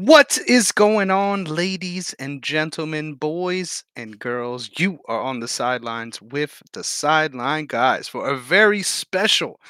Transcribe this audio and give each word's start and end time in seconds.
What 0.00 0.38
is 0.46 0.72
going 0.72 1.10
on, 1.10 1.44
ladies 1.44 2.14
and 2.14 2.42
gentlemen, 2.42 3.16
boys 3.16 3.84
and 3.94 4.18
girls? 4.18 4.70
You 4.78 5.00
are 5.06 5.20
on 5.20 5.40
the 5.40 5.46
sidelines 5.46 6.22
with 6.22 6.62
the 6.72 6.82
Sideline 6.82 7.66
Guys 7.66 8.08
for 8.08 8.26
a 8.26 8.34
very 8.34 8.82
special 8.82 9.60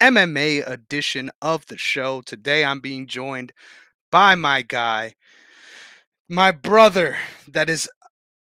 MMA 0.00 0.62
edition 0.70 1.32
of 1.42 1.66
the 1.66 1.76
show. 1.76 2.20
Today, 2.20 2.64
I'm 2.64 2.78
being 2.78 3.08
joined 3.08 3.52
by 4.12 4.36
my 4.36 4.62
guy, 4.62 5.16
my 6.28 6.52
brother, 6.52 7.16
that 7.48 7.68
is 7.68 7.90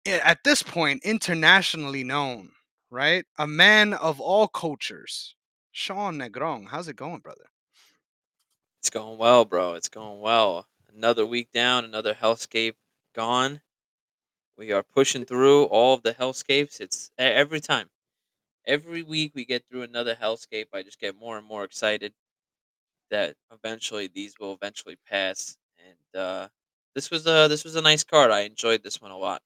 eh, 0.06 0.20
at 0.22 0.44
this 0.44 0.62
point 0.62 1.06
internationally 1.06 2.04
known, 2.04 2.50
right? 2.92 3.24
A 3.38 3.48
man 3.48 3.94
of 3.94 4.20
all 4.20 4.50
cultures, 4.50 5.36
Sean 5.72 6.18
Negron. 6.18 6.68
How's 6.68 6.90
it 6.90 6.98
going, 6.98 7.20
brother? 7.20 7.46
It's 8.82 8.90
going 8.90 9.18
well, 9.18 9.46
bro. 9.46 9.76
It's 9.76 9.88
going 9.88 10.20
well. 10.20 10.66
Another 10.94 11.26
week 11.26 11.52
down, 11.54 11.86
another 11.86 12.14
hellscape 12.14 12.76
gone. 13.14 13.62
We 14.58 14.72
are 14.74 14.84
pushing 14.84 15.26
through 15.26 15.66
all 15.66 15.96
of 15.96 16.04
the 16.04 16.14
hellscapes. 16.14 16.82
It's 16.82 17.12
every 17.18 17.62
time. 17.62 17.90
Every 18.66 19.04
week 19.04 19.34
we 19.36 19.46
get 19.46 19.66
through 19.70 19.84
another 19.84 20.16
hellscape, 20.16 20.68
I 20.74 20.84
just 20.84 21.00
get 21.00 21.18
more 21.18 21.38
and 21.38 21.48
more 21.48 21.64
excited 21.66 22.14
that 23.12 23.36
eventually 23.52 24.08
these 24.08 24.34
will 24.40 24.54
eventually 24.54 24.98
pass. 25.08 25.58
And 25.80 26.22
uh 26.22 26.48
this 26.96 27.12
was 27.12 27.28
a 27.28 27.48
this 27.50 27.64
was 27.64 27.76
a 27.76 27.82
nice 27.82 28.04
card. 28.04 28.32
I 28.32 28.42
enjoyed 28.42 28.84
this 28.84 29.02
one 29.02 29.12
a 29.12 29.18
lot. 29.18 29.42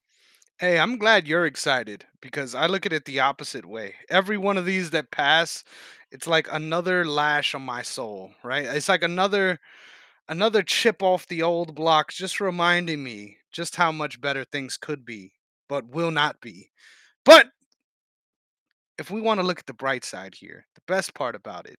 Hey, 0.58 0.78
I'm 0.78 0.98
glad 0.98 1.26
you're 1.26 1.46
excited 1.46 2.06
because 2.20 2.54
I 2.54 2.66
look 2.66 2.86
at 2.86 2.92
it 2.92 3.04
the 3.06 3.20
opposite 3.20 3.64
way. 3.66 3.96
Every 4.08 4.38
one 4.38 4.56
of 4.56 4.64
these 4.64 4.90
that 4.90 5.10
pass, 5.10 5.64
it's 6.12 6.26
like 6.28 6.46
another 6.52 7.04
lash 7.04 7.54
on 7.54 7.62
my 7.62 7.82
soul, 7.82 8.32
right? 8.44 8.64
It's 8.64 8.88
like 8.88 9.02
another 9.02 9.58
another 10.28 10.62
chip 10.62 11.02
off 11.02 11.26
the 11.26 11.42
old 11.42 11.74
block 11.74 12.12
just 12.12 12.40
reminding 12.40 13.02
me 13.02 13.38
just 13.52 13.76
how 13.76 13.92
much 13.92 14.20
better 14.20 14.44
things 14.44 14.76
could 14.76 15.04
be, 15.04 15.32
but 15.68 15.86
will 15.88 16.10
not 16.10 16.40
be. 16.40 16.70
But 17.24 17.48
if 18.98 19.10
we 19.10 19.20
want 19.20 19.40
to 19.40 19.46
look 19.46 19.58
at 19.58 19.66
the 19.66 19.74
bright 19.74 20.04
side 20.04 20.34
here, 20.34 20.66
the 20.74 20.80
best 20.86 21.14
part 21.14 21.34
about 21.34 21.66
it 21.66 21.78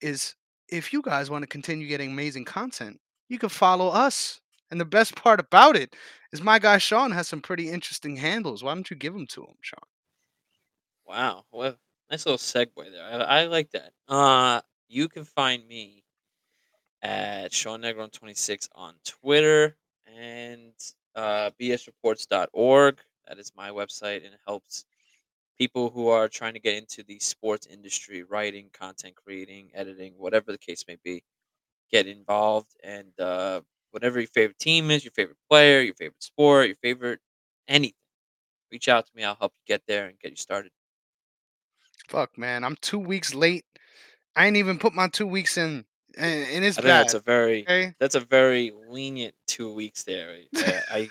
is 0.00 0.34
if 0.68 0.92
you 0.92 1.02
guys 1.02 1.30
want 1.30 1.42
to 1.42 1.48
continue 1.48 1.88
getting 1.88 2.10
amazing 2.12 2.44
content, 2.44 2.98
you 3.28 3.38
can 3.38 3.48
follow 3.48 3.88
us. 3.88 4.40
And 4.70 4.80
the 4.80 4.86
best 4.86 5.14
part 5.16 5.38
about 5.38 5.76
it 5.76 5.94
is 6.32 6.40
my 6.40 6.58
guy 6.58 6.78
Sean 6.78 7.10
has 7.12 7.28
some 7.28 7.42
pretty 7.42 7.68
interesting 7.70 8.16
handles. 8.16 8.62
Why 8.62 8.72
don't 8.74 8.90
you 8.90 8.96
give 8.96 9.12
them 9.12 9.26
to 9.28 9.42
him, 9.42 9.54
Sean? 9.60 9.80
Wow. 11.06 11.44
Well, 11.52 11.76
nice 12.10 12.24
little 12.26 12.38
segue 12.38 12.74
there. 12.90 13.04
I, 13.04 13.42
I 13.42 13.44
like 13.46 13.70
that. 13.72 13.92
Uh 14.08 14.60
you 14.88 15.08
can 15.08 15.24
find 15.24 15.66
me 15.66 16.01
at 17.02 17.52
Sean 17.52 17.82
Negron 17.82 18.12
26 18.12 18.68
on 18.74 18.94
Twitter 19.04 19.76
and 20.06 20.72
uh, 21.14 21.50
bsreports.org. 21.58 22.98
That 23.28 23.38
is 23.38 23.52
my 23.56 23.70
website, 23.70 24.18
and 24.24 24.34
it 24.34 24.40
helps 24.46 24.84
people 25.58 25.90
who 25.90 26.08
are 26.08 26.28
trying 26.28 26.54
to 26.54 26.60
get 26.60 26.76
into 26.76 27.02
the 27.04 27.18
sports 27.20 27.66
industry, 27.66 28.22
writing, 28.24 28.70
content 28.72 29.16
creating, 29.16 29.70
editing, 29.74 30.14
whatever 30.16 30.52
the 30.52 30.58
case 30.58 30.84
may 30.88 30.96
be, 31.04 31.22
get 31.92 32.06
involved. 32.06 32.72
And 32.82 33.18
uh, 33.20 33.62
whatever 33.92 34.20
your 34.20 34.28
favorite 34.28 34.58
team 34.58 34.90
is, 34.90 35.04
your 35.04 35.12
favorite 35.12 35.38
player, 35.50 35.80
your 35.82 35.94
favorite 35.94 36.22
sport, 36.22 36.68
your 36.68 36.76
favorite 36.82 37.20
anything, 37.68 37.94
reach 38.72 38.88
out 38.88 39.06
to 39.06 39.12
me. 39.16 39.24
I'll 39.24 39.36
help 39.36 39.54
you 39.58 39.74
get 39.74 39.82
there 39.86 40.06
and 40.08 40.18
get 40.20 40.32
you 40.32 40.36
started. 40.36 40.72
Fuck, 42.08 42.38
man, 42.38 42.64
I'm 42.64 42.76
two 42.76 42.98
weeks 42.98 43.34
late. 43.34 43.64
I 44.36 44.46
ain't 44.46 44.56
even 44.56 44.78
put 44.78 44.94
my 44.94 45.08
two 45.08 45.26
weeks 45.26 45.56
in, 45.58 45.84
and, 46.16 46.46
and 46.50 46.64
it's 46.64 46.78
I 46.78 46.82
think 46.82 46.88
that's 46.88 47.14
a 47.14 47.20
very 47.20 47.62
Okay, 47.62 47.94
that's 47.98 48.14
a 48.14 48.20
very 48.20 48.72
lenient 48.88 49.34
two 49.46 49.72
weeks 49.72 50.04
there. 50.04 50.36
Uh, 50.56 50.80
I 50.90 51.10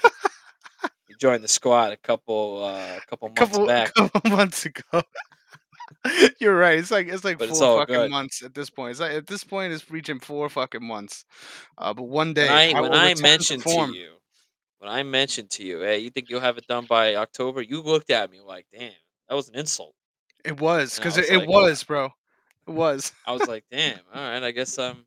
joined 1.20 1.44
the 1.44 1.48
squad 1.48 1.92
a 1.92 1.98
couple 1.98 2.64
uh, 2.64 2.98
a 2.98 3.02
couple 3.10 3.30
months 3.30 3.40
couple 3.40 3.68
back, 3.68 3.94
couple 3.94 4.32
months 4.32 4.66
ago. 4.66 5.04
You're 6.40 6.58
right. 6.58 6.80
It's 6.80 6.90
like 6.92 7.08
it's 7.08 7.24
like 7.24 7.38
but 7.38 7.50
four 7.50 7.64
all 7.64 7.78
fucking 7.80 7.96
good. 7.96 8.12
months 8.12 8.44
at 8.44 8.54
this 8.56 8.70
point. 8.70 8.92
It's 8.92 9.00
like 9.00 9.12
at 9.12 9.28
this 9.28 9.44
point 9.44 9.72
it's 9.72 9.90
reaching 9.92 10.20
four 10.20 10.50
fucking 10.50 10.84
months. 10.84 11.26
Uh, 11.78 11.94
but 11.94 12.04
one 12.04 12.28
When 12.30 12.34
day 12.34 12.50
I 12.50 12.78
I 12.78 12.82
when 12.82 12.94
I 12.94 13.14
to 13.14 13.22
mentioned 13.22 13.64
to 13.64 13.94
you, 13.94 14.14
when 14.80 14.90
I 14.90 15.04
mentioned 15.04 15.52
to 15.52 15.64
you, 15.64 15.82
hey, 15.82 16.00
you 16.00 16.10
think 16.10 16.30
you'll 16.30 16.42
have 16.42 16.58
it 16.58 16.66
done 16.68 16.86
by 16.86 17.16
October? 17.16 17.62
You 17.62 17.82
looked 17.82 18.10
at 18.10 18.32
me 18.32 18.40
like, 18.40 18.66
damn, 18.74 18.92
that 19.30 19.36
was 19.36 19.48
an 19.50 19.56
insult. 19.56 19.94
It 20.44 20.60
was 20.60 20.96
because 20.96 21.18
it, 21.18 21.22
was 21.22 21.30
it 21.30 21.38
like, 21.38 21.48
uh, 21.48 21.52
was, 21.52 21.84
bro. 21.84 22.10
It 22.68 22.72
was. 22.72 23.14
I 23.26 23.32
was 23.34 23.48
like, 23.48 23.66
damn, 23.72 24.00
all 24.14 24.22
right, 24.22 24.44
I 24.44 24.52
guess 24.52 24.78
um, 24.78 25.06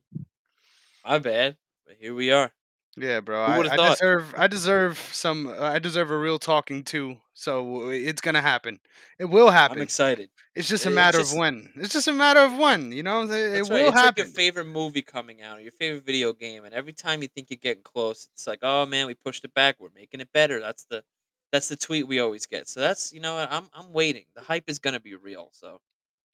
my 1.03 1.19
bad, 1.19 1.57
but 1.85 1.95
here 1.97 2.13
we 2.13 2.31
are. 2.31 2.51
Yeah, 2.97 3.19
bro. 3.19 3.43
Who 3.45 3.63
I, 3.63 3.73
I 3.73 3.77
thought? 3.77 3.99
deserve 3.99 4.33
I 4.37 4.47
deserve 4.47 4.97
some 4.97 5.47
uh, 5.47 5.53
I 5.59 5.79
deserve 5.79 6.11
a 6.11 6.17
real 6.17 6.39
talking 6.39 6.83
too. 6.83 7.17
So 7.33 7.89
it's 7.89 8.21
gonna 8.21 8.41
happen. 8.41 8.79
It 9.19 9.25
will 9.25 9.51
happen. 9.51 9.77
I'm 9.77 9.81
excited. 9.81 10.29
It's 10.55 10.69
just 10.69 10.85
a 10.85 10.89
It's 10.89 10.91
matter 10.91 11.19
of 11.19 11.31
just 11.31 11.33
when. 11.33 11.71
It's 11.77 11.93
just 11.93 12.07
a 12.07 12.13
matter 12.13 12.39
of 12.41 12.57
when. 12.57 12.91
You 12.91 13.03
know, 13.03 13.23
it, 13.23 13.31
it 13.55 13.67
that's 13.67 13.69
right. 13.69 13.85
will 13.85 13.91
It's 13.91 14.03
like 14.03 14.17
your 14.17 14.25
happen. 14.25 14.35
favorite 14.35 14.65
movie 14.65 15.01
coming 15.01 15.41
out, 15.41 15.57
or 15.57 15.61
your 15.61 15.71
favorite 15.73 16.05
video 16.05 16.33
game, 16.33 16.65
and 16.65 16.73
every 16.73 16.93
time 16.93 17.21
you 17.21 17.27
think 17.27 17.49
you're 17.49 17.57
getting 17.61 17.83
close, 17.83 18.27
it's 18.33 18.47
like, 18.47 18.59
oh 18.63 18.85
man, 18.85 19.07
we 19.07 19.13
pushed 19.13 19.45
it 19.45 19.53
back. 19.53 19.77
We're 19.79 19.89
making 19.95 20.19
it 20.21 20.29
better. 20.33 20.59
That's 20.59 20.85
the 20.85 21.03
that's 21.51 21.67
the 21.69 21.77
tweet 21.77 22.07
we 22.07 22.19
always 22.19 22.45
get. 22.45 22.67
So 22.67 22.79
that's 22.81 23.13
you 23.13 23.19
know 23.21 23.35
what 23.35 23.51
I'm 23.51 23.69
I'm 23.73 23.93
waiting. 23.93 24.25
The 24.35 24.41
hype 24.41 24.65
is 24.69 24.79
gonna 24.79 24.99
be 24.99 25.15
real. 25.15 25.49
So 25.53 25.79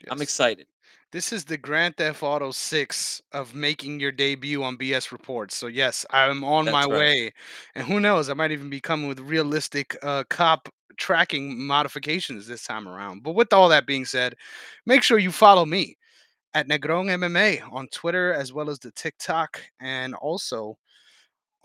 I'm 0.09 0.21
Yes. 0.21 0.21
excited. 0.21 0.67
This 1.11 1.33
is 1.33 1.43
the 1.43 1.57
Grand 1.57 1.97
Theft 1.97 2.23
Auto 2.23 2.51
6 2.51 3.21
of 3.33 3.53
making 3.53 3.99
your 3.99 4.13
debut 4.13 4.63
on 4.63 4.77
BS 4.77 5.11
Reports. 5.11 5.57
So 5.57 5.67
yes, 5.67 6.05
I'm 6.09 6.41
on 6.45 6.65
my 6.65 6.85
right. 6.85 6.89
way. 6.89 7.33
And 7.75 7.85
who 7.85 7.99
knows, 7.99 8.29
I 8.29 8.33
might 8.33 8.51
even 8.51 8.69
be 8.69 8.79
coming 8.79 9.09
with 9.09 9.19
realistic 9.19 9.97
uh, 10.03 10.23
cop 10.29 10.69
tracking 10.95 11.61
modifications 11.61 12.47
this 12.47 12.63
time 12.63 12.87
around. 12.87 13.23
But 13.23 13.35
with 13.35 13.51
all 13.51 13.67
that 13.69 13.85
being 13.85 14.05
said, 14.05 14.35
make 14.85 15.03
sure 15.03 15.19
you 15.19 15.33
follow 15.33 15.65
me 15.65 15.97
at 16.53 16.69
Negron 16.69 17.07
MMA 17.07 17.61
on 17.69 17.89
Twitter 17.89 18.33
as 18.33 18.53
well 18.53 18.69
as 18.69 18.79
the 18.79 18.91
TikTok 18.91 19.61
and 19.81 20.15
also 20.15 20.77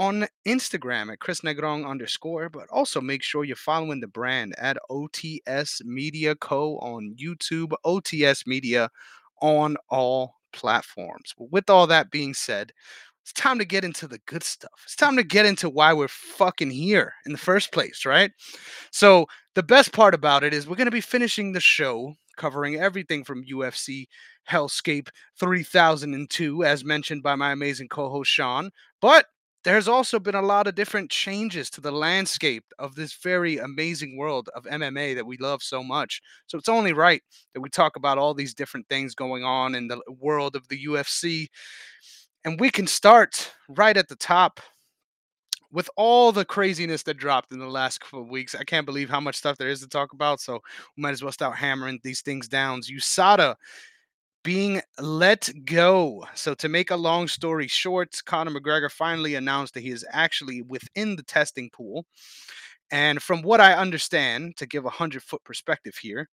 on 0.00 0.26
Instagram 0.46 1.12
at 1.12 1.20
Chris 1.20 1.42
Negron 1.42 1.88
underscore, 1.88 2.48
but 2.48 2.68
also 2.70 3.00
make 3.00 3.22
sure 3.22 3.44
you're 3.44 3.54
following 3.54 4.00
the 4.00 4.08
brand 4.08 4.56
at 4.58 4.76
OTS 4.90 5.84
Media 5.84 6.34
Co. 6.34 6.78
on 6.78 7.14
YouTube, 7.16 7.72
OTS 7.84 8.44
Media 8.44 8.90
on 9.40 9.76
all 9.88 10.34
platforms. 10.52 11.34
With 11.38 11.70
all 11.70 11.86
that 11.86 12.10
being 12.10 12.34
said, 12.34 12.72
it's 13.22 13.32
time 13.32 13.58
to 13.58 13.64
get 13.64 13.84
into 13.84 14.06
the 14.06 14.20
good 14.26 14.44
stuff. 14.44 14.70
It's 14.84 14.94
time 14.94 15.16
to 15.16 15.24
get 15.24 15.46
into 15.46 15.68
why 15.68 15.92
we're 15.92 16.08
fucking 16.08 16.70
here 16.70 17.12
in 17.26 17.32
the 17.32 17.38
first 17.38 17.72
place, 17.72 18.04
right? 18.06 18.30
So, 18.92 19.26
the 19.54 19.64
best 19.64 19.92
part 19.92 20.14
about 20.14 20.44
it 20.44 20.54
is 20.54 20.68
we're 20.68 20.76
going 20.76 20.86
to 20.86 20.92
be 20.92 21.00
finishing 21.00 21.52
the 21.52 21.60
show 21.60 22.14
covering 22.36 22.76
everything 22.76 23.24
from 23.24 23.44
UFC 23.44 24.06
Hellscape 24.48 25.08
3002, 25.40 26.62
as 26.62 26.84
mentioned 26.84 27.22
by 27.22 27.34
my 27.34 27.52
amazing 27.52 27.88
co 27.88 28.08
host 28.08 28.30
Sean. 28.30 28.70
But 29.00 29.26
there's 29.66 29.88
also 29.88 30.20
been 30.20 30.36
a 30.36 30.42
lot 30.42 30.68
of 30.68 30.76
different 30.76 31.10
changes 31.10 31.68
to 31.70 31.80
the 31.80 31.90
landscape 31.90 32.62
of 32.78 32.94
this 32.94 33.14
very 33.14 33.58
amazing 33.58 34.16
world 34.16 34.48
of 34.54 34.62
MMA 34.62 35.16
that 35.16 35.26
we 35.26 35.36
love 35.38 35.60
so 35.60 35.82
much. 35.82 36.22
So 36.46 36.56
it's 36.56 36.68
only 36.68 36.92
right 36.92 37.20
that 37.52 37.60
we 37.60 37.68
talk 37.68 37.96
about 37.96 38.16
all 38.16 38.32
these 38.32 38.54
different 38.54 38.88
things 38.88 39.16
going 39.16 39.42
on 39.42 39.74
in 39.74 39.88
the 39.88 40.00
world 40.20 40.54
of 40.54 40.68
the 40.68 40.84
UFC. 40.84 41.48
And 42.44 42.60
we 42.60 42.70
can 42.70 42.86
start 42.86 43.50
right 43.68 43.96
at 43.96 44.06
the 44.06 44.14
top 44.14 44.60
with 45.72 45.90
all 45.96 46.30
the 46.30 46.44
craziness 46.44 47.02
that 47.02 47.16
dropped 47.16 47.52
in 47.52 47.58
the 47.58 47.66
last 47.66 47.98
couple 47.98 48.22
of 48.22 48.28
weeks. 48.28 48.54
I 48.54 48.62
can't 48.62 48.86
believe 48.86 49.10
how 49.10 49.18
much 49.18 49.34
stuff 49.34 49.58
there 49.58 49.68
is 49.68 49.80
to 49.80 49.88
talk 49.88 50.12
about. 50.12 50.40
So 50.40 50.60
we 50.96 51.00
might 51.02 51.10
as 51.10 51.24
well 51.24 51.32
start 51.32 51.56
hammering 51.56 51.98
these 52.04 52.22
things 52.22 52.46
down. 52.46 52.82
USADA 52.82 53.56
being 54.46 54.80
let 55.00 55.50
go. 55.64 56.24
So, 56.34 56.54
to 56.54 56.68
make 56.68 56.92
a 56.92 56.96
long 56.96 57.26
story 57.26 57.66
short, 57.66 58.16
Conor 58.26 58.52
McGregor 58.52 58.88
finally 58.88 59.34
announced 59.34 59.74
that 59.74 59.82
he 59.82 59.90
is 59.90 60.06
actually 60.12 60.62
within 60.62 61.16
the 61.16 61.24
testing 61.24 61.68
pool. 61.68 62.06
And 62.92 63.20
from 63.20 63.42
what 63.42 63.60
I 63.60 63.72
understand, 63.72 64.56
to 64.58 64.66
give 64.66 64.84
a 64.84 64.90
hundred 64.90 65.24
foot 65.24 65.42
perspective 65.42 65.96
here, 65.96 66.28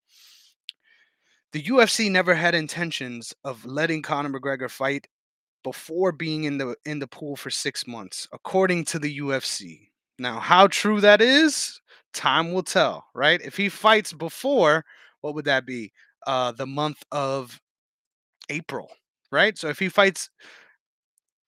the 1.53 1.62
UFC 1.62 2.11
never 2.11 2.35
had 2.35 2.57
intentions 2.57 3.33
of 3.45 3.65
letting 3.65 4.03
Conor 4.03 4.31
McGregor 4.41 4.69
fight 4.69 5.06
before 5.63 6.11
being 6.11 6.45
in 6.45 6.59
the 6.59 6.75
in 6.85 6.99
the 6.99 7.06
pool 7.06 7.37
for 7.37 7.51
six 7.51 7.87
months, 7.87 8.27
according 8.33 8.87
to 8.87 8.99
the 8.99 9.21
UFC. 9.21 9.89
Now, 10.19 10.41
how 10.41 10.67
true 10.67 11.01
that 11.01 11.21
is, 11.21 11.81
time 12.13 12.53
will 12.53 12.65
tell, 12.65 13.05
right? 13.15 13.41
If 13.41 13.56
he 13.56 13.69
fights 13.69 14.13
before, 14.13 14.85
what 15.21 15.37
would 15.37 15.45
that 15.45 15.65
be? 15.65 15.93
Uh, 16.27 16.51
the 16.51 16.67
month 16.67 17.05
of 17.13 17.61
April, 18.50 18.91
right? 19.32 19.56
So 19.56 19.69
if 19.69 19.79
he 19.79 19.88
fights 19.88 20.29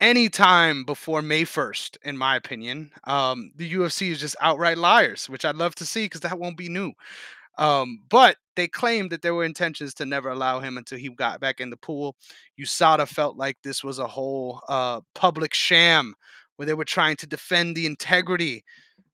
any 0.00 0.28
time 0.28 0.84
before 0.84 1.22
May 1.22 1.44
1st, 1.44 1.96
in 2.04 2.16
my 2.16 2.36
opinion, 2.36 2.90
um, 3.04 3.52
the 3.56 3.72
UFC 3.74 4.10
is 4.10 4.20
just 4.20 4.36
outright 4.40 4.78
liars, 4.78 5.28
which 5.28 5.44
I'd 5.44 5.56
love 5.56 5.74
to 5.76 5.86
see 5.86 6.06
because 6.06 6.22
that 6.22 6.38
won't 6.38 6.56
be 6.56 6.68
new. 6.68 6.92
Um, 7.58 8.00
but 8.08 8.36
they 8.56 8.66
claimed 8.66 9.10
that 9.10 9.22
there 9.22 9.34
were 9.34 9.44
intentions 9.44 9.94
to 9.94 10.06
never 10.06 10.30
allow 10.30 10.60
him 10.60 10.78
until 10.78 10.98
he 10.98 11.10
got 11.10 11.40
back 11.40 11.60
in 11.60 11.70
the 11.70 11.76
pool. 11.76 12.16
USADA 12.58 13.06
felt 13.06 13.36
like 13.36 13.58
this 13.62 13.84
was 13.84 13.98
a 13.98 14.06
whole 14.06 14.62
uh, 14.68 15.00
public 15.14 15.54
sham 15.54 16.14
where 16.56 16.66
they 16.66 16.74
were 16.74 16.84
trying 16.84 17.16
to 17.16 17.26
defend 17.26 17.76
the 17.76 17.86
integrity 17.86 18.64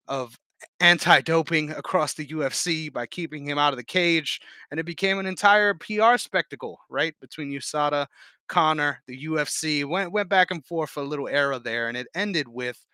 of 0.07 0.39
anti-doping 0.81 1.71
across 1.71 2.15
the 2.15 2.27
UFC 2.27 2.93
by 2.93 3.07
keeping 3.07 3.45
him 3.47 3.59
out 3.59 3.73
of 3.73 3.77
the 3.77 3.85
cage, 3.85 4.41
and 4.71 4.81
it 4.81 4.87
became 4.87 5.19
an 5.19 5.27
entire 5.27 5.75
PR 5.75 6.17
spectacle, 6.17 6.79
right, 6.89 7.15
between 7.21 7.51
USADA, 7.51 8.07
Conor, 8.49 9.03
the 9.07 9.25
UFC. 9.27 9.85
Went 9.85 10.13
went 10.13 10.29
back 10.29 10.51
and 10.51 10.65
forth 10.65 10.91
for 10.91 11.03
a 11.03 11.07
little 11.07 11.29
era 11.29 11.59
there, 11.59 11.89
and 11.89 11.97
it 11.97 12.09
ended 12.15 12.49
with 12.49 12.85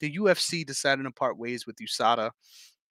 the 0.00 0.16
UFC 0.16 0.66
deciding 0.66 1.04
to 1.04 1.10
part 1.10 1.38
ways 1.38 1.66
with 1.66 1.76
USADA. 1.76 2.30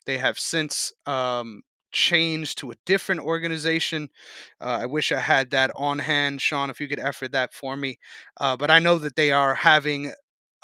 They 0.05 0.17
have 0.17 0.39
since 0.39 0.93
um, 1.05 1.61
changed 1.91 2.57
to 2.59 2.71
a 2.71 2.75
different 2.85 3.21
organization. 3.21 4.09
Uh, 4.61 4.79
I 4.81 4.85
wish 4.85 5.11
I 5.11 5.19
had 5.19 5.49
that 5.51 5.71
on 5.75 5.97
hand, 5.99 6.41
Sean, 6.41 6.69
if 6.69 6.79
you 6.79 6.87
could 6.87 6.99
effort 6.99 7.31
that 7.31 7.53
for 7.53 7.75
me. 7.75 7.97
Uh, 8.39 8.55
but 8.57 8.69
I 8.69 8.79
know 8.79 8.97
that 8.99 9.15
they 9.15 9.31
are 9.31 9.55
having 9.55 10.11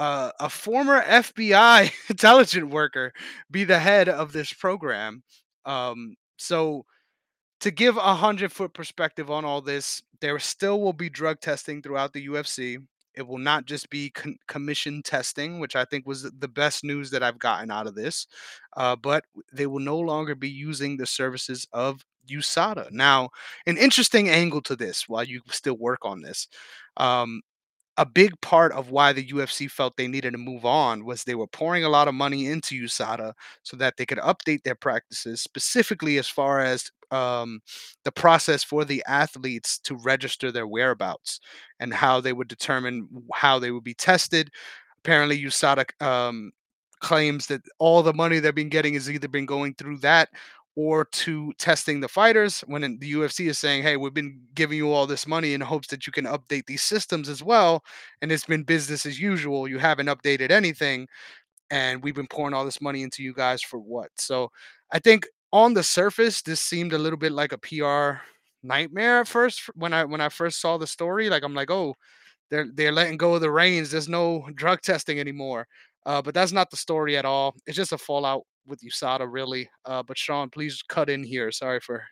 uh, 0.02 0.32
a 0.40 0.50
former 0.50 1.04
FBI 1.04 1.92
intelligent 2.10 2.72
worker 2.72 3.14
be 3.52 3.64
the 3.64 3.78
head 3.78 4.10
of 4.10 4.34
this 4.34 4.52
program. 4.52 5.22
Um, 5.66 6.16
so 6.38 6.86
to 7.60 7.70
give 7.70 7.98
a 7.98 8.16
hundred 8.16 8.52
foot 8.52 8.74
perspective 8.74 9.30
on 9.30 9.46
all 9.46 9.62
this, 9.62 10.02
there 10.20 10.40
still 10.40 10.82
will 10.82 10.94
be 10.94 11.08
drug 11.08 11.40
testing 11.40 11.84
throughout 11.84 12.14
the 12.14 12.26
UFC. 12.26 12.80
It 13.14 13.28
will 13.28 13.38
not 13.38 13.66
just 13.66 13.92
be 13.92 14.10
con- 14.10 14.40
commission 14.48 15.04
testing, 15.04 15.60
which 15.60 15.76
I 15.76 15.86
think 15.86 16.08
was 16.08 16.24
the 16.24 16.48
best 16.48 16.84
news 16.84 17.12
that 17.12 17.22
I've 17.22 17.38
gotten 17.38 17.70
out 17.70 17.86
of 17.86 17.94
this, 17.94 18.26
uh, 18.78 18.96
but 18.96 19.24
they 19.54 19.68
will 19.68 19.82
no 19.82 20.00
longer 20.00 20.34
be 20.34 20.50
using 20.50 20.98
the 20.98 21.06
services 21.06 21.68
of 21.74 22.04
USADA. 22.28 22.92
Now, 22.92 23.30
an 23.68 23.78
interesting 23.78 24.30
angle 24.30 24.62
to 24.64 24.76
this 24.76 25.08
while 25.08 25.24
you 25.24 25.42
still 25.52 25.78
work 25.78 26.00
on 26.02 26.24
this. 26.24 26.48
Um, 26.98 27.44
a 27.98 28.06
big 28.06 28.40
part 28.42 28.72
of 28.72 28.90
why 28.90 29.14
the 29.14 29.28
UFC 29.28 29.70
felt 29.70 29.98
they 29.98 30.08
needed 30.08 30.32
to 30.32 30.38
move 30.38 30.66
on 30.66 31.06
was 31.06 31.24
they 31.24 31.36
were 31.36 31.48
pouring 31.48 31.84
a 31.84 31.90
lot 31.90 32.08
of 32.08 32.14
money 32.14 32.48
into 32.48 32.84
USADA 32.84 33.34
so 33.64 33.78
that 33.78 33.98
they 33.98 34.06
could 34.06 34.18
update 34.20 34.64
their 34.64 34.76
practices, 34.76 35.42
specifically 35.42 36.18
as 36.18 36.28
far 36.28 36.62
as 36.62 36.90
um, 37.12 37.60
the 38.06 38.12
process 38.12 38.64
for 38.64 38.86
the 38.86 39.04
athletes 39.08 39.78
to 39.80 39.96
register 39.96 40.52
their 40.52 40.68
whereabouts 40.68 41.42
and 41.80 41.94
how 41.94 42.22
they 42.22 42.34
would 42.34 42.48
determine 42.48 43.08
how 43.34 43.60
they 43.60 43.72
would 43.72 43.84
be 43.84 43.94
tested. 43.94 44.50
Apparently, 45.00 45.44
USADA 45.44 46.02
um, 46.02 46.52
claims 47.02 47.48
that 47.48 47.62
all 47.80 48.02
the 48.02 48.14
money 48.14 48.40
they've 48.40 48.56
been 48.56 48.70
getting 48.70 48.94
has 48.94 49.10
either 49.10 49.28
been 49.28 49.46
going 49.46 49.74
through 49.74 49.98
that 49.98 50.30
or 50.76 51.06
to 51.06 51.54
testing 51.60 52.00
the 52.00 52.08
fighters 52.08 52.62
when 52.62 52.82
the 53.00 53.12
UFC 53.12 53.48
is 53.50 53.60
saying, 53.60 53.84
"Hey, 53.84 53.98
we've 53.98 54.14
been 54.14 54.42
giving 54.56 54.78
you 54.78 54.92
all 54.92 55.06
this 55.08 55.28
money 55.28 55.54
in 55.54 55.62
hopes 55.62 55.88
that 55.90 56.08
you 56.08 56.14
can 56.14 56.26
update 56.26 56.66
these 56.68 56.84
systems 56.84 57.30
as 57.30 57.44
well, 57.44 57.84
and 58.22 58.32
it's 58.32 58.46
been 58.46 58.64
business 58.64 59.06
as 59.06 59.20
usual. 59.20 59.68
You 59.68 59.80
haven't 59.80 60.08
updated 60.08 60.52
anything, 60.52 61.08
and 61.72 62.04
we've 62.04 62.16
been 62.16 62.28
pouring 62.28 62.54
all 62.54 62.66
this 62.66 62.82
money 62.82 63.04
into 63.04 63.24
you 63.24 63.34
guys 63.34 63.62
for 63.62 63.80
what?" 63.80 64.10
So, 64.18 64.52
I 64.92 65.00
think 65.00 65.28
on 65.54 65.74
the 65.74 65.84
surface, 65.84 66.42
this 66.42 66.62
seemed 66.62 66.94
a 66.94 66.98
little 67.00 67.20
bit 67.20 67.32
like 67.34 67.54
a 67.54 67.58
PR 67.58 68.22
nightmare 68.64 69.22
at 69.22 69.28
first 69.28 69.62
when 69.76 69.94
I 69.94 70.06
when 70.06 70.22
I 70.22 70.30
first 70.30 70.62
saw 70.62 70.78
the 70.78 70.88
story. 70.88 71.30
Like 71.30 71.44
I'm 71.44 71.56
like, 71.56 71.72
"Oh, 71.72 71.96
they're 72.52 72.68
they're 72.74 72.92
letting 72.94 73.18
go 73.18 73.36
of 73.36 73.42
the 73.42 73.52
reins. 73.52 73.92
There's 73.92 74.10
no 74.10 74.48
drug 74.56 74.82
testing 74.82 75.20
anymore." 75.20 75.68
Uh, 76.06 76.22
but 76.22 76.34
that's 76.34 76.52
not 76.54 76.72
the 76.72 76.78
story 76.78 77.18
at 77.18 77.26
all. 77.26 77.56
It's 77.68 77.78
just 77.78 77.94
a 77.94 77.98
fallout 77.98 78.44
with 78.66 78.82
USADA, 78.82 79.28
really. 79.32 79.70
Uh, 79.86 80.04
but 80.04 80.18
Sean, 80.18 80.50
please 80.50 80.82
cut 80.88 81.10
in 81.10 81.24
here. 81.24 81.52
Sorry 81.52 81.80
for 81.80 82.04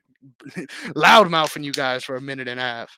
loud 0.96 1.30
mouthing 1.30 1.64
you 1.64 1.72
guys 1.72 2.04
for 2.04 2.16
a 2.16 2.22
minute 2.22 2.48
and 2.48 2.60
a 2.60 2.64
half. 2.64 2.98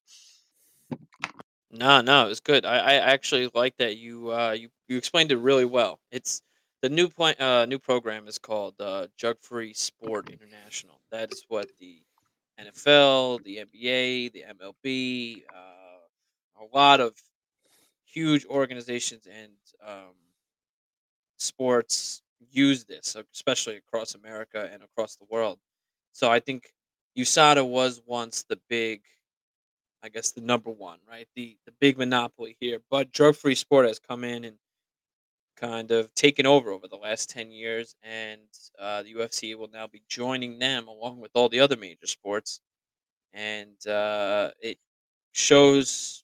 No, 1.71 2.01
no, 2.01 2.27
it's 2.29 2.41
good. 2.41 2.65
I, 2.65 2.77
I 2.77 2.93
actually 2.95 3.49
like 3.53 3.77
that 3.77 3.97
you 3.97 4.31
uh 4.31 4.51
you, 4.51 4.69
you 4.89 4.97
explained 4.97 5.31
it 5.31 5.37
really 5.37 5.65
well. 5.65 5.99
It's 6.11 6.41
the 6.81 6.89
new 6.89 7.07
point 7.07 7.39
uh 7.39 7.65
new 7.65 7.79
program 7.79 8.27
is 8.27 8.37
called 8.37 8.75
uh 8.81 9.07
Free 9.41 9.73
Sport 9.73 10.29
International. 10.29 10.99
That 11.11 11.31
is 11.31 11.45
what 11.47 11.69
the 11.79 12.01
NFL, 12.59 13.43
the 13.43 13.57
NBA, 13.57 14.33
the 14.33 14.43
MLB, 14.59 15.43
uh, 15.49 16.63
a 16.63 16.75
lot 16.75 16.99
of 16.99 17.13
huge 18.05 18.45
organizations 18.45 19.27
and 19.27 19.51
um, 19.85 20.13
sports 21.37 22.21
use 22.49 22.83
this, 22.85 23.15
especially 23.33 23.77
across 23.77 24.15
America 24.15 24.69
and 24.71 24.83
across 24.83 25.15
the 25.15 25.25
world. 25.29 25.59
So 26.13 26.29
I 26.31 26.39
think 26.39 26.73
USADA 27.17 27.67
was 27.67 28.01
once 28.05 28.43
the 28.43 28.59
big, 28.69 29.01
I 30.03 30.09
guess 30.09 30.31
the 30.31 30.41
number 30.41 30.71
one, 30.71 30.99
right? 31.09 31.27
The 31.35 31.57
the 31.65 31.73
big 31.79 31.97
monopoly 31.97 32.57
here. 32.59 32.79
But 32.89 33.11
drug 33.11 33.35
free 33.35 33.55
sport 33.55 33.87
has 33.87 33.99
come 33.99 34.23
in 34.23 34.45
and 34.45 34.57
kind 35.57 35.91
of 35.91 36.13
taken 36.15 36.45
over 36.45 36.71
over 36.71 36.87
the 36.87 36.95
last 36.97 37.29
ten 37.29 37.51
years, 37.51 37.95
and 38.03 38.41
uh, 38.79 39.03
the 39.03 39.13
UFC 39.13 39.55
will 39.55 39.69
now 39.71 39.87
be 39.87 40.01
joining 40.09 40.59
them 40.59 40.87
along 40.87 41.19
with 41.19 41.31
all 41.35 41.49
the 41.49 41.59
other 41.59 41.77
major 41.77 42.07
sports, 42.07 42.61
and 43.33 43.85
uh, 43.87 44.51
it 44.61 44.77
shows 45.33 46.23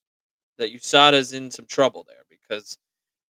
that 0.58 0.74
USADA 0.74 1.13
is 1.13 1.34
in 1.34 1.52
some 1.52 1.66
trouble 1.66 2.06
there 2.08 2.24
because 2.30 2.78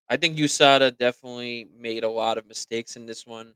I 0.09 0.17
think 0.17 0.37
USADA 0.37 0.97
definitely 0.97 1.67
made 1.77 2.03
a 2.03 2.09
lot 2.09 2.37
of 2.37 2.47
mistakes 2.47 2.95
in 2.95 3.05
this 3.05 3.25
one 3.25 3.53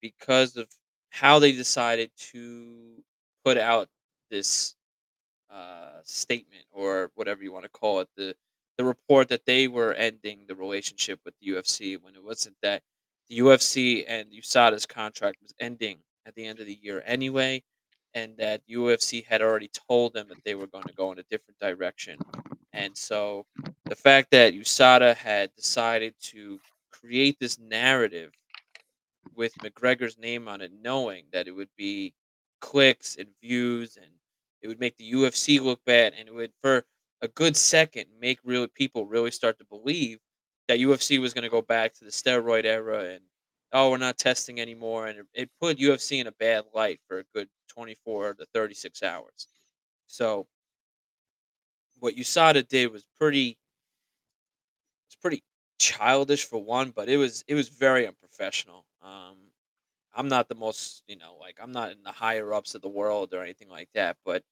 because 0.00 0.56
of 0.56 0.68
how 1.10 1.38
they 1.38 1.52
decided 1.52 2.10
to 2.32 3.02
put 3.44 3.58
out 3.58 3.88
this 4.30 4.74
uh, 5.50 6.00
statement 6.04 6.64
or 6.72 7.10
whatever 7.14 7.42
you 7.42 7.52
want 7.52 7.64
to 7.64 7.70
call 7.70 8.00
it 8.00 8.08
the 8.16 8.34
the 8.76 8.84
report 8.84 9.28
that 9.28 9.44
they 9.44 9.66
were 9.66 9.92
ending 9.94 10.38
the 10.46 10.54
relationship 10.54 11.18
with 11.24 11.34
the 11.40 11.48
UFC 11.48 12.00
when 12.00 12.14
it 12.14 12.22
wasn't 12.22 12.54
that 12.62 12.80
the 13.28 13.38
UFC 13.40 14.04
and 14.06 14.30
USADA's 14.30 14.86
contract 14.86 15.38
was 15.42 15.52
ending 15.58 15.98
at 16.26 16.34
the 16.36 16.46
end 16.46 16.60
of 16.60 16.66
the 16.66 16.78
year 16.80 17.02
anyway 17.04 17.62
and 18.14 18.36
that 18.36 18.62
UFC 18.68 19.24
had 19.24 19.42
already 19.42 19.70
told 19.88 20.14
them 20.14 20.28
that 20.28 20.44
they 20.44 20.54
were 20.54 20.68
going 20.68 20.84
to 20.84 20.92
go 20.92 21.10
in 21.10 21.18
a 21.18 21.24
different 21.24 21.58
direction 21.60 22.18
and 22.78 22.96
so 22.96 23.44
the 23.86 23.96
fact 23.96 24.30
that 24.30 24.54
USADA 24.54 25.16
had 25.16 25.50
decided 25.56 26.14
to 26.22 26.60
create 26.92 27.36
this 27.40 27.58
narrative 27.58 28.30
with 29.34 29.52
McGregor's 29.58 30.16
name 30.16 30.46
on 30.46 30.60
it, 30.60 30.70
knowing 30.80 31.24
that 31.32 31.48
it 31.48 31.50
would 31.50 31.70
be 31.76 32.14
clicks 32.60 33.16
and 33.16 33.26
views 33.42 33.96
and 33.96 34.10
it 34.62 34.68
would 34.68 34.78
make 34.78 34.96
the 34.96 35.12
UFC 35.12 35.60
look 35.60 35.84
bad 35.86 36.12
and 36.16 36.28
it 36.28 36.34
would 36.34 36.52
for 36.62 36.84
a 37.20 37.28
good 37.28 37.56
second 37.56 38.04
make 38.20 38.38
real 38.44 38.66
people 38.68 39.06
really 39.06 39.32
start 39.32 39.58
to 39.58 39.64
believe 39.64 40.20
that 40.68 40.78
UFC 40.78 41.20
was 41.20 41.34
going 41.34 41.42
to 41.42 41.48
go 41.48 41.62
back 41.62 41.94
to 41.94 42.04
the 42.04 42.10
steroid 42.10 42.64
era 42.64 43.04
and 43.10 43.20
oh 43.72 43.90
we're 43.90 43.98
not 43.98 44.18
testing 44.18 44.60
anymore 44.60 45.06
and 45.06 45.20
it, 45.20 45.26
it 45.34 45.50
put 45.60 45.78
UFC 45.78 46.20
in 46.20 46.28
a 46.28 46.32
bad 46.32 46.64
light 46.74 47.00
for 47.08 47.20
a 47.20 47.24
good 47.34 47.48
24 47.68 48.34
to 48.34 48.46
36 48.54 49.02
hours. 49.02 49.48
So 50.06 50.46
what 52.00 52.16
USADA 52.16 52.68
did 52.68 52.92
was 52.92 53.04
pretty 53.18 53.58
it's 55.06 55.16
pretty 55.16 55.42
childish 55.78 56.44
for 56.44 56.62
one, 56.62 56.90
but 56.90 57.08
it 57.08 57.16
was 57.16 57.44
it 57.48 57.54
was 57.54 57.68
very 57.68 58.06
unprofessional. 58.06 58.84
Um, 59.02 59.36
I'm 60.14 60.28
not 60.28 60.48
the 60.48 60.56
most, 60.56 61.04
you 61.08 61.16
know, 61.16 61.36
like 61.40 61.58
I'm 61.62 61.72
not 61.72 61.92
in 61.92 62.02
the 62.04 62.12
higher 62.12 62.54
ups 62.54 62.74
of 62.74 62.82
the 62.82 62.88
world 62.88 63.34
or 63.34 63.42
anything 63.42 63.68
like 63.68 63.90
that, 63.94 64.16
but 64.24 64.42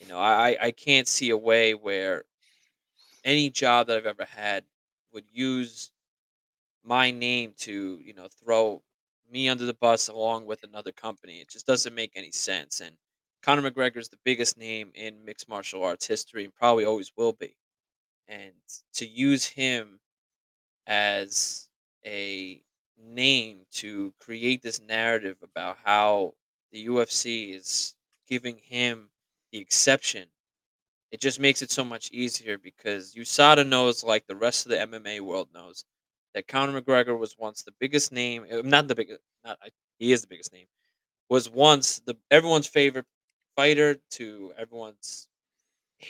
you 0.00 0.06
know, 0.08 0.18
I 0.18 0.58
I 0.60 0.72
can't 0.72 1.08
see 1.08 1.30
a 1.30 1.38
way 1.38 1.74
where 1.74 2.24
any 3.24 3.50
job 3.50 3.86
that 3.88 3.96
I've 3.98 4.06
ever 4.06 4.24
had 4.24 4.64
would 5.12 5.24
use 5.32 5.90
my 6.84 7.10
name 7.10 7.54
to, 7.60 8.00
you 8.02 8.14
know, 8.14 8.28
throw 8.44 8.82
me 9.30 9.48
under 9.48 9.66
the 9.66 9.74
bus 9.74 10.08
along 10.08 10.46
with 10.46 10.64
another 10.64 10.92
company. 10.92 11.40
It 11.40 11.50
just 11.50 11.66
doesn't 11.66 11.94
make 11.94 12.12
any 12.16 12.30
sense. 12.32 12.80
And 12.80 12.96
Conor 13.42 13.70
McGregor 13.70 13.98
is 13.98 14.08
the 14.08 14.18
biggest 14.24 14.56
name 14.58 14.90
in 14.94 15.24
mixed 15.24 15.48
martial 15.48 15.82
arts 15.84 16.06
history 16.06 16.44
and 16.44 16.54
probably 16.54 16.84
always 16.84 17.12
will 17.16 17.32
be. 17.32 17.56
And 18.28 18.52
to 18.94 19.06
use 19.08 19.46
him 19.46 20.00
as 20.86 21.68
a 22.06 22.62
name 22.98 23.60
to 23.72 24.14
create 24.20 24.62
this 24.62 24.80
narrative 24.80 25.36
about 25.42 25.78
how 25.84 26.34
the 26.72 26.86
UFC 26.86 27.54
is 27.54 27.94
giving 28.28 28.58
him 28.58 29.10
the 29.52 29.58
exception, 29.58 30.28
it 31.10 31.20
just 31.20 31.40
makes 31.40 31.62
it 31.62 31.70
so 31.70 31.84
much 31.84 32.10
easier 32.12 32.58
because 32.58 33.14
USADA 33.14 33.66
knows, 33.66 34.04
like 34.04 34.26
the 34.26 34.36
rest 34.36 34.66
of 34.66 34.70
the 34.70 34.80
MMA 34.80 35.20
world 35.20 35.48
knows, 35.54 35.84
that 36.34 36.46
Conor 36.48 36.80
McGregor 36.80 37.18
was 37.18 37.36
once 37.38 37.62
the 37.62 37.72
biggest 37.80 38.12
name, 38.12 38.46
uh, 38.52 38.60
not 38.62 38.88
the 38.88 38.94
biggest, 38.94 39.20
not 39.44 39.58
he 39.98 40.12
is 40.12 40.20
the 40.22 40.28
biggest 40.28 40.52
name, 40.52 40.66
was 41.30 41.50
once 41.50 42.00
the 42.06 42.16
everyone's 42.30 42.66
favorite 42.68 43.06
fighter 43.58 43.96
to 44.10 44.52
everyone's 44.56 45.26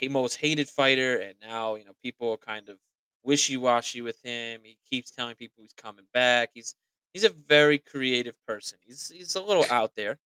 most 0.07 0.35
hated 0.35 0.69
fighter, 0.69 1.17
and 1.17 1.33
now 1.41 1.73
you 1.73 1.83
know 1.83 1.93
people 2.03 2.31
are 2.31 2.37
kind 2.37 2.69
of 2.69 2.77
wishy 3.23 3.57
washy 3.57 4.01
with 4.01 4.21
him. 4.23 4.61
He 4.63 4.77
keeps 4.87 5.09
telling 5.09 5.33
people 5.33 5.63
he's 5.63 5.73
coming 5.73 6.05
back. 6.13 6.51
He's 6.53 6.75
he's 7.11 7.23
a 7.23 7.33
very 7.47 7.79
creative 7.79 8.35
person. 8.45 8.77
He's 8.85 9.09
he's 9.09 9.33
a 9.33 9.41
little 9.41 9.65
out 9.71 9.93
there, 9.95 10.19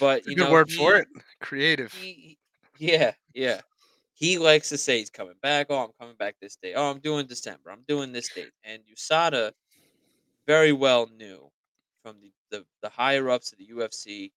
but 0.00 0.26
you 0.26 0.34
good 0.34 0.46
know 0.46 0.50
word 0.50 0.72
for 0.72 0.96
it. 0.96 1.06
Creative. 1.40 1.92
he 1.92 2.36
yeah 2.78 3.12
yeah 3.34 3.60
he 4.14 4.36
likes 4.36 4.68
to 4.70 4.78
say 4.78 4.98
he's 4.98 5.10
coming 5.10 5.36
back. 5.40 5.68
Oh, 5.70 5.78
I'm 5.78 5.92
coming 6.00 6.16
back 6.16 6.34
this 6.42 6.56
day. 6.56 6.74
Oh, 6.74 6.90
I'm 6.90 6.98
doing 6.98 7.26
December. 7.26 7.70
I'm 7.70 7.84
doing 7.86 8.10
this 8.10 8.28
date. 8.34 8.50
And 8.64 8.82
USADA 8.92 9.52
very 10.44 10.72
well 10.72 11.08
knew 11.16 11.48
from 12.02 12.16
the, 12.20 12.32
the, 12.50 12.64
the 12.82 12.88
higher 12.88 13.30
ups 13.30 13.52
of 13.52 13.58
the 13.58 13.68
UFC, 13.68 14.32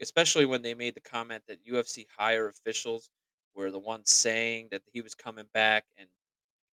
especially 0.00 0.46
when 0.46 0.62
they 0.62 0.74
made 0.74 0.94
the 0.94 1.00
comment 1.00 1.42
that 1.48 1.64
UFC 1.66 2.06
higher 2.16 2.48
officials 2.48 3.10
were 3.54 3.70
the 3.70 3.78
ones 3.78 4.10
saying 4.10 4.68
that 4.70 4.82
he 4.92 5.00
was 5.00 5.14
coming 5.14 5.46
back. 5.54 5.84
And 5.98 6.08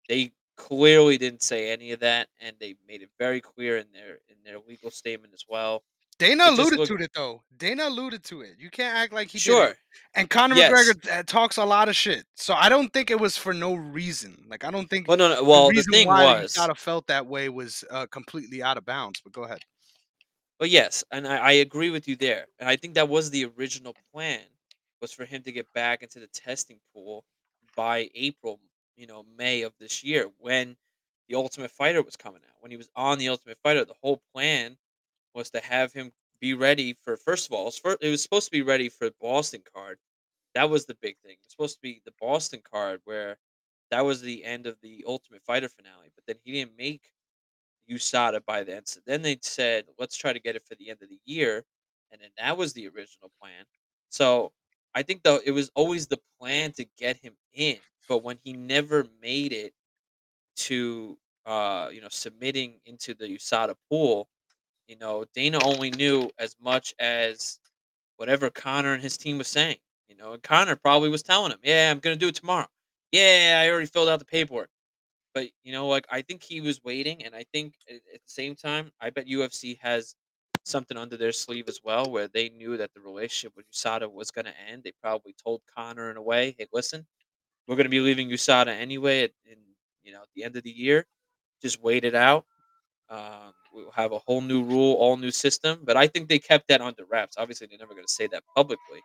they 0.09 0.31
clearly 0.57 1.17
didn't 1.17 1.41
say 1.41 1.71
any 1.71 1.91
of 1.91 1.99
that. 2.01 2.27
And 2.41 2.55
they 2.59 2.75
made 2.87 3.01
it 3.01 3.09
very 3.19 3.41
clear 3.41 3.77
in 3.77 3.87
their 3.93 4.19
in 4.29 4.35
their 4.43 4.59
legal 4.67 4.91
statement 4.91 5.33
as 5.33 5.45
well. 5.47 5.83
Dana 6.19 6.43
It 6.45 6.49
alluded 6.53 6.79
looked 6.79 6.91
to 6.91 7.03
it 7.03 7.11
though. 7.15 7.43
Dana 7.57 7.87
alluded 7.87 8.23
to 8.25 8.41
it. 8.41 8.51
You 8.59 8.69
can't 8.69 8.95
act 8.95 9.13
like 9.13 9.29
he 9.29 9.39
sure. 9.39 9.73
And 10.15 10.29
Conor 10.29 10.55
Yes. 10.55 10.71
McGregor 10.71 11.19
uh, 11.19 11.23
talks 11.23 11.57
a 11.57 11.65
lot 11.65 11.89
of 11.89 11.95
shit. 11.95 12.25
So 12.35 12.53
I 12.53 12.69
don't 12.69 12.91
think 12.93 13.09
it 13.09 13.19
was 13.19 13.35
for 13.35 13.53
no 13.53 13.73
reason. 13.73 14.45
Like 14.47 14.63
I 14.63 14.71
don't 14.71 14.89
think 14.89 15.07
Well, 15.07 15.17
no, 15.17 15.29
no. 15.29 15.37
the 15.37 15.43
Well, 15.43 15.67
the 15.69 15.75
reason 15.75 15.91
thing 15.91 16.07
why 16.07 16.41
was, 16.41 16.53
USADA 16.53 16.77
felt 16.77 17.07
that 17.07 17.25
way 17.25 17.49
was 17.49 17.83
uh, 17.89 18.05
completely 18.07 18.61
out 18.61 18.77
of 18.77 18.85
bounds. 18.85 19.21
But 19.21 19.33
go 19.33 19.43
ahead. 19.43 19.61
But 20.63 20.69
yes, 20.69 21.03
and 21.11 21.27
I, 21.27 21.35
I 21.39 21.51
agree 21.51 21.89
with 21.89 22.07
you 22.07 22.15
there. 22.15 22.45
And 22.57 22.69
I 22.69 22.77
think 22.77 22.93
that 22.93 23.09
was 23.09 23.29
the 23.29 23.51
original 23.57 23.93
plan 24.13 24.39
was 25.01 25.11
for 25.11 25.25
him 25.25 25.43
to 25.43 25.51
get 25.51 25.67
back 25.73 26.01
into 26.01 26.21
the 26.21 26.27
testing 26.27 26.79
pool 26.93 27.25
by 27.75 28.09
April, 28.15 28.61
you 28.95 29.05
know, 29.05 29.25
May 29.37 29.63
of 29.63 29.73
this 29.77 30.05
year 30.05 30.29
when 30.39 30.77
the 31.27 31.35
Ultimate 31.35 31.69
Fighter 31.69 32.01
was 32.01 32.15
coming 32.15 32.39
out. 32.47 32.55
When 32.61 32.71
he 32.71 32.77
was 32.77 32.89
on 32.95 33.17
the 33.17 33.27
Ultimate 33.27 33.57
Fighter, 33.61 33.83
the 33.83 33.95
whole 34.01 34.21
plan 34.33 34.77
was 35.35 35.49
to 35.49 35.59
have 35.59 35.91
him 35.91 36.13
be 36.39 36.53
ready 36.53 36.95
for 37.03 37.17
first 37.17 37.47
of 37.47 37.51
all, 37.51 37.67
it 37.99 38.09
was, 38.09 38.23
supposed 38.23 38.45
to 38.45 38.51
be 38.51 38.61
ready 38.61 38.87
for 38.87 39.09
the 39.09 39.15
Boston 39.19 39.63
card. 39.75 39.97
That 40.55 40.69
was 40.69 40.85
the 40.85 40.95
big 41.01 41.17
thing. 41.17 41.33
It 41.33 41.39
was 41.43 41.51
supposed 41.51 41.75
to 41.75 41.81
be 41.81 42.01
the 42.05 42.13
Boston 42.21 42.61
card 42.63 43.01
where 43.03 43.35
that 43.91 44.05
was 44.05 44.21
the 44.21 44.45
end 44.45 44.65
of 44.65 44.77
the 44.81 45.03
Ultimate 45.05 45.43
Fighter 45.43 45.67
finale. 45.67 46.13
But 46.15 46.25
then 46.25 46.37
he 46.41 46.53
didn't 46.53 46.77
make 46.77 47.11
USADA 47.89 48.45
by 48.45 48.63
then. 48.63 48.85
So 48.85 48.99
then 49.05 49.21
they 49.21 49.37
said, 49.41 49.85
let's 49.99 50.15
try 50.17 50.33
to 50.33 50.39
get 50.39 50.55
it 50.55 50.65
for 50.67 50.75
the 50.75 50.89
end 50.89 50.99
of 51.01 51.09
the 51.09 51.19
year. 51.25 51.63
And 52.11 52.21
then 52.21 52.29
that 52.37 52.57
was 52.57 52.73
the 52.73 52.87
original 52.87 53.31
plan. 53.41 53.65
So 54.09 54.51
I 54.95 55.03
think 55.03 55.23
though 55.23 55.39
it 55.45 55.51
was 55.51 55.71
always 55.75 56.07
the 56.07 56.19
plan 56.39 56.71
to 56.73 56.85
get 56.97 57.17
him 57.17 57.33
in. 57.53 57.77
But 58.07 58.23
when 58.23 58.37
he 58.43 58.53
never 58.53 59.05
made 59.21 59.53
it 59.53 59.73
to 60.55 61.17
uh, 61.45 61.89
you 61.91 62.01
know, 62.01 62.07
submitting 62.09 62.79
into 62.85 63.13
the 63.13 63.25
USADA 63.27 63.75
pool, 63.89 64.29
you 64.87 64.97
know, 64.97 65.25
Dana 65.35 65.59
only 65.65 65.91
knew 65.91 66.29
as 66.39 66.55
much 66.61 66.93
as 66.99 67.59
whatever 68.17 68.49
Conor 68.49 68.93
and 68.93 69.03
his 69.03 69.17
team 69.17 69.37
was 69.39 69.47
saying. 69.47 69.77
You 70.09 70.15
know, 70.17 70.33
and 70.33 70.43
Conor 70.43 70.75
probably 70.77 71.09
was 71.09 71.23
telling 71.23 71.51
him, 71.51 71.59
Yeah, 71.63 71.91
I'm 71.91 71.99
gonna 71.99 72.15
do 72.17 72.29
it 72.29 72.35
tomorrow. 72.35 72.67
Yeah, 73.11 73.61
I 73.65 73.69
already 73.71 73.87
filled 73.87 74.09
out 74.09 74.19
the 74.19 74.25
paperwork. 74.25 74.69
But, 75.33 75.49
you 75.63 75.71
know, 75.73 75.87
like, 75.87 76.05
I 76.11 76.21
think 76.21 76.43
he 76.43 76.61
was 76.61 76.83
waiting, 76.83 77.23
and 77.23 77.35
I 77.35 77.43
think 77.53 77.73
at 77.89 78.01
the 78.13 78.19
same 78.27 78.55
time, 78.55 78.91
I 79.01 79.09
bet 79.09 79.27
UFC 79.27 79.79
has 79.81 80.15
something 80.65 80.97
under 80.97 81.17
their 81.17 81.31
sleeve 81.31 81.67
as 81.67 81.81
well, 81.83 82.09
where 82.11 82.27
they 82.27 82.49
knew 82.49 82.77
that 82.77 82.93
the 82.93 83.01
relationship 83.01 83.53
with 83.57 83.65
USADA 83.71 84.11
was 84.11 84.31
gonna 84.31 84.53
end. 84.69 84.83
They 84.83 84.93
probably 85.01 85.33
told 85.43 85.61
Conor 85.75 86.11
in 86.11 86.17
a 86.17 86.21
way, 86.21 86.55
"Hey, 86.57 86.67
listen, 86.71 87.07
we're 87.67 87.75
gonna 87.77 87.89
be 87.89 88.01
leaving 88.01 88.29
USADA 88.29 88.69
anyway 88.73 89.23
at 89.23 89.33
in 89.45 89.59
you 90.03 90.13
know, 90.13 90.23
at 90.23 90.29
the 90.35 90.43
end 90.45 90.55
of 90.57 90.63
the 90.63 90.71
year. 90.71 91.07
Just 91.61 91.81
wait 91.81 92.05
it 92.05 92.15
out. 92.15 92.45
Um, 93.09 93.53
we'll 93.73 93.91
have 93.91 94.11
a 94.13 94.19
whole 94.19 94.41
new 94.41 94.63
rule, 94.63 94.95
all 94.95 95.17
new 95.17 95.31
system." 95.31 95.81
But 95.85 95.97
I 95.97 96.07
think 96.07 96.29
they 96.29 96.39
kept 96.39 96.67
that 96.69 96.81
under 96.81 97.05
wraps. 97.05 97.37
Obviously, 97.37 97.67
they're 97.67 97.79
never 97.79 97.95
gonna 97.95 98.07
say 98.09 98.27
that 98.29 98.43
publicly, 98.55 99.01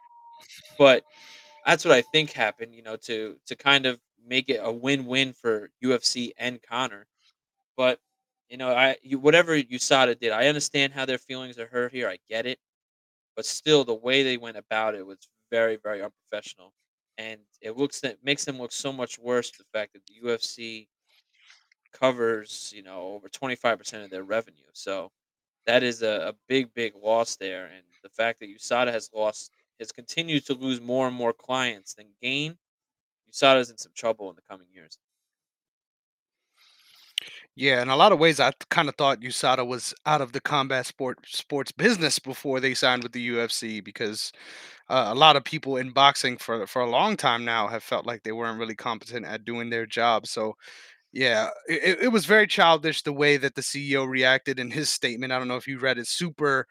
but 0.78 1.04
that's 1.66 1.85
what 1.85 1.94
I 1.94 2.02
think 2.02 2.32
happened, 2.32 2.75
you 2.75 2.82
know, 2.82 2.97
to 2.99 3.38
to 3.47 3.56
kind 3.56 3.87
of 3.87 4.00
make 4.28 4.49
it 4.49 4.61
a 4.62 4.73
win-win 4.73 5.32
for 5.32 5.70
UFC 5.82 6.32
and 6.38 6.61
Conor. 6.62 7.06
But, 7.76 8.00
you 8.49 8.56
know, 8.56 8.70
I 8.75 8.97
you 9.02 9.18
whatever 9.18 9.56
USADA 9.56 10.18
did, 10.20 10.32
I 10.32 10.49
understand 10.49 10.92
how 10.92 11.04
their 11.04 11.18
feelings 11.18 11.58
are 11.58 11.66
hurt 11.66 11.92
here. 11.92 12.08
I 12.08 12.18
get 12.28 12.47
it. 12.47 12.58
But 13.37 13.47
still 13.47 13.85
the 13.85 13.94
way 13.94 14.23
they 14.23 14.37
went 14.37 14.56
about 14.56 14.94
it 14.94 15.06
was 15.06 15.18
very, 15.50 15.76
very 15.76 16.02
unprofessional. 16.02 16.73
And 17.18 17.40
it 17.61 17.76
looks 17.76 18.00
that 18.00 18.18
makes 18.23 18.44
them 18.44 18.58
look 18.58 18.73
so 18.73 18.92
much 18.92 19.18
worse 19.18 19.50
the 19.50 19.64
fact 19.73 19.92
that 19.92 20.02
the 20.06 20.26
UFC 20.26 20.88
covers, 21.92 22.73
you 22.75 22.82
know, 22.82 23.00
over 23.00 23.28
25% 23.28 24.04
of 24.04 24.11
their 24.11 24.25
revenue. 24.25 24.56
So 24.73 25.11
that 25.66 25.82
is 25.82 26.02
a, 26.02 26.28
a 26.28 26.35
big, 26.49 26.73
big 26.75 26.94
loss 27.00 27.37
there. 27.37 27.66
And 27.66 27.82
the 28.02 28.08
fact 28.08 28.40
that 28.40 28.49
USADA 28.49 28.92
has 28.92 29.11
lost 29.14 29.50
has 29.80 29.92
continued 29.92 30.47
to 30.47 30.54
lose 30.54 30.80
more 30.80 31.06
and 31.06 31.16
more 31.16 31.32
clients 31.32 31.94
than 31.94 32.06
gain, 32.23 32.56
USADA's 33.32 33.70
in 33.70 33.78
some 33.78 33.92
trouble 33.94 34.30
in 34.30 34.37
the 34.37 34.42
coming 34.42 34.66
years. 34.73 34.99
Yeah, 37.56 37.82
in 37.82 37.88
a 37.88 37.97
lot 37.97 38.12
of 38.12 38.20
ways, 38.20 38.38
I 38.38 38.52
kind 38.70 38.88
of 38.88 38.94
thought 38.94 39.20
USADA 39.20 39.66
was 39.66 39.92
out 40.06 40.20
of 40.20 40.30
the 40.30 40.40
combat 40.40 40.87
sport 40.87 41.18
sports 41.26 41.73
business 41.73 42.20
before 42.20 42.61
they 42.61 42.73
signed 42.73 43.02
with 43.02 43.11
the 43.11 43.30
UFC 43.30 43.82
because 43.82 44.30
uh, 44.88 45.06
a 45.08 45.14
lot 45.14 45.35
of 45.35 45.42
people 45.42 45.76
in 45.76 45.90
boxing 45.90 46.37
for 46.38 46.68
for 46.68 46.82
a 46.82 46.90
long 46.90 47.16
time 47.16 47.44
now 47.44 47.66
have 47.66 47.82
felt 47.82 48.06
like 48.06 48.23
they 48.23 48.30
weren't 48.30 48.61
really 48.61 48.76
competent 48.76 49.26
at 49.26 49.44
doing 49.44 49.70
their 49.70 49.87
job. 49.87 50.28
So 50.28 50.54
yeah, 51.12 51.49
it, 51.68 51.99
it 52.02 52.08
was 52.12 52.26
very 52.26 52.47
childish 52.47 53.02
the 53.02 53.12
way 53.12 53.37
that 53.38 53.54
the 53.56 53.62
CEO 53.62 54.06
reacted 54.08 54.61
in 54.61 54.70
his 54.70 54.88
statement. 54.90 55.32
I 55.32 55.38
don't 55.38 55.49
know 55.49 55.56
if 55.56 55.66
you 55.66 55.80
read 55.80 55.99
it. 55.99 56.06
Super 56.06 56.66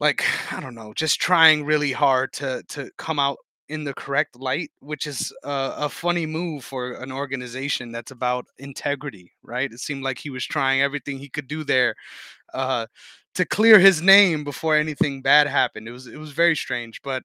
like 0.00 0.22
I 0.52 0.60
don't 0.60 0.74
know, 0.74 0.92
just 0.94 1.20
trying 1.20 1.64
really 1.64 1.92
hard 1.92 2.32
to 2.34 2.62
to 2.68 2.90
come 2.98 3.18
out 3.18 3.38
in 3.68 3.84
the 3.84 3.94
correct 3.94 4.36
light, 4.36 4.70
which 4.80 5.06
is 5.06 5.32
a, 5.44 5.88
funny 5.88 6.26
move 6.26 6.64
for 6.64 6.92
an 6.92 7.12
organization 7.12 7.92
that's 7.92 8.10
about 8.10 8.46
integrity, 8.58 9.32
right? 9.42 9.72
It 9.72 9.80
seemed 9.80 10.02
like 10.02 10.18
he 10.18 10.30
was 10.30 10.44
trying 10.44 10.80
everything 10.80 11.18
he 11.18 11.28
could 11.28 11.46
do 11.46 11.64
there 11.64 11.94
uh, 12.54 12.86
to 13.34 13.44
clear 13.44 13.78
his 13.78 14.00
name 14.02 14.42
before 14.42 14.76
anything 14.76 15.22
bad 15.22 15.46
happened. 15.46 15.86
It 15.86 15.92
was 15.92 16.06
it 16.06 16.18
was 16.18 16.32
very 16.32 16.56
strange, 16.56 17.00
but 17.02 17.22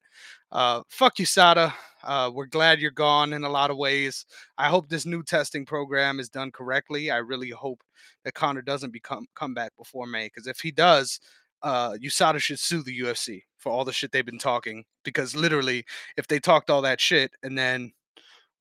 uh, 0.52 0.82
fuck 0.90 1.18
you, 1.20 1.26
Sada. 1.26 1.74
Uh, 2.04 2.30
we're 2.34 2.46
glad 2.46 2.80
you're 2.80 2.92
gone 2.92 3.32
in 3.34 3.46
a 3.46 3.50
lot 3.50 3.72
of 3.72 3.78
ways. 3.78 4.26
I 4.58 4.68
hope 4.68 4.90
this 4.90 5.06
new 5.06 5.24
testing 5.24 5.66
program 5.66 6.20
is 6.20 6.30
done 6.30 6.52
correctly. 6.52 7.10
I 7.10 7.18
really 7.18 7.50
hope 7.50 7.82
that 8.26 8.34
Conor 8.34 8.62
doesn't 8.62 8.92
become 8.92 9.26
come 9.36 9.54
back 9.54 9.72
before 9.78 10.06
May, 10.06 10.28
because 10.28 10.48
if 10.48 10.60
he 10.60 10.72
does, 10.72 11.20
uh, 11.64 11.92
USADA 11.94 12.40
should 12.40 12.60
sue 12.60 12.84
the 12.84 13.00
UFC 13.00 13.42
for 13.58 13.72
all 13.72 13.86
the 13.86 13.94
shit 13.94 14.12
they've 14.12 14.26
been 14.26 14.38
talking. 14.38 14.84
Because 15.04 15.36
literally, 15.36 15.86
if 16.18 16.28
they 16.28 16.40
talked 16.40 16.70
all 16.70 16.82
that 16.82 17.02
shit 17.02 17.32
and 17.44 17.58
then 17.58 17.92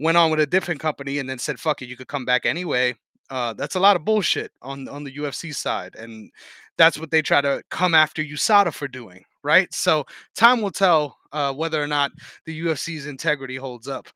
went 0.00 0.16
on 0.16 0.30
with 0.30 0.40
a 0.40 0.47
different 0.47 0.80
company 0.80 1.18
and 1.18 1.28
then 1.28 1.38
said 1.38 1.61
fuck 1.61 1.82
it, 1.82 1.87
you 1.87 1.97
could 1.97 2.09
come 2.09 2.25
back 2.25 2.47
anyway, 2.47 2.94
uh, 3.30 3.52
that's 3.54 3.76
a 3.76 3.80
lot 3.80 3.97
of 3.97 4.04
bullshit 4.04 4.52
on 4.62 4.88
on 4.88 5.04
the 5.04 5.16
UFC 5.16 5.54
side, 5.54 5.94
and 5.97 6.30
that's 6.76 6.99
what 6.99 7.11
they 7.11 7.23
try 7.23 7.40
to 7.40 7.62
come 7.71 7.94
after 7.94 8.23
USADA 8.23 8.73
for 8.75 8.88
doing, 8.88 9.25
right? 9.42 9.73
So 9.73 10.04
time 10.35 10.61
will 10.61 10.71
tell 10.71 11.18
uh, 11.32 11.52
whether 11.52 11.82
or 11.82 11.87
not 11.87 12.12
the 12.47 12.61
UFC's 12.62 13.06
integrity 13.06 13.56
holds 13.56 13.88
up. 13.88 14.09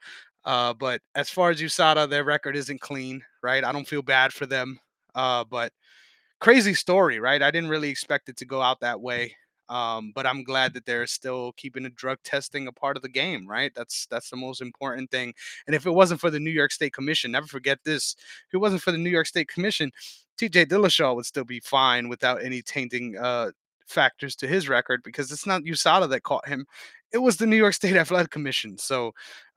Uh, 0.44 0.72
but 0.74 1.00
as 1.14 1.28
far 1.28 1.50
as 1.50 1.60
USADA, 1.60 2.08
their 2.08 2.24
record 2.24 2.56
isn't 2.56 2.80
clean, 2.80 3.22
right? 3.42 3.64
I 3.64 3.72
don't 3.72 3.88
feel 3.88 4.02
bad 4.02 4.32
for 4.32 4.46
them, 4.46 4.78
uh, 5.14 5.44
but 5.44 5.72
crazy 6.40 6.74
story, 6.74 7.20
right? 7.20 7.42
I 7.42 7.50
didn't 7.50 7.70
really 7.70 7.90
expect 7.90 8.28
it 8.28 8.36
to 8.38 8.44
go 8.44 8.60
out 8.62 8.80
that 8.80 9.00
way. 9.00 9.34
Um, 9.68 10.12
but 10.14 10.26
I'm 10.26 10.44
glad 10.44 10.74
that 10.74 10.86
they're 10.86 11.06
still 11.06 11.52
keeping 11.56 11.82
the 11.82 11.90
drug 11.90 12.18
testing 12.22 12.68
a 12.68 12.72
part 12.72 12.96
of 12.96 13.02
the 13.02 13.08
game, 13.08 13.48
right? 13.48 13.72
That's 13.74 14.06
that's 14.06 14.30
the 14.30 14.36
most 14.36 14.60
important 14.62 15.10
thing. 15.10 15.34
And 15.66 15.74
if 15.74 15.86
it 15.86 15.90
wasn't 15.90 16.20
for 16.20 16.30
the 16.30 16.38
New 16.38 16.50
York 16.50 16.70
State 16.70 16.92
Commission, 16.92 17.32
never 17.32 17.48
forget 17.48 17.80
this. 17.84 18.14
If 18.48 18.54
it 18.54 18.58
wasn't 18.58 18.82
for 18.82 18.92
the 18.92 18.98
New 18.98 19.10
York 19.10 19.26
State 19.26 19.48
Commission, 19.48 19.90
TJ 20.38 20.66
Dillashaw 20.66 21.16
would 21.16 21.26
still 21.26 21.44
be 21.44 21.60
fine 21.60 22.08
without 22.08 22.44
any 22.44 22.62
tainting 22.62 23.16
uh, 23.18 23.50
factors 23.86 24.36
to 24.36 24.46
his 24.46 24.68
record 24.68 25.02
because 25.02 25.32
it's 25.32 25.46
not 25.46 25.62
USADA 25.62 26.08
that 26.10 26.22
caught 26.22 26.46
him. 26.46 26.66
It 27.12 27.18
was 27.18 27.36
the 27.36 27.46
New 27.46 27.56
York 27.56 27.74
State 27.74 27.96
Athletic 27.96 28.30
Commission. 28.30 28.78
So 28.78 29.12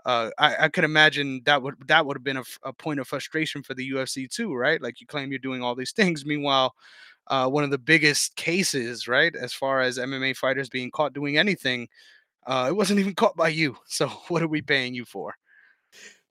uh, 0.06 0.30
I, 0.38 0.66
I 0.66 0.68
could 0.70 0.84
imagine 0.84 1.42
that 1.46 1.62
would 1.62 1.76
that 1.88 2.06
would 2.06 2.18
have 2.18 2.24
been 2.24 2.42
a 2.64 2.74
point 2.74 3.00
of 3.00 3.08
frustration 3.08 3.64
for 3.64 3.74
the 3.74 3.92
UFC 3.92 4.30
too, 4.30 4.54
right? 4.54 4.82
Like 4.82 5.02
you 5.02 5.08
claim 5.08 5.32
you're 5.32 5.40
doing 5.40 5.62
all 5.62 5.76
these 5.76 5.92
things, 5.92 6.26
meanwhile, 6.26 6.74
uh, 7.28 7.48
one 7.48 7.64
of 7.64 7.72
the 7.72 7.78
biggest 7.78 8.36
cases, 8.36 9.08
right, 9.08 9.36
as 9.36 9.54
far 9.54 9.82
as 9.82 9.98
MMA 9.98 10.36
fighters 10.36 10.70
being 10.70 10.92
caught 10.92 11.14
doing 11.14 11.38
anything, 11.38 11.88
uh, 12.48 12.68
it 12.70 12.76
wasn't 12.76 13.00
even 13.00 13.14
caught 13.16 13.36
by 13.36 13.50
you. 13.50 13.78
So 13.88 14.08
what 14.30 14.42
are 14.42 14.48
we 14.48 14.62
paying 14.62 14.94
you 14.94 15.06
for? 15.06 15.36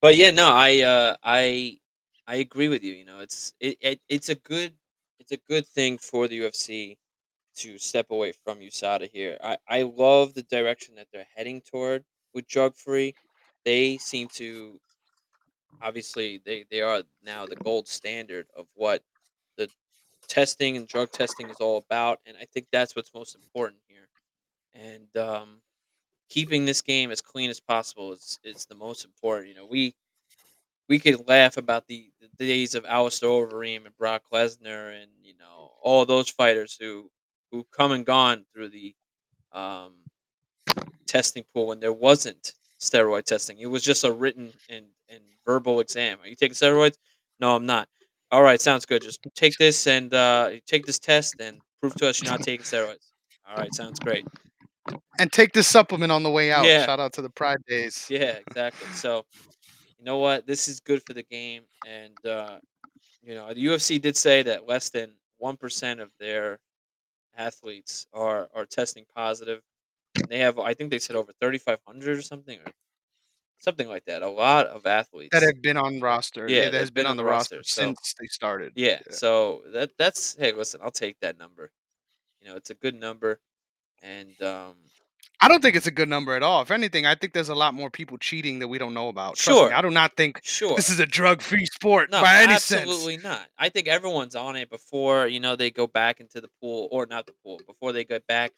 But 0.01 0.15
yeah, 0.15 0.31
no, 0.31 0.49
I 0.49 0.81
uh 0.81 1.15
I 1.23 1.77
I 2.27 2.35
agree 2.35 2.69
with 2.69 2.83
you, 2.83 2.93
you 2.93 3.05
know. 3.05 3.19
It's 3.19 3.53
it, 3.59 3.77
it 3.81 4.01
it's 4.09 4.29
a 4.29 4.35
good 4.35 4.73
it's 5.19 5.31
a 5.31 5.39
good 5.49 5.67
thing 5.67 5.97
for 5.97 6.27
the 6.27 6.39
UFC 6.41 6.97
to 7.57 7.77
step 7.77 8.07
away 8.11 8.33
from 8.43 8.59
USADA 8.59 9.09
here. 9.11 9.37
I 9.43 9.57
I 9.67 9.81
love 9.83 10.33
the 10.33 10.43
direction 10.43 10.95
that 10.95 11.07
they're 11.11 11.27
heading 11.35 11.61
toward 11.61 12.03
with 12.33 12.47
drug 12.47 12.75
free. 12.75 13.13
They 13.65 13.97
seem 13.97 14.27
to 14.35 14.79
obviously 15.81 16.41
they 16.45 16.65
they 16.69 16.81
are 16.81 17.03
now 17.23 17.45
the 17.45 17.55
gold 17.57 17.87
standard 17.87 18.47
of 18.55 18.65
what 18.75 19.01
the 19.57 19.69
testing 20.27 20.77
and 20.77 20.87
drug 20.87 21.11
testing 21.11 21.49
is 21.49 21.57
all 21.59 21.77
about 21.77 22.19
and 22.25 22.37
I 22.41 22.45
think 22.53 22.67
that's 22.71 22.95
what's 22.95 23.13
most 23.13 23.35
important 23.35 23.81
here. 23.87 24.09
And 24.73 25.15
um 25.23 25.61
keeping 26.29 26.65
this 26.65 26.81
game 26.81 27.11
as 27.11 27.21
clean 27.21 27.49
as 27.49 27.59
possible 27.61 28.13
is 28.13 28.39
is 28.43 28.65
the 28.65 28.75
most 28.75 29.05
important. 29.05 29.49
You 29.49 29.55
know, 29.55 29.67
we 29.67 29.95
we 30.89 30.99
could 30.99 31.27
laugh 31.27 31.57
about 31.57 31.87
the, 31.87 32.11
the 32.21 32.45
days 32.45 32.75
of 32.75 32.85
Alistair 32.85 33.29
Overeem 33.29 33.85
and 33.85 33.97
Brock 33.97 34.23
Lesnar 34.33 35.01
and 35.01 35.11
you 35.21 35.33
know 35.39 35.71
all 35.81 36.05
those 36.05 36.29
fighters 36.29 36.77
who 36.79 37.09
who 37.51 37.65
come 37.75 37.91
and 37.91 38.05
gone 38.05 38.45
through 38.53 38.69
the 38.69 38.95
um, 39.53 39.93
testing 41.05 41.43
pool 41.53 41.67
when 41.67 41.79
there 41.79 41.93
wasn't 41.93 42.53
steroid 42.79 43.25
testing. 43.25 43.59
It 43.59 43.67
was 43.67 43.83
just 43.83 44.03
a 44.03 44.11
written 44.11 44.51
and, 44.69 44.85
and 45.09 45.21
verbal 45.45 45.79
exam. 45.79 46.17
Are 46.21 46.27
you 46.27 46.35
taking 46.35 46.55
steroids? 46.55 46.95
No, 47.39 47.55
I'm 47.55 47.65
not. 47.65 47.87
All 48.31 48.43
right, 48.43 48.61
sounds 48.61 48.85
good. 48.85 49.01
Just 49.01 49.19
take 49.35 49.57
this 49.57 49.87
and 49.87 50.13
uh, 50.13 50.51
take 50.67 50.85
this 50.85 50.99
test 50.99 51.35
and 51.39 51.59
prove 51.81 51.95
to 51.95 52.07
us 52.07 52.21
you're 52.21 52.31
not 52.31 52.41
taking 52.41 52.63
steroids. 52.63 53.11
All 53.49 53.57
right, 53.57 53.73
sounds 53.73 53.99
great. 53.99 54.25
And 55.19 55.31
take 55.31 55.53
this 55.53 55.67
supplement 55.67 56.11
on 56.11 56.23
the 56.23 56.29
way 56.29 56.51
out. 56.51 56.65
Yeah. 56.65 56.85
Shout 56.85 56.99
out 56.99 57.13
to 57.13 57.21
the 57.21 57.29
Pride 57.29 57.59
Days. 57.67 58.05
Yeah, 58.09 58.37
exactly. 58.47 58.87
So, 58.93 59.25
you 59.97 60.05
know 60.05 60.17
what? 60.17 60.45
This 60.45 60.67
is 60.67 60.79
good 60.79 61.01
for 61.05 61.13
the 61.13 61.23
game, 61.23 61.63
and 61.87 62.25
uh, 62.25 62.59
you 63.21 63.35
know 63.35 63.53
the 63.53 63.65
UFC 63.65 64.01
did 64.01 64.15
say 64.15 64.43
that 64.43 64.67
less 64.67 64.89
than 64.89 65.11
one 65.37 65.57
percent 65.57 65.99
of 65.99 66.09
their 66.19 66.59
athletes 67.37 68.07
are 68.13 68.49
are 68.55 68.65
testing 68.65 69.05
positive. 69.15 69.61
They 70.27 70.39
have, 70.39 70.59
I 70.59 70.73
think 70.73 70.91
they 70.91 70.99
said 70.99 71.15
over 71.15 71.31
thirty 71.39 71.57
five 71.57 71.79
hundred 71.87 72.17
or 72.17 72.21
something, 72.21 72.59
or 72.59 72.71
something 73.59 73.87
like 73.87 74.05
that. 74.05 74.21
A 74.21 74.29
lot 74.29 74.67
of 74.67 74.85
athletes 74.85 75.29
That 75.31 75.43
have 75.43 75.61
been 75.61 75.77
on 75.77 75.99
roster. 75.99 76.47
Yeah, 76.49 76.65
that 76.69 76.73
has 76.73 76.91
been, 76.91 77.05
on 77.05 77.17
the 77.17 77.23
roster, 77.23 77.61
so- 77.63 77.81
since 77.83 78.15
they 78.19 78.27
started. 78.27 78.73
Yeah, 78.75 78.99
so 79.11 79.61
that 79.73 79.91
that's 79.97 80.35
hey, 80.39 80.51
listen, 80.51 80.81
I'll 80.83 80.91
take 80.91 81.19
that 81.21 81.37
number. 81.37 81.71
You 82.41 82.49
know, 82.49 82.55
it's 82.55 82.69
a 82.69 82.75
good 82.75 82.95
number, 82.95 83.39
and 84.01 84.41
um, 84.41 84.75
I 85.41 85.47
don't 85.47 85.61
think 85.61 85.75
it's 85.75 85.87
a 85.87 85.91
good 85.91 86.09
number 86.09 86.35
at 86.35 86.43
all. 86.43 86.61
If 86.61 86.71
anything, 86.71 87.05
I 87.05 87.15
think 87.15 87.33
there's 87.33 87.49
a 87.49 87.55
lot 87.55 87.73
more 87.73 87.89
people 87.89 88.17
cheating 88.17 88.59
that 88.59 88.67
we 88.67 88.77
don't 88.77 88.93
know 88.93 89.09
about. 89.09 89.35
Trust 89.35 89.57
Sure. 89.57 89.69
me, 89.69 89.75
I 89.75 89.81
do 89.81 89.89
not 89.89 90.15
think 90.17 90.39
sure, 90.43 90.75
this 90.75 90.89
is 90.89 90.99
a 90.99 91.05
drug-free 91.05 91.65
sport 91.65 92.11
no, 92.11 92.21
by 92.21 92.41
any 92.41 92.53
sense. 92.57 92.81
absolutely 92.81 93.17
not. 93.17 93.45
I 93.57 93.69
think 93.69 93.87
everyone's 93.87 94.35
on 94.35 94.55
it 94.55 94.69
before 94.69 95.27
you 95.27 95.39
know 95.39 95.55
they 95.55 95.69
go 95.69 95.85
back 95.87 96.19
into 96.19 96.41
the 96.41 96.49
pool 96.61 96.87
or 96.91 97.05
not 97.05 97.25
the 97.25 97.33
pool 97.43 97.59
before 97.67 97.91
they 97.91 98.03
get 98.05 98.25
back 98.27 98.51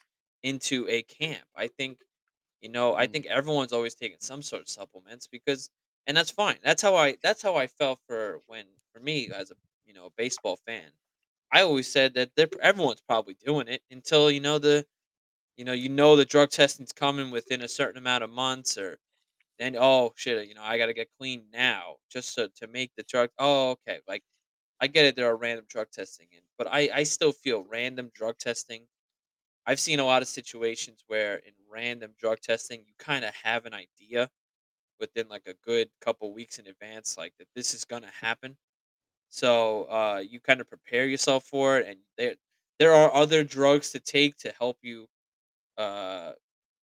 into 0.44 0.88
a 0.90 1.04
camp. 1.04 1.46
I 1.56 1.68
think 1.68 2.00
you 2.62 2.70
know 2.70 2.96
I 2.96 3.08
Mm. 3.08 3.12
think 3.14 3.26
everyone's 3.28 3.74
always 3.74 3.96
taking 3.96 4.20
some 4.22 4.42
sort 4.44 4.64
of 4.64 4.70
supplements 4.70 5.28
because, 5.28 5.70
and 6.08 6.16
that's 6.18 6.32
fine. 6.32 6.60
That's 6.64 6.82
how 6.82 6.96
I 6.96 7.18
that's 7.24 7.42
how 7.42 7.56
I 7.56 7.68
felt 7.68 8.02
for 8.08 8.42
when 8.48 8.68
for 8.94 9.00
me 9.02 9.32
as 9.32 9.52
a 9.52 9.56
you 9.86 9.94
know 9.94 10.12
baseball 10.18 10.58
fan. 10.68 10.92
I 11.52 11.62
always 11.64 11.92
said 11.92 12.16
that 12.16 12.32
they're, 12.36 12.50
everyone's 12.62 13.02
probably 13.02 13.36
doing 13.36 13.68
it 13.70 13.84
until 13.92 14.32
you 14.32 14.42
know 14.42 14.60
the 14.60 14.86
you 15.58 15.66
know 15.66 15.74
you 15.74 15.90
know 15.90 16.16
the 16.16 16.26
drug 16.26 16.50
testing's 16.50 16.92
coming 16.94 17.32
within 17.32 17.62
a 17.62 17.68
certain 17.68 17.98
amount 17.98 18.24
of 18.24 18.30
months 18.30 18.78
or 18.78 18.98
then 19.60 19.76
oh 19.78 20.14
shit 20.18 20.48
you 20.48 20.56
know 20.56 20.64
I 20.64 20.78
got 20.80 20.88
to 20.88 20.94
get 20.94 21.10
clean 21.20 21.46
now 21.54 21.98
just 22.12 22.36
to, 22.36 22.50
to 22.58 22.68
make 22.68 22.92
the 22.98 23.04
drug 23.04 23.32
oh 23.40 23.72
okay 23.72 24.02
like 24.08 24.24
I 24.82 24.88
get 24.88 25.06
it 25.06 25.16
there 25.16 25.28
are 25.28 25.38
random 25.38 25.66
drug 25.70 25.92
testing 25.92 26.28
in 26.32 26.42
but 26.58 26.68
I 26.68 26.90
I 26.94 27.04
still 27.04 27.34
feel 27.34 27.64
random 27.66 28.12
drug 28.16 28.38
testing 28.40 28.88
I've 29.72 29.80
seen 29.80 30.00
a 30.02 30.06
lot 30.06 30.22
of 30.22 30.28
situations 30.28 31.04
where 31.08 31.38
in 31.38 31.54
random 31.70 32.14
drug 32.20 32.42
testing 32.42 32.84
you 32.88 32.94
kind 33.00 33.26
of 33.26 33.34
have 33.36 33.66
an 33.66 33.74
idea 33.74 34.30
within 35.00 35.28
like 35.30 35.48
a 35.48 35.56
good 35.66 35.90
couple 36.02 36.34
weeks 36.34 36.60
in 36.60 36.68
advance 36.68 37.18
like 37.18 37.34
that 37.40 37.48
this 37.56 37.74
is 37.74 37.86
going 37.86 38.04
to 38.04 38.12
happen 38.22 38.58
so 39.30 39.86
uh 39.86 40.24
you 40.28 40.40
kind 40.40 40.62
of 40.62 40.70
prepare 40.70 41.08
yourself 41.08 41.46
for 41.46 41.80
it 41.80 41.88
and 41.88 42.00
there 42.18 42.36
there 42.80 42.94
are 42.94 43.14
other 43.14 43.44
drugs 43.44 43.92
to 43.92 44.00
take 44.00 44.38
to 44.38 44.54
help 44.60 44.78
you 44.84 45.08
uh 45.78 46.34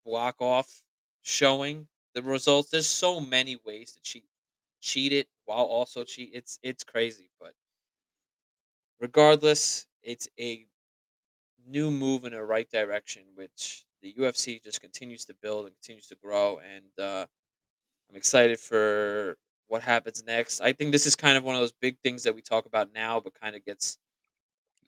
block 0.07 0.37
off 0.41 0.83
showing 1.23 1.89
the 2.15 2.23
results. 2.23 2.71
There's 2.71 2.89
so 2.89 3.21
many 3.21 3.59
ways 3.67 3.93
to 3.95 4.01
cheat 4.03 4.25
cheat 4.81 5.13
it 5.13 5.29
while 5.47 5.65
also 5.65 6.05
cheat. 6.05 6.31
It's 6.35 6.59
it's 6.63 6.85
crazy, 6.85 7.31
but 7.41 7.55
regardless, 9.01 9.87
it's 10.03 10.29
a 10.39 10.67
new 11.67 11.91
move 11.91 12.25
in 12.25 12.33
the 12.33 12.43
right 12.45 12.69
direction, 12.71 13.25
which 13.35 13.85
the 14.03 14.15
UFC 14.19 14.61
just 14.63 14.81
continues 14.81 15.25
to 15.27 15.35
build 15.35 15.67
and 15.67 15.75
continues 15.77 16.07
to 16.09 16.17
grow. 16.17 16.59
And 16.59 16.87
uh, 16.99 17.27
I'm 18.11 18.17
excited 18.17 18.61
for 18.61 19.37
what 19.69 19.83
happens 19.83 20.25
next. 20.25 20.61
I 20.61 20.73
think 20.73 20.93
this 20.93 21.07
is 21.07 21.17
kind 21.17 21.39
of 21.39 21.45
one 21.45 21.55
of 21.57 21.61
those 21.63 21.73
big 21.73 21.99
things 22.05 22.25
that 22.25 22.35
we 22.35 22.43
talk 22.43 22.67
about 22.67 22.93
now, 22.95 23.21
but 23.21 23.35
kind 23.41 23.57
of 23.57 23.65
gets 23.65 23.99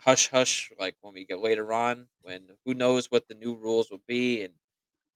hush 0.01 0.29
hush 0.31 0.71
like 0.79 0.97
when 1.01 1.15
we 1.15 1.25
get 1.25 1.41
later 1.41 1.73
on, 1.73 2.07
when 2.23 2.49
who 2.65 2.75
knows 2.75 3.11
what 3.11 3.27
the 3.29 3.35
new 3.35 3.55
rules 3.55 3.91
will 3.91 4.03
be 4.07 4.43
and 4.45 4.55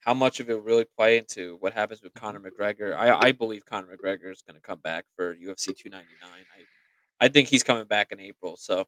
how 0.01 0.15
much 0.15 0.41
of 0.41 0.51
it 0.51 0.55
will 0.55 0.63
really 0.63 0.87
play 0.97 1.19
into 1.19 1.57
what 1.61 1.73
happens 1.73 2.03
with 2.03 2.15
Conor 2.15 2.41
McGregor. 2.41 2.97
I, 2.97 3.29
I 3.29 3.33
believe 3.33 3.65
Conor 3.67 3.97
McGregor 3.97 4.33
is 4.33 4.43
going 4.43 4.57
to 4.57 4.61
come 4.63 4.81
back 4.81 5.07
for 5.17 5.37
UFC 5.37 5.73
299. 5.75 6.47
I 6.59 7.27
I 7.27 7.29
think 7.29 7.49
he's 7.49 7.63
coming 7.65 7.87
back 7.87 8.13
in 8.13 8.21
April. 8.21 8.57
So 8.57 8.87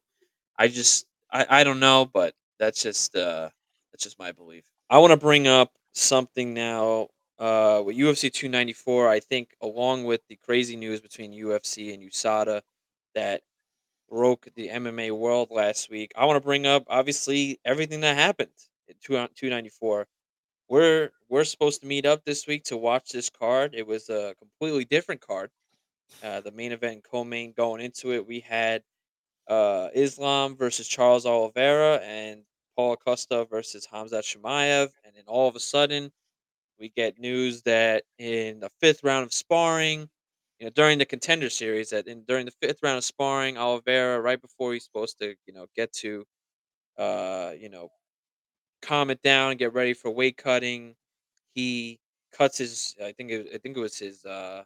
I 0.57 0.67
just 0.69 1.07
I, 1.31 1.45
I 1.49 1.63
don't 1.63 1.79
know, 1.79 2.05
but 2.11 2.35
that's 2.59 2.81
just 2.81 3.15
uh 3.15 3.49
that's 3.91 4.03
just 4.03 4.19
my 4.19 4.31
belief. 4.31 4.63
I 4.89 4.99
want 4.99 5.11
to 5.11 5.17
bring 5.17 5.47
up 5.47 5.71
something 5.93 6.53
now 6.53 7.09
uh 7.39 7.81
with 7.85 7.97
UFC 7.97 8.29
294. 8.29 9.09
I 9.09 9.19
think 9.19 9.55
along 9.61 10.05
with 10.05 10.21
the 10.29 10.37
crazy 10.37 10.75
news 10.75 11.01
between 11.01 11.33
UFC 11.33 11.93
and 11.93 12.03
USADA 12.03 12.61
that 13.15 13.41
broke 14.09 14.47
the 14.55 14.69
MMA 14.69 15.11
world 15.11 15.49
last 15.51 15.89
week. 15.89 16.11
I 16.15 16.25
want 16.25 16.37
to 16.37 16.45
bring 16.45 16.65
up 16.65 16.83
obviously 16.87 17.59
everything 17.65 18.01
that 18.01 18.17
happened 18.17 18.51
at 18.89 18.99
2 19.01 19.27
294 19.35 20.07
we're 20.69 21.11
we're 21.29 21.43
supposed 21.43 21.81
to 21.81 21.87
meet 21.87 22.05
up 22.05 22.23
this 22.25 22.47
week 22.47 22.63
to 22.65 22.77
watch 22.77 23.11
this 23.11 23.29
card. 23.29 23.75
It 23.75 23.85
was 23.87 24.09
a 24.09 24.35
completely 24.39 24.85
different 24.85 25.21
card. 25.21 25.49
Uh, 26.23 26.41
the 26.41 26.51
main 26.51 26.71
event 26.71 27.03
co-main 27.03 27.53
going 27.53 27.81
into 27.81 28.13
it, 28.13 28.25
we 28.27 28.39
had 28.39 28.83
uh, 29.47 29.89
Islam 29.93 30.55
versus 30.57 30.87
Charles 30.87 31.25
Oliveira 31.25 31.97
and 32.03 32.43
Paulo 32.75 32.95
Costa 32.97 33.45
versus 33.45 33.87
Hamzat 33.91 34.23
Chimaev, 34.23 34.91
and 35.03 35.15
then 35.15 35.23
all 35.27 35.47
of 35.49 35.55
a 35.55 35.59
sudden, 35.59 36.11
we 36.79 36.89
get 36.89 37.19
news 37.19 37.61
that 37.63 38.05
in 38.19 38.59
the 38.59 38.71
fifth 38.81 39.03
round 39.03 39.25
of 39.25 39.33
sparring, 39.33 40.09
you 40.59 40.65
know, 40.67 40.71
during 40.71 40.99
the 40.99 41.05
contender 41.05 41.49
series, 41.49 41.89
that 41.91 42.07
in 42.07 42.23
during 42.25 42.45
the 42.45 42.53
fifth 42.61 42.79
round 42.83 42.97
of 42.99 43.05
sparring, 43.05 43.57
Oliveira, 43.57 44.21
right 44.21 44.41
before 44.41 44.73
he's 44.73 44.85
supposed 44.85 45.19
to, 45.19 45.35
you 45.47 45.53
know, 45.53 45.67
get 45.75 45.93
to, 45.93 46.25
uh, 46.97 47.53
you 47.59 47.69
know, 47.69 47.89
calm 48.81 49.09
it 49.09 49.21
down 49.21 49.57
get 49.57 49.73
ready 49.73 49.93
for 49.93 50.11
weight 50.11 50.37
cutting. 50.37 50.95
He 51.55 51.99
cuts 52.33 52.57
his 52.59 52.95
I 53.03 53.11
think 53.13 53.31
it, 53.31 53.47
I 53.53 53.57
think 53.59 53.77
it 53.77 53.81
was 53.81 53.97
his 53.99 54.25
uh 54.25 54.63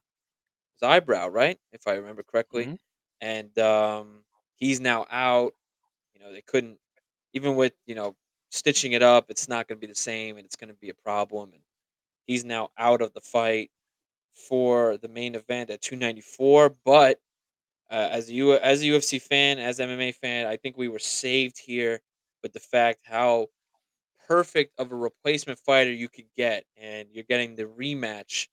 his 0.79 0.83
eyebrow, 0.87 1.29
right? 1.29 1.59
If 1.73 1.87
I 1.87 1.93
remember 1.95 2.23
correctly. 2.23 2.71
Mhm. 2.73 2.77
And 3.21 3.59
um 3.59 4.25
he's 4.59 4.79
now 4.79 5.05
out. 5.11 5.53
You 6.13 6.21
know, 6.21 6.31
they 6.31 6.41
couldn't 6.41 6.77
even 7.33 7.55
with, 7.55 7.73
you 7.85 7.95
know, 7.95 8.15
stitching 8.51 8.93
it 8.93 9.03
up, 9.03 9.25
it's 9.29 9.47
not 9.47 9.67
going 9.67 9.79
to 9.79 9.87
be 9.87 9.91
the 9.91 9.97
same 9.97 10.37
and 10.37 10.45
it's 10.45 10.55
going 10.55 10.69
to 10.69 10.79
be 10.79 10.89
a 10.89 10.93
problem 10.93 11.51
and 11.53 11.61
he's 12.25 12.45
now 12.45 12.69
out 12.77 13.01
of 13.01 13.13
the 13.13 13.21
fight 13.21 13.71
for 14.33 14.97
the 14.97 15.07
main 15.07 15.35
event 15.35 15.69
at 15.69 15.81
294, 15.81 16.75
but 16.85 17.19
uh, 17.91 18.09
as 18.11 18.29
a 18.29 18.33
U 18.33 18.53
as 18.53 18.81
a 18.81 18.85
UFC 18.85 19.21
fan, 19.21 19.59
as 19.59 19.79
MMA 19.79 20.13
fan, 20.15 20.47
I 20.47 20.57
think 20.57 20.77
we 20.77 20.87
were 20.87 20.99
saved 20.99 21.57
here 21.57 21.99
with 22.43 22.53
the 22.53 22.59
fact 22.59 22.99
how 23.03 23.47
perfect 24.27 24.73
of 24.79 24.91
a 24.91 24.95
replacement 24.95 25.59
fighter 25.59 25.91
you 25.91 26.07
could 26.07 26.27
get, 26.37 26.65
and 26.77 27.07
you're 27.11 27.23
getting 27.23 27.55
the 27.55 27.65
rematch 27.65 28.47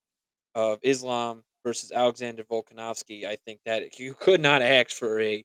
of 0.54 0.78
Islam 0.82 1.44
versus 1.62 1.92
Alexander 1.92 2.44
Volkanovski. 2.44 3.26
I 3.26 3.36
think 3.36 3.60
that 3.66 3.98
you 3.98 4.14
could 4.14 4.40
not 4.40 4.62
ask 4.62 4.90
for 4.90 5.20
a 5.20 5.44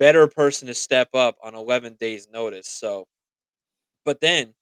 better 0.00 0.26
person 0.26 0.66
to 0.68 0.74
step 0.74 1.10
up 1.14 1.38
on 1.44 1.54
11 1.54 1.96
days' 2.00 2.28
notice. 2.32 2.68
So, 2.68 3.06
but 4.04 4.20
then 4.20 4.54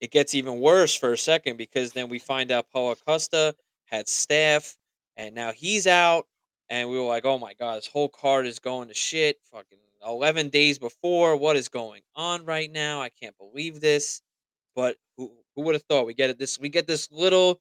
it 0.00 0.10
gets 0.10 0.34
even 0.34 0.60
worse 0.60 0.94
for 0.94 1.12
a 1.12 1.18
second 1.18 1.56
because 1.56 1.92
then 1.92 2.08
we 2.08 2.18
find 2.18 2.50
out 2.50 2.70
Paulo 2.72 2.94
Costa 3.06 3.54
had 3.86 4.06
staph, 4.06 4.76
and 5.16 5.34
now 5.34 5.52
he's 5.52 5.86
out, 5.86 6.26
and 6.70 6.88
we 6.88 6.98
were 6.98 7.06
like, 7.06 7.24
"Oh 7.24 7.38
my 7.38 7.54
god, 7.54 7.78
this 7.78 7.86
whole 7.86 8.08
card 8.08 8.46
is 8.46 8.58
going 8.58 8.88
to 8.88 8.94
shit." 8.94 9.38
Fucking 9.52 9.78
11 10.06 10.48
days 10.48 10.78
before, 10.78 11.36
what 11.36 11.56
is 11.56 11.68
going 11.68 12.02
on 12.16 12.44
right 12.44 12.70
now? 12.70 13.02
I 13.02 13.10
can't 13.10 13.36
believe 13.38 13.80
this. 13.80 14.22
But 14.76 14.96
who 15.16 15.32
who 15.56 15.62
would 15.62 15.74
have 15.74 15.84
thought 15.84 16.06
we 16.06 16.14
get 16.14 16.38
this 16.38 16.58
we 16.58 16.68
get 16.70 16.86
this 16.86 17.10
little 17.12 17.60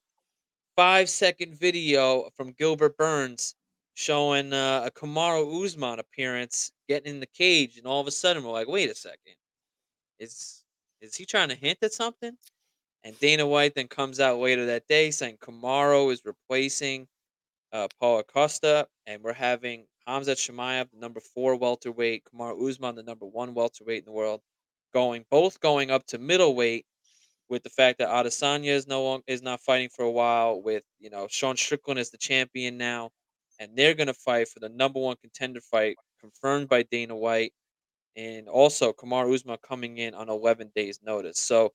five 0.78 1.10
second 1.10 1.56
video 1.56 2.30
from 2.38 2.54
Gilbert 2.54 2.98
Burns 2.98 3.56
showing 3.96 4.54
uh, 4.54 4.84
a 4.86 4.92
Kamaru 4.92 5.64
Usman 5.66 6.00
appearance 6.00 6.72
getting 6.88 7.14
in 7.16 7.20
the 7.20 7.28
cage, 7.28 7.78
and 7.78 7.86
all 7.86 8.02
of 8.02 8.08
a 8.08 8.12
sudden 8.12 8.44
we're 8.44 8.52
like, 8.52 8.68
wait 8.68 8.90
a 8.90 8.96
second, 8.96 9.36
is 10.20 10.64
is 11.02 11.16
he 11.16 11.26
trying 11.26 11.50
to 11.50 11.56
hint 11.56 11.80
at 11.82 11.94
something? 11.94 12.38
And 13.04 13.18
Dana 13.20 13.48
White 13.48 13.76
then 13.76 13.88
comes 13.88 14.20
out 14.20 14.40
later 14.40 14.66
that 14.68 14.88
day 14.88 15.12
saying 15.12 15.38
Kamaru 15.38 16.12
is 16.12 16.22
replacing 16.26 17.08
uh, 17.72 17.88
Paulo 18.00 18.24
Costa, 18.24 18.88
and 19.08 19.24
we're 19.24 19.34
having 19.34 19.86
Hamzat 20.08 20.38
Chimaev, 20.38 20.92
the 20.92 20.98
number 20.98 21.20
four 21.20 21.56
welterweight, 21.56 22.24
Kamaru 22.26 22.70
Usman, 22.70 22.96
the 22.96 23.04
number 23.04 23.26
one 23.26 23.54
welterweight 23.54 24.00
in 24.00 24.06
the 24.06 24.12
world, 24.12 24.42
going 24.94 25.26
both 25.30 25.60
going 25.60 25.92
up 25.92 26.06
to 26.08 26.18
middleweight 26.18 26.86
with 27.50 27.64
the 27.64 27.70
fact 27.70 28.00
that 28.00 28.10
Adesanya 28.10 28.72
is 28.72 28.88
no 28.88 29.04
long 29.04 29.22
is 29.28 29.42
not 29.42 29.62
fighting 29.62 29.90
for 29.90 30.04
a 30.04 30.12
while, 30.12 30.62
with 30.62 30.84
you 31.00 31.10
know 31.10 31.28
Sean 31.30 31.56
Strickland 31.58 32.00
as 32.00 32.10
the 32.10 32.18
champion 32.18 32.78
now, 32.78 33.12
and 33.60 33.76
they're 33.78 33.94
gonna 33.96 34.14
fight 34.14 34.48
for 34.50 34.60
the 34.60 34.70
number 34.70 35.00
one 35.00 35.18
contender 35.22 35.62
fight 35.62 35.98
confirmed 36.20 36.70
by 36.70 36.84
Dana 36.84 37.16
White, 37.16 37.54
and 38.16 38.48
also 38.50 38.94
Kamar 38.94 39.32
Usman 39.32 39.58
coming 39.64 39.98
in 39.98 40.14
on 40.14 40.30
11 40.30 40.72
days 40.76 41.00
notice. 41.04 41.40
So 41.40 41.74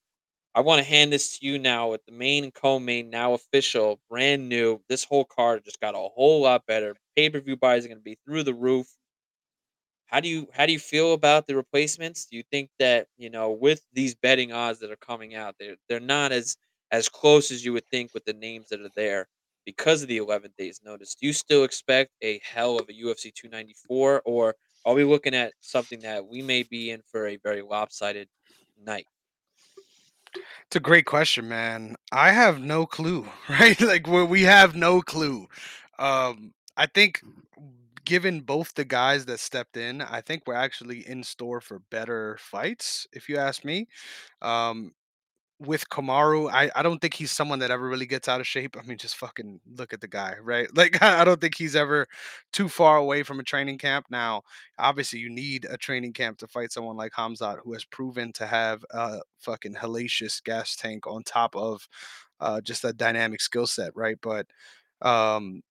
I 0.55 0.61
want 0.63 0.81
to 0.81 0.85
hand 0.85 1.13
this 1.13 1.39
to 1.39 1.47
you 1.47 1.59
now 1.59 1.91
with 1.91 2.05
the 2.07 2.13
main 2.13 2.45
and 2.45 2.55
co-main 2.55 3.11
now 3.11 3.35
official, 3.35 4.01
brand 4.11 4.49
new. 4.49 4.81
This 4.89 5.05
whole 5.05 5.25
card 5.25 5.65
just 5.65 5.81
got 5.81 5.95
a 5.95 5.99
whole 5.99 6.43
lot 6.43 6.67
better. 6.67 6.97
Pay-per-view 7.17 7.57
buys 7.59 7.85
are 7.85 7.89
going 7.89 7.99
to 7.99 8.05
be 8.05 8.19
through 8.27 8.45
the 8.45 8.55
roof. 8.55 8.89
How 10.07 10.21
do 10.21 10.29
you 10.29 10.49
how 10.53 10.67
do 10.67 10.73
you 10.73 10.79
feel 10.79 11.13
about 11.13 11.47
the 11.47 11.57
replacements? 11.57 12.27
Do 12.27 12.37
you 12.37 12.43
think 12.51 12.71
that, 12.79 13.09
you 13.17 13.31
know, 13.31 13.51
with 13.51 13.83
these 13.93 14.15
betting 14.15 14.53
odds 14.53 14.79
that 14.81 14.91
are 14.91 14.97
coming 14.97 15.35
out, 15.35 15.57
they're 15.59 15.77
they're 15.89 16.01
not 16.01 16.33
as 16.33 16.57
as 16.91 17.09
close 17.09 17.51
as 17.51 17.65
you 17.65 17.73
would 17.73 17.87
think 17.89 18.13
with 18.15 18.25
the 18.25 18.33
names 18.33 18.69
that 18.69 18.81
are 18.81 18.91
there 18.95 19.29
because 19.65 20.03
of 20.03 20.09
the 20.09 20.19
11 20.19 20.53
days 20.59 20.81
notice. 20.85 21.15
Do 21.15 21.27
you 21.27 21.33
still 21.33 21.65
expect 21.65 22.11
a 22.23 22.41
hell 22.45 22.79
of 22.79 22.89
a 22.89 22.93
UFC 22.93 23.33
294 23.35 24.23
or 24.25 24.55
are 24.85 24.95
we 24.95 25.05
looking 25.05 25.35
at 25.35 25.53
something 25.61 26.01
that 26.01 26.27
we 26.27 26.43
may 26.43 26.63
be 26.63 26.91
in 26.91 27.01
for 27.11 27.27
a 27.29 27.37
very 27.37 27.63
lopsided 27.63 28.29
night? 28.83 29.07
It's 30.67 30.77
a 30.77 30.81
great 30.81 31.07
question, 31.07 31.49
man. 31.49 31.95
I 32.13 32.33
have 32.33 32.61
no 32.61 32.87
clue, 32.87 33.27
right? 33.49 33.81
Like 33.81 34.07
we 34.07 34.43
have 34.43 34.75
no 34.75 35.01
clue. 35.01 35.47
Um, 35.99 36.53
I 36.77 36.87
think 36.87 37.23
given 38.05 38.41
both 38.41 38.75
the 38.75 38.85
guys 38.85 39.25
that 39.27 39.41
stepped 39.41 39.77
in, 39.77 40.03
I 40.03 40.21
think 40.21 40.43
we're 40.47 40.55
actually 40.55 41.09
in 41.09 41.23
store 41.23 41.61
for 41.61 41.79
better 41.91 42.37
fights, 42.41 43.07
if 43.13 43.29
you 43.29 43.37
ask 43.37 43.65
me. 43.65 43.89
Um, 44.43 44.93
with 45.61 45.89
Kamaru, 45.89 46.51
I, 46.53 46.71
I 46.75 46.83
don't 46.83 47.01
think 47.01 47.15
he's 47.15 47.31
someone 47.31 47.61
that 47.61 47.71
ever 47.71 47.89
really 47.89 48.07
gets 48.07 48.29
out 48.29 48.41
of 48.41 48.47
shape. 48.47 48.77
I 48.79 48.83
mean, 48.87 48.99
just 48.99 49.17
fucking 49.17 49.61
look 49.77 49.93
at 49.93 50.01
the 50.01 50.09
guy, 50.09 50.35
right? 50.43 50.69
Like, 50.77 51.01
I 51.03 51.25
don't 51.25 51.41
think 51.41 51.57
he's 51.57 51.77
ever 51.77 52.07
too 52.53 52.69
far 52.69 52.97
away 52.97 53.23
from 53.23 53.41
a 53.41 53.45
training 53.45 53.79
camp. 53.79 54.07
Now, 54.11 54.43
obviously, 54.79 55.21
you 55.21 55.31
need 55.31 55.67
a 55.71 55.77
training 55.79 56.13
camp 56.13 56.39
to 56.39 56.49
fight 56.49 56.73
someone 56.73 56.97
like 56.97 57.13
Hamzat, 57.13 57.59
who 57.65 57.73
has 57.75 57.85
proven 57.85 58.33
to 58.35 58.47
have 58.47 58.85
a 58.91 59.21
fucking 59.41 59.75
hellacious 59.75 60.43
gas 60.43 60.77
tank 60.77 61.07
on 61.07 61.23
top 61.23 61.55
of 61.57 61.87
uh, 62.41 62.61
just 62.61 62.85
a 62.85 62.93
dynamic 62.93 63.41
skill 63.41 63.67
set, 63.67 63.93
right? 63.95 64.19
But 64.21 64.47
um, 65.03 65.63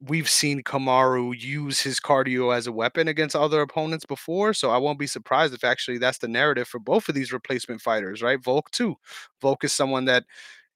we've 0.00 0.28
seen 0.28 0.62
Kamaru 0.62 1.38
use 1.40 1.80
his 1.80 1.98
cardio 1.98 2.56
as 2.56 2.66
a 2.66 2.72
weapon 2.72 3.08
against 3.08 3.34
other 3.34 3.60
opponents 3.60 4.06
before, 4.06 4.54
so 4.54 4.70
I 4.70 4.78
won't 4.78 4.98
be 4.98 5.06
surprised 5.08 5.54
if 5.54 5.64
actually 5.64 5.98
that's 5.98 6.18
the 6.18 6.28
narrative 6.28 6.68
for 6.68 6.78
both 6.78 7.08
of 7.08 7.14
these 7.14 7.32
replacement 7.32 7.80
fighters, 7.80 8.22
right? 8.22 8.42
Volk 8.42 8.70
too. 8.70 8.96
Volk 9.40 9.64
is 9.64 9.72
someone 9.72 10.04
that 10.04 10.24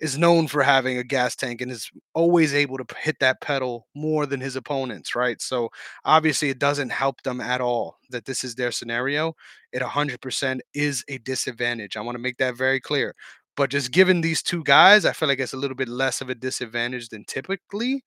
is 0.01 0.19
known 0.19 0.49
for 0.49 0.63
having 0.65 0.99
a 0.99 1.05
gas 1.05 1.37
tank 1.37 1.61
and 1.61 1.71
is 1.71 1.89
always 2.15 2.53
able 2.55 2.77
to 2.77 2.85
hit 2.99 3.17
that 3.21 3.41
pedal 3.41 3.87
more 3.95 4.27
than 4.27 4.41
his 4.41 4.57
opponents, 4.57 5.15
right? 5.15 5.41
So 5.41 5.71
obviously 6.05 6.51
it 6.51 6.59
doesn't 6.59 6.91
help 6.91 7.23
them 7.23 7.41
at 7.41 7.61
all 7.61 7.99
that 8.11 8.25
this 8.25 8.43
is 8.43 8.57
their 8.57 8.73
scenario. 8.73 9.35
It 9.73 9.83
100% 9.83 10.61
is 10.75 11.05
a 11.09 11.19
disadvantage. 11.19 11.97
I 11.97 12.01
want 12.01 12.17
to 12.17 12.23
make 12.23 12.39
that 12.39 12.57
very 12.57 12.81
clear. 12.81 13.15
But 13.57 13.71
just 13.71 13.93
given 13.93 14.23
these 14.23 14.43
two 14.43 14.65
guys, 14.65 15.05
I 15.05 15.13
feel 15.13 15.29
like 15.29 15.39
it's 15.39 15.53
a 15.53 15.59
little 15.59 15.77
bit 15.77 15.89
less 15.89 16.21
of 16.21 16.31
a 16.31 16.35
disadvantage 16.35 17.11
than 17.11 17.25
typically 17.25 18.03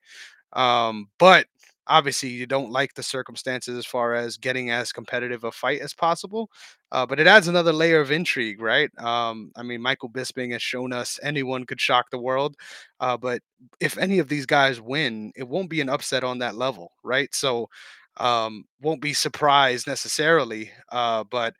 um, 0.55 1.09
but 1.19 1.47
obviously, 1.87 2.29
you 2.29 2.45
don't 2.47 2.71
like 2.71 2.93
the 2.95 3.03
circumstances 3.03 3.77
as 3.77 3.85
far 3.85 4.15
as 4.15 4.37
getting 4.37 4.71
as 4.71 4.91
competitive 4.91 5.43
a 5.43 5.51
fight 5.51 5.81
as 5.81 5.93
possible. 5.93 6.49
Uh, 6.91 7.05
but 7.05 7.19
it 7.19 7.27
adds 7.27 7.47
another 7.47 7.73
layer 7.73 7.99
of 8.01 8.11
intrigue, 8.11 8.61
right? 8.61 8.89
Um, 8.99 9.51
I 9.55 9.63
mean, 9.63 9.81
Michael 9.81 10.09
Bisping 10.09 10.51
has 10.53 10.61
shown 10.61 10.93
us 10.93 11.19
anyone 11.21 11.65
could 11.65 11.81
shock 11.81 12.09
the 12.09 12.19
world. 12.19 12.55
Uh, 12.99 13.17
but 13.17 13.41
if 13.79 13.97
any 13.97 14.19
of 14.19 14.29
these 14.29 14.45
guys 14.45 14.81
win, 14.81 15.31
it 15.35 15.47
won't 15.47 15.69
be 15.69 15.81
an 15.81 15.89
upset 15.89 16.23
on 16.23 16.39
that 16.39 16.55
level, 16.55 16.91
right? 17.03 17.33
So, 17.35 17.69
um, 18.17 18.65
won't 18.81 19.01
be 19.01 19.13
surprised 19.13 19.87
necessarily. 19.87 20.71
Uh, 20.91 21.23
but 21.25 21.53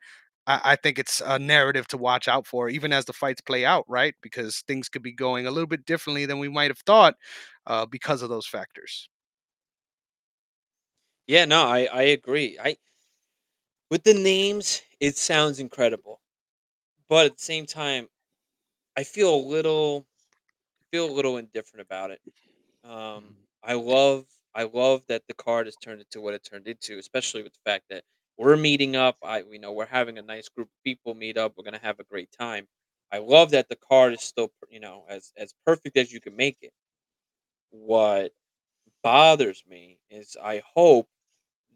I, 0.46 0.60
I 0.64 0.76
think 0.76 0.98
it's 0.98 1.20
a 1.24 1.38
narrative 1.38 1.86
to 1.88 1.98
watch 1.98 2.28
out 2.28 2.46
for, 2.46 2.68
even 2.68 2.92
as 2.92 3.04
the 3.04 3.12
fights 3.12 3.40
play 3.42 3.64
out, 3.64 3.84
right? 3.88 4.14
Because 4.22 4.60
things 4.66 4.88
could 4.88 5.02
be 5.02 5.12
going 5.12 5.46
a 5.46 5.50
little 5.50 5.66
bit 5.66 5.84
differently 5.86 6.26
than 6.26 6.38
we 6.38 6.48
might 6.48 6.70
have 6.70 6.78
thought 6.80 7.14
uh, 7.66 7.86
because 7.86 8.22
of 8.22 8.28
those 8.30 8.46
factors. 8.46 9.08
Yeah, 11.26 11.44
no, 11.44 11.64
I 11.66 11.84
I 11.86 12.02
agree. 12.02 12.58
I 12.58 12.76
with 13.90 14.02
the 14.04 14.14
names, 14.14 14.82
it 15.00 15.16
sounds 15.16 15.60
incredible, 15.60 16.20
but 17.08 17.26
at 17.26 17.36
the 17.38 17.42
same 17.44 17.66
time, 17.66 18.08
I 18.96 19.04
feel 19.04 19.34
a 19.34 19.36
little 19.46 20.06
feel 20.92 21.10
a 21.10 21.12
little 21.12 21.38
indifferent 21.38 21.82
about 21.82 22.12
it. 22.12 22.20
Um, 22.84 22.92
Mhm. 22.92 23.34
I 23.64 23.74
love 23.74 24.26
I 24.54 24.64
love 24.64 25.04
that 25.08 25.24
the 25.28 25.34
card 25.34 25.66
has 25.68 25.76
turned 25.76 26.00
into 26.02 26.20
what 26.22 26.34
it 26.34 26.44
turned 26.44 26.68
into, 26.68 26.98
especially 26.98 27.42
with 27.44 27.54
the 27.54 27.60
fact 27.70 27.86
that 27.90 28.04
we're 28.38 28.56
meeting 28.56 28.96
up. 28.96 29.18
I 29.22 29.42
we 29.42 29.58
know 29.58 29.72
we're 29.72 29.86
having 29.86 30.18
a 30.18 30.22
nice 30.22 30.48
group 30.50 30.68
of 30.68 30.84
people 30.84 31.14
meet 31.14 31.38
up. 31.38 31.54
We're 31.56 31.64
gonna 31.64 31.78
have 31.80 32.00
a 32.00 32.04
great 32.04 32.30
time. 32.32 32.68
I 33.12 33.18
love 33.18 33.50
that 33.52 33.68
the 33.70 33.76
card 33.76 34.14
is 34.14 34.22
still, 34.22 34.52
you 34.70 34.80
know, 34.80 35.06
as 35.08 35.32
as 35.36 35.54
perfect 35.66 35.96
as 35.98 36.12
you 36.12 36.20
can 36.20 36.36
make 36.36 36.58
it. 36.62 36.72
What 37.70 38.32
bothers 39.02 39.64
me 39.68 39.98
is 40.10 40.36
I 40.42 40.62
hope 40.74 41.08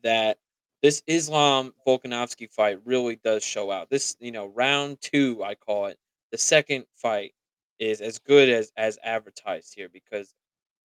that 0.03 0.39
this 0.83 1.03
Islam 1.07 1.75
Volkanovski 1.87 2.51
fight 2.51 2.81
really 2.85 3.17
does 3.17 3.45
show 3.45 3.71
out. 3.71 3.91
This, 3.91 4.17
you 4.21 4.33
know, 4.33 4.47
round 4.47 5.01
two, 5.01 5.43
I 5.45 5.55
call 5.55 5.87
it. 5.87 5.99
The 6.33 6.39
second 6.39 6.87
fight 6.97 7.35
is 7.79 8.01
as 8.01 8.19
good 8.19 8.49
as 8.49 8.73
as 8.77 8.99
advertised 9.03 9.75
here 9.75 9.89
because 9.89 10.33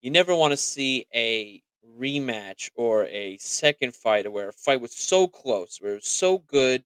you 0.02 0.12
never 0.12 0.36
want 0.36 0.52
to 0.52 0.58
see 0.58 1.06
a 1.14 1.62
rematch 1.98 2.70
or 2.76 3.06
a 3.06 3.38
second 3.38 3.96
fight 3.96 4.32
where 4.32 4.50
a 4.50 4.54
fight 4.54 4.82
was 4.82 4.96
so 4.96 5.28
close, 5.28 5.80
where 5.82 5.94
it 5.94 5.96
was 5.96 6.08
so 6.08 6.40
good 6.40 6.84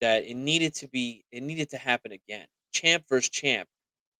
that 0.00 0.24
it 0.24 0.34
needed 0.34 0.74
to 0.74 0.88
be 0.88 1.24
it 1.32 1.42
needed 1.42 1.70
to 1.70 1.78
happen 1.78 2.12
again. 2.12 2.46
Champ 2.72 3.04
versus 3.08 3.30
champ 3.30 3.68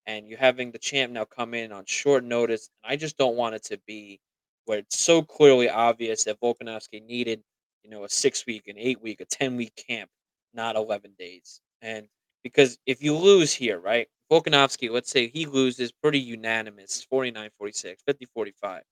and 0.06 0.28
you 0.28 0.36
having 0.36 0.70
the 0.70 0.78
champ 0.78 1.12
now 1.12 1.24
come 1.24 1.54
in 1.54 1.72
on 1.72 1.84
short 1.86 2.24
notice. 2.24 2.70
And 2.82 2.92
I 2.92 2.96
just 2.96 3.16
don't 3.16 3.36
want 3.36 3.54
it 3.54 3.64
to 3.64 3.78
be 3.86 4.20
where 4.64 4.78
it's 4.78 4.98
so 4.98 5.22
clearly 5.22 5.68
obvious 5.68 6.24
that 6.24 6.40
Volkanovski 6.40 7.04
needed, 7.04 7.42
you 7.82 7.90
know, 7.90 8.04
a 8.04 8.08
six 8.08 8.46
week, 8.46 8.68
an 8.68 8.76
eight 8.78 9.00
week, 9.02 9.20
a 9.20 9.24
10 9.24 9.56
week 9.56 9.74
camp, 9.76 10.10
not 10.54 10.76
11 10.76 11.12
days. 11.18 11.60
And 11.80 12.06
because 12.42 12.78
if 12.86 13.02
you 13.02 13.16
lose 13.16 13.52
here, 13.52 13.78
right, 13.78 14.08
Volkanovski, 14.30 14.90
let's 14.90 15.10
say 15.10 15.28
he 15.28 15.46
loses 15.46 15.92
pretty 15.92 16.18
unanimous 16.18 17.04
49 17.04 17.50
46, 17.58 18.02
50 18.06 18.26
45, 18.34 18.82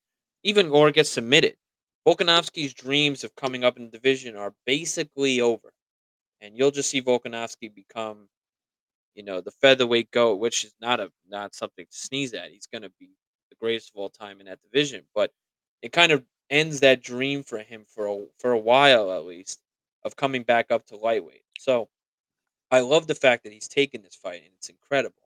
even 0.44 0.68
or 0.70 0.90
gets 0.90 1.10
submitted. 1.10 1.56
Volkanovski's 2.06 2.74
dreams 2.74 3.24
of 3.24 3.34
coming 3.36 3.64
up 3.64 3.76
in 3.76 3.84
the 3.84 3.90
division 3.90 4.36
are 4.36 4.54
basically 4.66 5.40
over. 5.40 5.72
And 6.40 6.56
you'll 6.56 6.70
just 6.70 6.90
see 6.90 7.02
Volkanovski 7.02 7.74
become 7.74 8.28
you 9.14 9.22
know, 9.22 9.40
the 9.40 9.50
featherweight 9.50 10.10
GOAT, 10.10 10.36
which 10.36 10.64
is 10.64 10.74
not 10.80 11.00
a 11.00 11.10
not 11.28 11.54
something 11.54 11.86
to 11.86 11.96
sneeze 11.96 12.34
at. 12.34 12.50
He's 12.50 12.66
gonna 12.66 12.90
be 12.98 13.10
the 13.50 13.56
greatest 13.56 13.90
of 13.90 13.96
all 13.96 14.10
time 14.10 14.40
in 14.40 14.46
that 14.46 14.62
division. 14.62 15.04
But 15.14 15.32
it 15.82 15.92
kind 15.92 16.12
of 16.12 16.24
ends 16.50 16.80
that 16.80 17.02
dream 17.02 17.42
for 17.42 17.58
him 17.58 17.84
for 17.86 18.06
a 18.06 18.26
for 18.38 18.52
a 18.52 18.58
while 18.58 19.12
at 19.12 19.24
least 19.24 19.60
of 20.04 20.16
coming 20.16 20.42
back 20.42 20.70
up 20.70 20.86
to 20.86 20.96
lightweight. 20.96 21.44
So 21.58 21.88
I 22.70 22.80
love 22.80 23.06
the 23.06 23.14
fact 23.14 23.44
that 23.44 23.52
he's 23.52 23.68
taken 23.68 24.02
this 24.02 24.14
fight 24.16 24.42
and 24.44 24.52
it's 24.56 24.68
incredible. 24.68 25.16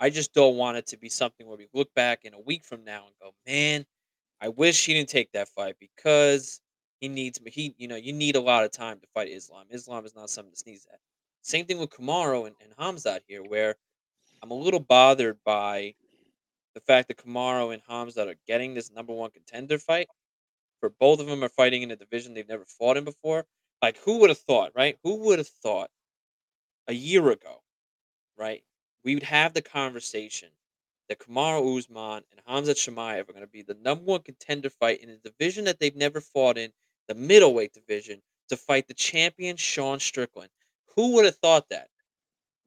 I 0.00 0.10
just 0.10 0.34
don't 0.34 0.56
want 0.56 0.76
it 0.78 0.86
to 0.88 0.98
be 0.98 1.08
something 1.08 1.46
where 1.46 1.56
we 1.56 1.68
look 1.74 1.92
back 1.94 2.24
in 2.24 2.34
a 2.34 2.40
week 2.40 2.64
from 2.64 2.84
now 2.84 3.06
and 3.06 3.14
go, 3.20 3.34
man, 3.46 3.86
I 4.40 4.48
wish 4.50 4.86
he 4.86 4.94
didn't 4.94 5.10
take 5.10 5.32
that 5.32 5.48
fight 5.48 5.76
because 5.80 6.60
he 7.00 7.08
needs 7.08 7.40
he 7.46 7.74
you 7.78 7.88
know 7.88 7.96
you 7.96 8.12
need 8.12 8.36
a 8.36 8.40
lot 8.40 8.64
of 8.64 8.72
time 8.72 9.00
to 9.00 9.06
fight 9.14 9.28
Islam. 9.30 9.66
Islam 9.70 10.06
is 10.06 10.14
not 10.16 10.30
something 10.30 10.52
to 10.52 10.58
sneeze 10.58 10.86
at. 10.92 11.00
Same 11.46 11.64
thing 11.64 11.78
with 11.78 11.90
Kamaru 11.90 12.48
and, 12.48 12.56
and 12.60 12.76
Hamzat 12.76 13.20
here, 13.28 13.40
where 13.40 13.76
I'm 14.42 14.50
a 14.50 14.54
little 14.54 14.80
bothered 14.80 15.38
by 15.44 15.94
the 16.74 16.80
fact 16.80 17.06
that 17.06 17.18
Kamaru 17.18 17.72
and 17.72 17.80
Hamzat 17.88 18.26
are 18.26 18.34
getting 18.48 18.74
this 18.74 18.90
number 18.90 19.12
one 19.12 19.30
contender 19.30 19.78
fight. 19.78 20.08
For 20.80 20.90
both 20.90 21.20
of 21.20 21.28
them 21.28 21.44
are 21.44 21.48
fighting 21.48 21.82
in 21.82 21.92
a 21.92 21.96
division 21.96 22.34
they've 22.34 22.48
never 22.48 22.64
fought 22.64 22.96
in 22.96 23.04
before. 23.04 23.46
Like 23.80 23.96
who 23.98 24.18
would 24.18 24.30
have 24.30 24.40
thought, 24.40 24.72
right? 24.74 24.98
Who 25.04 25.14
would 25.26 25.38
have 25.38 25.46
thought 25.46 25.88
a 26.88 26.92
year 26.92 27.30
ago, 27.30 27.62
right? 28.36 28.64
We 29.04 29.14
would 29.14 29.22
have 29.22 29.54
the 29.54 29.62
conversation 29.62 30.48
that 31.08 31.20
Kamaru 31.20 31.78
Usman 31.78 32.24
and 32.32 32.44
Hamzat 32.48 32.74
Chimaev 32.74 33.28
are 33.28 33.32
going 33.32 33.40
to 33.42 33.46
be 33.46 33.62
the 33.62 33.78
number 33.84 34.04
one 34.04 34.22
contender 34.22 34.68
fight 34.68 35.00
in 35.00 35.10
a 35.10 35.16
division 35.18 35.66
that 35.66 35.78
they've 35.78 35.94
never 35.94 36.20
fought 36.20 36.58
in, 36.58 36.72
the 37.06 37.14
middleweight 37.14 37.72
division, 37.72 38.20
to 38.48 38.56
fight 38.56 38.88
the 38.88 38.94
champion 38.94 39.56
Sean 39.56 40.00
Strickland. 40.00 40.50
Who 40.96 41.12
would 41.14 41.24
have 41.26 41.36
thought 41.36 41.68
that? 41.70 41.88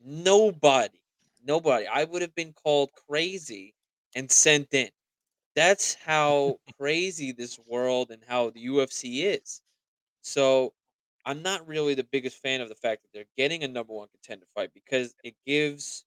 Nobody. 0.04 1.02
Nobody. 1.44 1.88
I 1.88 2.04
would 2.04 2.22
have 2.22 2.36
been 2.36 2.54
called 2.54 2.92
crazy 3.08 3.74
and 4.16 4.32
sent 4.32 4.74
in. 4.74 4.90
That's 5.56 5.96
how 5.96 6.60
crazy 6.80 7.32
this 7.32 7.60
world 7.68 8.12
and 8.12 8.22
how 8.28 8.52
the 8.52 8.66
UFC 8.68 9.24
is. 9.24 9.62
So 10.22 10.74
I'm 11.26 11.42
not 11.42 11.68
really 11.68 11.96
the 11.96 12.04
biggest 12.04 12.42
fan 12.42 12.62
of 12.62 12.70
the 12.70 12.76
fact 12.76 13.04
that 13.04 13.10
they're 13.14 13.26
getting 13.38 13.64
a 13.64 13.68
number 13.68 13.94
one 13.94 14.08
contender 14.10 14.46
fight 14.56 14.72
because 14.74 15.16
it 15.24 15.36
gives 15.46 16.06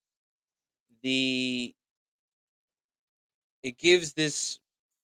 the 1.02 1.74
it 3.62 3.78
gives 3.78 4.12
this 4.12 4.58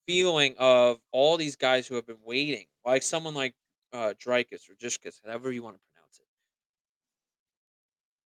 feeling 0.06 0.54
of 0.58 0.98
all 1.12 1.36
these 1.36 1.56
guys 1.56 1.86
who 1.86 1.94
have 1.94 2.06
been 2.06 2.18
waiting, 2.24 2.66
like 2.84 3.02
someone 3.02 3.34
like 3.34 3.54
uh, 3.92 4.14
Dricus 4.24 4.68
or 4.68 4.74
Jishkus, 4.74 5.20
however 5.24 5.52
you 5.52 5.62
want 5.62 5.76
to. 5.76 5.87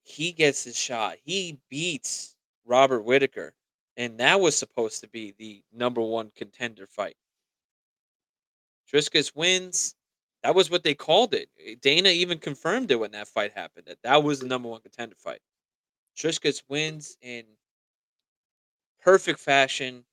He 0.08 0.32
gets 0.32 0.64
his 0.64 0.76
shot. 0.76 1.18
He 1.22 1.60
beats 1.68 2.34
Robert 2.64 3.02
Whitaker, 3.02 3.54
and 3.96 4.18
that 4.18 4.40
was 4.40 4.56
supposed 4.56 5.02
to 5.02 5.08
be 5.08 5.34
the 5.38 5.62
number 5.72 6.00
one 6.00 6.32
contender 6.34 6.86
fight. 6.86 7.16
Dricus 8.90 9.34
wins. 9.36 9.94
That 10.42 10.54
was 10.54 10.70
what 10.70 10.82
they 10.82 10.94
called 10.94 11.34
it. 11.34 11.50
Eh, 11.62 11.74
Dana 11.80 12.08
even 12.08 12.38
confirmed 12.38 12.90
it 12.90 12.96
when 12.98 13.10
that 13.10 13.28
fight 13.28 13.52
happened. 13.52 13.86
That 13.86 13.98
that 14.02 14.22
was 14.22 14.40
the 14.40 14.46
number 14.46 14.68
one 14.68 14.80
contender 14.80 15.16
fight. 15.18 15.40
Dricus 16.16 16.62
wins 16.68 17.16
in 17.20 17.44
perfect 19.02 19.40
fashion. 19.40 20.04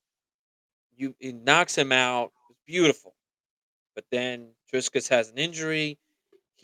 You 0.94 1.14
it 1.20 1.36
knocks 1.36 1.76
him 1.76 1.90
out. 1.90 2.32
It's 2.50 2.60
beautiful. 2.66 3.14
But 3.94 4.04
then 4.10 4.50
Dricus 4.72 5.08
has 5.08 5.30
an 5.30 5.38
injury. 5.38 5.98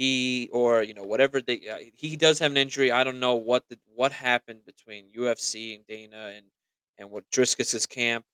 He 0.03 0.49
or 0.53 0.83
you 0.83 0.95
know 0.95 1.05
whatever 1.05 1.41
they 1.41 1.61
uh, 1.69 1.79
he 1.95 2.17
does 2.17 2.41
have 2.41 2.51
an 2.51 2.57
injury. 2.57 2.91
I 2.91 3.05
don't 3.05 3.21
know 3.21 3.37
what 3.37 3.69
the 3.69 3.79
what 3.95 4.11
happened 4.11 4.65
between 4.67 5.13
UFC 5.17 5.77
and 5.77 5.87
Dana 5.87 6.33
and 6.37 6.47
and 6.99 7.09
what 7.09 7.31
Dricus's 7.31 7.87
camp 7.87 8.25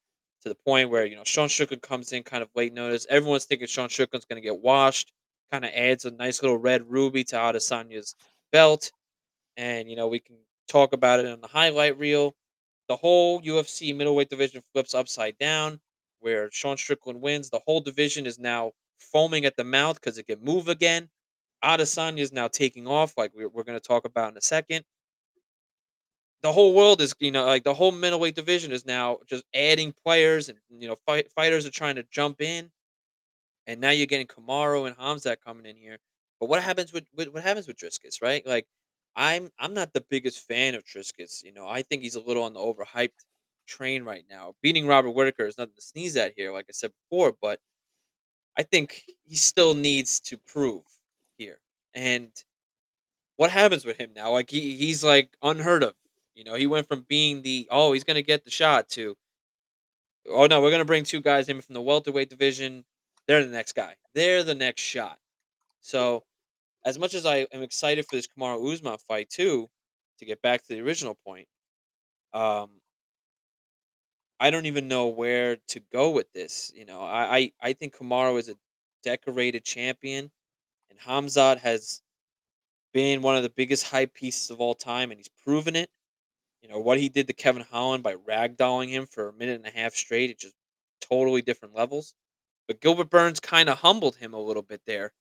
to 0.43 0.49
the 0.49 0.55
point 0.55 0.89
where 0.89 1.05
you 1.05 1.15
know 1.15 1.25
Sean 1.25 1.51
Strickland 1.51 1.83
comes 1.83 2.13
in 2.15 2.23
kind 2.23 2.43
of 2.43 2.49
late 2.55 2.73
notice. 2.73 3.07
Everyone's 3.11 3.45
thinking 3.45 3.67
Sean 3.67 3.91
Strickland's 3.91 4.25
going 4.25 4.41
to 4.41 4.49
get 4.49 4.59
washed. 4.59 5.13
Kind 5.53 5.67
of 5.67 5.71
adds 5.75 6.07
a 6.07 6.11
nice 6.13 6.43
little 6.43 6.57
red 6.57 6.91
ruby 6.91 7.23
to 7.25 7.37
Adesanya's 7.37 8.15
belt, 8.51 8.91
and 9.59 9.91
you 9.91 9.97
know 9.97 10.09
we 10.09 10.21
can 10.21 10.37
talk 10.69 10.95
about 10.95 11.21
it 11.21 11.27
on 11.27 11.41
the 11.43 11.49
highlight 11.49 11.99
reel. 11.99 12.35
The 12.89 12.97
whole 12.97 13.43
UFC 13.43 13.95
middleweight 13.95 14.31
division 14.31 14.63
flips 14.73 14.95
upside 14.95 15.37
down, 15.39 15.81
where 16.21 16.51
Sean 16.51 16.79
Strickland 16.79 17.21
wins. 17.21 17.51
The 17.51 17.61
whole 17.67 17.83
division 17.83 18.27
is 18.27 18.39
now 18.39 18.73
foaming 18.99 19.45
at 19.45 19.57
the 19.57 19.65
mouth 19.65 19.97
because 20.01 20.19
it 20.19 20.27
can 20.29 20.43
move 20.43 20.69
again. 20.69 21.11
Adesanya 21.65 22.21
is 22.21 22.33
now 22.33 22.49
taking 22.49 22.87
off, 22.87 23.15
like 23.17 23.33
we're, 23.35 23.49
we're 23.49 23.65
going 23.65 23.79
to 23.79 23.87
talk 23.87 24.05
about 24.05 24.31
in 24.33 24.37
a 24.39 24.43
second. 24.43 24.85
The 26.43 26.53
whole 26.53 26.73
world 26.75 27.01
is, 27.01 27.15
you 27.19 27.33
know, 27.33 27.47
like 27.47 27.65
the 27.65 27.75
whole 27.75 27.91
middleweight 27.91 28.35
division 28.37 28.71
is 28.73 28.87
now 28.87 29.19
just 29.27 29.45
adding 29.55 29.93
players, 29.93 30.49
and 30.49 30.59
you 30.71 30.87
know, 30.89 30.97
fight, 31.05 31.31
fighters 31.33 31.67
are 31.67 31.71
trying 31.71 31.97
to 31.97 32.05
jump 32.13 32.41
in, 32.41 32.71
and 33.67 33.81
now 33.81 33.91
you're 33.91 34.07
getting 34.07 34.27
Kamaru 34.29 34.87
and 34.89 34.97
Hamzat 34.97 35.39
coming 35.45 35.67
in 35.67 35.77
here. 35.77 35.99
But 36.41 36.49
what 36.49 36.63
happens 36.63 36.93
with, 36.93 37.07
with 37.15 37.29
what 37.29 37.43
happens 37.45 37.67
with 37.69 37.77
Dricus, 37.79 38.23
right? 38.23 38.47
Like, 38.47 38.67
I'm 39.17 39.51
I'm 39.59 39.75
not 39.75 39.93
the 39.95 40.03
biggest 40.11 40.47
fan 40.47 40.75
of 40.77 40.85
Dricus. 40.85 41.43
You 41.45 41.53
know, 41.53 41.67
I 41.69 41.83
think 41.83 42.03
he's 42.03 42.17
a 42.17 42.21
little 42.21 42.45
on 42.45 42.55
the 42.55 42.61
overhyped 42.61 43.25
train 43.69 44.05
right 44.05 44.25
now. 44.31 44.55
Beating 44.63 44.87
Robert 44.87 45.11
Whitaker 45.13 45.47
is 45.47 45.59
nothing 45.59 45.75
to 45.77 45.83
sneeze 45.83 46.17
at 46.17 46.35
here, 46.37 46.53
like 46.53 46.67
I 46.69 46.73
said 46.73 46.93
before, 47.11 47.35
but 47.43 47.61
I 48.59 48.63
think 48.65 49.05
he 49.25 49.37
still 49.37 49.75
needs 49.75 50.21
to 50.21 50.39
prove. 50.39 50.85
And 51.95 52.31
what 53.37 53.51
happens 53.51 53.85
with 53.85 53.97
him 53.99 54.11
now? 54.15 54.33
Like 54.33 54.51
he 54.51 54.77
he's 54.77 55.05
like 55.05 55.37
unheard 55.43 55.83
of. 55.83 55.95
You 56.35 56.45
know, 56.45 56.55
he 56.55 56.67
went 56.67 56.89
from 56.89 57.07
being 57.09 57.43
the 57.43 57.69
oh 57.71 57.93
he's 57.93 58.05
gonna 58.05 58.23
get 58.23 58.45
the 58.45 58.51
shot 58.51 58.89
to 58.91 59.17
oh 60.31 60.47
no 60.47 60.61
we're 60.61 60.71
gonna 60.71 60.85
bring 60.85 61.05
two 61.05 61.21
guys 61.21 61.49
in 61.49 61.61
from 61.61 61.75
the 61.75 61.83
welterweight 61.83 62.31
division. 62.31 62.85
They're 63.27 63.45
the 63.45 63.53
next 63.53 63.75
guy. 63.75 63.95
They're 64.15 64.43
the 64.45 64.55
next 64.55 64.83
shot. 64.83 65.19
So 65.81 66.25
as 66.85 66.99
much 66.99 67.15
as 67.15 67.27
I 67.27 67.47
am 67.53 67.63
excited 67.63 68.07
for 68.07 68.17
this 68.17 68.27
Kamaru 68.29 68.73
Usman 68.73 68.99
fight 69.09 69.31
too, 69.31 69.69
to 70.19 70.25
get 70.25 70.43
back 70.43 70.63
to 70.63 70.69
the 70.69 70.81
original 70.81 71.17
point, 71.27 71.49
um, 72.35 72.71
I 74.41 74.51
don't 74.51 74.67
even 74.67 74.89
know 74.89 75.09
where 75.09 75.57
to 75.69 75.81
go 75.93 76.11
with 76.11 76.33
this. 76.33 76.73
You 76.75 76.85
know, 76.87 77.01
I 77.03 77.37
I, 77.37 77.53
I 77.63 77.73
think 77.73 77.97
Kamaru 77.97 78.39
is 78.39 78.49
a 78.49 78.57
decorated 79.03 79.65
champion, 79.65 80.31
and 80.91 80.99
Hamzat 80.99 81.59
has 81.59 82.03
been 82.93 83.23
one 83.23 83.37
of 83.37 83.43
the 83.43 83.51
biggest 83.51 83.87
hype 83.87 84.15
pieces 84.15 84.51
of 84.51 84.61
all 84.61 84.75
time, 84.75 85.11
and 85.11 85.19
he's 85.19 85.31
proven 85.45 85.77
it. 85.77 85.91
You 86.63 86.69
know 86.69 86.81
what 86.81 86.99
he 86.99 87.09
did 87.09 87.27
to 87.29 87.33
Kevin 87.33 87.65
Holland 87.71 88.03
by 88.03 88.15
ragdolling 88.17 88.89
him 88.89 89.07
for 89.07 89.29
a 89.29 89.33
minute 89.33 89.57
and 89.57 89.67
a 89.67 89.79
half 89.79 89.95
straight. 89.95 90.31
It's 90.31 90.43
just 90.43 90.57
totally 91.01 91.43
different 91.43 91.75
levels. 91.75 92.15
But 92.67 92.81
Gilbert 92.81 93.11
Burns 93.11 93.41
kind 93.41 93.69
of 93.69 93.79
humbled 93.79 94.17
him 94.17 94.35
a 94.35 94.41
little 94.41 94.63
bit 94.63 94.83
there, 94.87 95.13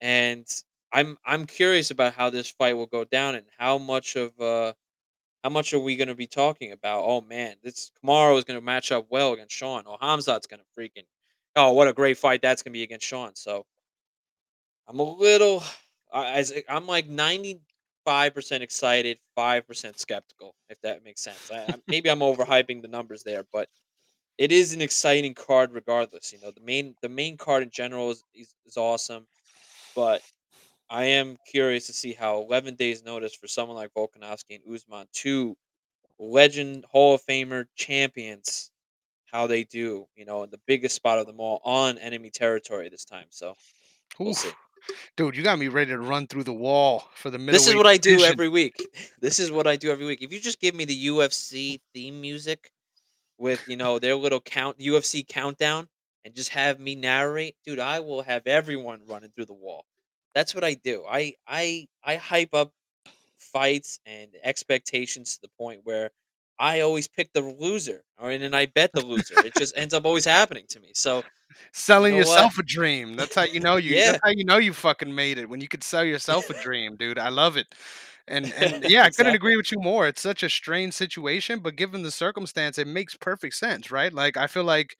and 0.00 0.46
I'm 0.92 1.18
I'm 1.24 1.46
curious 1.46 1.90
about 1.90 2.14
how 2.14 2.30
this 2.30 2.50
fight 2.50 2.74
will 2.74 2.86
go 2.86 3.04
down 3.04 3.34
and 3.34 3.46
how 3.58 3.78
much 3.78 4.16
of 4.16 4.38
uh 4.40 4.72
how 5.44 5.50
much 5.50 5.74
are 5.74 5.80
we 5.80 5.96
going 5.96 6.08
to 6.08 6.14
be 6.14 6.26
talking 6.26 6.72
about? 6.72 7.04
Oh 7.04 7.20
man, 7.20 7.56
this 7.62 7.90
Kamaru 8.04 8.38
is 8.38 8.44
going 8.44 8.58
to 8.58 8.64
match 8.64 8.92
up 8.92 9.06
well 9.10 9.32
against 9.34 9.54
Sean. 9.54 9.84
Oh, 9.86 9.98
Hamzat's 10.00 10.46
going 10.46 10.60
to 10.60 10.80
freaking. 10.80 11.04
Oh, 11.56 11.72
what 11.72 11.88
a 11.88 11.92
great 11.92 12.18
fight 12.18 12.42
that's 12.42 12.62
going 12.62 12.72
to 12.72 12.78
be 12.78 12.82
against 12.84 13.06
Sean. 13.06 13.34
So 13.34 13.66
I'm 14.88 14.98
a 15.00 15.02
little, 15.02 15.62
uh, 16.12 16.24
as 16.26 16.52
uh, 16.52 16.60
I'm 16.68 16.86
like 16.86 17.08
95 17.08 18.34
percent 18.34 18.62
excited, 18.62 19.18
five 19.34 19.66
percent 19.66 19.98
skeptical, 19.98 20.54
if 20.68 20.80
that 20.82 21.04
makes 21.04 21.22
sense. 21.22 21.50
I, 21.50 21.56
I, 21.56 21.76
maybe 21.88 22.10
I'm 22.10 22.20
overhyping 22.20 22.82
the 22.82 22.88
numbers 22.88 23.22
there, 23.22 23.44
but 23.52 23.68
it 24.38 24.52
is 24.52 24.74
an 24.74 24.80
exciting 24.80 25.34
card 25.34 25.72
regardless. 25.72 26.32
You 26.32 26.40
know, 26.40 26.50
the 26.50 26.60
main 26.60 26.94
the 27.02 27.08
main 27.08 27.36
card 27.36 27.62
in 27.62 27.70
general 27.70 28.10
is 28.10 28.24
is, 28.34 28.54
is 28.66 28.76
awesome, 28.76 29.26
but 29.94 30.22
I 30.90 31.04
am 31.06 31.38
curious 31.46 31.86
to 31.86 31.92
see 31.92 32.12
how 32.12 32.42
11 32.42 32.74
days 32.76 33.04
notice 33.04 33.34
for 33.34 33.48
someone 33.48 33.76
like 33.76 33.92
Volkanovski 33.94 34.60
and 34.64 34.74
Usman, 34.74 35.06
two 35.12 35.56
legend 36.18 36.84
Hall 36.90 37.14
of 37.14 37.22
Famer 37.26 37.66
champions, 37.74 38.70
how 39.26 39.46
they 39.46 39.64
do, 39.64 40.06
you 40.14 40.24
know, 40.24 40.42
in 40.44 40.50
the 40.50 40.60
biggest 40.66 40.94
spot 40.94 41.18
of 41.18 41.26
them 41.26 41.40
all 41.40 41.60
on 41.64 41.98
enemy 41.98 42.30
territory 42.30 42.88
this 42.88 43.04
time. 43.04 43.26
So 43.30 43.56
we'll 44.18 44.30
Oof. 44.30 44.38
see. 44.38 44.50
Dude, 45.16 45.36
you 45.36 45.42
got 45.42 45.58
me 45.58 45.68
ready 45.68 45.90
to 45.90 45.98
run 45.98 46.26
through 46.26 46.44
the 46.44 46.52
wall 46.52 47.04
for 47.14 47.30
the 47.30 47.38
middle. 47.38 47.52
This 47.52 47.68
is 47.68 47.74
what 47.74 47.86
I 47.86 47.96
do 47.96 48.20
every 48.22 48.48
week. 48.48 48.74
This 49.20 49.38
is 49.38 49.50
what 49.50 49.66
I 49.66 49.76
do 49.76 49.90
every 49.90 50.06
week. 50.06 50.22
If 50.22 50.32
you 50.32 50.40
just 50.40 50.60
give 50.60 50.74
me 50.74 50.84
the 50.84 51.06
UFC 51.06 51.80
theme 51.94 52.20
music 52.20 52.70
with, 53.38 53.66
you 53.68 53.76
know, 53.76 53.98
their 53.98 54.14
little 54.14 54.40
count 54.40 54.78
UFC 54.78 55.26
countdown 55.26 55.88
and 56.24 56.34
just 56.34 56.50
have 56.50 56.80
me 56.80 56.94
narrate, 56.94 57.56
dude, 57.64 57.78
I 57.78 58.00
will 58.00 58.22
have 58.22 58.46
everyone 58.46 59.00
running 59.06 59.30
through 59.34 59.46
the 59.46 59.54
wall. 59.54 59.84
That's 60.34 60.54
what 60.54 60.64
I 60.64 60.74
do. 60.74 61.04
I 61.08 61.34
I 61.46 61.86
I 62.02 62.16
hype 62.16 62.54
up 62.54 62.72
fights 63.38 64.00
and 64.04 64.30
expectations 64.42 65.34
to 65.34 65.42
the 65.42 65.50
point 65.58 65.80
where 65.84 66.10
I 66.58 66.80
always 66.80 67.08
pick 67.08 67.32
the 67.32 67.40
loser, 67.40 68.02
or 68.18 68.30
and 68.30 68.42
then 68.42 68.54
I 68.54 68.66
bet 68.66 68.92
the 68.92 69.04
loser. 69.04 69.34
it 69.44 69.54
just 69.56 69.76
ends 69.76 69.94
up 69.94 70.04
always 70.04 70.24
happening 70.24 70.64
to 70.68 70.80
me. 70.80 70.90
So 70.94 71.22
selling 71.72 72.14
you 72.14 72.20
know 72.20 72.26
yourself 72.26 72.56
what? 72.56 72.64
a 72.64 72.66
dream. 72.66 73.16
That's 73.16 73.34
how 73.34 73.42
you 73.42 73.60
know 73.60 73.76
you. 73.76 73.96
Yeah. 73.96 74.12
That's 74.12 74.24
how 74.24 74.30
you 74.30 74.44
know 74.44 74.58
you 74.58 74.72
fucking 74.72 75.14
made 75.14 75.38
it 75.38 75.48
when 75.48 75.60
you 75.60 75.68
could 75.68 75.84
sell 75.84 76.04
yourself 76.04 76.48
a 76.50 76.54
dream, 76.62 76.96
dude. 76.96 77.18
I 77.18 77.28
love 77.28 77.56
it. 77.56 77.66
And 78.28 78.52
and 78.54 78.84
yeah, 78.88 79.02
I 79.02 79.10
couldn't 79.10 79.34
agree 79.34 79.56
with 79.56 79.70
you 79.70 79.78
more. 79.80 80.06
It's 80.06 80.22
such 80.22 80.42
a 80.42 80.48
strange 80.48 80.94
situation, 80.94 81.60
but 81.60 81.76
given 81.76 82.02
the 82.02 82.10
circumstance, 82.10 82.78
it 82.78 82.86
makes 82.86 83.14
perfect 83.14 83.54
sense, 83.54 83.90
right? 83.90 84.12
Like 84.12 84.36
I 84.36 84.46
feel 84.46 84.64
like 84.64 84.96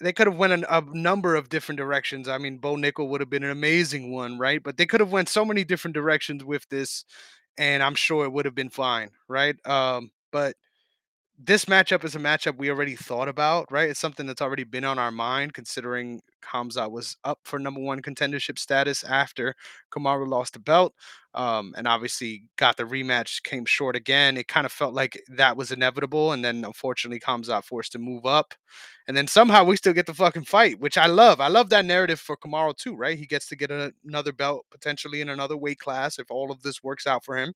they 0.00 0.12
could 0.12 0.28
have 0.28 0.36
went 0.36 0.52
in 0.52 0.64
a 0.68 0.80
number 0.92 1.34
of 1.34 1.48
different 1.48 1.78
directions. 1.78 2.28
I 2.28 2.38
mean, 2.38 2.58
Bo 2.58 2.76
Nickal 2.76 3.08
would 3.08 3.20
have 3.20 3.30
been 3.30 3.42
an 3.42 3.50
amazing 3.50 4.12
one, 4.12 4.38
right? 4.38 4.62
But 4.62 4.76
they 4.76 4.86
could 4.86 5.00
have 5.00 5.10
went 5.10 5.28
so 5.28 5.44
many 5.44 5.64
different 5.64 5.94
directions 5.94 6.44
with 6.44 6.68
this, 6.68 7.04
and 7.58 7.82
I'm 7.82 7.96
sure 7.96 8.24
it 8.24 8.32
would 8.32 8.44
have 8.44 8.54
been 8.54 8.70
fine, 8.70 9.10
right? 9.26 9.56
Um, 9.66 10.12
but 10.32 10.54
this 11.40 11.66
matchup 11.66 12.04
is 12.04 12.16
a 12.16 12.18
matchup 12.18 12.56
we 12.58 12.68
already 12.68 12.96
thought 12.96 13.28
about, 13.28 13.70
right? 13.70 13.88
It's 13.88 14.00
something 14.00 14.26
that's 14.26 14.42
already 14.42 14.64
been 14.64 14.84
on 14.84 14.98
our 14.98 15.12
mind, 15.12 15.54
considering 15.54 16.20
Hamza 16.42 16.88
was 16.88 17.16
up 17.22 17.38
for 17.44 17.60
number 17.60 17.80
one 17.80 18.02
contendership 18.02 18.58
status 18.58 19.04
after 19.04 19.54
Kamaru 19.92 20.26
lost 20.26 20.54
the 20.54 20.58
belt. 20.58 20.94
Um, 21.34 21.74
and 21.76 21.86
obviously 21.86 22.44
got 22.56 22.76
the 22.76 22.82
rematch, 22.82 23.44
came 23.44 23.64
short 23.64 23.94
again. 23.94 24.36
It 24.36 24.48
kind 24.48 24.66
of 24.66 24.72
felt 24.72 24.94
like 24.94 25.22
that 25.28 25.56
was 25.56 25.70
inevitable. 25.70 26.32
And 26.32 26.44
then 26.44 26.64
unfortunately, 26.64 27.20
Hamza 27.24 27.62
forced 27.62 27.92
to 27.92 28.00
move 28.00 28.26
up. 28.26 28.54
And 29.06 29.16
then 29.16 29.28
somehow 29.28 29.62
we 29.62 29.76
still 29.76 29.92
get 29.92 30.06
the 30.06 30.14
fucking 30.14 30.44
fight, 30.44 30.80
which 30.80 30.98
I 30.98 31.06
love. 31.06 31.40
I 31.40 31.46
love 31.48 31.70
that 31.70 31.84
narrative 31.84 32.18
for 32.18 32.36
Kamaru 32.36 32.76
too, 32.76 32.96
right? 32.96 33.16
He 33.16 33.26
gets 33.26 33.46
to 33.48 33.56
get 33.56 33.70
a, 33.70 33.92
another 34.04 34.32
belt 34.32 34.66
potentially 34.72 35.20
in 35.20 35.28
another 35.28 35.56
weight 35.56 35.78
class 35.78 36.18
if 36.18 36.30
all 36.30 36.50
of 36.50 36.62
this 36.62 36.82
works 36.82 37.06
out 37.06 37.24
for 37.24 37.36
him. 37.36 37.54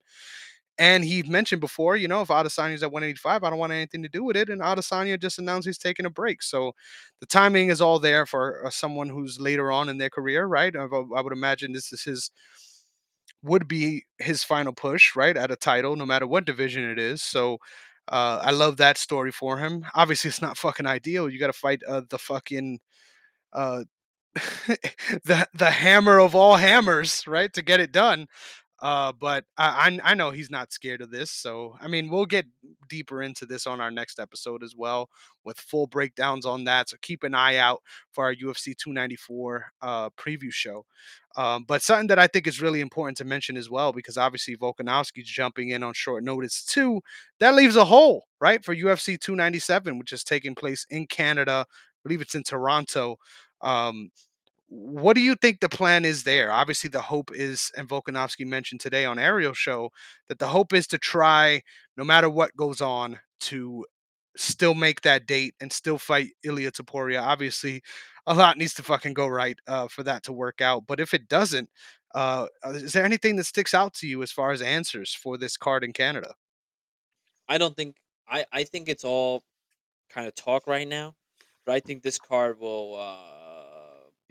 And 0.79 1.05
he 1.05 1.23
mentioned 1.25 1.61
before, 1.61 1.97
you 1.97 2.09
know, 2.09 2.23
if 2.23 2.29
Adesanya's 2.29 2.83
at 2.83 2.91
185, 2.91 3.45
I 3.45 3.51
don't 3.51 3.59
want 3.59 3.73
anything 3.73 4.03
to 4.03 4.09
do 4.09 4.25
with 4.25 4.37
it. 4.37 4.49
And 4.49 4.63
Adesanya 4.63 5.21
just 5.21 5.39
announced 5.39 5.67
he's 5.67 5.79
taking 5.79 6.07
a 6.07 6.11
break. 6.11 6.43
So 6.43 6.73
the 7.21 7.27
timing 7.27 7.69
is 7.69 7.81
all 7.81 7.99
there 7.99 8.25
for 8.27 8.67
uh, 8.67 8.71
someone 8.71 9.09
who's 9.09 9.39
later 9.39 9.71
on 9.71 9.89
in 9.91 9.99
their 9.99 10.11
career, 10.11 10.47
right? 10.47 10.75
I, 10.75 10.87
would 10.87 11.33
imagine 11.33 11.73
this 11.73 11.93
is 11.93 12.03
his 12.03 12.31
would 13.43 13.67
be 13.69 14.05
his 14.19 14.45
final 14.45 14.73
push, 14.73 15.17
right, 15.17 15.37
at 15.37 15.51
a 15.51 15.57
title, 15.57 15.97
no 15.97 16.07
matter 16.07 16.27
what 16.27 16.45
division 16.45 16.89
it 16.89 16.99
is. 16.99 17.23
So 17.23 17.59
uh, 18.09 18.41
I 18.43 18.51
love 18.53 18.77
that 18.79 18.99
story 18.99 19.33
for 19.33 19.59
him. 19.59 19.85
Obviously, 19.95 20.29
it's 20.29 20.43
not 20.43 20.59
fucking 20.59 20.87
ideal. 20.87 21.29
You 21.29 21.39
got 21.39 21.49
to 21.49 21.53
fight 21.53 21.83
uh, 21.89 22.03
the 22.09 22.19
fucking 22.19 22.79
uh, 23.53 23.85
the 25.25 25.47
the 25.55 25.71
hammer 25.71 26.19
of 26.21 26.35
all 26.35 26.57
hammers, 26.57 27.27
right, 27.27 27.53
to 27.55 27.63
get 27.63 27.81
it 27.81 27.93
done. 27.93 28.27
Uh, 28.83 29.13
but 29.13 29.45
I, 29.57 29.99
I 30.05 30.11
I 30.11 30.15
know 30.15 30.33
he's 30.33 30.51
not 30.51 30.73
scared 30.73 31.03
of 31.03 31.11
this. 31.11 31.31
So 31.31 31.77
I 31.81 31.87
mean, 31.87 32.11
we'll 32.11 32.27
get 32.27 32.47
deeper 32.89 33.23
into 33.23 33.47
this 33.47 33.67
on 33.69 33.81
our 33.81 33.93
next 33.93 34.19
episode 34.19 34.65
as 34.65 34.75
well, 34.77 35.09
with 35.45 35.57
full 35.57 35.87
breakdowns 35.87 36.45
on 36.45 36.65
that. 36.65 36.89
So 36.89 36.97
keep 37.01 37.23
an 37.23 37.33
eye 37.33 37.57
out 37.59 37.81
for 38.11 38.25
our 38.25 38.35
UFC 38.35 38.77
294 38.77 39.67
uh, 39.83 40.11
preview 40.11 40.53
show. 40.53 40.85
Um, 41.37 41.65
but 41.67 41.81
something 41.81 42.09
that 42.09 42.19
I 42.19 42.27
think 42.27 42.49
is 42.49 42.61
really 42.61 42.81
important 42.81 43.17
to 43.19 43.25
mention 43.25 43.57
as 43.57 43.71
well, 43.71 43.93
because 43.93 44.19
obviously 44.19 44.57
Volkanovski's 44.57 45.29
jumping 45.29 45.71
in 45.71 45.85
on 45.85 45.95
short 45.95 46.25
notice 46.25 46.65
too. 46.65 47.01
That 47.39 47.55
leaves 47.55 47.77
a 47.77 47.85
hole, 47.85 48.25
right, 48.41 48.65
for 48.65 48.75
UFC 48.75 49.19
297, 49.19 49.97
which 49.97 50.13
is 50.13 50.25
taking 50.25 50.57
place 50.57 50.85
in 50.91 51.07
Canada. 51.07 51.65
I 51.69 51.99
believe 52.03 52.21
it's 52.21 52.35
in 52.35 52.43
Toronto. 52.43 53.17
Um, 53.61 54.11
what 54.75 55.15
do 55.15 55.21
you 55.21 55.35
think 55.35 55.61
the 55.61 55.69
plan 55.69 56.07
is 56.07 56.23
there? 56.23 56.51
Obviously, 56.51 56.89
the 56.89 57.03
hope 57.03 57.31
is, 57.35 57.71
and 57.77 57.87
Volkanovski 57.87 58.47
mentioned 58.47 58.81
today 58.81 59.05
on 59.05 59.19
Ariel 59.19 59.53
show 59.53 59.91
that 60.29 60.39
the 60.39 60.47
hope 60.47 60.73
is 60.73 60.87
to 60.89 60.99
try, 60.99 61.61
no 61.99 62.05
matter 62.05 62.31
what 62.31 62.57
goes 62.57 62.81
on, 62.81 63.19
to 63.41 63.85
still 64.35 64.73
make 64.73 65.03
that 65.03 65.27
date 65.27 65.55
and 65.61 65.71
still 65.71 65.99
fight 65.99 66.31
Ilya 66.43 66.73
Topuria. 66.73 67.21
Obviously, 67.21 67.83
a 68.27 68.33
lot 68.33 68.57
needs 68.57 68.73
to 68.75 68.83
fucking 68.83 69.13
go 69.13 69.27
right 69.27 69.59
uh, 69.67 69.89
for 69.89 70.03
that 70.05 70.23
to 70.23 70.33
work 70.33 70.63
out. 70.63 70.85
But 70.87 71.01
if 71.01 71.13
it 71.13 71.29
doesn't, 71.29 71.69
uh, 72.15 72.47
uh, 72.65 72.71
is 72.71 72.95
there 72.95 73.05
anything 73.05 73.37
that 73.37 73.45
sticks 73.45 73.75
out 73.75 73.93
to 73.95 74.07
you 74.07 74.23
as 74.23 74.33
far 74.33 74.53
as 74.53 74.63
answers 74.63 75.13
for 75.15 75.37
this 75.37 75.59
card 75.59 75.85
in 75.85 75.93
Canada? 75.93 76.33
I 77.47 77.59
don't 77.59 77.77
think 77.77 77.97
I 78.27 78.47
I 78.53 78.65
think 78.65 78.89
it's 78.89 79.05
all 79.05 79.43
kind 80.09 80.27
of 80.27 80.35
talk 80.35 80.67
right 80.67 80.89
now, 80.89 81.15
but 81.67 81.75
I 81.75 81.81
think 81.81 82.03
this 82.03 82.19
card 82.19 82.59
will 82.59 82.97
uh, 82.99 83.42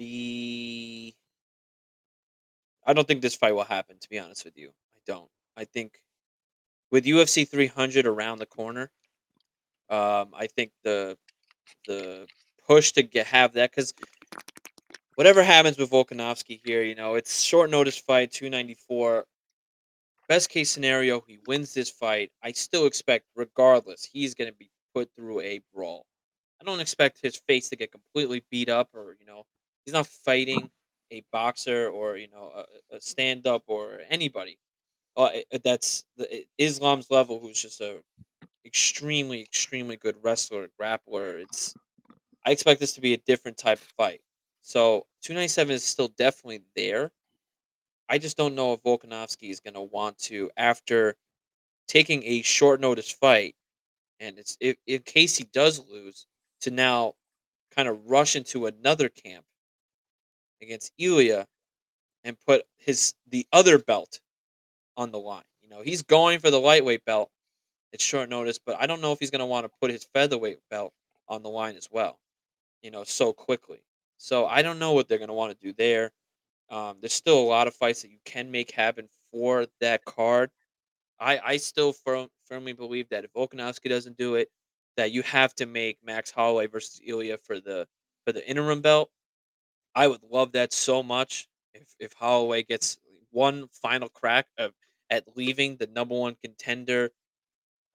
be. 0.02 1.16
I 2.86 2.94
don't 2.94 3.08
think 3.08 3.22
this 3.22 3.36
fight 3.36 3.54
will 3.54 3.64
happen. 3.64 3.98
To 4.00 4.10
be 4.10 4.20
honest 4.20 4.44
with 4.44 4.58
you, 4.58 4.70
I 4.70 5.00
don't. 5.06 5.30
I 5.56 5.66
think 5.66 6.02
with 6.92 7.06
UFC 7.06 7.48
300 7.48 8.08
around 8.08 8.40
the 8.40 8.46
corner, 8.48 8.90
um, 9.90 10.30
I 10.34 10.48
think 10.48 10.72
the 10.84 11.18
the 11.88 12.28
push 12.68 12.92
to 12.94 13.04
get 13.04 13.28
have 13.28 13.54
that 13.54 13.72
because 13.72 13.94
whatever 15.16 15.44
happens 15.44 15.78
with 15.78 15.92
Volkanovski 15.92 16.62
here, 16.66 16.84
you 16.84 16.96
know, 16.96 17.16
it's 17.16 17.42
short 17.42 17.70
notice 17.70 17.98
fight, 17.98 18.32
294. 18.32 19.26
Best 20.28 20.50
case 20.50 20.72
scenario, 20.72 21.22
he 21.28 21.40
wins 21.46 21.74
this 21.74 21.90
fight. 21.90 22.32
I 22.42 22.54
still 22.54 22.86
expect, 22.86 23.26
regardless, 23.36 24.06
he's 24.06 24.34
going 24.34 24.50
to 24.50 24.58
be 24.58 24.72
put 24.96 25.10
through 25.16 25.42
a 25.42 25.60
brawl. 25.74 26.06
I 26.62 26.64
don't 26.64 26.80
expect 26.80 27.20
his 27.22 27.42
face 27.48 27.70
to 27.70 27.76
get 27.76 27.92
completely 27.92 28.44
beat 28.50 28.70
up 28.70 28.90
or, 28.94 29.18
you 29.20 29.26
know, 29.26 29.44
he's 29.86 29.94
not 29.94 30.08
fighting 30.08 30.70
a 31.12 31.24
boxer 31.32 31.90
or, 31.90 32.18
you 32.18 32.28
know, 32.30 32.52
a, 32.56 32.96
a 32.96 33.02
stand 33.02 33.48
up 33.48 33.64
or 33.68 34.00
anybody. 34.10 34.58
Uh, 35.18 35.30
that's 35.64 36.06
the, 36.18 36.46
Islam's 36.58 37.12
level, 37.12 37.40
who's 37.40 37.62
just 37.62 37.82
a 37.82 38.02
extremely, 38.66 39.42
extremely 39.42 39.98
good 39.98 40.16
wrestler, 40.22 40.70
grappler. 40.80 41.42
It's 41.42 41.74
I 42.46 42.52
expect 42.52 42.80
this 42.80 42.94
to 42.94 43.02
be 43.02 43.14
a 43.14 43.18
different 43.18 43.58
type 43.58 43.80
of 43.80 43.88
fight. 43.98 44.22
So 44.62 45.06
297 45.24 45.76
is 45.76 45.84
still 45.84 46.10
definitely 46.10 46.62
there. 46.76 47.12
I 48.10 48.18
just 48.18 48.38
don't 48.38 48.56
know 48.56 48.74
if 48.74 48.84
Volkanovski 48.84 49.50
is 49.50 49.60
going 49.60 49.74
to 49.76 49.82
want 49.82 50.18
to 50.20 50.52
after 50.58 51.16
taking 51.88 52.24
a 52.26 52.42
short 52.42 52.82
notice 52.82 53.12
fight, 53.12 53.56
and 54.20 54.40
it's 54.40 54.58
if 54.60 54.78
in 54.88 55.02
case 55.04 55.38
he 55.38 55.46
does 55.46 55.82
lose, 55.90 56.28
to 56.62 56.72
now 56.72 57.16
kind 57.76 57.88
of 57.90 58.10
rush 58.10 58.36
into 58.36 58.68
another 58.68 59.10
camp 59.10 59.46
against 60.62 60.92
Ilya 60.98 61.46
and 62.24 62.38
put 62.48 62.64
his 62.78 63.14
the 63.30 63.48
other 63.54 63.78
belt 63.80 64.20
on 64.98 65.12
the 65.12 65.20
line. 65.20 65.44
You 65.62 65.70
know, 65.70 65.82
he's 65.82 66.02
going 66.04 66.40
for 66.40 66.52
the 66.52 66.60
lightweight 66.60 67.06
belt. 67.06 67.30
It's 67.94 68.04
short 68.04 68.30
notice, 68.30 68.60
but 68.60 68.78
I 68.80 68.88
don't 68.88 69.02
know 69.02 69.12
if 69.14 69.20
he's 69.20 69.32
going 69.32 69.40
to 69.42 69.46
want 69.46 69.66
to 69.66 69.72
put 69.82 69.92
his 69.92 70.06
featherweight 70.14 70.60
belt 70.70 70.94
on 71.30 71.44
the 71.44 71.50
line 71.50 71.76
as 71.78 71.90
well 71.92 72.20
you 72.82 72.92
know, 72.92 73.04
so 73.04 73.34
quickly. 73.34 73.84
So 74.18 74.46
I 74.46 74.62
don't 74.62 74.80
know 74.80 74.94
what 74.94 75.08
they're 75.08 75.18
going 75.18 75.30
to 75.30 75.34
want 75.34 75.58
to 75.58 75.66
do 75.68 75.74
there. 75.74 76.12
Um, 76.70 76.98
there's 77.02 77.14
still 77.14 77.40
a 77.40 77.44
lot 77.44 77.68
of 77.68 77.76
fights 77.76 78.02
that 78.04 78.12
you 78.12 78.20
can 78.26 78.52
make 78.52 78.72
happen 78.72 79.10
for 79.32 79.66
that 79.82 80.06
card. 80.06 80.50
I 81.20 81.40
I 81.44 81.58
still 81.58 81.94
firm, 81.94 82.30
firmly 82.46 82.74
believe 82.74 83.10
that 83.10 83.26
if 83.26 83.34
Volkanovski 83.34 83.90
doesn't 83.90 84.18
do 84.18 84.36
it, 84.36 84.50
that 84.98 85.12
you 85.12 85.24
have 85.24 85.56
to 85.56 85.66
make 85.66 85.98
Max 86.04 86.32
Holloway 86.32 86.68
versus 86.68 87.02
Ilya 87.06 87.40
for 87.40 87.60
the 87.60 87.88
for 88.26 88.34
the 88.34 88.48
interim 88.50 88.82
belt. 88.82 89.10
I 89.96 90.08
would 90.08 90.24
love 90.24 90.54
that 90.54 90.74
so 90.74 91.04
much 91.04 91.48
if 91.74 91.94
if 92.00 92.14
Holloway 92.14 92.64
gets 92.64 92.98
one 93.32 93.68
final 93.70 94.10
crack 94.10 94.48
of 94.58 94.74
at 95.10 95.36
leaving 95.36 95.78
the 95.78 95.88
number 95.88 96.16
one 96.16 96.36
contender. 96.44 97.12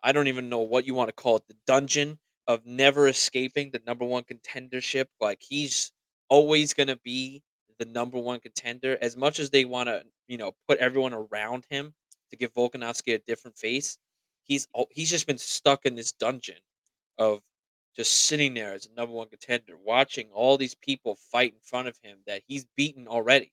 I 0.02 0.12
don't 0.12 0.28
even 0.28 0.48
know 0.48 0.60
what 0.60 0.86
you 0.86 0.94
want 0.94 1.08
to 1.08 1.14
call 1.14 1.36
it, 1.36 1.48
the 1.48 1.56
dungeon 1.66 2.18
of 2.46 2.64
never 2.66 3.08
escaping 3.08 3.70
the 3.70 3.82
number 3.86 4.04
one 4.04 4.24
contendership. 4.24 5.06
Like 5.20 5.42
he's 5.42 5.92
always 6.28 6.74
gonna 6.74 6.96
be 6.96 7.42
the 7.78 7.86
number 7.86 8.18
one 8.18 8.40
contender. 8.40 8.98
As 9.00 9.16
much 9.16 9.38
as 9.40 9.50
they 9.50 9.64
want 9.64 9.88
to, 9.88 10.04
you 10.28 10.38
know, 10.38 10.54
put 10.68 10.78
everyone 10.78 11.14
around 11.14 11.66
him 11.70 11.94
to 12.30 12.36
give 12.36 12.54
Volkanovski 12.54 13.14
a 13.14 13.18
different 13.18 13.58
face, 13.58 13.98
he's 14.44 14.68
he's 14.90 15.10
just 15.10 15.26
been 15.26 15.38
stuck 15.38 15.86
in 15.86 15.94
this 15.94 16.12
dungeon 16.12 16.58
of 17.18 17.42
just 17.96 18.26
sitting 18.26 18.54
there 18.54 18.74
as 18.74 18.86
a 18.86 18.94
number 18.94 19.14
one 19.14 19.28
contender, 19.28 19.74
watching 19.82 20.28
all 20.32 20.58
these 20.58 20.74
people 20.74 21.16
fight 21.32 21.52
in 21.52 21.60
front 21.62 21.88
of 21.88 21.96
him 22.02 22.18
that 22.26 22.42
he's 22.46 22.66
beaten 22.76 23.08
already. 23.08 23.52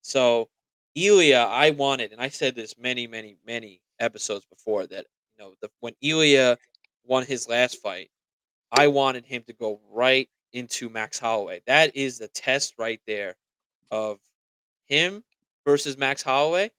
So 0.00 0.48
Ilya, 0.94 1.48
I 1.50 1.70
wanted, 1.70 2.12
and 2.12 2.20
I 2.20 2.28
said 2.28 2.54
this 2.54 2.78
many, 2.78 3.06
many, 3.06 3.36
many 3.46 3.80
episodes 4.00 4.46
before 4.46 4.86
that 4.86 5.06
you 5.36 5.44
know 5.44 5.54
the 5.60 5.68
when 5.80 5.94
Ilya 6.00 6.56
won 7.04 7.24
his 7.24 7.48
last 7.48 7.80
fight, 7.82 8.10
I 8.72 8.88
wanted 8.88 9.26
him 9.26 9.42
to 9.46 9.52
go 9.52 9.80
right 9.90 10.28
into 10.52 10.88
Max 10.88 11.18
Holloway. 11.18 11.60
That 11.66 11.94
is 11.94 12.18
the 12.18 12.28
test 12.28 12.74
right 12.78 13.00
there 13.06 13.34
of 13.90 14.18
him 14.86 15.24
versus 15.64 15.98
Max 15.98 16.22
Holloway. 16.22 16.70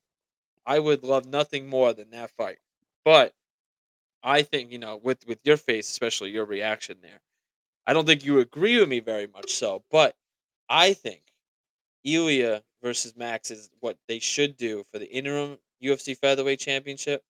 I 0.65 0.79
would 0.79 1.03
love 1.03 1.25
nothing 1.25 1.67
more 1.67 1.93
than 1.93 2.09
that 2.11 2.31
fight. 2.31 2.57
But 3.03 3.33
I 4.25 4.41
think, 4.43 4.71
you 4.71 4.79
know, 4.79 4.97
with 4.97 5.25
with 5.27 5.39
your 5.45 5.57
face, 5.57 5.89
especially 5.89 6.31
your 6.31 6.45
reaction 6.45 6.97
there, 7.01 7.21
I 7.87 7.93
don't 7.93 8.05
think 8.07 8.25
you 8.25 8.39
agree 8.39 8.79
with 8.79 8.89
me 8.89 8.99
very 8.99 9.27
much 9.27 9.53
so, 9.53 9.83
but 9.91 10.15
I 10.69 10.93
think 10.93 11.21
Ilya 12.03 12.63
versus 12.83 13.15
Max 13.15 13.51
is 13.51 13.69
what 13.81 13.97
they 14.07 14.19
should 14.19 14.57
do 14.57 14.83
for 14.91 14.99
the 14.99 15.11
interim 15.11 15.59
UFC 15.83 16.17
featherweight 16.17 16.59
championship. 16.59 17.23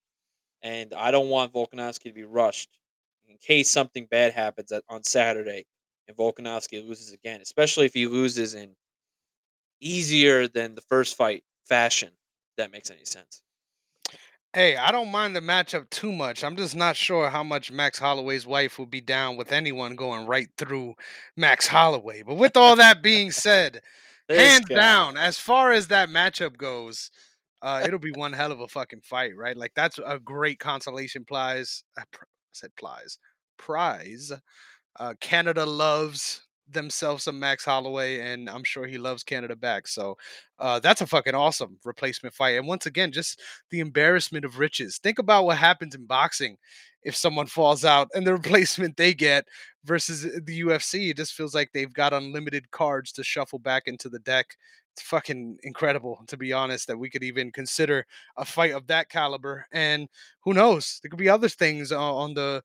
And 0.62 0.94
I 0.94 1.10
don't 1.10 1.28
want 1.28 1.52
Volkanovski 1.52 2.04
to 2.04 2.12
be 2.12 2.24
rushed 2.24 2.78
in 3.28 3.36
case 3.38 3.70
something 3.70 4.06
bad 4.06 4.32
happens 4.32 4.72
on 4.88 5.04
Saturday 5.04 5.66
and 6.08 6.16
Volkanovski 6.16 6.86
loses 6.86 7.12
again, 7.12 7.40
especially 7.42 7.86
if 7.86 7.94
he 7.94 8.06
loses 8.06 8.54
in 8.54 8.74
easier 9.80 10.48
than 10.48 10.74
the 10.74 10.80
first 10.82 11.16
fight 11.16 11.44
fashion. 11.64 12.10
That 12.56 12.72
makes 12.72 12.90
any 12.90 13.04
sense. 13.04 13.42
Hey, 14.56 14.74
I 14.74 14.90
don't 14.90 15.10
mind 15.10 15.36
the 15.36 15.42
matchup 15.42 15.90
too 15.90 16.10
much. 16.10 16.42
I'm 16.42 16.56
just 16.56 16.74
not 16.74 16.96
sure 16.96 17.28
how 17.28 17.42
much 17.42 17.70
Max 17.70 17.98
Holloway's 17.98 18.46
wife 18.46 18.78
would 18.78 18.90
be 18.90 19.02
down 19.02 19.36
with 19.36 19.52
anyone 19.52 19.96
going 19.96 20.26
right 20.26 20.48
through 20.56 20.94
Max 21.36 21.66
Holloway. 21.66 22.22
But 22.22 22.36
with 22.36 22.56
all 22.56 22.74
that 22.76 23.02
being 23.02 23.30
said, 23.30 23.82
hands 24.30 24.64
guy. 24.64 24.76
down, 24.76 25.18
as 25.18 25.38
far 25.38 25.72
as 25.72 25.88
that 25.88 26.08
matchup 26.08 26.56
goes, 26.56 27.10
uh, 27.60 27.82
it'll 27.84 27.98
be 27.98 28.12
one 28.12 28.32
hell 28.32 28.50
of 28.50 28.60
a 28.60 28.66
fucking 28.66 29.02
fight, 29.02 29.36
right? 29.36 29.58
Like 29.58 29.72
that's 29.76 29.98
a 29.98 30.18
great 30.18 30.58
consolation 30.58 31.26
prize. 31.26 31.84
Uh, 32.00 32.04
said 32.52 32.70
plies 32.78 33.18
prize. 33.58 34.32
Uh, 34.98 35.12
Canada 35.20 35.66
loves 35.66 36.45
themselves 36.70 37.24
some 37.24 37.38
Max 37.38 37.64
Holloway, 37.64 38.20
and 38.20 38.48
I'm 38.48 38.64
sure 38.64 38.86
he 38.86 38.98
loves 38.98 39.22
Canada 39.22 39.56
back. 39.56 39.86
So 39.86 40.16
uh, 40.58 40.80
that's 40.80 41.00
a 41.00 41.06
fucking 41.06 41.34
awesome 41.34 41.78
replacement 41.84 42.34
fight. 42.34 42.56
And 42.56 42.66
once 42.66 42.86
again, 42.86 43.12
just 43.12 43.40
the 43.70 43.80
embarrassment 43.80 44.44
of 44.44 44.58
riches. 44.58 44.98
Think 44.98 45.18
about 45.18 45.44
what 45.44 45.58
happens 45.58 45.94
in 45.94 46.06
boxing 46.06 46.56
if 47.02 47.14
someone 47.14 47.46
falls 47.46 47.84
out 47.84 48.08
and 48.14 48.26
the 48.26 48.32
replacement 48.40 48.96
they 48.96 49.14
get 49.14 49.46
versus 49.84 50.22
the 50.22 50.60
UFC. 50.60 51.10
It 51.10 51.16
just 51.16 51.34
feels 51.34 51.54
like 51.54 51.70
they've 51.72 51.92
got 51.92 52.12
unlimited 52.12 52.70
cards 52.70 53.12
to 53.12 53.24
shuffle 53.24 53.58
back 53.58 53.84
into 53.86 54.08
the 54.08 54.18
deck. 54.20 54.56
It's 54.92 55.02
fucking 55.02 55.58
incredible, 55.62 56.20
to 56.26 56.36
be 56.36 56.52
honest, 56.52 56.86
that 56.88 56.98
we 56.98 57.10
could 57.10 57.22
even 57.22 57.52
consider 57.52 58.06
a 58.38 58.44
fight 58.44 58.72
of 58.72 58.86
that 58.86 59.10
caliber. 59.10 59.66
And 59.72 60.08
who 60.40 60.54
knows? 60.54 61.00
There 61.02 61.10
could 61.10 61.18
be 61.18 61.28
other 61.28 61.50
things 61.50 61.92
on 61.92 62.34
the 62.34 62.62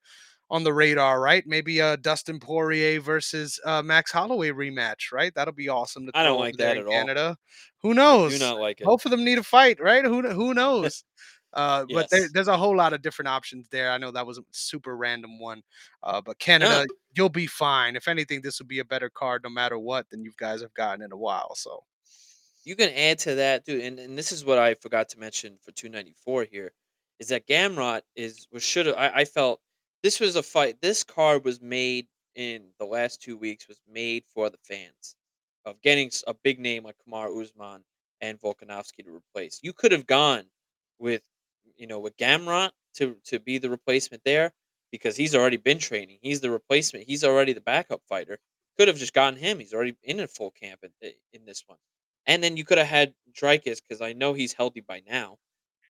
on 0.52 0.62
the 0.62 0.72
radar, 0.72 1.18
right? 1.18 1.42
Maybe 1.46 1.80
a 1.80 1.96
Dustin 1.96 2.38
Poirier 2.38 3.00
versus 3.00 3.58
uh, 3.64 3.82
Max 3.82 4.12
Holloway 4.12 4.50
rematch, 4.50 5.10
right? 5.10 5.34
That'll 5.34 5.54
be 5.54 5.70
awesome 5.70 6.06
to 6.06 6.12
I 6.14 6.22
don't 6.22 6.38
like 6.38 6.58
that 6.58 6.76
at 6.76 6.86
Canada. 6.86 7.28
all. 7.28 7.36
Who 7.80 7.94
knows? 7.94 8.34
Do 8.34 8.38
not 8.38 8.60
like 8.60 8.80
it. 8.82 8.84
Both 8.84 9.06
of 9.06 9.10
them 9.10 9.24
need 9.24 9.38
a 9.38 9.42
fight, 9.42 9.80
right? 9.80 10.04
Who 10.04 10.20
who 10.28 10.52
knows? 10.62 11.04
Uh, 11.54 11.86
yes. 11.88 11.96
But 11.96 12.10
there, 12.10 12.28
there's 12.32 12.48
a 12.48 12.56
whole 12.56 12.76
lot 12.76 12.92
of 12.92 13.00
different 13.00 13.28
options 13.28 13.66
there. 13.70 13.90
I 13.90 13.98
know 13.98 14.10
that 14.10 14.26
was 14.26 14.38
a 14.38 14.42
super 14.52 14.94
random 14.96 15.38
one, 15.38 15.62
uh, 16.02 16.20
but 16.20 16.38
Canada, 16.38 16.80
yeah. 16.80 16.86
you'll 17.14 17.28
be 17.30 17.46
fine. 17.46 17.96
If 17.96 18.06
anything, 18.06 18.40
this 18.42 18.58
will 18.58 18.66
be 18.66 18.78
a 18.78 18.84
better 18.84 19.10
card 19.10 19.42
no 19.44 19.50
matter 19.50 19.78
what 19.78 20.08
than 20.10 20.22
you 20.22 20.32
guys 20.38 20.60
have 20.60 20.74
gotten 20.74 21.02
in 21.02 21.12
a 21.12 21.16
while. 21.16 21.54
So 21.54 21.82
You 22.64 22.76
can 22.76 22.90
add 22.94 23.18
to 23.20 23.34
that, 23.36 23.64
dude, 23.64 23.82
and 23.82 23.98
and 23.98 24.18
this 24.18 24.32
is 24.32 24.44
what 24.44 24.58
I 24.58 24.74
forgot 24.74 25.08
to 25.10 25.18
mention 25.18 25.56
for 25.62 25.72
294 25.72 26.44
here, 26.44 26.72
is 27.18 27.28
that 27.28 27.46
Gamrot 27.46 28.02
is 28.16 28.46
was 28.52 28.62
should 28.62 28.84
have 28.84 28.96
I 28.96 29.08
I 29.08 29.24
felt 29.24 29.60
this 30.02 30.20
was 30.20 30.36
a 30.36 30.42
fight 30.42 30.80
this 30.80 31.04
card 31.04 31.44
was 31.44 31.60
made 31.60 32.06
in 32.34 32.64
the 32.78 32.84
last 32.86 33.22
2 33.22 33.36
weeks 33.36 33.68
was 33.68 33.80
made 33.88 34.24
for 34.34 34.50
the 34.50 34.58
fans 34.62 35.16
of 35.64 35.80
getting 35.82 36.10
a 36.26 36.34
big 36.34 36.58
name 36.58 36.84
like 36.84 36.96
Kamaru 37.06 37.42
Usman 37.42 37.84
and 38.20 38.40
Volkanovski 38.40 39.04
to 39.04 39.14
replace. 39.14 39.60
You 39.62 39.72
could 39.72 39.92
have 39.92 40.06
gone 40.06 40.44
with, 40.98 41.22
you 41.76 41.86
know, 41.86 41.98
with 42.00 42.16
Gamrot 42.16 42.70
to 42.94 43.16
to 43.24 43.38
be 43.40 43.58
the 43.58 43.70
replacement 43.70 44.22
there 44.24 44.52
because 44.90 45.16
he's 45.16 45.34
already 45.34 45.56
been 45.56 45.78
training. 45.78 46.18
He's 46.22 46.40
the 46.40 46.50
replacement. 46.50 47.06
He's 47.06 47.24
already 47.24 47.52
the 47.52 47.60
backup 47.60 48.02
fighter. 48.08 48.38
Could 48.78 48.88
have 48.88 48.98
just 48.98 49.14
gotten 49.14 49.38
him. 49.38 49.58
He's 49.58 49.74
already 49.74 49.96
in 50.02 50.20
a 50.20 50.28
full 50.28 50.50
camp 50.50 50.80
in, 50.82 51.12
in 51.32 51.44
this 51.44 51.64
one. 51.66 51.78
And 52.26 52.42
then 52.42 52.56
you 52.56 52.64
could 52.64 52.78
have 52.78 52.86
had 52.86 53.14
Dricus 53.32 53.80
because 53.86 54.00
I 54.00 54.12
know 54.12 54.32
he's 54.32 54.52
healthy 54.52 54.80
by 54.80 55.02
now, 55.08 55.38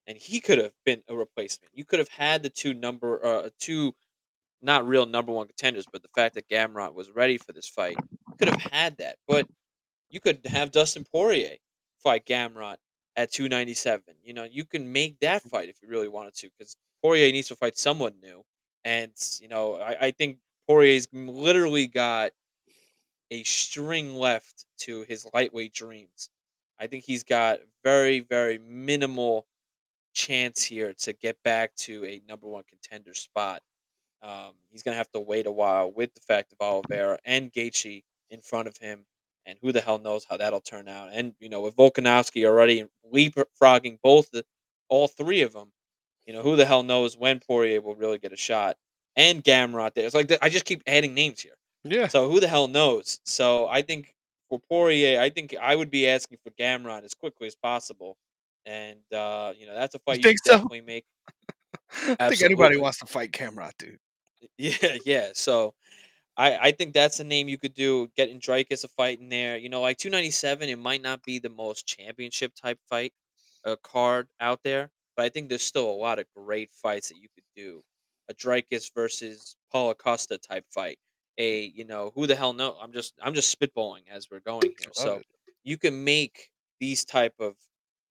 and 0.07 0.17
he 0.17 0.41
could 0.41 0.59
have 0.59 0.73
been 0.85 1.03
a 1.09 1.15
replacement. 1.17 1.73
You 1.75 1.85
could 1.85 1.99
have 1.99 2.09
had 2.09 2.43
the 2.43 2.51
two 2.51 2.75
number, 2.75 3.25
uh, 3.25 3.51
two 3.59 3.95
not 4.63 4.87
real 4.87 5.07
number 5.07 5.33
one 5.33 5.47
contenders, 5.47 5.87
but 5.93 6.03
the 6.03 6.09
fact 6.15 6.35
that 6.37 6.49
Gamrot 6.49 6.95
was 6.95 7.11
ready 7.11 7.39
for 7.39 7.53
this 7.53 7.69
fight, 7.69 7.97
could 8.39 8.49
have 8.49 8.61
had 8.73 8.97
that. 8.99 9.17
But 9.27 9.47
you 10.09 10.21
could 10.21 10.41
have 10.47 10.71
Dustin 10.71 11.05
Poirier 11.05 11.57
fight 12.03 12.25
Gamrot 12.27 12.77
at 13.17 13.33
297. 13.33 14.03
You 14.23 14.35
know, 14.35 14.45
you 14.45 14.65
can 14.65 14.91
make 14.91 15.19
that 15.21 15.45
mm. 15.45 15.51
fight 15.51 15.69
if 15.69 15.77
you 15.83 15.89
really 15.89 16.09
wanted 16.09 16.35
to, 16.37 16.49
because 16.57 16.77
Poirier 17.03 17.33
needs 17.33 17.49
to 17.49 17.57
fight 17.57 17.77
someone 17.77 18.15
new. 18.23 18.43
And 18.85 19.13
you 19.41 19.49
know, 19.49 19.77
I, 19.77 20.07
I 20.07 20.11
think 20.11 20.39
Poirier's 20.67 21.09
literally 21.13 21.87
got 21.87 22.33
a 23.31 23.43
string 23.45 24.15
left 24.15 24.67
to 24.79 25.05
his 25.09 25.27
lightweight 25.33 25.73
dreams. 25.73 26.29
I 26.79 26.87
think 26.87 27.05
he's 27.05 27.25
got 27.25 27.61
very, 27.85 28.21
very 28.21 28.59
minimal 28.59 29.47
chance 30.15 30.63
here 30.63 30.93
to 30.99 31.13
get 31.13 31.37
back 31.43 31.75
to 31.77 32.05
a 32.05 32.21
number 32.29 32.47
one 32.49 32.65
contender 32.69 33.15
spot. 33.15 33.63
Um, 34.23 34.53
he's 34.70 34.83
gonna 34.83 34.97
have 34.97 35.11
to 35.12 35.20
wait 35.20 35.47
a 35.47 35.53
while 35.53 35.91
with 35.91 36.14
the 36.14 36.20
fact 36.20 36.53
of 36.53 36.61
Oliveira 36.61 37.18
and 37.25 37.53
Gaethje 37.53 38.05
in 38.31 38.41
front 38.41 38.68
of 38.68 38.77
him, 38.77 39.05
and 39.47 39.59
who 39.61 39.73
the 39.73 39.81
hell 39.81 39.99
knows 39.99 40.25
how 40.29 40.37
that'll 40.37 40.61
turn 40.61 40.89
out. 40.89 41.11
And 41.12 41.35
you 41.41 41.49
know, 41.49 41.61
with 41.61 41.77
Volkanovski 41.77 42.47
already 42.47 42.87
leapfrogging 43.12 43.99
both 44.03 44.31
the 44.31 44.45
all 44.89 45.09
three 45.09 45.43
of 45.43 45.53
them, 45.53 45.73
you 46.27 46.33
know, 46.33 46.43
who 46.43 46.57
the 46.57 46.64
hell 46.64 46.83
knows 46.83 47.16
when 47.16 47.41
Poirier 47.41 47.81
will 47.81 47.95
really 47.95 48.18
get 48.18 48.33
a 48.33 48.37
shot? 48.37 48.77
And 49.16 49.45
Gamrot 49.45 49.95
there. 49.95 50.07
It's 50.07 50.14
like 50.14 50.33
I 50.41 50.49
just 50.49 50.64
keep 50.64 50.83
adding 50.87 51.14
names 51.14 51.41
here. 51.41 51.53
Yeah. 51.85 52.09
So 52.09 52.31
who 52.31 52.41
the 52.41 52.49
hell 52.49 52.68
knows? 52.68 53.20
So 53.25 53.66
I 53.68 53.83
think 53.83 54.14
for 54.49 54.61
Poirier, 54.61 55.20
I 55.20 55.31
think 55.31 55.55
I 55.61 55.77
would 55.77 55.91
be 55.91 56.09
asking 56.09 56.39
for 56.43 56.51
Gamrot 56.51 57.05
as 57.05 57.14
quickly 57.14 57.47
as 57.47 57.55
possible. 57.55 58.16
And 58.64 59.01
uh, 59.12 59.53
you 59.59 59.66
know, 59.66 59.75
that's 59.75 59.95
a 59.95 59.99
fight 59.99 60.25
you 60.25 60.37
so? 60.45 60.53
definitely 60.53 60.81
make. 60.83 61.05
I 62.20 62.29
think 62.29 62.43
anybody 62.43 62.77
wants 62.77 62.99
to 62.99 63.07
fight 63.07 63.33
Gamrot, 63.33 63.73
dude. 63.79 63.99
Yeah, 64.59 64.97
yeah. 65.05 65.30
So 65.34 65.74
I 66.36 66.59
I 66.68 66.72
think 66.72 66.95
that's 66.95 67.20
a 67.20 67.24
name 67.24 67.49
you 67.49 67.59
could 67.59 67.74
do. 67.74 68.09
Getting 68.16 68.40
Dricus 68.40 68.84
a 68.84 68.88
fight 68.88 69.20
in 69.20 69.28
there. 69.30 69.59
You 69.59 69.68
know, 69.68 69.82
like 69.82 69.99
297, 69.99 70.68
it 70.70 70.78
might 70.78 71.03
not 71.03 71.22
be 71.24 71.38
the 71.40 71.51
most 71.51 71.86
championship 71.86 72.55
type 72.55 72.80
fight 72.88 73.14
uh, 73.64 73.76
card 73.82 74.28
out 74.40 74.62
there, 74.64 74.90
but 75.16 75.24
I 75.26 75.30
think 75.30 75.49
there's 75.49 75.64
still 75.64 75.90
a 75.90 75.93
lot 75.93 76.18
of 76.18 76.26
great 76.36 76.72
fights 76.74 77.09
that 77.11 77.18
you 77.18 77.28
could 77.34 77.45
do. 77.57 77.82
A 78.30 78.34
Dricus 78.34 78.93
versus 78.95 79.57
Paulo 79.72 79.95
Costa 79.95 80.38
type 80.38 80.66
fight. 80.72 80.99
A 81.38 81.66
you 81.66 81.84
know 81.84 82.12
who 82.14 82.26
the 82.26 82.36
hell 82.36 82.53
know? 82.55 82.78
I'm 82.80 82.93
just 82.93 83.14
I'm 83.22 83.34
just 83.34 83.59
spitballing 83.59 84.05
as 84.11 84.28
we're 84.30 84.40
going 84.40 84.74
here. 84.78 84.90
Love 84.95 84.95
So 84.95 85.20
it. 85.20 85.26
you 85.64 85.78
can 85.78 86.05
make 86.05 86.51
these 86.80 87.05
type 87.05 87.34
of 87.40 87.57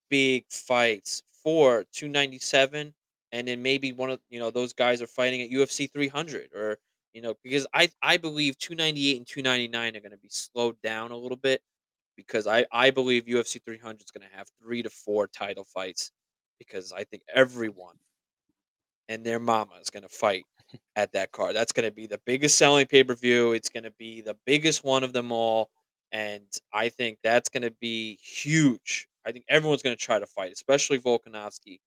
big 0.09 0.45
fights 0.51 1.23
for 1.31 1.85
297 1.91 2.93
and 3.31 3.47
then 3.47 3.61
maybe 3.61 3.93
one 3.93 4.09
of 4.09 4.19
you 4.29 4.39
know 4.39 4.51
those 4.51 4.73
guys 4.73 5.01
are 5.01 5.07
fighting 5.07 5.41
at 5.41 5.49
UFC 5.49 5.91
300 5.91 6.49
or 6.53 6.77
you 7.13 7.21
know 7.21 7.35
because 7.43 7.67
I 7.73 7.89
I 8.01 8.17
believe 8.17 8.57
298 8.59 9.17
and 9.17 9.27
299 9.27 9.95
are 9.95 9.99
going 9.99 10.11
to 10.11 10.17
be 10.17 10.29
slowed 10.29 10.81
down 10.81 11.11
a 11.11 11.17
little 11.17 11.37
bit 11.37 11.61
because 12.15 12.47
I 12.47 12.65
I 12.71 12.91
believe 12.91 13.25
UFC 13.25 13.61
300 13.63 14.01
is 14.01 14.11
going 14.11 14.27
to 14.29 14.35
have 14.35 14.47
3 14.61 14.83
to 14.83 14.89
4 14.89 15.27
title 15.27 15.65
fights 15.65 16.11
because 16.59 16.91
I 16.93 17.03
think 17.05 17.23
everyone 17.33 17.95
and 19.09 19.25
their 19.25 19.39
mama 19.39 19.73
is 19.81 19.89
going 19.89 20.03
to 20.03 20.09
fight 20.09 20.45
at 20.95 21.11
that 21.13 21.31
card. 21.31 21.55
That's 21.55 21.71
going 21.71 21.89
to 21.89 21.93
be 21.95 22.07
the 22.07 22.21
biggest 22.25 22.57
selling 22.57 22.85
pay-per-view. 22.85 23.53
It's 23.53 23.69
going 23.69 23.83
to 23.83 23.91
be 23.91 24.21
the 24.21 24.37
biggest 24.45 24.83
one 24.83 25.03
of 25.03 25.13
them 25.13 25.31
all 25.31 25.69
and 26.11 26.43
I 26.73 26.89
think 26.89 27.19
that's 27.23 27.49
going 27.49 27.63
to 27.63 27.71
be 27.79 28.17
huge. 28.21 29.07
I 29.25 29.31
think 29.31 29.45
everyone's 29.47 29.81
going 29.81 29.95
to 29.95 30.03
try 30.03 30.19
to 30.19 30.25
fight, 30.25 30.51
especially 30.51 30.99
Volkanovski. 30.99 31.79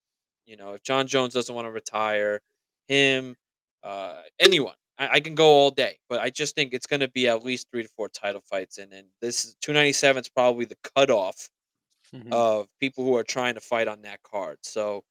You 0.46 0.56
know, 0.56 0.74
if 0.74 0.82
Jon 0.82 1.06
Jones 1.06 1.34
doesn't 1.34 1.54
want 1.54 1.66
to 1.66 1.70
retire, 1.72 2.40
him, 2.88 3.36
uh, 3.82 4.22
anyone. 4.38 4.74
I, 4.98 5.08
I 5.16 5.20
can 5.20 5.34
go 5.34 5.46
all 5.46 5.70
day, 5.70 5.98
but 6.08 6.20
I 6.20 6.30
just 6.30 6.54
think 6.54 6.72
it's 6.74 6.86
going 6.86 7.00
to 7.00 7.08
be 7.08 7.28
at 7.28 7.44
least 7.44 7.68
three 7.70 7.82
to 7.82 7.88
four 7.96 8.08
title 8.08 8.42
fights, 8.42 8.78
and 8.78 8.92
then 8.92 9.06
this 9.20 9.44
is 9.44 9.56
297 9.60 10.22
is 10.22 10.28
probably 10.28 10.64
the 10.66 10.76
cutoff 10.96 11.48
Mhm. 12.12 12.32
of 12.32 12.68
people 12.80 13.04
who 13.04 13.16
are 13.16 13.24
trying 13.24 13.54
to 13.54 13.60
fight 13.60 13.88
on 13.88 14.02
that 14.02 14.22
card. 14.22 14.58
So 14.62 15.04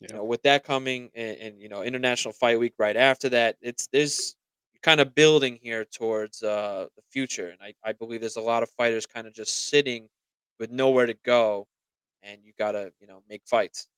you 0.00 0.08
know, 0.08 0.24
with 0.24 0.42
that 0.42 0.64
coming 0.64 1.10
and, 1.14 1.38
and 1.38 1.62
you 1.62 1.68
know, 1.68 1.82
International 1.82 2.32
Fight 2.34 2.58
Week 2.58 2.74
right 2.78 2.96
after 2.96 3.28
that, 3.30 3.56
it's 3.62 3.88
there's 3.88 4.36
kind 4.82 5.00
of 5.00 5.14
building 5.14 5.58
here 5.62 5.84
towards 5.84 6.42
uh, 6.42 6.88
the 6.96 7.02
future, 7.10 7.50
and 7.50 7.62
I, 7.62 7.74
I 7.84 7.92
believe 7.92 8.20
there's 8.20 8.36
a 8.36 8.40
lot 8.42 8.62
of 8.62 8.70
fighters 8.70 9.06
kind 9.06 9.26
of 9.26 9.34
just 9.34 9.68
sitting 9.70 10.08
with 10.60 10.70
nowhere 10.70 11.06
to 11.06 11.14
go, 11.24 11.66
and 12.22 12.44
you 12.44 12.52
gotta 12.58 12.92
you 13.00 13.06
know 13.08 13.22
make 13.28 13.42
fights. 13.46 13.88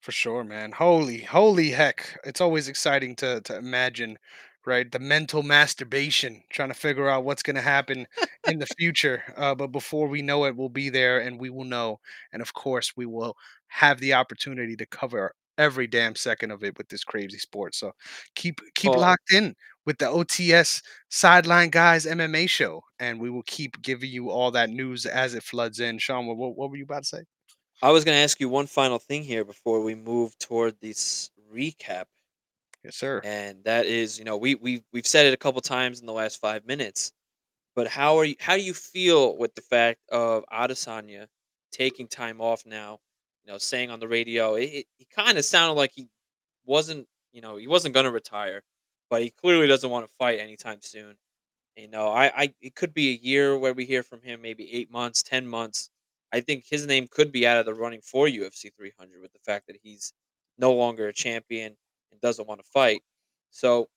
For 0.00 0.12
sure, 0.12 0.44
man. 0.44 0.72
Holy, 0.72 1.18
holy 1.22 1.70
heck! 1.70 2.18
It's 2.24 2.40
always 2.40 2.68
exciting 2.68 3.16
to 3.16 3.40
to 3.42 3.56
imagine, 3.56 4.18
right? 4.66 4.90
The 4.90 4.98
mental 4.98 5.42
masturbation, 5.42 6.42
trying 6.50 6.68
to 6.68 6.74
figure 6.74 7.08
out 7.08 7.24
what's 7.24 7.42
going 7.42 7.56
to 7.56 7.62
happen 7.62 8.06
in 8.46 8.58
the 8.58 8.66
future. 8.78 9.22
Uh, 9.36 9.54
but 9.54 9.68
before 9.72 10.08
we 10.08 10.22
know 10.22 10.44
it, 10.44 10.56
we'll 10.56 10.68
be 10.68 10.90
there, 10.90 11.20
and 11.20 11.40
we 11.40 11.50
will 11.50 11.64
know. 11.64 12.00
And 12.32 12.40
of 12.42 12.54
course, 12.54 12.92
we 12.96 13.06
will 13.06 13.36
have 13.68 13.98
the 14.00 14.14
opportunity 14.14 14.76
to 14.76 14.86
cover 14.86 15.34
every 15.58 15.86
damn 15.86 16.14
second 16.14 16.50
of 16.50 16.62
it 16.62 16.76
with 16.78 16.88
this 16.88 17.02
crazy 17.04 17.38
sport. 17.38 17.74
So 17.74 17.92
keep 18.34 18.60
keep 18.74 18.94
Well, 18.94 19.00
locked 19.00 19.32
in 19.32 19.54
with 19.86 19.98
the 19.98 20.06
OTS 20.10 20.82
Sideline 21.10 21.70
Guys 21.70 22.06
MMA 22.06 22.46
show, 22.46 22.82
and 23.00 23.20
we 23.20 23.30
will 23.30 23.42
keep 23.46 23.80
giving 23.82 24.10
you 24.10 24.30
all 24.30 24.50
that 24.52 24.70
news 24.70 25.04
as 25.06 25.34
it 25.34 25.42
floods 25.42 25.80
in. 25.80 25.98
Sean, 25.98 26.26
what, 26.26 26.36
what 26.56 26.70
were 26.70 26.76
you 26.76 26.84
about 26.84 27.02
to 27.04 27.08
say? 27.08 27.22
I 27.86 27.90
was 27.92 28.04
gonna 28.04 28.16
ask 28.16 28.40
you 28.40 28.48
one 28.48 28.66
final 28.66 28.98
thing 28.98 29.22
here 29.22 29.44
before 29.44 29.80
we 29.80 29.94
move 29.94 30.36
toward 30.38 30.80
this 30.80 31.30
recap, 31.52 32.06
Yes, 32.82 32.96
sir. 32.96 33.22
and 33.22 33.62
that 33.64 33.86
is, 33.86 34.18
you 34.18 34.24
know, 34.24 34.36
we 34.36 34.54
we 34.56 34.82
we've 34.92 35.06
said 35.06 35.26
it 35.26 35.34
a 35.34 35.36
couple 35.36 35.60
times 35.60 36.00
in 36.00 36.06
the 36.06 36.12
last 36.12 36.40
five 36.40 36.66
minutes, 36.66 37.12
but 37.76 37.88
how 37.88 38.18
are 38.18 38.24
you? 38.26 38.36
How 38.40 38.56
do 38.56 38.62
you 38.62 38.74
feel 38.74 39.36
with 39.38 39.54
the 39.56 39.62
fact 39.62 40.00
of 40.10 40.44
Adesanya 40.52 41.28
taking 41.72 42.08
time 42.08 42.40
off 42.40 42.66
now? 42.66 43.00
You 43.44 43.52
know, 43.52 43.58
saying 43.58 43.90
on 43.90 44.00
the 44.00 44.08
radio, 44.08 44.56
it, 44.56 44.64
it, 44.66 44.86
he 44.98 45.06
kind 45.06 45.38
of 45.38 45.44
sounded 45.46 45.74
like 45.74 45.92
he 45.94 46.08
wasn't, 46.66 47.08
you 47.32 47.42
know, 47.42 47.56
he 47.58 47.68
wasn't 47.68 47.94
gonna 47.94 48.12
retire, 48.12 48.62
but 49.10 49.22
he 49.22 49.30
clearly 49.30 49.68
doesn't 49.68 49.90
want 49.90 50.06
to 50.06 50.12
fight 50.18 50.40
anytime 50.40 50.80
soon. 50.82 51.16
You 51.76 51.88
know, 51.88 52.08
I, 52.10 52.26
I 52.44 52.54
it 52.62 52.74
could 52.76 52.94
be 52.94 53.10
a 53.10 53.18
year 53.26 53.58
where 53.58 53.74
we 53.74 53.86
hear 53.86 54.02
from 54.04 54.22
him, 54.22 54.42
maybe 54.42 54.72
eight 54.74 54.90
months, 54.90 55.22
ten 55.22 55.46
months. 55.48 55.90
I 56.32 56.40
think 56.40 56.64
his 56.68 56.86
name 56.86 57.08
could 57.10 57.32
be 57.32 57.46
out 57.46 57.58
of 57.58 57.66
the 57.66 57.74
running 57.74 58.00
for 58.02 58.28
UFC 58.28 58.70
300 58.76 59.20
with 59.22 59.32
the 59.32 59.38
fact 59.40 59.66
that 59.68 59.78
he's 59.82 60.12
no 60.58 60.72
longer 60.72 61.08
a 61.08 61.12
champion 61.12 61.76
and 62.12 62.20
doesn't 62.20 62.48
want 62.48 62.60
to 62.60 62.66
fight. 62.72 63.02
So 63.50 63.88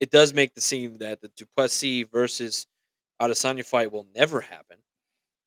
it 0.00 0.10
does 0.10 0.34
make 0.34 0.54
the 0.54 0.60
seem 0.60 0.98
that 0.98 1.20
the 1.20 1.28
Duplessis 1.36 2.06
versus 2.12 2.66
Adesanya 3.20 3.64
fight 3.66 3.92
will 3.92 4.06
never 4.14 4.40
happen. 4.40 4.78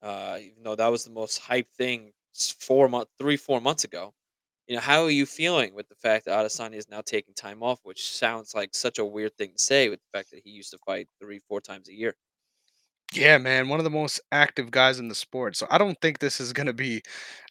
Uh, 0.01 0.39
even 0.41 0.63
though 0.63 0.75
that 0.75 0.87
was 0.91 1.05
the 1.05 1.11
most 1.11 1.41
hyped 1.41 1.71
thing 1.77 2.11
four 2.59 2.89
month, 2.89 3.09
three, 3.19 3.37
four 3.37 3.61
months 3.61 3.83
ago. 3.85 4.13
You 4.67 4.75
know, 4.75 4.81
how 4.81 5.03
are 5.03 5.11
you 5.11 5.25
feeling 5.25 5.73
with 5.75 5.89
the 5.89 5.95
fact 5.95 6.25
that 6.25 6.39
Adesanya 6.45 6.75
is 6.75 6.89
now 6.89 7.01
taking 7.01 7.33
time 7.35 7.63
off, 7.63 7.79
which 7.83 8.11
sounds 8.13 8.55
like 8.55 8.75
such 8.75 8.99
a 8.99 9.05
weird 9.05 9.37
thing 9.37 9.53
to 9.53 9.63
say 9.63 9.89
with 9.89 9.99
the 10.01 10.17
fact 10.19 10.31
that 10.31 10.41
he 10.43 10.51
used 10.51 10.71
to 10.71 10.79
fight 10.85 11.07
three, 11.21 11.41
four 11.49 11.61
times 11.61 11.89
a 11.89 11.93
year? 11.93 12.15
Yeah, 13.13 13.37
man, 13.37 13.69
one 13.69 13.79
of 13.79 13.83
the 13.85 13.89
most 13.89 14.19
active 14.31 14.71
guys 14.71 14.99
in 14.99 15.07
the 15.07 15.15
sport. 15.15 15.55
So 15.55 15.67
I 15.69 15.77
don't 15.77 15.99
think 16.01 16.19
this 16.19 16.39
is 16.41 16.51
going 16.51 16.67
to 16.67 16.73
be 16.73 17.01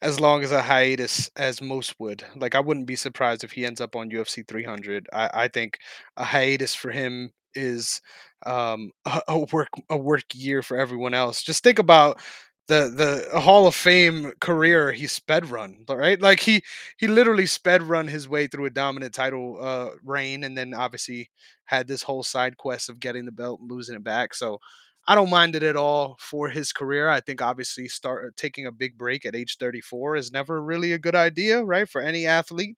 as 0.02 0.20
long 0.20 0.42
as 0.42 0.52
a 0.52 0.60
hiatus 0.60 1.30
as 1.36 1.62
most 1.62 1.94
would. 1.98 2.24
Like 2.36 2.54
I 2.54 2.60
wouldn't 2.60 2.86
be 2.86 2.96
surprised 2.96 3.44
if 3.44 3.52
he 3.52 3.64
ends 3.64 3.80
up 3.80 3.96
on 3.96 4.10
UFC 4.10 4.42
300. 4.42 5.06
I, 5.12 5.30
I 5.44 5.48
think 5.48 5.78
a 6.16 6.24
hiatus 6.24 6.74
for 6.74 6.90
him 6.90 7.30
is 7.54 8.00
um, 8.44 8.90
a, 9.06 9.20
a 9.28 9.38
work 9.52 9.68
a 9.88 9.96
work 9.96 10.24
year 10.34 10.62
for 10.62 10.76
everyone 10.76 11.14
else. 11.14 11.42
Just 11.42 11.62
think 11.64 11.78
about 11.78 12.20
the 12.66 13.26
the 13.32 13.40
Hall 13.40 13.66
of 13.66 13.74
Fame 13.74 14.32
career 14.40 14.92
he 14.92 15.06
sped 15.06 15.46
run, 15.50 15.84
right? 15.88 16.20
Like 16.20 16.40
he 16.40 16.62
he 16.98 17.06
literally 17.08 17.46
sped 17.46 17.82
run 17.82 18.06
his 18.08 18.28
way 18.28 18.46
through 18.48 18.66
a 18.66 18.70
dominant 18.70 19.14
title 19.14 19.58
uh, 19.60 19.90
reign, 20.02 20.44
and 20.44 20.56
then 20.58 20.74
obviously 20.74 21.30
had 21.66 21.86
this 21.88 22.02
whole 22.02 22.22
side 22.22 22.56
quest 22.58 22.90
of 22.90 23.00
getting 23.00 23.24
the 23.24 23.32
belt 23.32 23.60
and 23.60 23.70
losing 23.70 23.96
it 23.96 24.04
back. 24.04 24.34
So 24.34 24.58
I 25.06 25.14
don't 25.14 25.30
mind 25.30 25.54
it 25.54 25.62
at 25.62 25.76
all 25.76 26.16
for 26.18 26.48
his 26.48 26.72
career. 26.72 27.08
I 27.10 27.20
think 27.20 27.42
obviously 27.42 27.88
start 27.88 28.26
uh, 28.26 28.30
taking 28.36 28.66
a 28.66 28.72
big 28.72 28.96
break 28.96 29.26
at 29.26 29.36
age 29.36 29.56
34 29.58 30.16
is 30.16 30.32
never 30.32 30.62
really 30.62 30.92
a 30.92 30.98
good 30.98 31.14
idea, 31.14 31.62
right? 31.62 31.88
For 31.88 32.00
any 32.00 32.26
athlete. 32.26 32.76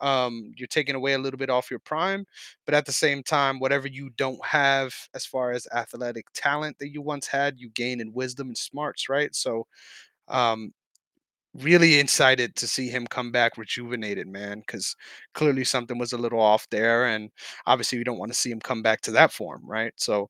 Um, 0.00 0.52
you're 0.56 0.68
taking 0.68 0.96
away 0.96 1.14
a 1.14 1.18
little 1.18 1.38
bit 1.38 1.50
off 1.50 1.70
your 1.70 1.80
prime, 1.80 2.26
but 2.66 2.74
at 2.74 2.86
the 2.86 2.92
same 2.92 3.22
time, 3.22 3.60
whatever 3.60 3.88
you 3.88 4.10
don't 4.16 4.44
have 4.44 4.94
as 5.14 5.26
far 5.26 5.52
as 5.52 5.66
athletic 5.74 6.26
talent 6.34 6.78
that 6.80 6.90
you 6.92 7.02
once 7.02 7.26
had, 7.28 7.58
you 7.58 7.70
gain 7.70 8.00
in 8.00 8.12
wisdom 8.12 8.48
and 8.48 8.58
smarts, 8.58 9.08
right? 9.08 9.34
So 9.34 9.66
um 10.28 10.72
really 11.54 11.94
excited 11.94 12.56
to 12.56 12.66
see 12.66 12.88
him 12.88 13.06
come 13.06 13.30
back 13.30 13.56
rejuvenated, 13.56 14.26
man, 14.26 14.58
because 14.60 14.96
clearly 15.34 15.64
something 15.64 15.98
was 15.98 16.12
a 16.12 16.18
little 16.18 16.40
off 16.40 16.66
there. 16.70 17.06
And 17.06 17.30
obviously, 17.66 17.98
we 17.98 18.04
don't 18.04 18.18
want 18.18 18.32
to 18.32 18.38
see 18.38 18.50
him 18.50 18.60
come 18.60 18.82
back 18.82 19.00
to 19.02 19.12
that 19.12 19.32
form, 19.32 19.62
right? 19.64 19.92
So 19.96 20.28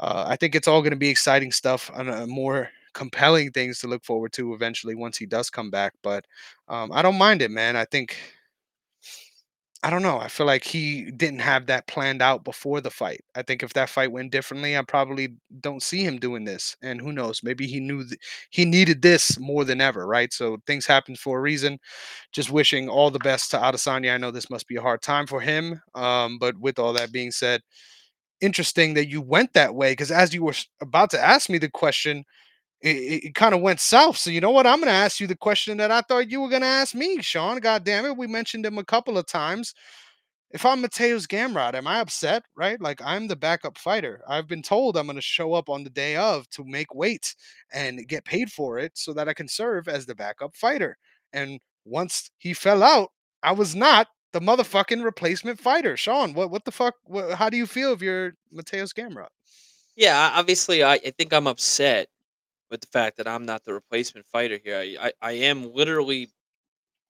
uh, 0.00 0.24
I 0.26 0.36
think 0.36 0.54
it's 0.54 0.68
all 0.68 0.82
going 0.82 0.90
to 0.92 0.96
be 0.96 1.08
exciting 1.08 1.52
stuff 1.52 1.90
and 1.94 2.10
uh, 2.10 2.26
more 2.26 2.70
compelling 2.94 3.50
things 3.50 3.78
to 3.80 3.86
look 3.88 4.04
forward 4.04 4.32
to 4.32 4.54
eventually 4.54 4.94
once 4.94 5.18
he 5.18 5.26
does 5.26 5.50
come 5.50 5.70
back. 5.70 5.92
But 6.02 6.24
um, 6.68 6.90
I 6.92 7.02
don't 7.02 7.18
mind 7.18 7.42
it, 7.42 7.50
man. 7.50 7.76
I 7.76 7.84
think 7.84 8.16
I 9.82 9.90
don't 9.90 10.02
know. 10.02 10.18
I 10.18 10.26
feel 10.26 10.46
like 10.46 10.64
he 10.64 11.10
didn't 11.12 11.40
have 11.40 11.66
that 11.66 11.86
planned 11.86 12.20
out 12.20 12.42
before 12.42 12.80
the 12.80 12.90
fight. 12.90 13.20
I 13.36 13.42
think 13.42 13.62
if 13.62 13.72
that 13.74 13.90
fight 13.90 14.10
went 14.10 14.32
differently, 14.32 14.76
I 14.76 14.82
probably 14.82 15.34
don't 15.60 15.82
see 15.82 16.02
him 16.02 16.18
doing 16.18 16.44
this. 16.44 16.76
And 16.82 17.00
who 17.00 17.12
knows? 17.12 17.42
Maybe 17.44 17.66
he 17.68 17.78
knew 17.78 18.02
th- 18.02 18.18
he 18.50 18.64
needed 18.64 19.00
this 19.02 19.38
more 19.38 19.64
than 19.64 19.80
ever, 19.80 20.06
right? 20.06 20.32
So 20.32 20.56
things 20.66 20.86
happen 20.86 21.14
for 21.14 21.38
a 21.38 21.42
reason. 21.42 21.78
Just 22.32 22.50
wishing 22.50 22.88
all 22.88 23.10
the 23.10 23.20
best 23.20 23.50
to 23.52 23.58
Adesanya. 23.58 24.14
I 24.14 24.18
know 24.18 24.30
this 24.32 24.50
must 24.50 24.66
be 24.66 24.76
a 24.76 24.82
hard 24.82 25.02
time 25.02 25.26
for 25.26 25.40
him. 25.40 25.80
Um, 25.94 26.38
but 26.38 26.58
with 26.58 26.78
all 26.78 26.92
that 26.94 27.12
being 27.12 27.30
said, 27.30 27.60
interesting 28.40 28.94
that 28.94 29.08
you 29.08 29.20
went 29.20 29.52
that 29.54 29.74
way 29.74 29.92
because 29.92 30.10
as 30.10 30.34
you 30.34 30.44
were 30.44 30.54
about 30.80 31.10
to 31.10 31.20
ask 31.20 31.48
me 31.48 31.58
the 31.58 31.70
question, 31.70 32.24
it, 32.82 33.24
it, 33.24 33.34
kind 33.34 33.54
of 33.54 33.62
went 33.62 33.80
south. 33.80 34.16
So 34.16 34.30
you 34.30 34.40
know 34.40 34.50
what? 34.50 34.66
I'm 34.66 34.78
going 34.78 34.88
to 34.88 34.92
ask 34.92 35.18
you 35.18 35.26
the 35.26 35.36
question 35.36 35.78
that 35.78 35.90
I 35.90 36.02
thought 36.02 36.30
you 36.30 36.40
were 36.40 36.50
going 36.50 36.62
to 36.62 36.68
ask 36.68 36.94
me, 36.94 37.20
Sean. 37.22 37.58
God 37.58 37.84
damn 37.84 38.04
it, 38.04 38.16
we 38.16 38.26
mentioned 38.26 38.66
him 38.66 38.78
a 38.78 38.84
couple 38.84 39.16
of 39.16 39.26
times 39.26 39.74
if 40.50 40.64
I'm 40.64 40.82
Mateusz 40.82 41.26
Gamrot, 41.26 41.74
am 41.74 41.86
I 41.86 42.00
upset? 42.00 42.42
Right? 42.56 42.80
Like 42.80 43.00
I'm 43.04 43.26
the 43.28 43.36
backup 43.36 43.78
fighter. 43.78 44.22
I've 44.28 44.46
been 44.46 44.62
told 44.62 44.96
I'm 44.96 45.06
going 45.06 45.16
to 45.16 45.22
show 45.22 45.54
up 45.54 45.68
on 45.68 45.84
the 45.84 45.90
day 45.90 46.16
of 46.16 46.48
to 46.50 46.64
make 46.64 46.94
weight 46.94 47.34
and 47.72 48.06
get 48.08 48.24
paid 48.24 48.50
for 48.50 48.78
it 48.78 48.92
so 48.94 49.12
that 49.14 49.28
I 49.28 49.34
can 49.34 49.48
serve 49.48 49.88
as 49.88 50.06
the 50.06 50.14
backup 50.14 50.54
fighter. 50.54 50.96
And 51.32 51.60
once 51.84 52.30
he 52.38 52.54
fell 52.54 52.82
out, 52.82 53.10
I 53.42 53.52
was 53.52 53.74
not 53.74 54.08
the 54.36 54.44
motherfucking 54.44 55.02
replacement 55.02 55.58
fighter. 55.58 55.96
Sean, 55.96 56.34
what 56.34 56.50
what 56.50 56.66
the 56.66 56.70
fuck? 56.70 56.94
What, 57.04 57.32
how 57.32 57.48
do 57.48 57.56
you 57.56 57.66
feel 57.66 57.92
if 57.92 58.02
you're 58.02 58.34
Mateusz 58.54 58.92
Gamrot? 58.92 59.28
Yeah, 59.96 60.30
obviously, 60.34 60.84
I, 60.84 60.94
I 60.94 61.12
think 61.16 61.32
I'm 61.32 61.46
upset 61.46 62.08
with 62.70 62.82
the 62.82 62.86
fact 62.88 63.16
that 63.16 63.26
I'm 63.26 63.46
not 63.46 63.64
the 63.64 63.72
replacement 63.72 64.26
fighter 64.30 64.60
here. 64.62 64.76
I, 64.76 65.06
I, 65.06 65.12
I 65.22 65.32
am 65.32 65.72
literally 65.72 66.28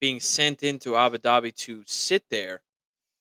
being 0.01 0.21
sent 0.21 0.63
into 0.63 0.95
Abu 0.95 1.19
Dhabi 1.19 1.53
to 1.57 1.83
sit 1.87 2.23
there 2.31 2.61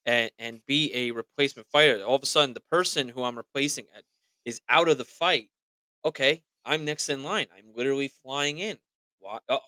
and 0.04 0.30
and 0.38 0.60
be 0.68 0.94
a 0.94 1.10
replacement 1.10 1.66
fighter. 1.66 2.04
All 2.04 2.14
of 2.14 2.22
a 2.22 2.26
sudden, 2.26 2.54
the 2.54 2.62
person 2.70 3.08
who 3.08 3.24
I'm 3.24 3.36
replacing 3.36 3.86
is 4.44 4.60
out 4.68 4.88
of 4.88 4.98
the 4.98 5.04
fight. 5.04 5.48
Okay, 6.04 6.44
I'm 6.64 6.84
next 6.84 7.08
in 7.08 7.24
line. 7.24 7.46
I'm 7.58 7.74
literally 7.74 8.12
flying 8.22 8.58
in. 8.58 8.78
Why? 9.18 9.40
Uh, 9.48 9.58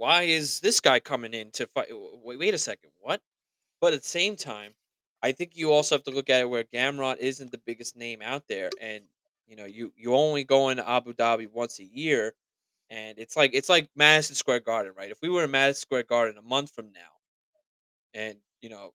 why 0.00 0.22
is 0.22 0.60
this 0.60 0.80
guy 0.80 0.98
coming 0.98 1.34
in 1.34 1.50
to 1.50 1.66
fight? 1.66 1.88
Wait, 1.90 2.38
wait 2.38 2.54
a 2.54 2.58
second. 2.58 2.90
What? 3.00 3.20
But 3.82 3.92
at 3.92 4.02
the 4.02 4.08
same 4.08 4.34
time, 4.34 4.72
I 5.22 5.32
think 5.32 5.52
you 5.54 5.72
also 5.72 5.94
have 5.96 6.04
to 6.04 6.10
look 6.10 6.30
at 6.30 6.40
it 6.40 6.48
where 6.48 6.64
Gamrot 6.64 7.18
isn't 7.18 7.52
the 7.52 7.58
biggest 7.66 7.96
name 7.96 8.22
out 8.22 8.44
there, 8.48 8.70
and 8.80 9.04
you 9.46 9.56
know 9.56 9.66
you 9.66 9.92
you 9.98 10.14
only 10.14 10.42
go 10.44 10.70
into 10.70 10.88
Abu 10.88 11.12
Dhabi 11.12 11.50
once 11.52 11.80
a 11.80 11.84
year, 11.84 12.32
and 12.88 13.18
it's 13.18 13.36
like 13.36 13.50
it's 13.52 13.68
like 13.68 13.90
Madison 13.94 14.36
Square 14.36 14.60
Garden, 14.60 14.94
right? 14.96 15.10
If 15.10 15.18
we 15.20 15.28
were 15.28 15.44
in 15.44 15.50
Madison 15.50 15.82
Square 15.82 16.04
Garden 16.04 16.38
a 16.38 16.42
month 16.42 16.70
from 16.74 16.86
now, 16.94 17.12
and 18.14 18.36
you 18.62 18.70
know 18.70 18.92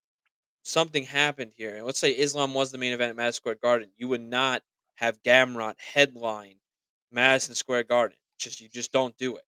something 0.64 1.04
happened 1.04 1.52
here, 1.56 1.76
and 1.76 1.86
let's 1.86 2.00
say 2.00 2.12
Islam 2.12 2.54
was 2.56 2.72
the 2.72 2.80
main 2.80 2.94
event 2.94 3.12
at 3.12 3.16
Madison 3.16 3.38
Square 3.38 3.58
Garden, 3.62 3.90
you 3.98 4.08
would 4.08 4.22
not 4.22 4.64
have 4.96 5.22
Gamrot 5.24 5.76
headline 5.80 6.56
Madison 7.12 7.56
Square 7.56 7.84
Garden. 7.84 8.18
Just 8.40 8.60
you 8.62 8.70
just 8.70 8.92
don't 8.92 9.18
do 9.18 9.36
it. 9.36 9.44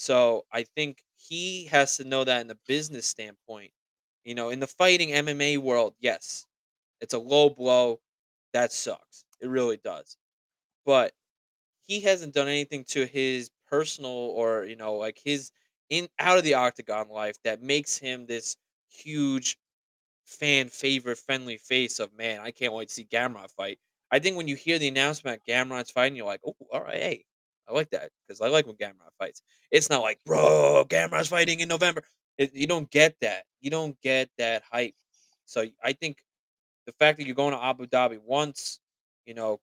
So 0.00 0.46
I 0.52 0.62
think 0.64 1.02
he 1.16 1.66
has 1.66 1.96
to 1.98 2.04
know 2.04 2.24
that 2.24 2.40
in 2.40 2.46
the 2.48 2.58
business 2.66 3.06
standpoint. 3.06 3.72
You 4.24 4.34
know, 4.34 4.50
in 4.50 4.60
the 4.60 4.66
fighting 4.66 5.12
MMA 5.12 5.58
world, 5.58 5.94
yes, 6.00 6.46
it's 7.00 7.14
a 7.14 7.18
low 7.18 7.50
blow. 7.50 8.00
That 8.54 8.72
sucks. 8.72 9.24
It 9.40 9.48
really 9.48 9.78
does. 9.78 10.16
But 10.86 11.14
he 11.86 12.00
hasn't 12.00 12.34
done 12.34 12.48
anything 12.48 12.84
to 12.86 13.06
his 13.06 13.50
personal 13.68 14.10
or, 14.12 14.64
you 14.64 14.76
know, 14.76 14.94
like 14.96 15.20
his 15.24 15.52
in 15.90 16.08
out 16.18 16.38
of 16.38 16.44
the 16.44 16.54
octagon 16.54 17.08
life 17.10 17.36
that 17.44 17.62
makes 17.62 17.98
him 17.98 18.26
this 18.26 18.56
huge 18.88 19.58
fan 20.24 20.68
favorite 20.68 21.18
friendly 21.18 21.58
face 21.58 21.98
of 22.00 22.12
man, 22.14 22.40
I 22.40 22.50
can't 22.52 22.72
wait 22.74 22.88
to 22.88 22.94
see 22.94 23.04
Gamrot 23.06 23.50
fight. 23.52 23.78
I 24.10 24.18
think 24.20 24.36
when 24.36 24.48
you 24.48 24.56
hear 24.56 24.78
the 24.78 24.88
announcement 24.88 25.42
Gamrot's 25.48 25.90
fighting, 25.92 26.16
you're 26.16 26.26
like, 26.26 26.40
oh, 26.46 26.56
all 26.72 26.82
right, 26.82 26.96
hey, 27.02 27.24
I 27.70 27.74
like 27.74 27.90
that 27.90 28.10
because 28.26 28.40
I 28.40 28.48
like 28.48 28.66
when 28.66 28.76
Gamrot 28.76 29.12
fights. 29.18 29.42
It's 29.70 29.90
not 29.90 30.02
like, 30.02 30.18
bro, 30.26 30.84
Gamrot's 30.88 31.28
fighting 31.28 31.60
in 31.60 31.68
November. 31.68 32.02
It, 32.38 32.54
you 32.54 32.66
don't 32.66 32.90
get 32.90 33.16
that. 33.20 33.44
You 33.60 33.70
don't 33.70 34.00
get 34.02 34.30
that 34.38 34.62
hype. 34.70 34.94
So 35.46 35.66
I 35.84 35.92
think 35.92 36.18
the 36.86 36.92
fact 36.92 37.18
that 37.18 37.26
you're 37.26 37.34
going 37.36 37.54
to 37.54 37.62
Abu 37.62 37.86
Dhabi 37.86 38.20
once, 38.24 38.80
you 39.26 39.34
know, 39.34 39.60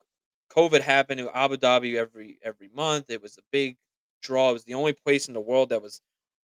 COVID 0.52 0.82
happened 0.82 1.20
in 1.20 1.28
Abu 1.34 1.58
Dhabi 1.58 1.96
every 1.96 2.40
every 2.44 2.70
month. 2.74 3.06
It 3.10 3.22
was 3.22 3.38
a 3.38 3.42
big 3.52 3.78
draw. 4.22 4.52
It 4.52 4.54
was 4.54 4.64
the 4.64 4.76
only 4.76 4.94
place 4.94 5.28
in 5.28 5.34
the 5.34 5.42
world 5.42 5.70
that 5.70 5.82
was 5.82 6.02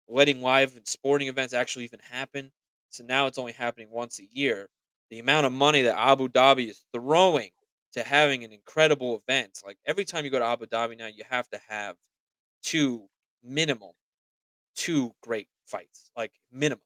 letting 0.07 0.41
live 0.41 0.75
and 0.75 0.87
sporting 0.87 1.27
events 1.27 1.53
actually 1.53 1.85
even 1.85 1.99
happen. 1.99 2.51
So 2.89 3.03
now 3.03 3.27
it's 3.27 3.37
only 3.37 3.53
happening 3.53 3.89
once 3.91 4.19
a 4.19 4.27
year. 4.31 4.69
The 5.09 5.19
amount 5.19 5.45
of 5.45 5.53
money 5.53 5.83
that 5.83 5.97
Abu 5.99 6.29
Dhabi 6.29 6.69
is 6.69 6.83
throwing 6.93 7.51
to 7.93 8.03
having 8.03 8.43
an 8.43 8.51
incredible 8.51 9.21
event, 9.27 9.59
like 9.65 9.77
every 9.85 10.05
time 10.05 10.25
you 10.25 10.31
go 10.31 10.39
to 10.39 10.45
Abu 10.45 10.65
Dhabi 10.65 10.97
now, 10.97 11.07
you 11.07 11.23
have 11.29 11.49
to 11.49 11.59
have 11.69 11.95
two 12.63 13.07
minimum, 13.43 13.91
two 14.75 15.13
great 15.21 15.47
fights, 15.65 16.11
like 16.17 16.33
minimum. 16.51 16.83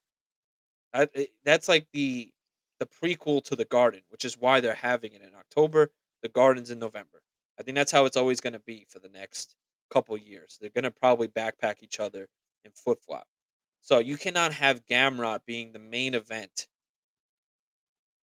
Eh, 0.93 1.25
that's 1.43 1.67
like 1.67 1.87
the 1.93 2.31
the 2.79 2.85
prequel 2.87 3.43
to 3.45 3.55
the 3.55 3.65
Garden, 3.65 4.01
which 4.09 4.25
is 4.25 4.37
why 4.37 4.59
they're 4.59 4.73
having 4.75 5.13
it 5.13 5.21
in 5.21 5.33
October. 5.37 5.91
The 6.21 6.29
Garden's 6.29 6.71
in 6.71 6.79
November. 6.79 7.21
I 7.59 7.63
think 7.63 7.75
that's 7.75 7.91
how 7.91 8.05
it's 8.05 8.17
always 8.17 8.41
going 8.41 8.53
to 8.53 8.59
be 8.59 8.85
for 8.89 8.99
the 8.99 9.09
next 9.09 9.55
couple 9.91 10.17
years. 10.17 10.57
They're 10.59 10.69
going 10.71 10.83
to 10.83 10.91
probably 10.91 11.27
backpack 11.29 11.75
each 11.81 11.99
other 11.99 12.27
and 12.65 12.73
flip 12.73 12.99
flop. 13.05 13.27
So 13.81 13.99
you 13.99 14.17
cannot 14.17 14.53
have 14.53 14.85
Gamrot 14.85 15.41
being 15.45 15.71
the 15.71 15.79
main 15.79 16.15
event 16.15 16.67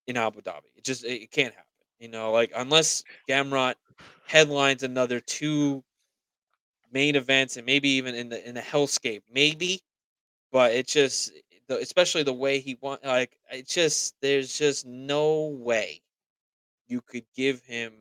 in 0.06 0.16
Abu 0.16 0.40
Dhabi. 0.40 0.70
It 0.76 0.84
just 0.84 1.04
it, 1.04 1.22
it 1.22 1.30
can't 1.30 1.54
happen. 1.54 1.71
You 2.02 2.08
know, 2.08 2.32
like 2.32 2.50
unless 2.56 3.04
Gamrot 3.28 3.76
headlines 4.26 4.82
another 4.82 5.20
two 5.20 5.84
main 6.92 7.14
events 7.14 7.56
and 7.56 7.64
maybe 7.64 7.90
even 7.90 8.16
in 8.16 8.28
the 8.28 8.48
in 8.48 8.56
the 8.56 8.60
hellscape, 8.60 9.22
maybe. 9.32 9.80
But 10.50 10.72
it 10.72 10.88
just 10.88 11.32
the, 11.68 11.78
especially 11.78 12.24
the 12.24 12.32
way 12.32 12.58
he 12.58 12.76
want 12.80 13.04
like 13.04 13.38
it 13.52 13.68
just 13.68 14.16
there's 14.20 14.58
just 14.58 14.84
no 14.84 15.46
way 15.46 16.02
you 16.88 17.02
could 17.02 17.24
give 17.36 17.64
him 17.64 17.92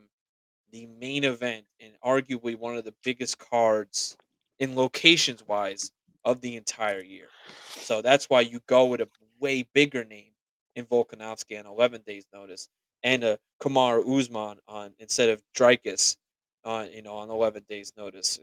the 0.72 0.86
main 0.86 1.22
event 1.22 1.64
and 1.78 1.92
arguably 2.04 2.58
one 2.58 2.76
of 2.76 2.84
the 2.84 2.94
biggest 3.04 3.38
cards 3.38 4.16
in 4.58 4.74
locations 4.74 5.46
wise 5.46 5.92
of 6.24 6.40
the 6.40 6.56
entire 6.56 7.02
year. 7.02 7.28
So 7.76 8.02
that's 8.02 8.28
why 8.28 8.40
you 8.40 8.60
go 8.66 8.86
with 8.86 9.00
a 9.00 9.08
way 9.38 9.62
bigger 9.74 10.04
name 10.04 10.32
in 10.74 10.86
Volkanovski 10.86 11.56
on 11.56 11.66
11 11.66 12.02
days 12.04 12.26
notice 12.32 12.68
and 13.04 13.24
a 13.24 13.38
Kamaru 13.62 14.18
Usman 14.18 14.58
on 14.68 14.92
instead 14.98 15.28
of 15.28 15.42
Dricus 15.56 16.16
on 16.64 16.90
you 16.92 17.02
know 17.02 17.14
on 17.14 17.30
11 17.30 17.64
days 17.68 17.92
notice 17.96 18.38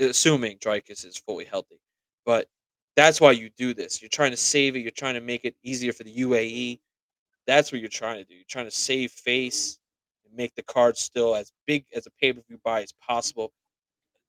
assuming 0.00 0.58
Dricus 0.58 1.04
is 1.04 1.16
fully 1.16 1.44
healthy. 1.44 1.80
But 2.26 2.46
that's 2.96 3.20
why 3.20 3.32
you 3.32 3.50
do 3.56 3.74
this. 3.74 4.00
You're 4.00 4.08
trying 4.08 4.30
to 4.30 4.36
save 4.36 4.76
it, 4.76 4.80
you're 4.80 4.90
trying 4.92 5.14
to 5.14 5.20
make 5.20 5.44
it 5.44 5.56
easier 5.62 5.92
for 5.92 6.04
the 6.04 6.14
UAE. 6.16 6.80
That's 7.46 7.72
what 7.72 7.80
you're 7.80 7.90
trying 7.90 8.18
to 8.18 8.24
do. 8.24 8.34
You're 8.34 8.44
trying 8.48 8.66
to 8.66 8.70
save 8.70 9.12
face 9.12 9.78
and 10.24 10.34
make 10.36 10.54
the 10.54 10.62
card 10.62 10.96
still 10.96 11.34
as 11.34 11.52
big 11.66 11.84
as 11.94 12.06
a 12.06 12.10
pay-per-view 12.20 12.60
buy 12.64 12.82
as 12.82 12.92
possible 13.06 13.52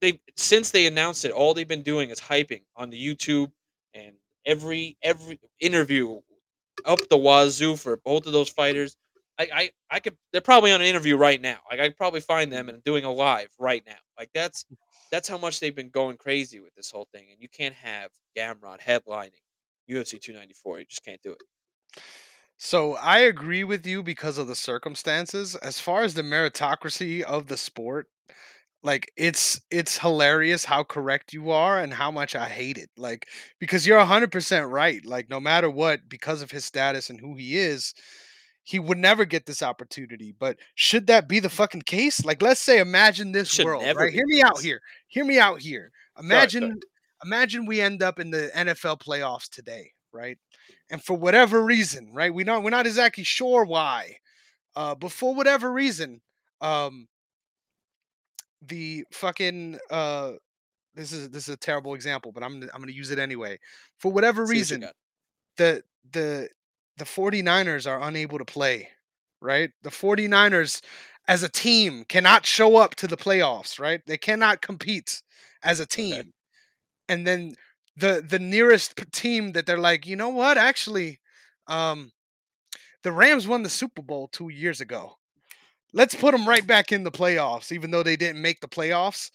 they 0.02 0.20
since 0.38 0.72
they 0.72 0.88
announced 0.88 1.26
it, 1.26 1.32
all 1.32 1.54
they've 1.54 1.68
been 1.68 1.82
doing 1.82 2.10
is 2.10 2.20
hyping 2.20 2.62
on 2.76 2.90
the 2.90 3.16
YouTube 3.16 3.52
and 3.94 4.14
every 4.46 4.98
every 5.02 5.40
interview 5.60 6.20
up 6.86 7.00
the 7.10 7.18
wazoo 7.18 7.76
for 7.78 7.98
both 7.98 8.28
of 8.28 8.34
those 8.34 8.50
fighters. 8.50 8.96
I, 9.38 9.48
I 9.54 9.70
I 9.92 10.00
could 10.00 10.16
they're 10.32 10.42
probably 10.42 10.72
on 10.72 10.82
an 10.82 10.88
interview 10.88 11.18
right 11.18 11.42
now. 11.42 11.58
Like 11.70 11.80
I 11.80 11.88
could 11.88 11.98
probably 11.98 12.22
find 12.22 12.52
them 12.52 12.70
and 12.70 12.84
doing 12.84 13.04
a 13.06 13.12
live 13.12 13.50
right 13.60 13.84
now. 13.86 13.96
Like 14.18 14.30
that's 14.34 14.66
that's 15.12 15.28
how 15.28 15.38
much 15.38 15.60
they've 15.60 15.76
been 15.76 15.90
going 15.90 16.18
crazy 16.18 16.60
with 16.60 16.74
this 16.76 16.92
whole 16.92 17.08
thing. 17.12 17.26
And 17.32 17.42
you 17.42 17.50
can't 17.50 17.76
have 17.76 18.10
Gamrot 18.38 18.80
headlining 18.82 19.32
UFC 19.90 20.20
294. 20.20 20.80
You 20.80 20.86
just 20.86 21.06
can't 21.06 21.22
do 21.22 21.32
it. 21.32 21.42
So 22.58 22.94
I 22.96 23.20
agree 23.20 23.64
with 23.64 23.86
you 23.86 24.02
because 24.02 24.38
of 24.38 24.48
the 24.48 24.56
circumstances. 24.56 25.56
As 25.56 25.80
far 25.80 26.04
as 26.04 26.14
the 26.14 26.22
meritocracy 26.22 27.22
of 27.24 27.48
the 27.48 27.58
sport, 27.58 28.08
like 28.84 29.12
it's 29.18 29.60
it's 29.72 29.98
hilarious 29.98 30.64
how 30.64 30.84
correct 30.84 31.34
you 31.34 31.52
are 31.52 31.80
and 31.80 31.94
how 31.94 32.12
much 32.12 32.36
I 32.36 32.48
hate 32.48 32.78
it. 32.78 32.90
Like 32.96 33.28
because 33.60 33.86
you're 33.86 34.00
100% 34.00 34.72
right. 34.72 35.06
Like 35.06 35.30
no 35.30 35.40
matter 35.40 35.70
what 35.70 36.08
because 36.08 36.42
of 36.42 36.52
his 36.52 36.66
status 36.66 37.10
and 37.10 37.20
who 37.20 37.36
he 37.36 37.58
is, 37.58 37.94
he 38.66 38.80
would 38.80 38.98
never 38.98 39.26
get 39.26 39.46
this 39.46 39.62
opportunity. 39.62 40.34
But 40.38 40.58
should 40.74 41.06
that 41.08 41.30
be 41.30 41.40
the 41.40 41.50
fucking 41.50 41.84
case? 41.84 42.26
Like 42.26 42.42
let's 42.42 42.60
say 42.60 42.80
imagine 42.80 43.32
this 43.32 43.48
should 43.48 43.66
world, 43.66 43.86
right? 43.96 44.12
Hear 44.12 44.26
me 44.26 44.42
out 44.42 44.60
here. 44.60 44.82
Hear 45.08 45.24
me 45.24 45.40
out 45.40 45.62
here. 45.62 45.92
Ahead, 46.18 46.30
go 46.30 46.36
ahead. 46.36 46.54
Imagine 46.54 46.80
imagine 47.24 47.66
we 47.68 47.80
end 47.80 48.02
up 48.02 48.20
in 48.20 48.32
the 48.32 48.52
NFL 48.56 49.00
playoffs 49.02 49.48
today, 49.48 49.92
right? 50.12 50.38
And 50.90 51.02
for 51.02 51.16
whatever 51.16 51.64
reason, 51.64 52.12
right? 52.12 52.34
We 52.34 52.44
not 52.44 52.64
we're 52.64 52.72
not 52.72 52.88
exactly 52.88 53.24
sure 53.24 53.66
why. 53.66 54.18
Uh, 54.76 54.96
but 54.96 55.12
for 55.12 55.34
whatever 55.34 55.72
reason, 55.72 56.20
um, 56.60 57.08
the 58.62 59.06
fucking 59.12 59.78
uh 59.92 60.32
this 60.96 61.12
is 61.14 61.30
this 61.30 61.48
is 61.48 61.54
a 61.54 61.58
terrible 61.58 61.94
example, 61.94 62.32
but 62.32 62.44
I'm 62.44 62.64
I'm 62.74 62.82
gonna 62.82 62.94
use 62.94 63.12
it 63.12 63.20
anyway. 63.20 63.60
For 64.00 64.12
whatever 64.12 64.48
See 64.48 64.54
reason, 64.54 64.82
got. 64.82 64.94
the 65.58 65.84
the 66.12 66.50
the 66.98 67.06
49ers 67.06 67.88
are 67.88 68.02
unable 68.02 68.38
to 68.38 68.46
play, 68.46 68.90
right? 69.42 69.72
The 69.84 69.92
49ers 69.92 70.82
as 71.28 71.44
a 71.44 71.50
team 71.50 72.06
cannot 72.06 72.46
show 72.46 72.78
up 72.78 72.96
to 72.96 73.08
the 73.08 73.18
playoffs, 73.18 73.80
right? 73.80 74.02
They 74.06 74.18
cannot 74.18 74.62
compete 74.62 75.22
as 75.64 75.80
a 75.80 75.86
Okay. 76.00 76.22
team. 76.22 76.34
And 77.10 77.28
then 77.28 77.56
the 77.98 78.26
the 78.28 78.40
nearest 78.40 78.96
team 79.14 79.54
that 79.54 79.66
they're 79.66 79.78
like, 79.80 80.06
you 80.08 80.16
know 80.16 80.30
what? 80.30 80.58
Actually, 80.58 81.20
um, 81.68 82.12
the 83.04 83.12
Rams 83.12 83.48
won 83.48 83.64
the 83.64 83.70
Super 83.70 84.02
Bowl 84.02 84.28
two 84.28 84.50
years 84.50 84.82
ago. 84.82 85.14
Let's 85.94 86.16
put 86.16 86.32
them 86.34 86.48
right 86.48 86.66
back 86.66 86.92
in 86.92 87.04
the 87.04 87.12
playoffs, 87.12 87.72
even 87.72 87.92
though 87.92 88.04
they 88.04 88.18
didn't 88.18 88.42
make 88.42 88.62
the 88.62 88.68
playoffs. 88.68 89.32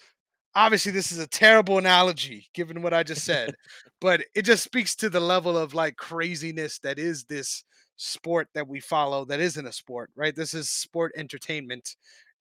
Obviously, 0.55 0.91
this 0.93 1.13
is 1.13 1.19
a 1.19 1.27
terrible 1.29 1.79
analogy 1.79 2.49
given 2.55 2.83
what 2.83 2.93
I 2.93 3.03
just 3.03 3.25
said, 3.25 3.55
but 4.01 4.23
it 4.35 4.43
just 4.43 4.65
speaks 4.65 4.97
to 4.97 5.09
the 5.11 5.21
level 5.21 5.57
of 5.57 5.75
like 5.75 5.97
craziness 5.97 6.79
that 6.81 6.99
is 6.99 7.25
this 7.25 7.65
sport 7.97 8.49
that 8.55 8.67
we 8.67 8.81
follow 8.81 9.25
that 9.27 9.41
isn't 9.41 9.67
a 9.67 9.73
sport, 9.73 10.11
right? 10.17 10.35
This 10.35 10.55
is 10.55 10.71
sport 10.71 11.13
entertainment. 11.17 11.97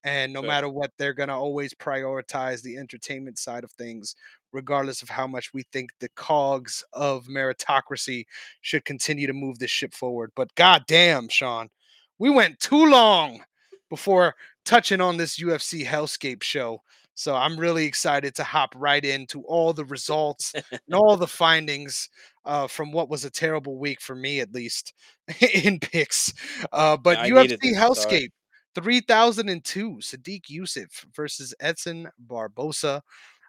And 0.05 0.31
no 0.31 0.41
Sure. 0.41 0.47
matter 0.47 0.69
what, 0.69 0.91
they're 0.97 1.13
going 1.13 1.27
to 1.29 1.35
always 1.35 1.73
prioritize 1.73 2.61
the 2.61 2.77
entertainment 2.77 3.37
side 3.37 3.65
of 3.65 3.71
things, 3.73 4.15
regardless 4.53 5.01
of 5.03 5.09
how 5.09 5.27
much 5.27 5.53
we 5.53 5.63
think 5.73 5.91
the 5.99 6.07
cogs 6.15 6.83
of 6.93 7.25
meritocracy 7.25 8.25
should 8.61 8.85
continue 8.85 9.27
to 9.27 9.33
move 9.33 9.59
this 9.59 9.71
ship 9.71 9.93
forward. 9.93 10.31
But 10.35 10.55
goddamn, 10.55 11.27
Sean, 11.27 11.69
we 12.17 12.29
went 12.29 12.59
too 12.61 12.85
long 12.89 13.43
before 13.89 14.35
touching 14.65 15.01
on 15.01 15.17
this 15.17 15.37
UFC 15.37 15.85
Hellscape 15.85 16.43
show. 16.43 16.81
So 17.19 17.35
I'm 17.35 17.59
really 17.59 17.83
excited 17.83 18.33
to 18.35 18.45
hop 18.45 18.73
right 18.77 19.03
into 19.03 19.41
all 19.41 19.73
the 19.73 19.83
results 19.83 20.53
and 20.53 20.63
all 20.93 21.17
the 21.17 21.27
findings 21.27 22.07
uh, 22.45 22.65
from 22.67 22.93
what 22.93 23.09
was 23.09 23.25
a 23.25 23.29
terrible 23.29 23.77
week 23.77 23.99
for 23.99 24.15
me, 24.15 24.39
at 24.39 24.53
least 24.53 24.93
in 25.53 25.81
picks. 25.81 26.33
Uh, 26.71 26.95
but 26.95 27.17
I 27.17 27.29
UFC. 27.29 27.73
Hellscape 27.75 28.29
3002, 28.73 29.97
Sodiq 30.01 30.43
Yusuf 30.47 31.05
versus 31.13 31.53
Edson 31.59 32.07
Barboza. 32.19 33.01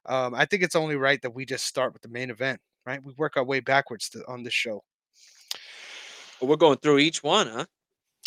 Um, 0.04 0.34
I 0.34 0.46
think 0.46 0.64
it's 0.64 0.74
only 0.74 0.96
right 0.96 1.22
that 1.22 1.30
we 1.32 1.46
just 1.46 1.64
start 1.64 1.92
with 1.92 2.02
the 2.02 2.08
main 2.08 2.30
event, 2.30 2.58
right? 2.84 3.00
We 3.04 3.12
work 3.18 3.36
our 3.36 3.44
way 3.44 3.60
backwards 3.60 4.08
to, 4.10 4.24
on 4.26 4.42
this 4.42 4.54
show. 4.54 4.82
Well, 6.40 6.50
we're 6.50 6.56
going 6.56 6.78
through 6.78 6.98
each 6.98 7.22
one, 7.22 7.46
huh? 7.46 7.66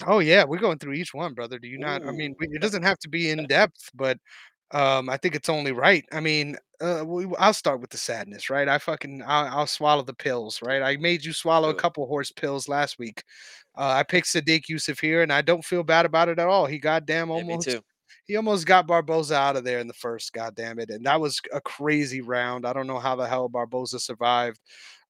Oh 0.07 0.19
yeah, 0.19 0.43
we're 0.45 0.57
going 0.59 0.79
through 0.79 0.93
each 0.93 1.13
one, 1.13 1.33
brother. 1.33 1.59
Do 1.59 1.67
you 1.67 1.77
not? 1.77 2.01
I 2.07 2.11
mean, 2.11 2.33
we- 2.39 2.47
it 2.47 2.61
doesn't 2.61 2.83
have 2.83 2.97
to 2.99 3.09
be 3.09 3.29
in 3.29 3.45
depth, 3.45 3.89
but 3.93 4.17
um, 4.73 5.09
I 5.09 5.17
think 5.17 5.35
it's 5.35 5.49
only 5.49 5.71
right. 5.71 6.03
I 6.11 6.19
mean, 6.19 6.57
uh, 6.81 7.03
we, 7.05 7.27
I'll 7.37 7.53
start 7.53 7.79
with 7.79 7.91
the 7.91 7.97
sadness, 7.97 8.49
right? 8.49 8.67
I 8.67 8.77
fucking 8.77 9.23
I'll, 9.25 9.59
I'll 9.59 9.67
swallow 9.67 10.01
the 10.01 10.13
pills, 10.13 10.61
right? 10.61 10.81
I 10.81 10.97
made 10.97 11.23
you 11.23 11.31
swallow 11.31 11.69
a 11.69 11.75
couple 11.75 12.05
horse 12.07 12.31
pills 12.31 12.67
last 12.67 12.99
week. 12.99 13.23
Uh, 13.77 13.93
I 13.95 14.03
picked 14.03 14.27
Sodiq 14.27 14.67
Yusuf 14.69 14.99
here, 14.99 15.21
and 15.21 15.31
I 15.31 15.41
don't 15.41 15.63
feel 15.63 15.83
bad 15.83 16.05
about 16.05 16.29
it 16.29 16.39
at 16.39 16.47
all. 16.47 16.65
He 16.65 16.79
goddamn 16.79 17.29
Yeah, 17.29 17.35
almost 17.35 17.69
too. 17.69 17.81
he 18.25 18.35
almost 18.35 18.65
got 18.65 18.87
Barboza 18.87 19.35
out 19.35 19.55
of 19.55 19.63
there 19.63 19.79
in 19.79 19.87
the 19.87 19.93
first, 19.93 20.33
goddamn 20.33 20.79
it, 20.79 20.89
and 20.89 21.05
that 21.05 21.21
was 21.21 21.39
a 21.53 21.61
crazy 21.61 22.21
round. 22.21 22.65
I 22.65 22.73
don't 22.73 22.87
know 22.87 22.99
how 22.99 23.15
the 23.15 23.27
hell 23.27 23.47
Barboza 23.49 23.99
survived. 23.99 24.59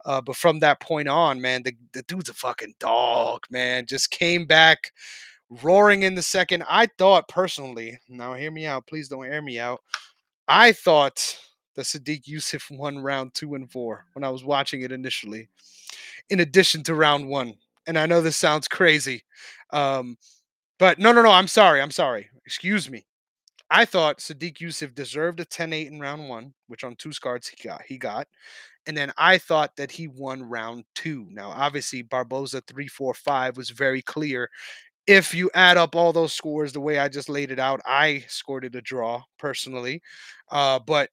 Uh, 0.06 0.20
but 0.20 0.36
from 0.36 0.60
that 0.60 0.82
point 0.82 1.08
on, 1.08 1.40
man, 1.40 1.64
the, 1.64 1.74
the 1.94 2.04
dude's 2.04 2.30
a 2.30 2.34
fucking 2.34 2.76
dog, 2.78 3.46
man. 3.50 3.86
Just 3.86 4.12
came 4.12 4.46
back 4.46 4.92
roaring 5.62 6.04
in 6.04 6.16
the 6.16 6.22
second. 6.22 6.64
I 6.68 6.88
thought 6.98 7.28
personally, 7.28 8.00
now 8.10 8.34
hear 8.34 8.52
me 8.52 8.66
out, 8.66 8.88
please 8.88 9.08
don't 9.08 9.26
air 9.26 9.42
me 9.42 9.60
out. 9.60 9.82
I 10.48 10.72
thought 10.72 11.38
that 11.76 11.86
Sodiq 11.86 12.28
Yusuf 12.28 12.68
won 12.72 13.00
round 13.00 13.34
two 13.34 13.56
and 13.56 13.72
four 13.72 14.06
when 14.14 14.24
I 14.24 14.30
was 14.30 14.44
watching 14.44 14.82
it 14.82 14.92
initially, 14.92 15.50
in 16.30 16.40
addition 16.40 16.84
to 16.84 16.96
round 16.96 17.28
one. 17.28 17.54
And 17.86 17.98
I 17.98 18.06
know 18.06 18.22
this 18.22 18.38
sounds 18.38 18.68
crazy. 18.68 19.24
Um, 19.72 20.18
but 20.80 21.00
no, 21.00 21.12
no, 21.12 21.22
no, 21.22 21.32
I'm 21.32 21.48
sorry. 21.48 21.82
I'm 21.82 21.92
sorry. 21.92 22.30
Excuse 22.46 22.90
me. 22.90 23.06
I 23.70 23.86
thought 23.86 24.20
Sodiq 24.20 24.60
Yusuf 24.60 24.94
deserved 24.94 25.40
a 25.40 25.46
10-8 25.46 25.88
in 25.88 26.00
round 26.00 26.30
one, 26.30 26.54
which 26.68 26.84
on 26.84 26.96
two 26.96 27.12
cards 27.22 27.48
he 27.48 27.68
got. 27.68 27.82
He 27.82 27.98
got. 27.98 28.28
And 28.86 28.96
then 28.96 29.12
I 29.18 29.38
thought 29.38 29.76
that 29.78 29.92
he 29.92 30.08
won 30.08 30.44
round 30.44 30.84
two. 30.94 31.26
Now, 31.32 31.50
obviously, 31.50 32.02
Barboza 32.02 32.62
345 32.62 33.58
was 33.58 33.70
very 33.70 34.02
clear 34.02 34.50
if 35.08 35.34
you 35.34 35.50
add 35.54 35.78
up 35.78 35.96
all 35.96 36.14
those 36.14 36.34
scores 36.34 36.72
the 36.72 36.80
way 36.80 37.00
I 37.00 37.10
just 37.10 37.30
laid 37.30 37.52
it 37.52 37.60
out, 37.60 37.82
I 37.86 38.24
scored 38.28 38.66
it 38.66 38.76
a 38.76 38.82
draw 38.82 39.24
personally. 39.38 40.02
Uh, 40.50 40.80
but 40.80 41.10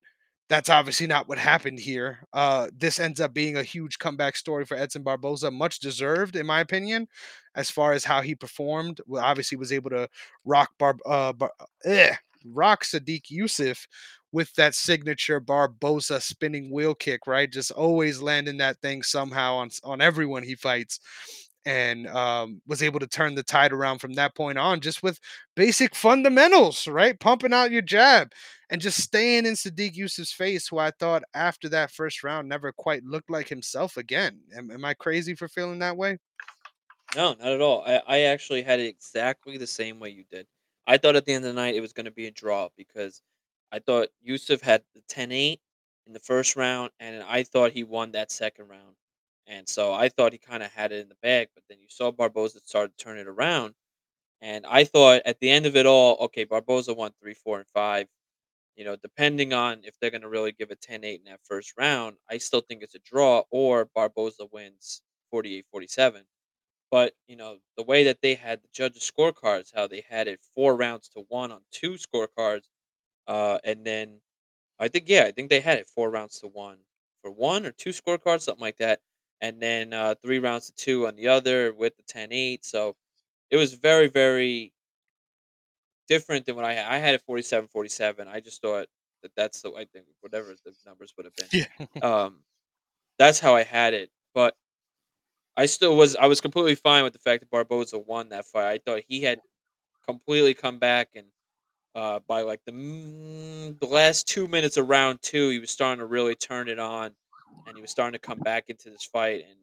that's 0.49 0.69
obviously 0.69 1.07
not 1.07 1.29
what 1.29 1.39
happened 1.39 1.79
here. 1.79 2.19
Uh, 2.33 2.69
this 2.77 2.99
ends 2.99 3.21
up 3.21 3.33
being 3.33 3.57
a 3.57 3.63
huge 3.63 3.99
comeback 3.99 4.37
story 4.37 4.65
for 4.65 4.77
Edson 4.77 5.03
Barboza, 5.03 5.51
much 5.51 5.79
deserved, 5.79 6.35
in 6.37 6.45
my 6.45 6.61
opinion, 6.61 7.07
as 7.55 7.71
far 7.71 7.93
as 7.93 8.05
how 8.05 8.21
he 8.21 8.35
performed. 8.35 9.01
Well, 9.07 9.25
obviously, 9.25 9.57
was 9.57 9.73
able 9.73 9.91
to 9.91 10.09
rock 10.45 10.71
Bar, 10.79 10.97
uh, 11.07 11.33
Bar 11.33 11.53
eh, 11.85 12.15
rock 12.45 12.83
Sodiq 12.85 13.31
Yusuf 13.31 13.87
with 14.33 14.53
that 14.55 14.75
signature 14.75 15.41
Barboza 15.41 16.21
spinning 16.21 16.71
wheel 16.73 16.95
kick, 16.95 17.27
right? 17.29 17.51
Just 17.51 17.71
always 17.71 18.21
landing 18.21 18.57
that 18.59 18.81
thing 18.81 19.03
somehow 19.03 19.55
on 19.55 19.71
on 19.85 20.01
everyone 20.01 20.43
he 20.43 20.55
fights 20.57 21.01
and 21.67 22.07
um, 22.09 22.63
was 22.67 22.83
able 22.83 23.01
to 23.01 23.07
turn 23.07 23.35
the 23.35 23.43
tide 23.43 23.73
around 23.73 23.99
from 23.99 24.15
that 24.15 24.35
point 24.35 24.59
on 24.59 24.81
just 24.81 25.03
with 25.03 25.19
basic 25.57 25.95
fundamentals, 25.95 26.89
right? 26.89 27.19
Pumping 27.21 27.53
out 27.53 27.71
your 27.71 27.83
jab 27.83 28.33
and 28.71 28.81
just 28.81 29.03
staying 29.03 29.47
in 29.47 29.55
Sodiq 29.55 29.95
Yusuf's 29.95 30.33
face, 30.33 30.69
who 30.69 30.79
I 30.79 30.91
thought 30.93 31.23
after 31.35 31.69
that 31.71 31.91
first 31.91 32.23
round 32.23 32.49
never 32.49 32.73
quite 32.73 33.05
looked 33.05 33.31
like 33.31 33.49
himself 33.49 33.97
again. 33.97 34.41
Am, 34.57 34.71
am 34.71 34.85
I 34.85 34.95
crazy 34.95 35.35
for 35.35 35.49
feeling 35.49 35.81
that 35.81 35.97
way? 35.97 36.19
No, 37.17 37.35
not 37.35 37.49
at 37.49 37.61
all. 37.61 37.83
I, 37.87 38.03
I 38.07 38.21
actually 38.21 38.63
had 38.63 38.81
it 38.81 38.87
exactly 38.87 39.59
the 39.59 39.67
same 39.67 39.99
way 39.99 40.11
you 40.11 40.25
did. 40.31 40.47
I 40.87 40.97
thought 40.97 41.17
at 41.17 41.27
the 41.27 41.33
end 41.33 41.45
of 41.45 41.55
the 41.55 41.61
night 41.61 41.75
it 41.75 41.81
was 41.81 41.93
going 41.93 42.07
to 42.07 42.11
be 42.11 42.27
a 42.27 42.31
draw 42.31 42.69
because 42.77 43.23
I 43.73 43.81
thought 43.81 44.09
Yusuf 44.23 44.61
had 44.61 44.83
the 44.95 45.03
10 45.09 45.33
8 45.33 45.61
in 46.07 46.13
the 46.13 46.21
first 46.21 46.57
round, 46.57 46.91
and 46.99 47.23
I 47.23 47.43
thought 47.43 47.73
he 47.73 47.85
won 47.85 48.13
that 48.13 48.33
second 48.33 48.69
round. 48.69 48.95
And 49.51 49.69
so 49.69 49.93
I 49.95 50.11
thought 50.11 50.33
he 50.33 50.39
kind 50.39 50.65
of 50.65 50.73
had 50.73 50.93
it 50.93 51.01
in 51.03 51.11
the 51.11 51.17
bag, 51.23 51.51
but 51.55 51.65
then 51.69 51.81
you 51.83 51.89
saw 51.91 52.13
Barboza 52.13 52.61
start 52.65 52.97
to 52.99 53.05
turn 53.05 53.19
it 53.19 53.29
around. 53.29 53.75
And 54.43 54.67
I 54.67 54.85
thought 54.85 55.23
at 55.27 55.41
the 55.41 55.51
end 55.51 55.67
of 55.67 55.77
it 55.77 55.87
all, 55.87 56.17
okay, 56.27 56.45
Barboza 56.45 56.95
won 56.95 57.13
three, 57.21 57.35
four, 57.35 57.59
and 57.59 57.69
five. 57.69 58.09
You 58.77 58.85
know, 58.85 58.97
depending 58.97 59.53
on 59.53 59.83
if 59.85 59.95
they're 60.01 60.11
going 60.11 60.23
to 60.23 60.29
really 60.29 60.53
give 60.53 60.71
a 60.71 60.77
10 60.77 61.05
8 61.05 61.21
in 61.21 61.31
that 61.31 61.41
first 61.45 61.75
round, 61.79 62.17
I 62.31 62.39
still 62.39 62.63
think 62.63 62.83
it's 62.83 62.95
a 62.95 63.01
draw 63.01 63.45
or 63.51 63.87
Barboza 63.95 64.47
wins 64.53 65.03
48 65.31 65.67
47 65.71 66.25
but, 66.91 67.15
you 67.29 67.37
know, 67.37 67.59
the 67.77 67.85
way 67.85 68.05
that 68.05 68.21
they 68.23 68.35
had 68.35 68.63
the 68.63 68.69
judges' 68.73 69.11
scorecards, 69.11 69.73
how 69.75 69.87
they 69.87 70.03
had 70.09 70.29
it 70.29 70.41
4 70.57 70.77
rounds 70.77 71.09
to 71.11 71.21
1 71.29 71.53
on 71.53 71.63
2 71.73 71.93
scorecards, 71.93 72.65
uh, 73.29 73.59
and 73.65 73.85
then 73.87 74.21
I 74.81 74.89
think 74.89 75.07
yeah, 75.09 75.25
I 75.25 75.33
think 75.33 75.51
they 75.51 75.61
had 75.61 75.79
it 75.79 75.89
4 75.89 76.11
rounds 76.11 76.41
to 76.41 76.49
1 76.49 76.79
for 77.23 77.31
1 77.31 77.67
or 77.67 77.73
2 77.73 77.91
scorecards, 77.91 78.43
something 78.43 78.63
like 78.63 78.79
that, 78.79 79.01
and 79.41 79.61
then, 79.63 79.93
uh, 79.93 80.15
3 80.23 80.39
rounds 80.39 80.67
to 80.67 80.73
2 80.75 81.07
on 81.07 81.17
the 81.17 81.29
other 81.29 81.73
with 81.75 81.97
the 81.97 82.03
ten 82.05 82.33
eight. 82.33 82.65
so 82.65 82.97
it 83.51 83.57
was 83.59 83.75
very, 83.75 84.09
very 84.09 84.73
different 86.09 86.47
than 86.47 86.57
what 86.57 86.65
I 86.65 86.75
had. 86.75 86.87
I 86.87 86.99
had 86.99 87.15
it 87.15 87.23
forty 87.23 87.43
seven 87.43 87.69
forty 87.69 87.89
seven. 87.89 88.29
I 88.29 88.41
just 88.41 88.61
thought 88.63 88.87
that 89.23 89.33
that's 89.37 89.63
the 89.63 89.71
I 89.73 89.85
think 89.93 90.07
whatever 90.21 90.55
the 90.65 90.73
numbers 90.87 91.15
would 91.17 91.27
have 91.27 91.37
been. 91.37 91.51
Yeah. 91.53 91.67
Um, 92.03 92.41
that's 93.19 93.41
how 93.41 93.55
I 93.57 93.65
had 93.65 93.95
it, 93.95 94.11
but 94.35 94.57
I 95.57 95.67
still 95.67 95.97
was 95.97 96.17
I 96.17 96.27
was 96.27 96.41
completely 96.41 96.75
fine 96.75 97.05
with 97.05 97.13
the 97.13 97.19
fact 97.19 97.41
that 97.41 97.51
Barboza 97.51 97.99
won 97.99 98.29
that 98.31 98.47
fight. 98.47 98.67
I 98.73 98.79
thought 98.79 99.03
he 99.09 99.23
had 99.23 99.41
completely 100.07 100.55
come 100.55 100.79
back 100.79 101.11
and 101.17 101.29
uh, 101.95 102.21
by 102.29 102.43
like 102.43 102.61
the 102.67 102.73
mm, 102.73 103.79
the 103.81 103.87
last 103.87 104.29
two 104.29 104.49
minutes 104.49 104.77
of 104.79 104.89
round 104.89 105.21
two, 105.23 105.51
he 105.51 105.59
was 105.61 105.71
starting 105.71 106.01
to 106.01 106.07
really 106.07 106.37
turn 106.37 106.69
it 106.69 106.79
on, 106.81 107.13
and 107.67 107.77
he 107.77 107.83
was 107.83 107.91
starting 107.91 108.19
to 108.19 108.27
come 108.27 108.39
back 108.39 108.65
into 108.69 108.91
this 108.91 109.05
fight. 109.05 109.45
And 109.49 109.59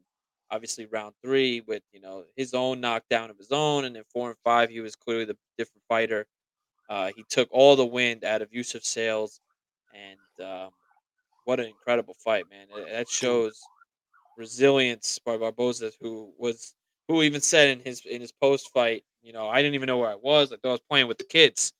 obviously 0.51 0.85
round 0.85 1.13
three 1.21 1.61
with 1.67 1.83
you 1.91 2.01
know 2.01 2.23
his 2.35 2.53
own 2.53 2.79
knockdown 2.79 3.29
of 3.29 3.37
his 3.37 3.51
own, 3.51 3.85
and 3.85 3.95
then 3.95 4.03
four 4.11 4.29
and 4.29 4.37
five 4.43 4.69
he 4.69 4.79
was 4.79 4.95
clearly 4.95 5.25
the 5.25 5.37
different 5.57 5.83
fighter. 5.87 6.25
Uh, 6.89 7.11
he 7.15 7.23
took 7.29 7.49
all 7.51 7.75
the 7.75 7.85
wind 7.85 8.23
out 8.23 8.41
of 8.41 8.53
Yusuf 8.53 8.83
sails, 8.83 9.41
and 9.93 10.47
um, 10.47 10.69
what 11.45 11.59
an 11.59 11.67
incredible 11.67 12.15
fight, 12.23 12.45
man! 12.49 12.67
That 12.91 13.09
shows 13.09 13.59
resilience 14.37 15.19
by 15.19 15.37
Barboza, 15.37 15.91
who 15.99 16.31
was 16.37 16.73
who 17.07 17.23
even 17.23 17.41
said 17.41 17.69
in 17.69 17.83
his 17.83 18.05
in 18.05 18.21
his 18.21 18.31
post 18.31 18.71
fight, 18.73 19.03
you 19.21 19.33
know, 19.33 19.47
I 19.47 19.61
didn't 19.61 19.75
even 19.75 19.87
know 19.87 19.97
where 19.97 20.11
I 20.11 20.15
was. 20.15 20.51
I 20.51 20.57
thought 20.57 20.69
I 20.69 20.71
was 20.73 20.81
playing 20.89 21.07
with 21.07 21.17
the 21.17 21.25
kids, 21.25 21.73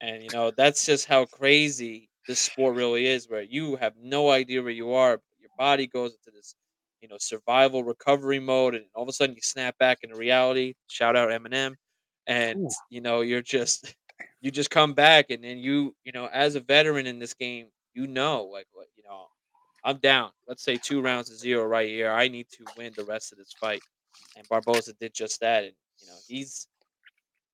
and 0.00 0.22
you 0.22 0.30
know 0.32 0.52
that's 0.56 0.86
just 0.86 1.06
how 1.06 1.24
crazy 1.26 2.08
this 2.28 2.40
sport 2.40 2.76
really 2.76 3.06
is, 3.06 3.28
where 3.28 3.42
you 3.42 3.76
have 3.76 3.94
no 4.00 4.30
idea 4.30 4.62
where 4.62 4.70
you 4.70 4.92
are. 4.92 5.20
Body 5.62 5.86
goes 5.86 6.10
into 6.10 6.36
this, 6.36 6.56
you 7.00 7.08
know, 7.08 7.18
survival 7.20 7.84
recovery 7.84 8.40
mode, 8.40 8.74
and 8.74 8.84
all 8.96 9.04
of 9.04 9.08
a 9.08 9.12
sudden 9.12 9.36
you 9.36 9.42
snap 9.42 9.78
back 9.78 9.98
into 10.02 10.16
reality. 10.16 10.74
Shout 10.88 11.14
out 11.14 11.28
Eminem, 11.28 11.74
and 12.26 12.64
ooh, 12.66 12.70
you 12.90 13.00
know 13.00 13.20
you're 13.20 13.42
just 13.42 13.94
you 14.40 14.50
just 14.50 14.70
come 14.70 14.92
back, 14.92 15.30
and 15.30 15.44
then 15.44 15.58
you 15.58 15.94
you 16.04 16.10
know 16.10 16.28
as 16.32 16.56
a 16.56 16.60
veteran 16.60 17.06
in 17.06 17.20
this 17.20 17.34
game, 17.34 17.66
you 17.94 18.08
know 18.08 18.42
like 18.52 18.66
what 18.72 18.88
you 18.96 19.04
know 19.04 19.26
I'm 19.84 19.98
down. 19.98 20.30
Let's 20.48 20.64
say 20.64 20.76
two 20.76 21.00
rounds 21.00 21.28
to 21.30 21.36
zero 21.36 21.64
right 21.64 21.88
here. 21.88 22.10
I 22.10 22.28
need 22.28 22.46
to 22.50 22.64
win 22.76 22.92
the 22.96 23.04
rest 23.04 23.32
of 23.32 23.38
this 23.38 23.52
fight. 23.60 23.82
And 24.36 24.48
Barboza 24.48 24.94
did 25.00 25.14
just 25.14 25.40
that. 25.40 25.64
And 25.64 25.72
you 26.00 26.06
know, 26.08 26.16
he's 26.26 26.66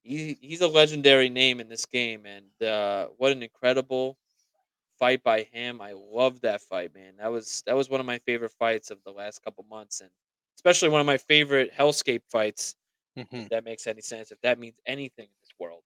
he, 0.03 0.39
he's 0.41 0.61
a 0.61 0.69
legendary 0.69 1.29
name 1.29 1.61
in 1.61 1.69
this 1.69 1.87
game. 1.87 2.23
And 2.27 2.69
uh, 2.69 3.09
what 3.17 3.33
an 3.33 3.43
incredible 3.43 4.17
fight 4.99 5.23
by 5.23 5.43
him. 5.53 5.81
I 5.81 5.93
love 5.93 6.41
that 6.43 6.63
fight, 6.63 6.95
man. 6.95 7.15
That 7.19 7.31
was 7.33 7.63
that 7.67 7.77
was 7.77 7.89
one 7.91 8.01
of 8.01 8.07
my 8.07 8.19
favorite 8.21 8.53
fights 8.59 8.91
of 8.91 8.99
the 9.05 9.13
last 9.13 9.43
couple 9.45 9.65
months, 9.71 10.01
and 10.01 10.11
especially 10.57 10.89
one 10.89 11.01
of 11.01 11.07
my 11.07 11.19
favorite 11.19 11.73
Hellscape 11.77 12.23
fights. 12.31 12.75
If 13.17 13.27
mhm. 13.31 13.49
that 13.51 13.65
makes 13.65 13.87
any 13.87 14.01
sense, 14.03 14.31
if 14.31 14.41
that 14.43 14.59
means 14.59 14.77
anything 14.87 15.25
in 15.27 15.41
this 15.43 15.51
world, 15.59 15.83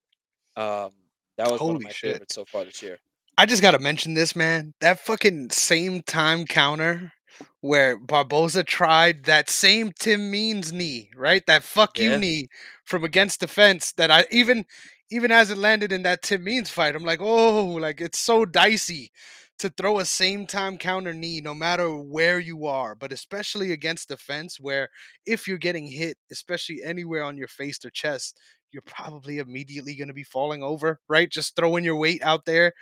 um, 0.56 0.92
that 1.38 1.50
was 1.50 1.64
one 1.64 1.76
of 1.76 1.82
my 1.82 1.92
shit. 1.92 2.12
favorites 2.12 2.34
so 2.34 2.44
far 2.44 2.64
this 2.64 2.82
year. 2.82 2.98
I 3.38 3.46
just 3.46 3.62
gotta 3.62 3.78
mention 3.78 4.14
this, 4.14 4.36
man. 4.36 4.74
That 4.80 5.00
fucking 5.00 5.50
same 5.50 6.02
time 6.02 6.44
counter 6.46 7.12
where 7.60 7.96
Barboza 7.98 8.64
tried 8.64 9.24
that 9.24 9.48
same 9.48 9.92
Tim 9.98 10.30
Means 10.30 10.72
knee, 10.72 11.10
right? 11.16 11.44
That 11.46 11.62
fuck 11.62 11.98
you 11.98 12.10
Yeah, 12.10 12.16
knee 12.16 12.48
from 12.84 13.04
against 13.04 13.40
the 13.40 13.48
fence 13.48 13.92
that 13.92 14.10
I 14.10 14.26
even 14.30 14.66
even 15.12 15.30
as 15.30 15.50
it 15.50 15.58
landed 15.58 15.92
in 15.92 16.02
that 16.02 16.22
Tim 16.22 16.42
Means 16.42 16.70
fight, 16.70 16.96
I'm 16.96 17.04
like, 17.04 17.20
oh, 17.20 17.66
like 17.66 18.00
it's 18.00 18.18
so 18.18 18.44
dicey 18.44 19.12
to 19.58 19.68
throw 19.70 19.98
a 19.98 20.04
same 20.04 20.46
time 20.46 20.78
counter 20.78 21.12
knee 21.12 21.40
no 21.40 21.54
matter 21.54 21.88
where 21.94 22.40
you 22.40 22.66
are, 22.66 22.94
but 22.94 23.12
especially 23.12 23.72
against 23.72 24.08
the 24.08 24.16
fence 24.16 24.58
where 24.58 24.88
if 25.26 25.46
you're 25.46 25.58
getting 25.58 25.86
hit, 25.86 26.16
especially 26.32 26.82
anywhere 26.82 27.22
on 27.22 27.36
your 27.36 27.48
face 27.48 27.84
or 27.84 27.90
chest, 27.90 28.40
you're 28.72 28.82
probably 28.86 29.38
immediately 29.38 29.94
going 29.94 30.08
to 30.08 30.14
be 30.14 30.24
falling 30.24 30.62
over, 30.62 30.98
right? 31.08 31.30
Just 31.30 31.54
throwing 31.54 31.84
your 31.84 31.96
weight 31.96 32.22
out 32.22 32.46
there 32.46 32.72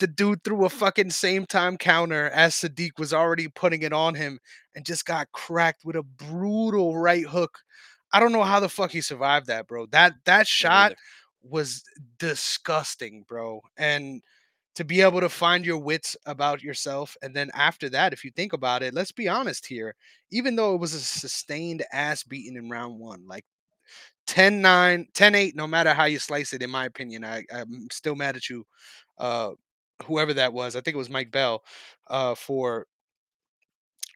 the 0.00 0.06
dude 0.06 0.42
threw 0.42 0.64
a 0.64 0.68
fucking 0.70 1.10
same 1.10 1.44
time 1.46 1.76
counter 1.76 2.30
as 2.30 2.54
Sodiq 2.54 2.98
was 2.98 3.12
already 3.12 3.48
putting 3.48 3.82
it 3.82 3.92
on 3.92 4.14
him 4.14 4.40
and 4.74 4.84
just 4.84 5.04
got 5.04 5.30
cracked 5.32 5.84
with 5.84 5.94
a 5.94 6.02
brutal 6.02 6.96
right 6.96 7.26
hook. 7.26 7.58
I 8.12 8.18
don't 8.18 8.32
know 8.32 8.42
how 8.42 8.60
the 8.60 8.68
fuck 8.68 8.90
he 8.90 9.02
survived 9.02 9.46
that, 9.46 9.68
bro. 9.68 9.86
That 9.86 10.14
that 10.24 10.48
shot. 10.48 10.94
Was 11.42 11.82
disgusting, 12.18 13.24
bro. 13.28 13.60
And 13.76 14.22
to 14.76 14.84
be 14.84 15.00
able 15.00 15.20
to 15.20 15.28
find 15.28 15.66
your 15.66 15.78
wits 15.78 16.16
about 16.26 16.62
yourself 16.62 17.16
and 17.22 17.34
then 17.34 17.50
after 17.54 17.88
that 17.90 18.12
if 18.12 18.24
you 18.24 18.30
think 18.30 18.52
about 18.52 18.84
it 18.84 18.94
let's 18.94 19.10
be 19.10 19.28
honest 19.28 19.66
here 19.66 19.96
even 20.30 20.54
though 20.54 20.74
it 20.74 20.80
was 20.80 20.94
a 20.94 21.00
sustained 21.00 21.84
ass 21.92 22.22
beating 22.22 22.56
in 22.56 22.70
round 22.70 22.98
1 22.98 23.26
like 23.26 23.44
10 24.28 24.62
9, 24.62 25.08
10 25.12 25.34
8. 25.34 25.56
no 25.56 25.66
matter 25.66 25.92
how 25.92 26.04
you 26.04 26.20
slice 26.20 26.52
it 26.52 26.62
in 26.62 26.70
my 26.70 26.84
opinion 26.86 27.24
I, 27.24 27.42
i'm 27.52 27.88
still 27.90 28.14
mad 28.14 28.36
at 28.36 28.48
you 28.48 28.64
uh 29.18 29.50
whoever 30.04 30.34
that 30.34 30.52
was, 30.52 30.76
I 30.76 30.80
think 30.80 30.94
it 30.94 30.98
was 30.98 31.10
Mike 31.10 31.30
Bell, 31.30 31.62
uh, 32.08 32.34
for 32.34 32.86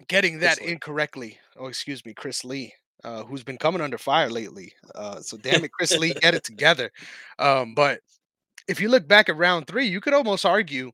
getting 0.08 0.38
that 0.40 0.56
Chris 0.56 0.66
Lee. 0.66 0.72
incorrectly. 0.72 1.38
Oh, 1.56 1.66
excuse 1.66 2.04
me, 2.04 2.14
Chris 2.14 2.44
Lee, 2.44 2.72
uh, 3.04 3.22
who's 3.24 3.42
been 3.42 3.58
coming 3.58 3.80
under 3.80 3.98
fire 3.98 4.30
lately. 4.30 4.72
Uh, 4.94 5.20
so 5.20 5.36
damn 5.36 5.64
it, 5.64 5.72
Chris 5.72 5.96
Lee, 5.96 6.14
get 6.14 6.34
it 6.34 6.44
together. 6.44 6.90
Um, 7.38 7.74
but 7.74 8.00
if 8.68 8.80
you 8.80 8.88
look 8.88 9.06
back 9.06 9.28
at 9.28 9.36
round 9.36 9.66
three, 9.66 9.86
you 9.86 10.00
could 10.00 10.14
almost 10.14 10.46
argue 10.46 10.90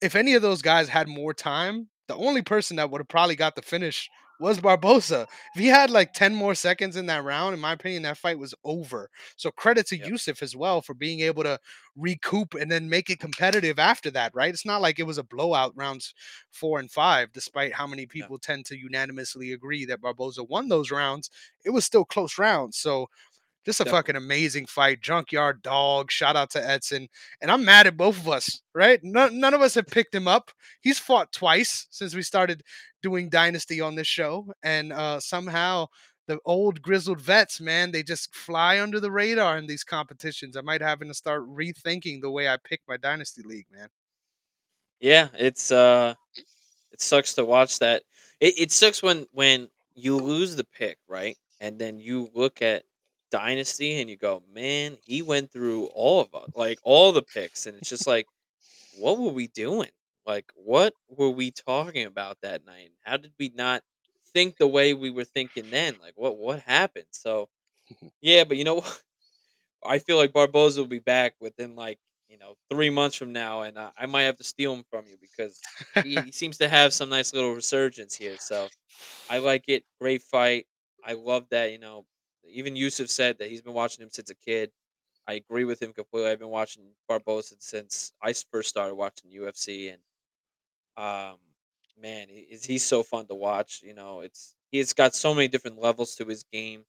if 0.00 0.14
any 0.14 0.34
of 0.34 0.42
those 0.42 0.62
guys 0.62 0.88
had 0.88 1.08
more 1.08 1.34
time, 1.34 1.88
the 2.08 2.16
only 2.16 2.42
person 2.42 2.76
that 2.76 2.90
would 2.90 3.00
have 3.00 3.08
probably 3.08 3.36
got 3.36 3.56
the 3.56 3.62
finish 3.62 4.08
was 4.40 4.60
Barboza. 4.60 5.26
If 5.54 5.60
he 5.60 5.68
had 5.68 5.90
like 5.90 6.12
10 6.12 6.34
more 6.34 6.54
seconds 6.54 6.96
in 6.96 7.06
that 7.06 7.24
round, 7.24 7.54
in 7.54 7.60
my 7.60 7.72
opinion, 7.72 8.02
that 8.02 8.18
fight 8.18 8.38
was 8.38 8.54
over. 8.64 9.08
So 9.36 9.50
credit 9.50 9.86
to 9.88 9.98
yep. 9.98 10.08
Yusuf 10.08 10.42
as 10.42 10.56
well 10.56 10.82
for 10.82 10.94
being 10.94 11.20
able 11.20 11.42
to 11.44 11.58
recoup 11.96 12.54
and 12.54 12.70
then 12.70 12.88
make 12.88 13.10
it 13.10 13.20
competitive 13.20 13.78
after 13.78 14.10
that, 14.12 14.34
right? 14.34 14.52
It's 14.52 14.66
not 14.66 14.82
like 14.82 14.98
it 14.98 15.06
was 15.06 15.18
a 15.18 15.24
blowout 15.24 15.72
rounds 15.76 16.14
four 16.50 16.78
and 16.78 16.90
five, 16.90 17.32
despite 17.32 17.72
how 17.72 17.86
many 17.86 18.06
people 18.06 18.38
tend 18.38 18.66
to 18.66 18.78
unanimously 18.78 19.52
agree 19.52 19.84
that 19.86 20.00
Barboza 20.00 20.44
won 20.44 20.68
those 20.68 20.90
rounds. 20.90 21.30
It 21.64 21.70
was 21.70 21.84
still 21.84 22.04
close 22.04 22.38
rounds. 22.38 22.78
So 22.78 23.08
just 23.66 23.80
a 23.80 23.84
Definitely. 23.84 23.98
fucking 23.98 24.16
amazing 24.16 24.66
fight. 24.66 25.00
Junkyard 25.02 25.60
dog. 25.60 26.12
Shout 26.12 26.36
out 26.36 26.50
to 26.50 26.64
Edson. 26.64 27.08
And 27.40 27.50
I'm 27.50 27.64
mad 27.64 27.88
at 27.88 27.96
both 27.96 28.16
of 28.16 28.28
us, 28.28 28.62
right? 28.74 29.00
None, 29.02 29.40
none 29.40 29.54
of 29.54 29.60
us 29.60 29.74
have 29.74 29.88
picked 29.88 30.14
him 30.14 30.28
up. 30.28 30.52
He's 30.82 31.00
fought 31.00 31.32
twice 31.32 31.88
since 31.90 32.14
we 32.14 32.22
started 32.22 32.62
doing 33.06 33.28
Dynasty 33.28 33.80
on 33.80 33.94
this 33.94 34.08
show. 34.08 34.52
And 34.64 34.92
uh, 34.92 35.20
somehow 35.20 35.86
the 36.26 36.40
old 36.44 36.82
grizzled 36.82 37.20
vets, 37.20 37.60
man, 37.60 37.92
they 37.92 38.02
just 38.02 38.34
fly 38.34 38.80
under 38.80 38.98
the 38.98 39.12
radar 39.12 39.58
in 39.58 39.66
these 39.68 39.84
competitions. 39.84 40.56
I 40.56 40.60
might 40.62 40.80
having 40.80 41.06
to 41.06 41.14
start 41.14 41.48
rethinking 41.48 42.20
the 42.20 42.30
way 42.32 42.48
I 42.48 42.56
pick 42.64 42.80
my 42.88 42.96
Dynasty 42.96 43.42
League, 43.42 43.66
man. 43.70 43.86
Yeah, 44.98 45.28
it's 45.38 45.70
uh 45.70 46.14
it 46.90 47.00
sucks 47.00 47.34
to 47.34 47.44
watch 47.44 47.78
that. 47.78 48.02
It 48.40 48.54
it 48.58 48.72
sucks 48.72 49.04
when 49.04 49.26
when 49.30 49.68
you 49.94 50.16
lose 50.16 50.56
the 50.56 50.64
pick, 50.64 50.98
right? 51.08 51.36
And 51.60 51.78
then 51.78 52.00
you 52.00 52.28
look 52.34 52.60
at 52.60 52.82
Dynasty 53.30 54.00
and 54.00 54.10
you 54.10 54.16
go, 54.16 54.42
"Man, 54.52 54.96
he 55.04 55.22
went 55.22 55.52
through 55.52 55.86
all 55.94 56.22
of 56.22 56.34
us, 56.34 56.50
like 56.56 56.80
all 56.82 57.12
the 57.12 57.22
picks." 57.22 57.66
And 57.66 57.76
it's 57.78 57.90
just 57.90 58.06
like, 58.08 58.26
"What 58.98 59.18
were 59.18 59.30
we 59.30 59.46
doing? 59.48 59.90
Like 60.26 60.46
what 60.54 60.94
were 61.08 61.30
we 61.30 61.50
talking 61.52 62.04
about 62.06 62.38
that 62.42 62.64
night? 62.66 62.92
How 63.02 63.16
did 63.16 63.32
we 63.38 63.50
not 63.54 63.82
think 64.34 64.56
the 64.58 64.68
way 64.68 64.94
we 64.94 65.10
were 65.10 65.24
thinking 65.24 65.70
then? 65.70 65.98
Like 66.00 66.14
what 66.16 66.36
what 66.38 66.60
happened?" 66.60 67.06
So, 67.12 67.48
yeah, 68.22 68.44
but 68.44 68.56
you 68.56 68.64
know 68.64 68.84
I 69.84 69.98
feel 69.98 70.16
like 70.16 70.32
Barboza 70.32 70.80
will 70.80 70.88
be 70.88 70.98
back 70.98 71.34
within 71.40 71.76
like 71.76 71.98
you 72.28 72.38
know 72.38 72.56
three 72.70 72.90
months 72.90 73.16
from 73.16 73.32
now, 73.32 73.62
and 73.62 73.78
uh, 73.78 73.92
I 73.96 74.06
might 74.06 74.22
have 74.22 74.36
to 74.38 74.44
steal 74.44 74.74
him 74.74 74.84
from 74.90 75.06
you 75.08 75.16
because 75.20 75.64
he, 76.02 76.22
he 76.22 76.32
seems 76.32 76.58
to 76.58 76.68
have 76.68 76.92
some 76.92 77.08
nice 77.08 77.32
little 77.32 77.54
resurgence 77.54 78.16
here. 78.16 78.36
So 78.38 78.72
I 79.28 79.38
like 79.38 79.64
it. 79.68 79.84
Great 80.00 80.22
fight. 80.22 80.66
I 81.04 81.14
love 81.14 81.46
that. 81.50 81.72
You 81.72 81.78
know, 81.78 82.06
even 82.48 82.76
Yusuf 82.76 83.08
said 83.10 83.38
that 83.38 83.50
he's 83.50 83.62
been 83.62 83.74
watching 83.74 84.02
him 84.04 84.10
since 84.12 84.30
a 84.30 84.36
kid. 84.36 84.72
I 85.28 85.34
agree 85.34 85.64
with 85.64 85.82
him 85.82 85.92
completely. 85.92 86.30
I've 86.30 86.40
been 86.40 86.48
watching 86.50 86.92
Barboza 87.08 87.56
since 87.60 88.12
I 88.22 88.34
first 88.50 88.68
started 88.70 88.96
watching 88.96 89.30
UFC, 89.32 89.90
and 89.90 90.02
um, 90.96 91.36
man, 92.00 92.28
he, 92.28 92.40
is 92.40 92.64
he's 92.64 92.84
so 92.84 93.02
fun 93.02 93.26
to 93.26 93.34
watch. 93.34 93.80
You 93.82 93.94
know, 93.94 94.20
it's 94.20 94.54
he's 94.70 94.92
got 94.92 95.14
so 95.14 95.34
many 95.34 95.48
different 95.48 95.80
levels 95.80 96.14
to 96.16 96.24
his 96.24 96.44
game 96.52 96.84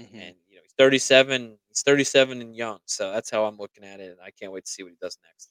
Mhm. 0.00 0.14
and 0.14 0.34
you 0.48 0.56
know 0.56 0.62
he's 0.62 0.72
37 0.78 1.58
he's 1.68 1.82
37 1.82 2.40
and 2.40 2.56
young 2.56 2.78
so 2.86 3.12
that's 3.12 3.28
how 3.30 3.44
i'm 3.44 3.58
looking 3.58 3.84
at 3.84 4.00
it 4.00 4.12
and 4.12 4.20
i 4.24 4.30
can't 4.30 4.50
wait 4.50 4.64
to 4.64 4.70
see 4.70 4.82
what 4.82 4.90
he 4.92 4.96
does 5.00 5.18
next 5.22 5.50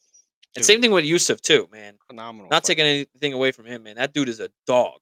and 0.56 0.64
Dude, 0.64 0.66
same 0.66 0.82
thing 0.82 0.90
with 0.92 1.06
yusuf 1.06 1.40
too 1.40 1.68
man 1.72 1.94
phenomenal 2.08 2.50
not 2.50 2.64
taking 2.64 2.84
anything 2.84 3.34
away 3.34 3.52
from 3.52 3.66
him 3.66 3.84
man 3.84 3.96
that 3.98 4.12
dude 4.12 4.28
is 4.28 4.40
a 4.40 4.50
dog 4.66 5.00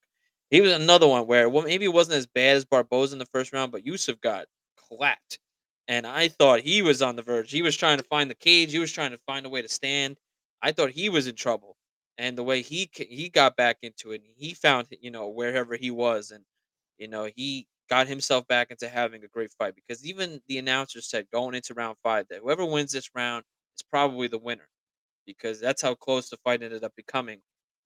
he 0.49 0.59
was 0.59 0.73
another 0.73 1.07
one 1.07 1.27
where 1.27 1.47
well 1.47 1.63
maybe 1.63 1.85
it 1.85 1.93
wasn't 1.93 2.17
as 2.17 2.27
bad 2.27 2.57
as 2.57 2.65
barboza 2.65 3.15
in 3.15 3.19
the 3.19 3.25
first 3.27 3.53
round 3.53 3.71
but 3.71 3.85
yusuf 3.85 4.19
got 4.19 4.47
clapped 4.75 5.39
and 5.87 6.05
i 6.05 6.27
thought 6.27 6.59
he 6.59 6.81
was 6.81 7.01
on 7.01 7.15
the 7.15 7.23
verge 7.23 7.49
he 7.49 7.61
was 7.61 7.77
trying 7.77 7.97
to 7.99 8.03
find 8.03 8.29
the 8.29 8.35
cage 8.35 8.73
he 8.73 8.79
was 8.79 8.91
trying 8.91 9.11
to 9.11 9.19
find 9.19 9.45
a 9.45 9.49
way 9.49 9.61
to 9.61 9.69
stand 9.69 10.17
i 10.61 10.73
thought 10.73 10.89
he 10.89 11.07
was 11.07 11.25
in 11.27 11.35
trouble 11.35 11.76
and 12.17 12.37
the 12.37 12.43
way 12.43 12.61
he 12.61 12.89
he 12.93 13.29
got 13.29 13.55
back 13.55 13.77
into 13.83 14.11
it 14.11 14.21
he 14.35 14.53
found 14.53 14.87
you 15.01 15.11
know 15.11 15.27
wherever 15.29 15.75
he 15.75 15.91
was 15.91 16.31
and 16.31 16.43
you 16.97 17.07
know, 17.07 17.29
he 17.35 17.67
got 17.89 18.07
himself 18.07 18.47
back 18.47 18.71
into 18.71 18.89
having 18.89 19.23
a 19.23 19.27
great 19.27 19.51
fight 19.53 19.75
because 19.75 20.05
even 20.05 20.41
the 20.47 20.57
announcer 20.57 21.01
said 21.01 21.25
going 21.31 21.55
into 21.55 21.73
round 21.73 21.97
five 22.03 22.27
that 22.29 22.39
whoever 22.41 22.65
wins 22.65 22.91
this 22.91 23.09
round 23.15 23.43
is 23.77 23.83
probably 23.83 24.27
the 24.27 24.37
winner 24.37 24.67
because 25.25 25.59
that's 25.59 25.81
how 25.81 25.95
close 25.95 26.29
the 26.29 26.37
fight 26.37 26.63
ended 26.63 26.83
up 26.83 26.93
becoming. 26.95 27.39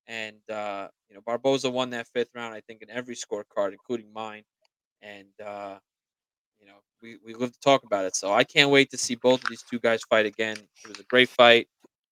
And 0.07 0.38
uh, 0.51 0.89
you 1.09 1.15
know, 1.15 1.21
Barboza 1.25 1.69
won 1.69 1.91
that 1.91 2.07
fifth 2.13 2.29
round, 2.36 2.53
I 2.55 2.61
think, 2.61 2.82
in 2.82 2.89
every 2.91 3.15
scorecard, 3.15 3.71
including 3.73 4.11
mine. 4.13 4.43
And 5.01 5.27
uh, 5.45 5.77
you 6.59 6.67
know, 6.67 6.75
we 7.01 7.17
we 7.25 7.34
live 7.34 7.53
to 7.53 7.59
talk 7.59 7.84
about 7.84 8.05
it. 8.05 8.15
So 8.15 8.34
I 8.34 8.43
can't 8.43 8.71
wait 8.71 8.91
to 8.91 8.97
see 8.97 9.15
both 9.15 9.43
of 9.43 9.49
these 9.49 9.63
two 9.63 9.79
guys 9.79 10.01
fight 10.09 10.25
again. 10.25 10.57
It 10.84 10.89
was 10.89 10.99
a 10.99 11.03
great 11.05 11.29
fight, 11.29 11.67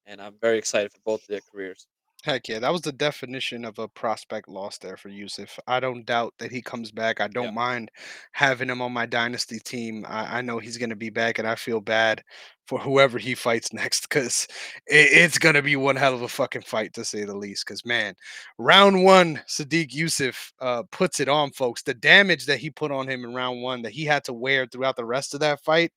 and 0.06 0.22
I'm 0.22 0.36
very 0.42 0.58
excited 0.58 0.92
for 0.92 1.00
both 1.06 1.22
of 1.24 1.28
their 1.28 1.42
careers. 1.52 1.88
Heck 2.26 2.50
yeah, 2.50 2.60
that 2.60 2.74
was 2.74 2.82
the 2.82 2.92
definition 2.92 3.64
of 3.64 3.80
a 3.80 3.88
prospect 3.88 4.50
loss 4.50 4.78
there 4.78 4.98
for 4.98 5.08
Yusuf. 5.08 5.58
I 5.68 5.80
don't 5.80 6.06
doubt 6.06 6.34
that 6.40 6.52
he 6.52 6.62
comes 6.62 6.92
back. 6.92 7.22
I 7.22 7.26
Yeah. 7.26 7.30
don't 7.30 7.54
mind 7.54 7.92
having 8.34 8.70
him 8.70 8.82
on 8.82 8.92
my 8.92 9.06
dynasty 9.06 9.58
team. 9.58 10.06
I, 10.06 10.40
I 10.40 10.42
know 10.42 10.60
he's 10.60 10.78
going 10.78 10.90
to 10.90 10.98
be 10.98 11.10
back, 11.10 11.40
and 11.40 11.48
I 11.48 11.56
feel 11.56 11.80
bad 11.80 12.22
for 12.68 12.78
whoever 12.78 13.18
he 13.18 13.36
fights 13.36 13.72
next 13.74 14.02
because 14.10 14.48
it, 14.86 15.08
it's 15.14 15.38
going 15.38 15.56
to 15.56 15.62
be 15.62 15.78
one 15.78 15.96
hell 15.96 16.14
of 16.14 16.22
a 16.22 16.28
fucking 16.28 16.64
fight 16.64 16.94
to 16.96 17.06
say 17.06 17.24
the 17.24 17.38
least. 17.38 17.66
Because, 17.66 17.86
man, 17.86 18.16
round 18.58 19.02
one, 19.02 19.42
Sodiq 19.48 19.94
Yusuf 19.94 20.52
uh, 20.60 20.84
puts 20.92 21.22
it 21.22 21.30
on, 21.30 21.52
folks. 21.52 21.84
The 21.84 21.94
damage 21.94 22.46
that 22.48 22.60
he 22.60 22.70
put 22.70 22.92
on 22.92 23.08
him 23.08 23.24
in 23.24 23.34
round 23.34 23.62
one 23.62 23.82
that 23.84 23.94
he 23.94 24.04
had 24.04 24.26
to 24.26 24.34
wear 24.34 24.66
throughout 24.68 24.98
the 24.98 25.06
rest 25.06 25.34
of 25.34 25.40
that 25.40 25.62
fight 25.64 25.94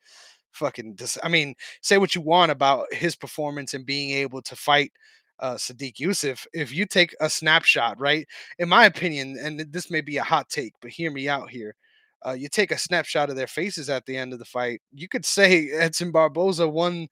fucking 0.52 0.94
dis- 0.94 1.18
I 1.22 1.28
mean, 1.28 1.54
say 1.80 1.98
what 1.98 2.14
you 2.14 2.20
want 2.20 2.52
about 2.52 2.92
his 2.92 3.16
performance 3.16 3.74
and 3.74 3.86
being 3.86 4.10
able 4.10 4.42
to 4.42 4.54
fight 4.54 4.92
uh, 5.42 5.56
Sodiq 5.56 5.98
Yusuf. 5.98 6.46
If 6.54 6.72
you 6.72 6.86
take 6.86 7.14
a 7.20 7.28
snapshot, 7.28 8.00
right, 8.00 8.26
in 8.58 8.68
my 8.68 8.86
opinion, 8.86 9.36
and 9.38 9.60
this 9.72 9.90
may 9.90 10.00
be 10.00 10.16
a 10.16 10.22
hot 10.22 10.48
take, 10.48 10.72
but 10.80 10.90
hear 10.90 11.10
me 11.10 11.28
out 11.28 11.50
here. 11.50 11.74
Uh, 12.24 12.32
you 12.32 12.48
take 12.48 12.70
a 12.70 12.78
snapshot 12.78 13.28
of 13.28 13.36
their 13.36 13.48
faces 13.48 13.90
at 13.90 14.06
the 14.06 14.16
end 14.16 14.32
of 14.32 14.38
the 14.38 14.44
fight. 14.44 14.80
You 14.92 15.08
could 15.08 15.26
say 15.26 15.70
Edson 15.74 16.12
Barboza 16.12 16.68
won 16.68 17.08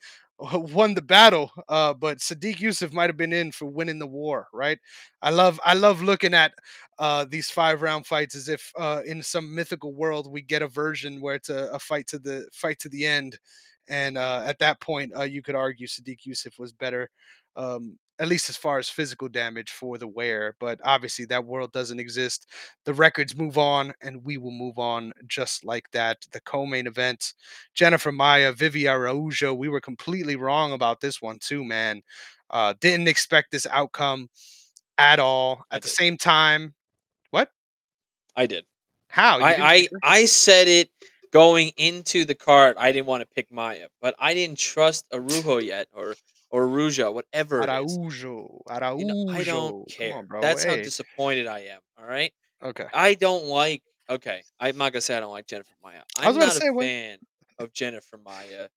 won 0.55 0.95
the 0.95 1.03
battle, 1.03 1.51
uh, 1.69 1.93
but 1.93 2.19
Sodiq 2.19 2.61
Yusuf 2.61 2.93
might 2.93 3.11
have 3.11 3.17
been 3.17 3.33
in 3.33 3.53
for 3.53 3.67
winning 3.67 3.99
the 3.99 4.07
war, 4.07 4.47
right? 4.55 4.79
I 5.21 5.31
love 5.31 5.61
I 5.65 5.75
love 5.75 6.03
looking 6.03 6.33
at 6.33 6.53
uh, 6.99 7.27
these 7.29 7.51
five 7.51 7.83
round 7.83 8.07
fights 8.07 8.35
as 8.35 8.49
if 8.49 8.73
uh, 8.79 9.03
in 9.05 9.23
some 9.23 9.55
mythical 9.55 9.93
world 9.93 10.31
we 10.31 10.41
get 10.41 10.63
a 10.63 10.69
version 10.69 11.21
where 11.21 11.35
it's 11.35 11.51
a, 11.51 11.71
a 11.73 11.79
fight 11.79 12.07
to 12.09 12.19
the 12.19 12.49
fight 12.53 12.79
to 12.79 12.89
the 12.89 13.05
end, 13.05 13.39
and 13.89 14.17
uh, 14.17 14.43
at 14.47 14.59
that 14.61 14.81
point 14.81 15.13
uh, 15.17 15.23
you 15.23 15.43
could 15.43 15.55
argue 15.55 15.87
Sodiq 15.87 16.25
Yusuf 16.25 16.59
was 16.59 16.73
better, 16.73 17.11
um, 17.57 17.99
at 18.21 18.29
least 18.29 18.49
as 18.51 18.57
far 18.57 18.79
as 18.79 18.89
physical 18.89 19.29
damage 19.29 19.71
for 19.71 19.99
the 19.99 20.07
wear. 20.07 20.55
But 20.61 20.79
obviously 20.85 21.25
that 21.27 21.45
world 21.45 21.73
doesn't 21.73 21.99
exist. 21.99 22.47
The 22.85 22.95
records 22.95 23.35
move 23.37 23.59
on, 23.59 23.93
and 24.03 24.23
we 24.23 24.37
will 24.37 24.53
move 24.53 24.79
on 24.79 25.13
just 25.27 25.65
like 25.65 25.91
that. 25.93 26.19
The 26.31 26.41
co-main 26.43 26.87
event, 26.87 27.33
Jennifer 27.75 28.13
Maia, 28.13 28.53
Vivi 28.53 28.87
Araujo. 28.87 29.55
We 29.55 29.69
were 29.69 29.81
completely 29.81 30.37
wrong 30.37 30.73
about 30.73 31.01
this 31.01 31.21
one 31.23 31.39
too, 31.41 31.65
man. 31.65 32.03
Uh, 32.51 32.75
didn't 32.81 33.09
expect 33.09 33.51
this 33.51 33.67
outcome 33.71 34.29
at 34.99 35.19
all. 35.19 35.65
I 35.71 35.77
At 35.77 35.83
the 35.83 35.89
did. 35.89 35.95
same 35.97 36.17
time, 36.19 36.75
what? 37.31 37.51
I 38.37 38.47
did. 38.47 38.65
How? 39.09 39.39
You 39.39 39.45
I? 39.45 39.57
I 39.59 39.89
I 40.03 40.25
said 40.27 40.69
it 40.69 40.91
going 41.33 41.73
into 41.77 42.25
the 42.25 42.35
card. 42.35 42.77
I 42.79 42.93
didn't 42.93 43.07
want 43.07 43.23
to 43.23 43.27
pick 43.35 43.51
Maia, 43.53 43.87
but 44.01 44.15
I 44.19 44.35
didn't 44.35 44.59
trust 44.59 45.09
Arujo 45.11 45.65
yet, 45.65 45.87
or 45.93 46.15
or 46.51 46.67
Aruja, 46.69 47.13
whatever 47.13 47.63
it 47.65 47.73
is. 47.73 47.99
Araujo. 47.99 48.63
You 48.97 49.07
know, 49.07 49.15
I 49.29 49.45
don't 49.45 49.77
Araujo. 49.77 49.87
Come 49.97 50.13
care. 50.13 50.13
on, 50.13 50.27
bro. 50.27 50.41
That's 50.41 50.65
how 50.65 50.77
Hey. 50.77 50.83
disappointed 50.83 51.47
I 51.47 51.61
am. 51.61 51.81
All 51.99 52.07
right. 52.07 52.33
Okay. 52.63 52.89
I 52.93 53.15
don't 53.15 53.47
like. 53.47 53.83
Okay, 54.11 54.45
I'm 54.61 54.77
not 54.79 54.93
gonna 54.93 55.03
say 55.03 55.17
I 55.17 55.21
don't 55.21 55.33
like 55.33 55.47
Jennifer 55.47 55.75
Maia. 55.83 56.05
I 56.17 56.29
was 56.29 56.37
I'm 56.37 56.37
about 56.37 56.47
to 56.47 56.51
not 56.51 56.57
a 56.57 56.63
say 56.63 56.71
what 56.71 56.81
fan 56.81 57.19
of 57.59 57.73
Jennifer 57.73 58.19
Maia 58.19 58.69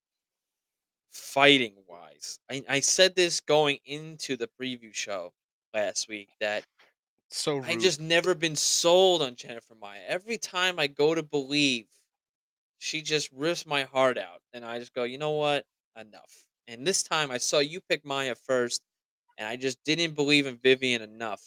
fighting 1.11 1.75
wise. 1.87 2.39
I, 2.49 2.63
I 2.67 2.79
said 2.79 3.15
this 3.15 3.39
going 3.39 3.79
into 3.85 4.35
the 4.35 4.47
preview 4.59 4.93
show 4.93 5.33
last 5.73 6.07
week 6.07 6.29
that 6.39 6.65
so 7.29 7.61
I 7.63 7.75
just 7.75 7.99
never 7.99 8.35
been 8.35 8.55
sold 8.55 9.21
on 9.21 9.35
Jennifer 9.35 9.75
Maia. 9.75 10.01
Every 10.07 10.37
time 10.37 10.79
I 10.79 10.87
go 10.87 11.15
to 11.15 11.23
believe, 11.23 11.87
she 12.79 13.01
just 13.01 13.31
rips 13.31 13.65
my 13.65 13.83
heart 13.83 14.17
out, 14.17 14.41
and 14.53 14.65
I 14.65 14.79
just 14.79 14.93
go, 14.93 15.03
you 15.05 15.17
know 15.17 15.31
what, 15.31 15.65
enough. 15.99 16.45
And 16.67 16.85
this 16.87 17.03
time 17.03 17.31
I 17.31 17.37
saw 17.37 17.59
you 17.59 17.81
pick 17.81 18.05
Maia 18.05 18.35
first, 18.35 18.81
and 19.37 19.47
I 19.47 19.55
just 19.55 19.83
didn't 19.83 20.15
believe 20.15 20.47
in 20.47 20.57
Vivian 20.57 21.01
enough 21.01 21.41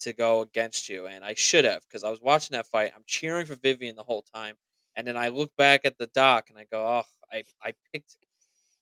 to 0.00 0.12
go 0.12 0.40
against 0.42 0.88
you, 0.88 1.06
and 1.06 1.24
I 1.24 1.34
should 1.34 1.64
have 1.64 1.82
because 1.88 2.04
I 2.04 2.10
was 2.10 2.20
watching 2.20 2.54
that 2.54 2.66
fight. 2.66 2.92
I'm 2.94 3.04
cheering 3.06 3.46
for 3.46 3.56
Vivian 3.56 3.96
the 3.96 4.02
whole 4.04 4.22
time, 4.34 4.56
and 4.96 5.06
then 5.06 5.16
I 5.16 5.28
look 5.28 5.54
back 5.56 5.82
at 5.84 5.98
the 5.98 6.08
doc 6.08 6.50
and 6.50 6.58
I 6.58 6.64
go, 6.70 6.86
oh, 6.86 7.04
I 7.32 7.44
I 7.62 7.74
picked. 7.92 8.16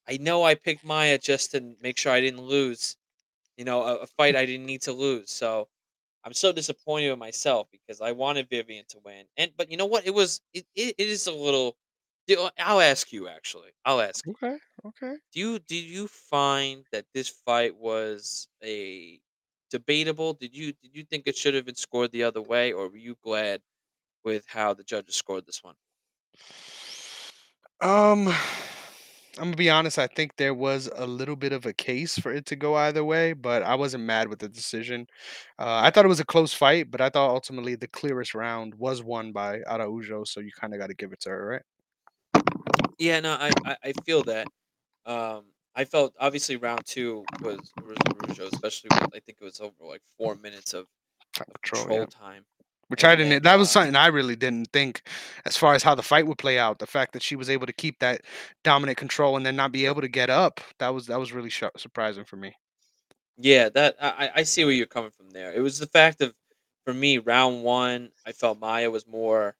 I 0.09 0.17
know 0.19 0.43
I 0.45 0.55
picked 0.55 0.85
Maia 0.85 1.19
just 1.19 1.53
to 1.53 1.77
make 1.81 1.99
sure 1.99 2.13
I 2.13 2.21
didn't 2.21 2.43
lose. 2.43 2.97
You 3.57 3.65
know, 3.65 3.83
a, 3.83 3.97
a 3.99 4.07
fight 4.07 4.37
I 4.37 4.47
didn't 4.47 4.67
need 4.67 4.83
to 4.83 4.93
lose. 4.93 5.31
So 5.31 5.69
I'm 6.25 6.35
so 6.35 6.53
disappointed 6.53 7.11
with 7.11 7.19
myself 7.21 7.69
because 7.73 8.01
I 8.01 8.13
wanted 8.13 8.49
Vivian 8.51 8.85
to 8.91 9.01
win. 9.05 9.27
And 9.39 9.53
but 9.57 9.71
you 9.71 9.77
know 9.79 9.87
what? 9.87 10.07
It 10.07 10.15
was 10.15 10.41
it, 10.55 10.67
it, 10.77 10.95
it 10.99 11.09
is 11.09 11.27
a 11.29 11.33
little. 11.33 11.77
Do- 12.27 12.49
I'll 12.59 12.81
ask 12.81 13.13
you 13.13 13.29
actually. 13.29 13.71
I'll 13.85 14.01
ask 14.01 14.27
you. 14.27 14.33
Okay. 14.33 14.57
Okay. 14.85 15.15
Do 15.33 15.41
you 15.41 15.59
did 15.61 15.85
you 15.85 16.09
find 16.09 16.85
that 16.93 17.07
this 17.15 17.29
fight 17.29 17.77
was 17.77 18.49
a 18.63 19.21
debatable? 19.71 20.35
Did 20.35 20.55
you 20.57 20.73
did 20.73 20.95
you 20.95 21.05
think 21.05 21.25
it 21.27 21.37
should 21.37 21.55
have 21.55 21.67
been 21.67 21.75
scored 21.75 22.13
the 22.13 22.25
other 22.25 22.43
way, 22.43 22.73
or 22.73 22.89
were 22.89 22.97
you 22.97 23.17
glad 23.23 23.61
with 24.25 24.45
how 24.47 24.75
the 24.75 24.85
judges 24.85 25.17
scored 25.17 25.47
this 25.47 25.63
one? 25.63 25.75
Um, 27.81 28.29
I'm 29.39 29.45
gonna 29.45 29.57
be 29.57 29.71
honest. 29.71 29.99
I 29.99 30.07
think 30.09 30.37
there 30.37 30.55
was 30.55 30.91
a 30.95 31.07
little 31.07 31.37
bit 31.37 31.53
of 31.53 31.65
a 31.65 31.73
case 31.73 32.19
for 32.19 32.33
it 32.33 32.45
to 32.47 32.57
go 32.57 32.75
either 32.75 33.03
way, 33.03 33.33
but 33.33 33.63
I 33.63 33.75
wasn't 33.75 34.05
mad 34.05 34.29
with 34.29 34.41
the 34.41 34.49
decision. 34.49 35.07
Uh, 35.59 35.81
I 35.83 35.91
thought 35.91 36.05
it 36.05 36.09
was 36.09 36.21
a 36.21 36.25
close 36.25 36.53
fight, 36.53 36.91
but 36.91 37.01
I 37.01 37.09
thought 37.09 37.31
ultimately 37.31 37.75
the 37.75 37.89
clearest 37.89 38.35
round 38.35 38.75
was 38.75 39.03
won 39.03 39.33
by 39.33 39.61
Araujo. 39.63 40.25
So 40.25 40.41
you 40.41 40.51
kind 40.53 40.75
of 40.75 40.81
got 40.81 40.89
to 40.89 40.95
give 40.95 41.13
it 41.13 41.21
to 41.21 41.31
her, 41.31 41.47
right? 41.47 41.63
Yeah, 43.03 43.21
no, 43.21 43.33
I 43.35 43.51
I, 43.65 43.77
I 43.85 43.93
feel 44.05 44.23
that. 44.25 44.49
Um, 45.07 45.47
I 45.75 45.85
felt 45.85 46.15
obviously 46.21 46.57
round 46.57 46.87
two 46.87 47.29
was 47.41 47.61
was 47.83 47.99
especially 48.53 48.91
with 48.93 49.09
I 49.15 49.21
think 49.21 49.39
it 49.41 49.45
was 49.45 49.61
over 49.61 49.75
like 49.81 50.03
four 50.19 50.37
minutes 50.37 50.75
of, 50.75 50.87
of 51.41 51.47
control, 51.63 51.85
control 51.85 52.01
yeah. 52.01 52.07
time, 52.07 52.45
Which 52.89 53.05
I 53.05 53.17
didn't. 53.17 53.31
then 53.31 53.43
That 53.43 53.57
was 53.59 53.69
uh, 53.69 53.71
something 53.71 53.97
I 53.97 54.09
really 54.09 54.37
didn't 54.37 54.73
think, 54.73 55.03
as 55.47 55.57
far 55.57 55.75
as 55.75 55.83
how 55.83 55.95
the 55.95 56.03
fight 56.03 56.27
would 56.27 56.39
play 56.39 56.59
out. 56.59 56.79
The 56.79 56.87
fact 56.87 57.13
that 57.15 57.23
she 57.23 57.37
was 57.37 57.51
able 57.51 57.67
to 57.67 57.73
keep 57.73 57.99
that 58.01 58.23
dominant 58.65 58.99
control 58.99 59.37
and 59.37 59.45
then 59.47 59.57
not 59.57 59.73
be 59.73 59.87
able 59.87 60.03
to 60.03 60.09
get 60.09 60.31
up. 60.31 60.61
That 60.79 60.95
was 60.95 61.07
that 61.09 61.19
was 61.21 61.33
really 61.33 61.51
sho 61.51 61.71
surprising 61.77 62.25
for 62.25 62.37
me. 62.37 62.55
yeah, 63.39 63.69
that 63.71 63.97
I 64.01 64.31
I 64.37 64.43
see 64.45 64.65
where 64.65 64.73
you're 64.75 64.87
coming 64.87 65.11
from 65.11 65.31
there. 65.31 65.53
It 65.53 65.61
was 65.61 65.79
the 65.79 65.87
fact 65.87 66.21
of 66.21 66.35
for 66.85 66.95
me 66.95 67.19
round 67.19 67.63
one, 67.63 68.11
I 68.27 68.33
felt 68.33 68.61
Maia 68.61 68.91
was 68.91 69.07
more 69.07 69.55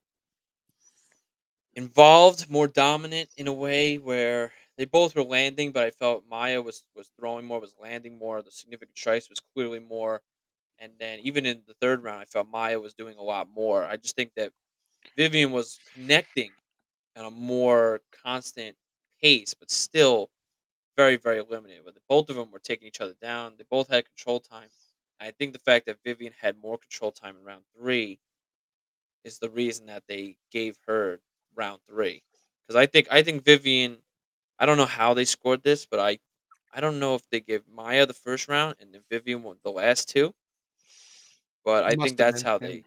involved, 1.75 2.49
more 2.49 2.67
dominant 2.67 3.29
in 3.37 3.47
a 3.47 3.53
way 3.53 3.97
where 3.97 4.51
they 4.77 4.85
both 4.85 5.15
were 5.15 5.23
landing, 5.23 5.71
but 5.71 5.83
I 5.83 5.91
felt 5.91 6.25
Maia 6.29 6.61
was 6.61 6.83
was 6.95 7.09
throwing 7.19 7.45
more, 7.45 7.59
was 7.59 7.75
landing 7.79 8.17
more. 8.17 8.41
The 8.41 8.51
significant 8.51 8.97
strikes 8.97 9.29
was 9.29 9.39
clearly 9.55 9.79
more. 9.79 10.21
And 10.79 10.93
then 10.99 11.19
even 11.21 11.45
in 11.45 11.63
the 11.67 11.75
third 11.75 12.03
round, 12.03 12.21
I 12.21 12.25
felt 12.25 12.49
Maia 12.49 12.79
was 12.79 12.93
doing 12.93 13.17
a 13.17 13.23
lot 13.23 13.49
more. 13.49 13.85
I 13.85 13.97
just 13.97 14.15
think 14.15 14.33
that 14.35 14.51
Vivian 15.17 15.51
was 15.51 15.79
connecting 15.93 16.51
at 17.15 17.25
a 17.25 17.31
more 17.31 18.01
constant 18.23 18.77
pace, 19.21 19.53
but 19.55 19.71
still 19.71 20.29
very, 20.97 21.17
very 21.17 21.41
limited. 21.41 21.81
But 21.85 21.95
both 22.09 22.29
of 22.29 22.35
them 22.37 22.51
were 22.51 22.59
taking 22.59 22.87
each 22.87 23.01
other 23.01 23.15
down. 23.21 23.55
They 23.57 23.65
both 23.69 23.89
had 23.89 24.05
control 24.05 24.39
time. 24.39 24.69
I 25.19 25.31
think 25.31 25.53
the 25.53 25.59
fact 25.59 25.85
that 25.87 25.99
Vivian 26.05 26.33
had 26.39 26.57
more 26.61 26.77
control 26.77 27.11
time 27.11 27.37
in 27.37 27.43
round 27.43 27.63
three 27.77 28.19
is 29.23 29.39
the 29.39 29.49
reason 29.49 29.85
that 29.87 30.03
they 30.07 30.35
gave 30.51 30.77
her 30.87 31.19
round 31.55 31.79
three. 31.87 32.23
Because 32.67 32.79
I 32.79 32.85
think 32.85 33.07
I 33.11 33.23
think 33.23 33.43
Vivian, 33.43 33.97
I 34.59 34.65
don't 34.65 34.77
know 34.77 34.85
how 34.85 35.13
they 35.13 35.25
scored 35.25 35.63
this, 35.63 35.85
but 35.85 35.99
I 35.99 36.19
I 36.73 36.81
don't 36.81 36.99
know 36.99 37.15
if 37.15 37.21
they 37.29 37.39
gave 37.39 37.61
Maia 37.73 38.05
the 38.05 38.13
first 38.13 38.47
round 38.47 38.75
and 38.79 38.93
then 38.93 39.01
Vivian 39.09 39.43
won 39.43 39.57
the 39.63 39.71
last 39.71 40.09
two. 40.09 40.33
But 41.65 41.85
I 41.85 41.95
think 41.95 42.17
that's 42.17 42.41
how 42.41 42.59
yeah. 42.61 42.67
they 42.67 42.83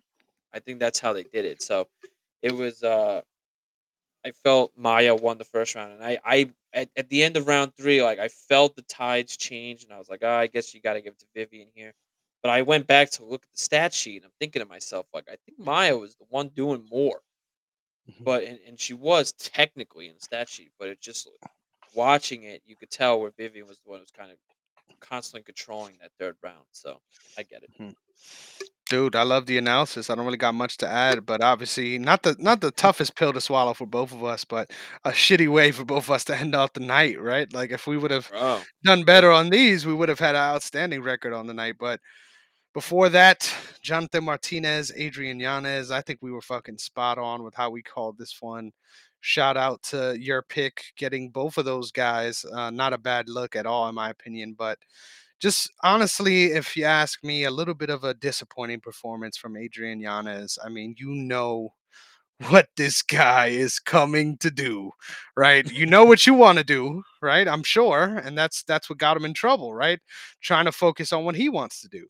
I 0.53 0.59
think 0.61 0.81
that's 0.81 0.99
how 0.99 1.12
they 1.12 1.25
did 1.25 1.45
it. 1.45 1.62
So 1.62 1.89
it 2.43 2.53
was 2.53 2.83
uh 2.83 3.23
I 4.27 4.33
felt 4.43 4.73
Maia 4.77 5.14
won 5.14 5.39
the 5.39 5.45
first 5.45 5.77
round, 5.77 5.93
and 5.93 6.03
I, 6.05 6.19
I 6.25 6.51
at, 6.73 6.89
at 6.97 7.09
the 7.09 7.23
end 7.23 7.37
of 7.37 7.47
round 7.47 7.73
three, 7.77 8.03
like 8.03 8.19
I 8.19 8.27
felt 8.27 8.75
the 8.75 8.83
tides 8.83 9.37
change, 9.37 9.85
and 9.85 9.93
I 9.93 9.99
was 9.99 10.09
like, 10.09 10.25
oh, 10.25 10.29
I 10.29 10.49
guess 10.49 10.75
you 10.75 10.81
got 10.81 10.95
to 10.95 11.01
give 11.01 11.12
it 11.12 11.21
to 11.21 11.27
Vivian 11.33 11.69
here. 11.75 11.95
But 12.43 12.51
I 12.51 12.62
went 12.62 12.89
back 12.89 13.11
to 13.12 13.25
look 13.25 13.45
at 13.45 13.53
the 13.53 13.59
stat 13.61 13.95
sheet, 13.95 14.17
and 14.17 14.25
I'm 14.25 14.33
thinking 14.41 14.61
to 14.61 14.67
myself, 14.67 15.07
like, 15.14 15.29
I 15.29 15.37
think 15.47 15.61
Maia 15.61 15.97
was 15.97 16.17
the 16.17 16.27
one 16.29 16.49
doing 16.49 16.85
more, 16.91 17.21
Mhm. 18.09 18.24
but 18.24 18.44
and, 18.44 18.59
and 18.66 18.80
she 18.80 18.94
was 18.94 19.32
technically 19.34 20.09
in 20.09 20.14
the 20.14 20.20
stat 20.20 20.48
sheet, 20.48 20.72
but 20.78 20.88
it 20.88 21.00
just 21.00 21.28
watching 21.94 22.44
it, 22.44 22.62
you 22.66 22.76
could 22.76 22.90
tell 22.90 23.20
where 23.20 23.32
Vivian 23.32 23.66
was 23.66 23.78
the 23.80 23.90
one 23.90 23.98
who 23.98 24.02
was 24.02 24.11
kind 24.11 24.32
of 24.32 24.38
constantly 25.00 25.42
controlling 25.44 25.98
that 26.00 26.12
third 26.18 26.36
round. 26.42 26.66
So 26.72 27.00
I 27.38 27.42
get 27.44 27.62
it. 27.64 27.70
Mhm. 27.80 27.96
Dude, 28.88 29.16
I 29.16 29.24
love 29.24 29.46
the 29.46 29.59
analysis. 29.59 30.09
I 30.11 30.14
don't 30.14 30.24
really 30.26 30.36
got 30.36 30.54
much 30.54 30.76
to 30.78 30.88
add, 30.88 31.26
but 31.26 31.42
obviously 31.42 31.98
not 31.98 32.22
the 32.22 32.36
not 32.38 32.61
the 32.61 32.70
toughest 32.70 33.16
pill 33.16 33.32
to 33.32 33.40
swallow 33.40 33.74
for 33.74 33.84
both 33.86 34.12
of 34.12 34.22
us, 34.22 34.44
but 34.44 34.70
a 35.04 35.11
shitty 35.11 35.48
way 35.48 35.72
for 35.72 35.84
both 35.84 36.04
of 36.04 36.11
us 36.12 36.24
to 36.26 36.36
end 36.36 36.54
off 36.54 36.72
the 36.72 36.80
night, 36.80 37.20
right? 37.20 37.52
Like 37.52 37.72
if 37.72 37.88
we 37.88 37.96
would 37.98 38.12
have 38.12 38.30
Bro, 38.30 38.66
done 38.84 39.02
better 39.04 39.32
on 39.32 39.50
these, 39.50 39.84
we 39.86 39.92
would 39.94 40.09
have 40.09 40.20
had 40.20 40.36
an 40.36 40.42
outstanding 40.42 41.02
record 41.02 41.32
on 41.32 41.48
the 41.48 41.54
night. 41.54 41.76
But 41.80 42.00
before 42.77 43.09
that, 43.09 43.51
Jonathan 43.81 44.24
Martinez, 44.24 44.93
Adrian 44.95 45.41
Yanez, 45.41 45.91
I 45.91 46.03
think 46.03 46.18
we 46.20 46.31
were 46.31 46.43
fucking 46.43 46.77
spot 46.77 47.16
on 47.16 47.43
with 47.43 47.55
how 47.55 47.70
we 47.70 47.83
called 47.83 48.18
this 48.18 48.37
one. 48.39 48.70
Shout 49.22 49.57
out 49.57 49.83
to 49.85 50.14
your 50.20 50.43
pick, 50.43 50.85
getting 50.99 51.31
both 51.31 51.57
of 51.57 51.64
those 51.64 51.91
guys. 51.91 52.45
Uh, 52.53 52.68
not 52.68 52.93
a 52.93 52.99
bad 52.99 53.31
look 53.31 53.57
at 53.57 53.64
all, 53.64 53.89
in 53.89 53.95
my 53.95 54.11
opinion. 54.11 54.55
But 54.59 54.77
just 55.41 55.70
honestly, 55.85 56.53
if 56.53 56.77
you 56.77 56.85
ask 56.85 57.24
me, 57.24 57.45
a 57.45 57.51
little 57.51 57.72
bit 57.72 57.89
of 57.89 58.05
a 58.05 58.12
disappointing 58.12 58.81
performance 58.81 59.39
from 59.39 59.57
Adrian 59.57 59.99
Yanez. 59.99 60.59
I 60.62 60.68
mean, 60.68 60.95
you 60.99 61.09
know 61.14 61.72
what 62.49 62.68
this 62.77 63.01
guy 63.01 63.47
is 63.47 63.79
coming 63.79 64.37
to 64.37 64.51
do, 64.51 64.91
right? 65.35 65.66
You 65.72 65.87
know 65.87 66.05
what 66.05 66.27
you 66.27 66.35
want 66.35 66.59
to 66.59 66.64
do, 66.64 67.03
right? 67.22 67.49
I'm 67.49 67.62
sure, 67.62 68.20
and 68.22 68.37
that's 68.37 68.64
that's 68.64 68.91
what 68.91 68.99
got 68.99 69.16
him 69.16 69.24
in 69.24 69.33
trouble, 69.33 69.72
right? 69.72 69.99
Trying 70.43 70.66
to 70.66 70.72
focus 70.72 71.14
on 71.14 71.24
what 71.24 71.37
he 71.37 71.49
wants 71.49 71.81
to 71.81 71.89
do. 71.89 72.07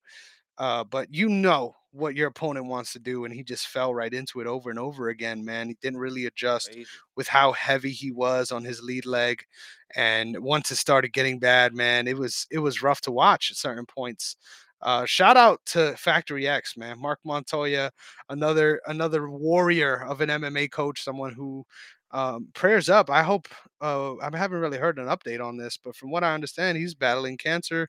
Uh, 0.59 0.85
but 0.85 1.13
you 1.15 1.29
know 1.29 1.75
what 1.93 2.15
your 2.15 2.29
opponent 2.29 2.67
wants 2.67 2.93
to 2.93 2.99
do, 2.99 3.25
and 3.25 3.33
he 3.35 3.43
just 3.43 3.69
fell 3.69 3.95
right 3.95 4.13
into 4.13 4.41
it 4.41 4.47
over 4.47 4.71
and 4.71 4.79
over 4.79 5.09
again, 5.09 5.45
man. 5.45 5.69
He 5.69 5.77
didn't 5.81 5.99
really 5.99 6.27
adjust 6.27 6.73
Crazy. 6.73 6.87
with 7.17 7.27
how 7.29 7.53
heavy 7.53 7.91
he 7.91 8.13
was 8.13 8.53
on 8.53 8.65
his 8.65 8.83
lead 8.83 9.07
leg. 9.07 9.43
And 9.95 10.39
once 10.41 10.71
it 10.71 10.77
started 10.77 11.13
getting 11.13 11.39
bad, 11.39 11.75
man, 11.75 12.07
it 12.07 12.17
was 12.19 12.47
it 12.51 12.59
was 12.59 12.83
rough 12.83 13.01
to 13.03 13.13
watch 13.13 13.51
at 13.51 13.57
certain 13.57 13.87
points. 13.87 14.37
Uh, 14.83 15.07
shout 15.07 15.37
out 15.39 15.61
to 15.67 15.97
Factory 15.97 16.47
X, 16.47 16.77
man. 16.77 17.01
Marc 17.01 17.19
Montoya, 17.25 17.91
another 18.29 18.81
another 18.87 19.31
warrior 19.31 20.05
of 20.05 20.21
an 20.21 20.29
MMA 20.29 20.71
coach, 20.71 21.03
someone 21.03 21.33
who 21.33 21.65
um, 22.11 22.49
prayers 22.55 22.89
up. 22.89 23.11
I 23.11 23.23
hope 23.23 23.49
uh, 23.81 24.17
I 24.19 24.37
haven't 24.37 24.61
really 24.61 24.79
heard 24.79 24.99
an 24.99 25.07
update 25.07 25.45
on 25.45 25.57
this, 25.57 25.79
but 25.83 25.97
from 25.97 26.11
what 26.11 26.25
I 26.25 26.35
understand, 26.35 26.79
he's 26.79 26.95
battling 26.95 27.37
cancer 27.39 27.89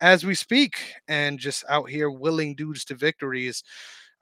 as 0.00 0.24
we 0.24 0.34
speak 0.34 0.78
and 1.08 1.38
just 1.38 1.64
out 1.68 1.88
here 1.88 2.10
willing 2.10 2.54
dudes 2.54 2.84
to 2.86 2.94
victories. 2.94 3.62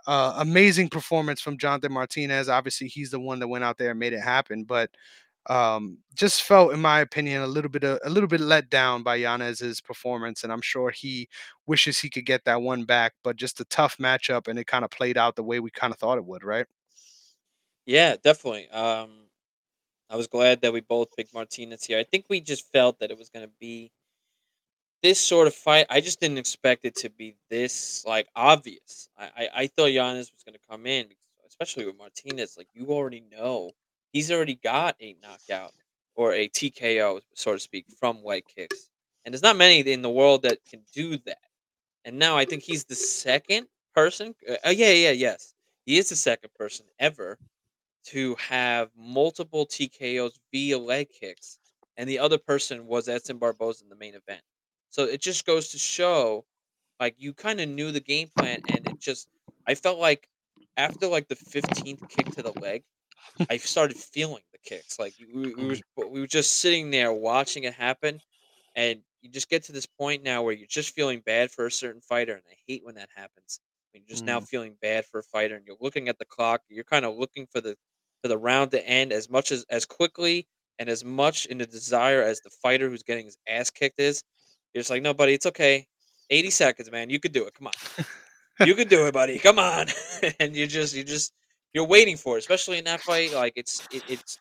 Uh, 0.06 0.34
amazing 0.38 0.88
performance 0.88 1.40
from 1.40 1.58
Jonathan 1.58 1.92
Martinez. 1.92 2.48
Obviously, 2.48 2.86
he's 2.86 3.10
the 3.10 3.18
one 3.18 3.40
that 3.40 3.48
went 3.48 3.64
out 3.64 3.76
there 3.76 3.90
and 3.90 3.98
made 3.98 4.12
it 4.12 4.20
happen, 4.20 4.62
but 4.62 4.90
um, 5.48 5.98
just 6.14 6.42
felt, 6.42 6.72
in 6.72 6.80
my 6.80 7.00
opinion, 7.00 7.42
a 7.42 7.46
little 7.46 7.70
bit 7.70 7.84
of, 7.84 7.98
a 8.04 8.10
little 8.10 8.28
bit 8.28 8.40
let 8.40 8.68
down 8.70 9.02
by 9.02 9.16
Yanez's 9.16 9.80
performance, 9.80 10.42
and 10.44 10.52
I'm 10.52 10.62
sure 10.62 10.90
he 10.90 11.28
wishes 11.66 11.98
he 11.98 12.10
could 12.10 12.26
get 12.26 12.44
that 12.44 12.62
one 12.62 12.84
back. 12.84 13.14
But 13.22 13.36
just 13.36 13.60
a 13.60 13.64
tough 13.66 13.96
matchup, 13.98 14.48
and 14.48 14.58
it 14.58 14.66
kind 14.66 14.84
of 14.84 14.90
played 14.90 15.16
out 15.16 15.36
the 15.36 15.44
way 15.44 15.60
we 15.60 15.70
kind 15.70 15.92
of 15.92 15.98
thought 15.98 16.18
it 16.18 16.24
would, 16.24 16.44
right? 16.44 16.66
Yeah, 17.84 18.16
definitely. 18.22 18.68
Um, 18.70 19.10
I 20.10 20.16
was 20.16 20.26
glad 20.26 20.60
that 20.62 20.72
we 20.72 20.80
both 20.80 21.14
picked 21.16 21.34
Martinez 21.34 21.84
here. 21.84 21.98
I 21.98 22.04
think 22.04 22.26
we 22.28 22.40
just 22.40 22.70
felt 22.72 22.98
that 22.98 23.10
it 23.10 23.18
was 23.18 23.28
going 23.28 23.44
to 23.44 23.52
be 23.60 23.90
this 25.07 25.20
sort 25.20 25.46
of 25.46 25.54
fight. 25.54 25.86
I 25.88 26.00
just 26.00 26.20
didn't 26.20 26.38
expect 26.38 26.84
it 26.84 26.96
to 26.96 27.11
be 27.11 27.36
this 27.48 28.04
like 28.04 28.26
obvious. 28.34 29.09
I 29.16 29.24
I, 29.36 29.48
I 29.54 29.66
thought 29.68 29.92
Yanez 29.92 30.32
was 30.32 30.42
going 30.42 30.54
to 30.54 30.66
come 30.68 30.84
in, 30.84 31.07
especially 31.46 31.86
with 31.86 31.96
Martinez. 31.96 32.57
Like 32.59 32.66
you 32.74 32.86
already 32.88 33.22
know, 33.30 33.70
he's 34.12 34.32
already 34.32 34.57
got 34.57 34.96
a 35.00 35.14
knockout 35.22 35.74
or 36.16 36.32
a 36.32 36.48
TKO, 36.48 37.20
so 37.34 37.52
to 37.52 37.61
speak, 37.61 37.86
from 38.00 38.24
leg 38.24 38.42
kicks, 38.52 38.88
and 39.24 39.32
there's 39.32 39.44
not 39.44 39.57
many 39.57 39.78
in 39.80 40.02
the 40.02 40.11
world 40.11 40.42
that 40.42 40.59
can 40.68 40.80
do 40.92 41.18
that. 41.18 41.38
And 42.04 42.18
now 42.18 42.36
I 42.36 42.44
think 42.44 42.64
he's 42.64 42.84
the 42.84 42.96
second 42.96 43.68
person. 43.94 44.34
Uh, 44.48 44.54
uh, 44.66 44.70
yeah, 44.70 44.90
yeah, 44.90 45.12
yes, 45.12 45.54
he 45.84 45.98
is 45.98 46.09
the 46.09 46.16
second 46.16 46.50
person 46.54 46.84
ever 46.98 47.38
to 48.07 48.34
have 48.36 48.90
multiple 48.96 49.66
TKOs 49.66 50.32
via 50.52 50.78
leg 50.78 51.11
kicks, 51.11 51.59
and 51.96 52.11
the 52.11 52.18
other 52.18 52.38
person 52.38 52.88
was 52.88 53.09
Edson 53.09 53.38
Barboza 53.38 53.84
in 53.84 53.88
the 53.88 53.96
main 53.96 54.16
event. 54.16 54.42
So 54.91 55.05
it 55.05 55.20
just 55.20 55.47
goes 55.47 55.68
to 55.70 55.78
show, 55.78 56.47
like 57.01 57.16
you 57.18 57.34
kind 57.34 57.61
of 57.61 57.68
knew 57.68 57.93
the 57.93 58.01
game 58.01 58.28
plan, 58.30 58.61
and 58.66 58.87
it 58.87 58.99
just 59.01 59.28
I 59.66 59.74
felt 59.74 59.99
like 59.99 60.28
after 60.76 61.07
like 61.09 61.28
the 61.28 61.37
fifteenth 61.37 62.03
kick 62.09 62.30
to 62.32 62.43
the 62.43 62.53
leg, 62.53 62.84
I 63.49 63.59
started 63.59 63.97
feeling 63.97 64.43
the 64.53 64.59
kicks. 64.59 64.99
Like 64.99 65.14
we, 65.18 65.55
we 65.55 65.66
was 65.66 65.82
we 65.97 66.20
were 66.20 66.26
just 66.26 66.59
sitting 66.61 66.91
there 66.91 67.12
watching 67.12 67.64
it 67.64 67.74
happen, 67.74 68.22
and 68.74 69.03
you 69.22 69.30
just 69.30 69.49
get 69.49 69.64
to 69.64 69.72
this 69.72 69.87
point 69.87 70.22
now 70.22 70.43
where 70.43 70.53
you're 70.55 70.66
just 70.68 70.95
feeling 70.95 71.20
bad 71.20 71.51
for 71.51 71.66
a 71.66 71.72
certain 71.72 72.01
fighter, 72.03 72.34
and 72.34 72.45
I 72.51 72.57
hate 72.66 72.84
when 72.84 72.97
that 72.97 73.11
happens. 73.14 73.61
When 73.93 74.03
you're 74.03 74.09
just 74.11 74.26
now 74.26 74.41
Mm, 74.41 74.47
feeling 74.51 74.76
bad 74.80 75.07
for 75.07 75.20
a 75.20 75.24
fighter, 75.24 75.57
and 75.57 75.66
you're 75.66 75.76
looking 75.80 76.09
at 76.09 76.18
the 76.18 76.24
clock. 76.26 76.62
You're 76.68 76.84
kind 76.84 77.05
of 77.05 77.16
looking 77.16 77.47
for 77.47 77.61
the 77.61 77.76
for 78.22 78.28
the 78.28 78.39
round 78.39 78.72
to 78.72 78.87
end 78.87 79.12
as 79.12 79.28
much 79.30 79.53
as 79.53 79.64
as 79.70 79.87
quickly 79.87 80.49
and 80.78 80.89
as 80.89 81.05
much 81.05 81.47
in 81.47 81.59
the 81.59 81.66
desire 81.66 82.22
as 82.22 82.41
the 82.43 82.51
fighter 82.51 82.89
who's 82.91 83.03
getting 83.03 83.26
his 83.26 83.39
ass 83.49 83.70
kicked 83.70 84.01
is. 84.01 84.22
You're 84.76 84.82
just 84.82 84.90
like, 84.90 85.00
no, 85.00 85.14
buddy, 85.14 85.32
it's 85.32 85.46
okay. 85.46 85.86
80 86.28 86.50
seconds, 86.50 86.90
man. 86.90 87.08
You 87.08 87.18
could 87.18 87.32
do 87.32 87.46
it. 87.46 87.54
Come 87.54 87.68
on. 87.68 87.72
You 88.64 88.74
could 88.74 88.88
do 88.88 89.06
it, 89.06 89.12
buddy. 89.12 89.38
Come 89.38 89.58
on. 89.58 89.88
and 90.40 90.56
you 90.56 90.66
just 90.66 90.94
you 90.96 91.04
just 91.04 91.34
you're 91.74 91.86
waiting 91.86 92.16
for 92.16 92.36
it, 92.36 92.38
especially 92.38 92.78
in 92.78 92.84
that 92.84 93.02
fight. 93.02 93.34
Like 93.34 93.52
it's 93.54 93.86
it, 93.92 94.02
it's 94.08 94.38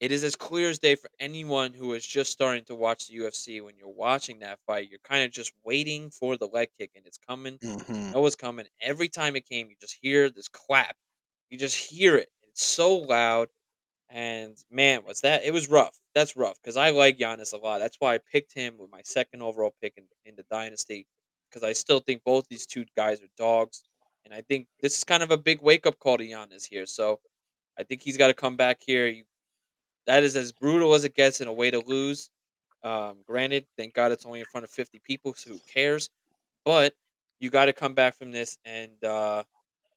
it 0.00 0.10
is 0.10 0.24
as 0.24 0.34
clear 0.34 0.68
as 0.68 0.80
day 0.80 0.96
for 0.96 1.08
anyone 1.20 1.72
who 1.72 1.92
is 1.92 2.04
just 2.04 2.32
starting 2.32 2.64
to 2.64 2.74
watch 2.74 3.06
the 3.06 3.18
UFC. 3.18 3.62
When 3.62 3.76
you're 3.78 3.88
watching 3.88 4.40
that 4.40 4.58
fight, 4.66 4.90
you're 4.90 4.98
kind 5.04 5.24
of 5.24 5.30
just 5.30 5.52
waiting 5.64 6.10
for 6.10 6.36
the 6.36 6.48
leg 6.48 6.70
kick, 6.76 6.90
and 6.96 7.06
it's 7.06 7.18
coming. 7.18 7.56
You 7.62 7.76
mhm. 7.76 8.14
know 8.14 8.26
it's 8.26 8.34
coming. 8.34 8.66
Every 8.80 9.08
time 9.08 9.36
it 9.36 9.48
came, 9.48 9.68
you 9.68 9.76
just 9.80 9.96
hear 10.02 10.28
this 10.28 10.48
clap. 10.48 10.96
You 11.50 11.56
just 11.56 11.76
hear 11.76 12.16
it. 12.16 12.30
It's 12.48 12.64
so 12.64 12.96
loud 12.96 13.46
and 14.10 14.56
man, 14.70 15.02
was 15.06 15.20
that 15.20 15.44
it 15.44 15.52
was 15.52 15.68
rough. 15.68 15.96
That's 16.14 16.36
rough 16.36 16.56
because 16.62 16.76
I 16.76 16.90
like 16.90 17.20
Yanez 17.20 17.52
a 17.52 17.58
lot. 17.58 17.78
That's 17.78 17.96
why 17.98 18.14
I 18.14 18.18
picked 18.32 18.54
him 18.54 18.74
with 18.78 18.90
my 18.90 19.02
second 19.04 19.42
overall 19.42 19.74
pick 19.82 19.94
in, 19.96 20.04
in 20.24 20.34
the 20.36 20.44
dynasty 20.50 21.06
because 21.48 21.62
I 21.62 21.72
still 21.72 22.00
think 22.00 22.22
both 22.24 22.46
these 22.48 22.66
two 22.66 22.84
guys 22.96 23.20
are 23.20 23.28
dogs, 23.36 23.82
and 24.24 24.34
I 24.34 24.42
think 24.42 24.66
this 24.80 24.96
is 24.96 25.04
kind 25.04 25.22
of 25.22 25.30
a 25.30 25.38
big 25.38 25.60
wake 25.62 25.86
up 25.86 25.98
call 25.98 26.18
to 26.18 26.24
Yanez 26.24 26.64
here. 26.64 26.86
So 26.86 27.20
I 27.78 27.82
think 27.82 28.02
he's 28.02 28.16
got 28.16 28.28
to 28.28 28.34
come 28.34 28.56
back 28.56 28.78
here. 28.84 29.06
You, 29.06 29.24
that 30.06 30.22
is 30.22 30.36
as 30.36 30.52
brutal 30.52 30.94
as 30.94 31.04
it 31.04 31.14
gets 31.14 31.40
in 31.40 31.48
a 31.48 31.52
way 31.52 31.70
to 31.70 31.80
lose. 31.86 32.30
Um, 32.82 33.18
granted, 33.26 33.66
thank 33.76 33.94
God 33.94 34.12
it's 34.12 34.24
only 34.24 34.40
in 34.40 34.46
front 34.46 34.64
of 34.64 34.70
fifty 34.70 35.00
people, 35.04 35.34
so 35.34 35.50
who 35.50 35.60
cares? 35.72 36.10
But 36.64 36.94
you 37.40 37.50
got 37.50 37.66
to 37.66 37.72
come 37.72 37.94
back 37.94 38.16
from 38.16 38.32
this, 38.32 38.58
and 38.64 39.02
uh, 39.04 39.42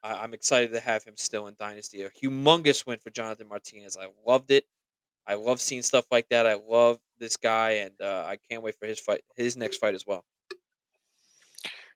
I, 0.04 0.14
I'm 0.14 0.34
excited 0.34 0.72
to 0.74 0.80
have 0.80 1.04
him 1.04 1.16
still 1.18 1.48
in 1.48 1.56
dynasty. 1.60 2.04
A 2.04 2.10
humongous 2.10 2.86
win 2.86 3.00
for 3.00 3.10
Jonathan 3.10 3.48
Martinez. 3.48 3.98
I 4.00 4.08
loved 4.28 4.52
it. 4.52 4.66
I 5.28 5.36
love 5.36 5.62
seeing 5.62 5.84
stuff 5.84 6.06
like 6.12 6.28
that. 6.30 6.48
I 6.48 6.56
love 6.68 7.00
this 7.20 7.38
guy, 7.38 7.72
and 7.72 7.92
uh, 8.02 8.26
I 8.28 8.38
can't 8.50 8.64
wait 8.64 8.76
for 8.80 8.88
his 8.88 9.00
fight, 9.00 9.22
his 9.36 9.56
next 9.56 9.78
fight 9.78 9.94
as 9.94 10.06
well. 10.06 10.26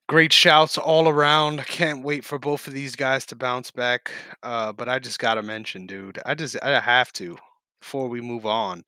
Great 0.07 0.31
shouts 0.31 0.77
all 0.77 1.09
around. 1.09 1.59
I 1.59 1.63
can't 1.63 2.03
wait 2.03 2.23
for 2.23 2.37
both 2.37 2.67
of 2.67 2.73
these 2.73 2.95
guys 2.95 3.25
to 3.27 3.35
bounce 3.35 3.71
back. 3.71 4.11
Uh, 4.43 4.71
but 4.71 4.87
I 4.87 4.99
just 4.99 5.17
gotta 5.17 5.41
mention, 5.41 5.87
dude. 5.87 6.19
I 6.25 6.35
just 6.35 6.55
I 6.61 6.79
have 6.79 7.11
to 7.13 7.37
before 7.79 8.07
we 8.07 8.21
move 8.21 8.45
on. 8.45 8.83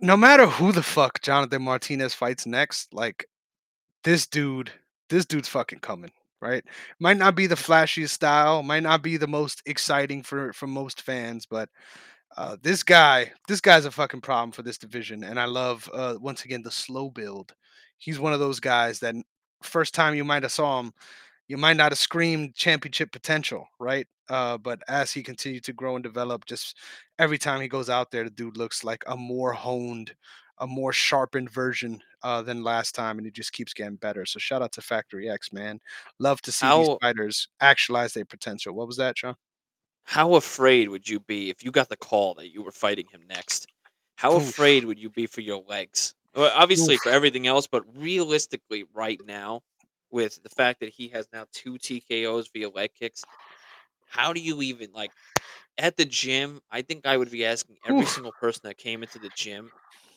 No 0.00 0.16
matter 0.16 0.46
who 0.46 0.72
the 0.72 0.82
fuck 0.82 1.20
Jonathan 1.22 1.62
Martinez 1.62 2.14
fights 2.14 2.46
next, 2.46 2.94
like 2.94 3.26
this 4.04 4.26
dude, 4.26 4.70
this 5.10 5.26
dude's 5.26 5.48
fucking 5.48 5.80
coming, 5.80 6.10
right? 6.40 6.64
Might 7.00 7.16
not 7.18 7.34
be 7.34 7.46
the 7.46 7.54
flashiest 7.54 8.10
style, 8.10 8.62
might 8.62 8.82
not 8.82 9.02
be 9.02 9.16
the 9.16 9.26
most 9.28 9.62
exciting 9.66 10.22
for 10.22 10.52
for 10.52 10.66
most 10.66 11.02
fans, 11.02 11.46
but 11.46 11.68
uh, 12.36 12.56
this 12.62 12.82
guy, 12.82 13.32
this 13.48 13.60
guy's 13.60 13.84
a 13.86 13.90
fucking 13.90 14.20
problem 14.20 14.52
for 14.52 14.62
this 14.62 14.78
division, 14.78 15.24
and 15.24 15.40
I 15.40 15.46
love 15.46 15.88
uh, 15.94 16.16
once 16.20 16.44
again 16.44 16.62
the 16.62 16.70
slow 16.70 17.10
build. 17.10 17.54
He's 17.98 18.20
one 18.20 18.32
of 18.32 18.40
those 18.40 18.60
guys 18.60 19.00
that 19.00 19.14
first 19.62 19.94
time 19.94 20.14
you 20.14 20.24
might 20.24 20.42
have 20.44 20.52
saw 20.52 20.80
him, 20.80 20.92
you 21.48 21.56
might 21.56 21.76
not 21.76 21.92
have 21.92 21.98
screamed 21.98 22.54
championship 22.54 23.10
potential, 23.12 23.66
right? 23.80 24.06
Uh, 24.28 24.58
but 24.58 24.80
as 24.88 25.10
he 25.12 25.22
continued 25.22 25.64
to 25.64 25.72
grow 25.72 25.96
and 25.96 26.04
develop, 26.04 26.44
just 26.46 26.76
every 27.18 27.38
time 27.38 27.60
he 27.60 27.68
goes 27.68 27.88
out 27.90 28.10
there, 28.10 28.24
the 28.24 28.30
dude 28.30 28.56
looks 28.58 28.84
like 28.84 29.02
a 29.06 29.16
more 29.16 29.52
honed, 29.52 30.14
a 30.60 30.66
more 30.66 30.92
sharpened 30.92 31.50
version 31.50 32.02
uh, 32.22 32.42
than 32.42 32.62
last 32.64 32.94
time, 32.94 33.18
and 33.18 33.26
he 33.26 33.30
just 33.30 33.52
keeps 33.52 33.72
getting 33.74 33.96
better. 33.96 34.26
So 34.26 34.38
shout 34.38 34.62
out 34.62 34.72
to 34.72 34.82
Factory 34.82 35.28
X, 35.28 35.52
man. 35.52 35.80
Love 36.18 36.40
to 36.42 36.52
see 36.52 36.70
these 36.70 36.90
fighters 37.00 37.48
actualize 37.60 38.12
their 38.14 38.24
potential. 38.24 38.74
What 38.74 38.86
was 38.88 38.96
that, 38.98 39.18
Sean? 39.18 39.36
how 40.04 40.34
afraid 40.34 40.88
would 40.88 41.08
you 41.08 41.20
be 41.20 41.50
if 41.50 41.62
you 41.62 41.70
got 41.70 41.88
the 41.88 41.96
call 41.96 42.34
that 42.34 42.48
you 42.48 42.62
were 42.62 42.72
fighting 42.72 43.06
him 43.08 43.22
next? 43.28 43.68
How 44.16 44.34
Oof, 44.36 44.48
afraid 44.48 44.84
would 44.84 44.98
you 44.98 45.10
be 45.10 45.26
for 45.26 45.42
your 45.42 45.62
legs? 45.62 46.14
Well, 46.34 46.50
obviously 46.54 46.94
oof. 46.94 47.02
for 47.02 47.10
everything 47.10 47.46
else, 47.46 47.66
but 47.66 47.84
realistically, 47.96 48.84
right 48.94 49.20
now, 49.24 49.62
with 50.10 50.42
the 50.42 50.48
fact 50.48 50.80
that 50.80 50.88
he 50.90 51.08
has 51.08 51.28
now 51.32 51.44
two 51.52 51.78
TKOs 51.78 52.48
via 52.52 52.70
leg 52.70 52.90
kicks, 52.94 53.26
how 54.06 54.32
do 54.32 54.40
you 54.40 54.62
even 54.62 54.92
like 54.92 55.12
at 55.78 55.96
the 55.96 56.04
gym? 56.06 56.60
I 56.70 56.82
think 56.82 57.06
I 57.06 57.16
would 57.16 57.30
be 57.30 57.44
asking 57.46 57.78
every 57.84 58.04
Oof. 58.04 58.14
single 58.14 58.32
person 58.32 58.62
that 58.64 58.78
came 58.78 59.02
into 59.02 59.18
the 59.18 59.30
gym 59.30 59.72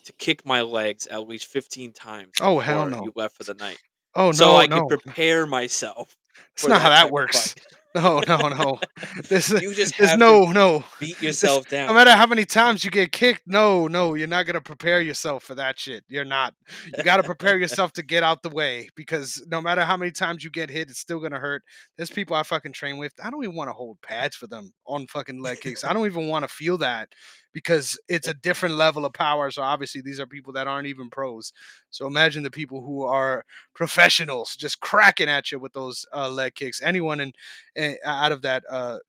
to 0.06 0.14
kick 0.14 0.46
my 0.46 0.62
legs 0.62 1.08
at 1.08 1.28
least 1.28 1.48
15 1.48 1.92
times 1.94 2.32
Oh, 2.42 2.60
hell 2.60 2.86
no. 2.90 3.04
you 3.04 3.14
left 3.16 3.38
for 3.38 3.44
the 3.44 3.54
night. 3.56 3.78
Oh, 4.16 4.28
no. 4.28 4.32
So 4.32 4.46
no, 4.46 4.56
I 4.58 4.68
could 4.68 4.88
prepare 4.88 5.46
myself 5.46 6.16
That's 6.56 6.68
not 6.68 6.82
how 6.82 6.90
that 6.90 6.96
that 6.96 7.04
fight. 7.04 7.12
works. 7.12 7.56
No, 7.94 8.22
no, 8.26 8.48
no. 8.48 8.80
There's 9.28 9.50
You 9.50 9.74
just 9.76 9.96
to 9.96 10.16
no 10.16 10.46
no. 10.46 10.82
beat 10.98 11.18
This 11.20 11.42
down. 11.42 11.88
no 11.88 11.94
matter 11.94 12.12
how 12.16 12.26
many 12.26 12.46
times 12.46 12.86
you 12.86 12.90
get 12.90 13.12
kicked, 13.12 13.42
no, 13.46 13.90
no, 13.90 14.14
you're 14.14 14.30
not 14.30 14.46
gonna 14.46 14.62
prepare 14.62 15.02
yourself 15.02 15.44
for 15.44 15.56
that 15.56 15.78
shit. 15.78 16.06
You're 16.08 16.24
not. 16.24 16.54
You 16.98 17.04
gotta 17.04 17.22
prepare 17.24 17.58
yourself 17.58 17.92
to 17.94 18.02
get 18.02 18.24
out 18.24 18.44
the 18.44 18.50
way 18.50 18.88
because 18.96 19.44
no 19.50 19.60
matter 19.60 19.84
how 19.84 19.98
many 19.98 20.12
times 20.12 20.42
you 20.42 20.50
get 20.50 20.70
hit, 20.70 20.90
it's 20.90 21.00
still 21.02 21.20
gonna 21.20 21.38
hurt. 21.38 21.64
There's 21.98 22.10
people 22.10 22.34
I 22.34 22.44
fucking 22.44 22.72
train 22.72 22.98
with. 22.98 23.12
I 23.22 23.30
don't 23.30 23.44
even 23.44 23.58
want 23.58 23.68
to 23.68 23.74
hold 23.74 24.00
pads 24.02 24.38
for 24.38 24.48
them 24.48 24.72
on 24.88 25.06
fucking 25.08 25.42
leg 25.42 25.60
kicks. 25.60 25.84
I 25.84 25.92
don't 25.92 26.06
even 26.06 26.30
want 26.30 26.44
to 26.44 26.48
feel 26.48 26.78
that 26.78 27.10
because 27.54 28.00
it's 28.08 28.28
a 28.28 28.34
different 28.34 28.76
level 28.76 29.06
of 29.06 29.14
power. 29.14 29.52
So 29.52 29.62
obviously 29.62 30.02
these 30.02 30.20
are 30.20 30.28
people 30.28 30.54
that 30.54 30.68
aren't 30.68 30.88
even 30.88 31.10
pros. 31.10 31.54
So 31.90 32.08
imagine 32.08 32.44
the 32.44 32.52
people 32.52 32.82
who 32.82 33.04
are 33.04 33.46
professionals 33.74 34.56
just 34.56 34.80
cracking 34.80 35.30
at 35.30 35.52
you 35.52 35.60
with 35.60 35.74
those 35.74 36.06
uh, 36.14 36.30
leg 36.30 36.56
kicks. 36.56 36.82
Anyone 36.82 37.20
in, 37.20 37.34
in 37.76 37.98
out 38.06 38.32
of 38.32 38.42
that 38.44 38.64
uh, 38.70 39.00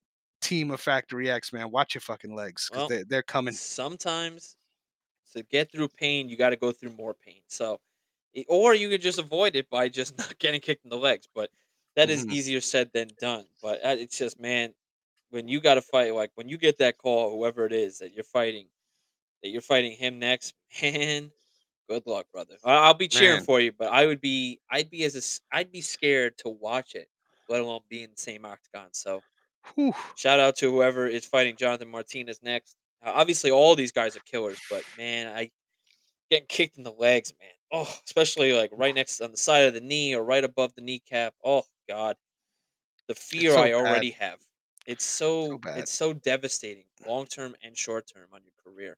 team 0.40 0.70
of 0.70 0.80
Factory 0.80 1.30
X, 1.30 1.52
man, 1.52 1.70
watch 1.70 1.94
your 1.94 2.00
fucking 2.02 2.34
legs 2.34 2.68
because 2.68 2.88
Well, 2.88 2.98
they, 2.98 3.04
they're 3.04 3.22
coming. 3.22 3.54
sometimes 3.54 4.56
to 5.34 5.42
get 5.44 5.70
through 5.72 5.88
pain, 5.88 6.28
you 6.28 6.36
got 6.36 6.50
to 6.50 6.56
go 6.56 6.72
through 6.72 6.90
more 6.92 7.14
pain. 7.14 7.40
So, 7.48 7.80
or 8.48 8.74
you 8.74 8.88
could 8.88 9.02
just 9.02 9.18
avoid 9.18 9.56
it 9.56 9.68
by 9.70 9.88
just 9.88 10.16
not 10.18 10.38
getting 10.38 10.60
kicked 10.60 10.84
in 10.84 10.90
the 10.90 10.96
legs. 10.96 11.28
But 11.34 11.50
that 11.96 12.10
is 12.10 12.24
Mhm. 12.24 12.32
easier 12.32 12.60
said 12.60 12.90
than 12.92 13.08
done. 13.20 13.46
But 13.62 13.84
uh, 13.84 13.96
it's 13.98 14.18
just, 14.18 14.40
man, 14.40 14.74
when 15.32 15.48
you 15.48 15.60
got 15.60 15.74
to 15.74 15.82
fight, 15.82 16.14
like 16.14 16.30
when 16.34 16.48
you 16.48 16.58
get 16.58 16.78
that 16.78 16.98
call, 16.98 17.36
whoever 17.36 17.64
it 17.66 17.72
is 17.72 17.98
that 17.98 18.14
you're 18.14 18.22
fighting, 18.22 18.66
that 19.42 19.48
you're 19.48 19.62
fighting 19.62 19.92
him 19.92 20.18
next, 20.18 20.54
man. 20.82 21.32
Good 21.88 22.06
luck, 22.06 22.26
brother. 22.32 22.54
I'll 22.64 22.94
be 22.94 23.08
cheering 23.08 23.38
Man, 23.38 23.44
for 23.44 23.60
you, 23.60 23.72
but 23.72 23.88
I 23.92 24.06
would 24.06 24.20
be, 24.20 24.60
I'd 24.70 24.88
be 24.88 25.04
as 25.04 25.16
a, 25.16 25.56
I'd 25.56 25.72
be 25.72 25.80
scared 25.80 26.38
to 26.38 26.48
watch 26.48 26.94
it, 26.94 27.08
let 27.48 27.60
alone 27.60 27.80
be 27.88 28.02
in 28.04 28.10
the 28.14 28.20
same 28.20 28.44
octagon. 28.44 28.88
So, 28.92 29.20
whew, 29.74 29.92
Shout 30.16 30.38
out 30.38 30.54
to 30.56 30.70
whoever 30.70 31.06
is 31.06 31.24
fighting 31.24 31.56
Jonathan 31.56 31.90
Martinez 31.90 32.40
next. 32.42 32.76
Uh, 33.04 33.12
obviously, 33.14 33.50
all 33.50 33.74
these 33.74 33.90
guys 33.90 34.16
are 34.16 34.20
killers, 34.20 34.58
but 34.70 34.84
man, 34.96 35.26
I 35.34 35.50
getting 36.30 36.46
kicked 36.46 36.78
in 36.78 36.84
the 36.84 36.92
legs, 36.92 37.32
man. 37.40 37.50
Oh, 37.72 37.92
especially 38.06 38.52
like 38.52 38.70
right 38.74 38.94
next 38.94 39.20
on 39.20 39.30
the 39.30 39.36
side 39.36 39.64
of 39.64 39.74
the 39.74 39.80
knee 39.80 40.14
or 40.14 40.22
right 40.22 40.44
above 40.44 40.74
the 40.74 40.82
kneecap. 40.82 41.34
Oh 41.44 41.64
God, 41.88 42.16
the 43.08 43.14
fear 43.14 43.52
so 43.52 43.60
I 43.60 43.72
bad, 43.72 43.74
already 43.74 44.10
have. 44.12 44.38
It's 44.86 45.04
so 45.04 45.46
so 45.48 45.58
bad. 45.58 45.78
it's 45.78 45.92
so 45.92 46.12
devastating, 46.12 46.84
long 47.06 47.26
term 47.26 47.54
and 47.62 47.76
short 47.76 48.06
term 48.12 48.28
on 48.32 48.40
your 48.44 48.52
career. 48.74 48.96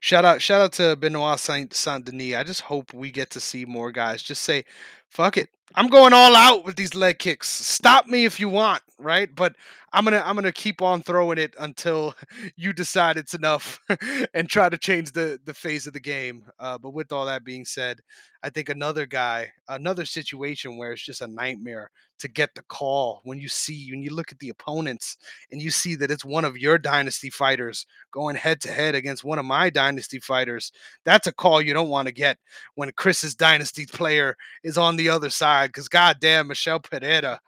Shout 0.00 0.24
out, 0.24 0.40
shout 0.40 0.60
out 0.60 0.72
to 0.74 0.96
Benoit 0.96 1.38
Saint 1.38 1.74
Saint 1.74 2.04
Denis. 2.04 2.34
I 2.34 2.44
just 2.44 2.62
hope 2.62 2.92
we 2.94 3.10
get 3.10 3.30
to 3.30 3.40
see 3.40 3.64
more 3.64 3.92
guys 3.92 4.22
just 4.22 4.42
say, 4.42 4.64
"Fuck 5.10 5.36
it, 5.36 5.48
I'm 5.74 5.88
going 5.88 6.12
all 6.12 6.34
out 6.34 6.64
with 6.64 6.76
these 6.76 6.94
leg 6.94 7.18
kicks. 7.18 7.48
Stop 7.48 8.06
me 8.06 8.24
if 8.24 8.40
you 8.40 8.48
want, 8.48 8.82
right? 8.98 9.32
But 9.34 9.54
I'm 9.92 10.04
gonna, 10.04 10.22
I'm 10.24 10.34
gonna 10.34 10.52
keep 10.52 10.82
on 10.82 11.02
throwing 11.02 11.38
it 11.38 11.54
until 11.58 12.14
you 12.56 12.72
decide 12.72 13.16
it's 13.16 13.34
enough, 13.34 13.80
and 14.34 14.48
try 14.48 14.68
to 14.68 14.78
change 14.78 15.12
the 15.12 15.38
the 15.44 15.54
phase 15.54 15.86
of 15.86 15.92
the 15.92 16.00
game." 16.00 16.44
Uh, 16.58 16.78
but 16.78 16.90
with 16.90 17.12
all 17.12 17.26
that 17.26 17.44
being 17.44 17.64
said, 17.64 18.00
I 18.42 18.50
think 18.50 18.68
another 18.68 19.06
guy, 19.06 19.52
another 19.68 20.06
situation 20.06 20.76
where 20.76 20.92
it's 20.92 21.04
just 21.04 21.20
a 21.20 21.26
nightmare 21.26 21.90
to 22.20 22.28
get 22.28 22.54
the 22.54 22.62
call 22.62 23.20
when 23.24 23.38
you 23.38 23.48
see 23.48 23.90
when 23.90 24.02
you 24.02 24.14
look 24.14 24.30
at 24.30 24.38
the 24.38 24.50
opponents 24.50 25.16
and 25.50 25.60
you 25.60 25.70
see 25.70 25.94
that 25.96 26.10
it's 26.10 26.24
one 26.24 26.44
of 26.44 26.58
your 26.58 26.78
dynasty 26.78 27.30
fighters 27.30 27.86
going 28.12 28.36
head 28.36 28.60
to 28.60 28.70
head 28.70 28.94
against 28.94 29.24
one 29.24 29.38
of 29.38 29.44
my 29.44 29.70
dynasty 29.70 30.20
fighters, 30.20 30.72
that's 31.04 31.26
a 31.26 31.32
call 31.32 31.60
you 31.60 31.74
don't 31.74 31.88
want 31.88 32.06
to 32.06 32.12
get 32.12 32.38
when 32.74 32.90
Chris's 32.92 33.34
dynasty 33.34 33.86
player 33.86 34.36
is 34.62 34.78
on 34.78 34.96
the 35.00 35.08
other 35.08 35.30
side. 35.30 35.68
Because 35.68 35.88
goddamn, 35.88 36.48
Michel 36.48 36.80
Pereira, 36.80 37.40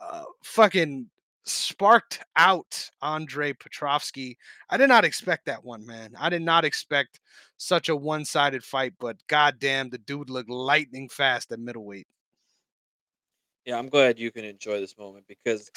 uh, 0.00 0.24
fucking 0.42 1.08
sparked 1.44 2.20
out 2.36 2.90
Andre 3.02 3.52
Petroski. 3.52 4.36
I 4.68 4.76
did 4.76 4.88
not 4.88 5.04
expect 5.04 5.46
that 5.46 5.64
one, 5.64 5.86
man. 5.86 6.14
I 6.18 6.28
did 6.28 6.42
not 6.42 6.64
expect 6.64 7.20
such 7.58 7.88
a 7.88 7.96
one-sided 7.96 8.64
fight, 8.64 8.94
but 8.98 9.16
goddamn, 9.28 9.90
the 9.90 9.98
dude 9.98 10.28
looked 10.28 10.50
lightning 10.50 11.08
fast 11.08 11.52
at 11.52 11.60
middleweight. 11.60 12.06
Yeah, 13.64 13.78
I'm 13.78 13.88
glad 13.88 14.18
you 14.18 14.30
can 14.30 14.44
enjoy 14.44 14.80
this 14.80 14.98
moment 14.98 15.24
because 15.28 15.70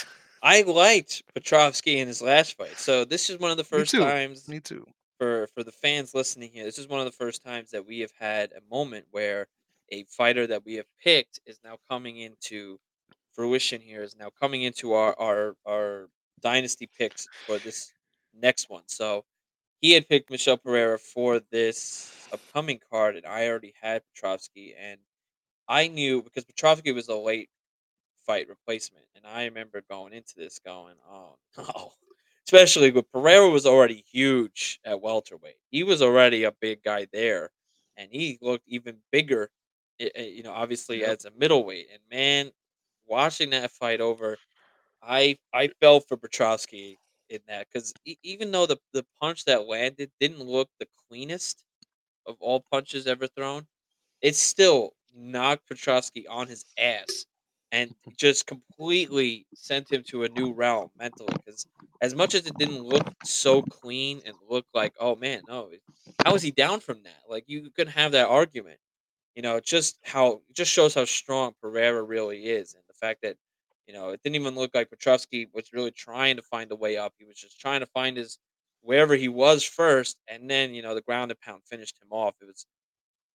I 0.44 0.62
liked 0.64 1.24
Petroski 1.36 1.98
in 1.98 2.08
his 2.08 2.22
last 2.22 2.58
fight. 2.58 2.78
So 2.78 3.06
this 3.06 3.30
is 3.30 3.40
one 3.40 3.52
of 3.52 3.58
the 3.58 3.64
Me 3.64 3.68
first 3.80 3.92
too. 3.92 4.00
times 4.00 4.48
Me 4.48 4.60
too. 4.60 4.86
for 5.18 5.48
for 5.54 5.64
the 5.64 5.72
fans 5.72 6.14
listening 6.14 6.52
here, 6.54 6.66
this 6.66 6.78
is 6.78 6.88
one 6.88 7.00
of 7.00 7.06
the 7.06 7.12
first 7.12 7.44
times 7.44 7.72
that 7.72 7.86
we 7.86 8.00
have 8.00 8.14
had 8.20 8.52
a 8.54 8.62
moment 8.74 9.06
where 9.12 9.48
a 9.92 10.06
fighter 10.06 10.48
that 10.48 10.66
we 10.66 10.76
have 10.76 10.88
picked 11.04 11.40
is 11.46 11.60
now 11.64 11.78
coming 11.90 12.18
into 12.18 12.80
fruition 13.34 13.82
here 13.82 14.04
is 14.04 14.16
now 14.18 14.30
coming 14.42 14.64
into 14.64 14.94
our 14.94 15.16
our 15.20 15.56
our 15.68 16.10
dynasty 16.42 16.90
picks 16.98 17.30
for 17.46 17.60
this 17.60 17.94
next 18.34 18.70
one. 18.70 18.84
So 18.88 19.26
he 19.82 19.94
had 19.94 20.10
picked 20.10 20.32
Michel 20.32 20.58
Pereira 20.58 21.00
for 21.00 21.42
this 21.52 22.14
upcoming 22.34 22.80
card, 22.92 23.16
and 23.18 23.26
I 23.26 23.48
already 23.48 23.74
had 23.82 24.04
Petroski, 24.16 24.74
and 24.80 25.00
I 25.68 25.88
knew 25.88 26.24
because 26.24 26.46
Petroski 26.46 26.94
was 26.94 27.08
a 27.10 27.16
late 27.16 27.50
fight 28.26 28.48
replacement. 28.50 29.06
And 29.16 29.26
I 29.26 29.46
remember 29.46 29.82
going 29.90 30.14
into 30.14 30.36
this 30.38 30.60
going, 30.60 30.96
"Oh 31.10 31.38
no!" 31.58 31.94
Especially 32.48 32.92
with 32.92 33.12
Pereira 33.12 33.50
was 33.50 33.66
already 33.66 34.04
huge 34.12 34.80
at 34.86 35.02
welterweight. 35.02 35.58
He 35.70 35.84
was 35.84 36.02
already 36.02 36.44
a 36.46 36.52
big 36.52 36.84
guy 36.84 37.08
there, 37.14 37.52
and 37.98 38.10
he 38.12 38.38
looked 38.42 38.68
even 38.68 38.98
bigger. 39.12 39.50
I- 40.02 40.06
i- 40.06 40.12
eh, 40.16 40.24
You 40.28 40.44
know, 40.44 40.54
obviously 40.54 41.04
Yep. 41.04 41.06
as 41.06 41.26
a 41.26 41.32
middleweight. 41.32 41.90
And 41.92 42.02
man, 42.10 42.52
watching 43.06 43.52
that 43.52 43.72
fight 43.72 44.02
over, 44.02 44.40
I 45.02 45.38
I 45.54 45.70
eh 45.70 45.70
felt 45.82 46.08
for 46.08 46.18
Petroski 46.18 46.98
in 47.30 47.42
that 47.48 47.68
because 47.70 47.94
even 48.24 48.52
though 48.52 48.66
the 48.68 48.80
the 48.94 49.06
punch 49.22 49.46
that 49.46 49.68
landed 49.68 50.12
didn't 50.20 50.42
look 50.44 50.70
the 50.80 50.88
cleanest 51.10 51.64
of 52.26 52.38
all 52.42 52.62
punches 52.62 53.08
ever 53.08 53.28
thrown, 53.28 53.68
it 54.22 54.36
still 54.36 54.96
knocked 55.14 55.70
Petroski 55.70 56.26
on 56.30 56.48
his 56.48 56.66
ass 56.78 57.26
and 57.72 57.96
just 58.18 58.48
completely 58.48 59.48
sent 59.54 59.92
him 59.92 60.04
to 60.06 60.24
a 60.24 60.30
new 60.30 60.54
realm 60.54 60.92
mentally. 60.96 61.40
Because 61.46 61.68
as 62.02 62.16
much 62.16 62.34
as 62.36 62.48
it 62.48 62.58
didn't 62.58 62.84
look 62.84 63.06
so 63.24 63.64
clean 63.64 64.22
and 64.26 64.38
look 64.50 64.66
like, 64.74 64.96
oh 65.00 65.16
man, 65.16 65.46
no, 65.48 65.70
it- 65.70 65.84
how 66.26 66.36
is 66.36 66.42
he 66.44 66.52
down 66.52 66.80
from 66.82 67.04
that? 67.04 67.24
Like 67.30 67.46
you 67.48 67.72
could 67.72 67.90
have 67.90 68.14
that 68.14 68.28
argument. 68.30 68.80
You 69.36 69.42
know, 69.44 69.60
just 69.60 70.00
how 70.04 70.42
just 70.54 70.72
shows 70.72 70.96
how 70.96 71.06
strong 71.06 71.54
Pereira 71.62 72.04
really 72.04 72.48
is, 72.48 72.74
and 72.74 72.84
the 72.88 72.94
fact 72.94 73.22
that 73.24 73.38
you 73.88 73.94
know 73.94 74.10
it 74.10 74.22
didn't 74.24 74.36
even 74.36 74.56
look 74.56 74.72
like 74.76 74.90
Petroski 74.90 75.48
was 75.54 75.72
really 75.74 75.92
trying 75.92 76.36
to 76.38 76.42
find 76.42 76.72
a 76.72 76.76
way 76.76 76.98
up. 76.98 77.14
He 77.18 77.26
was 77.26 77.38
just 77.38 77.60
trying 77.60 77.80
to 77.82 77.88
find 77.88 78.18
his 78.18 78.40
wherever 78.82 79.16
he 79.16 79.30
was 79.30 79.64
first, 79.64 80.18
and 80.28 80.50
then 80.50 80.74
you 80.74 80.82
know 80.82 80.96
the 80.96 81.02
ground 81.02 81.32
and 81.32 81.40
pound 81.40 81.64
finished 81.66 81.98
him 82.02 82.10
off. 82.12 82.36
It 82.42 82.46
was 82.46 82.66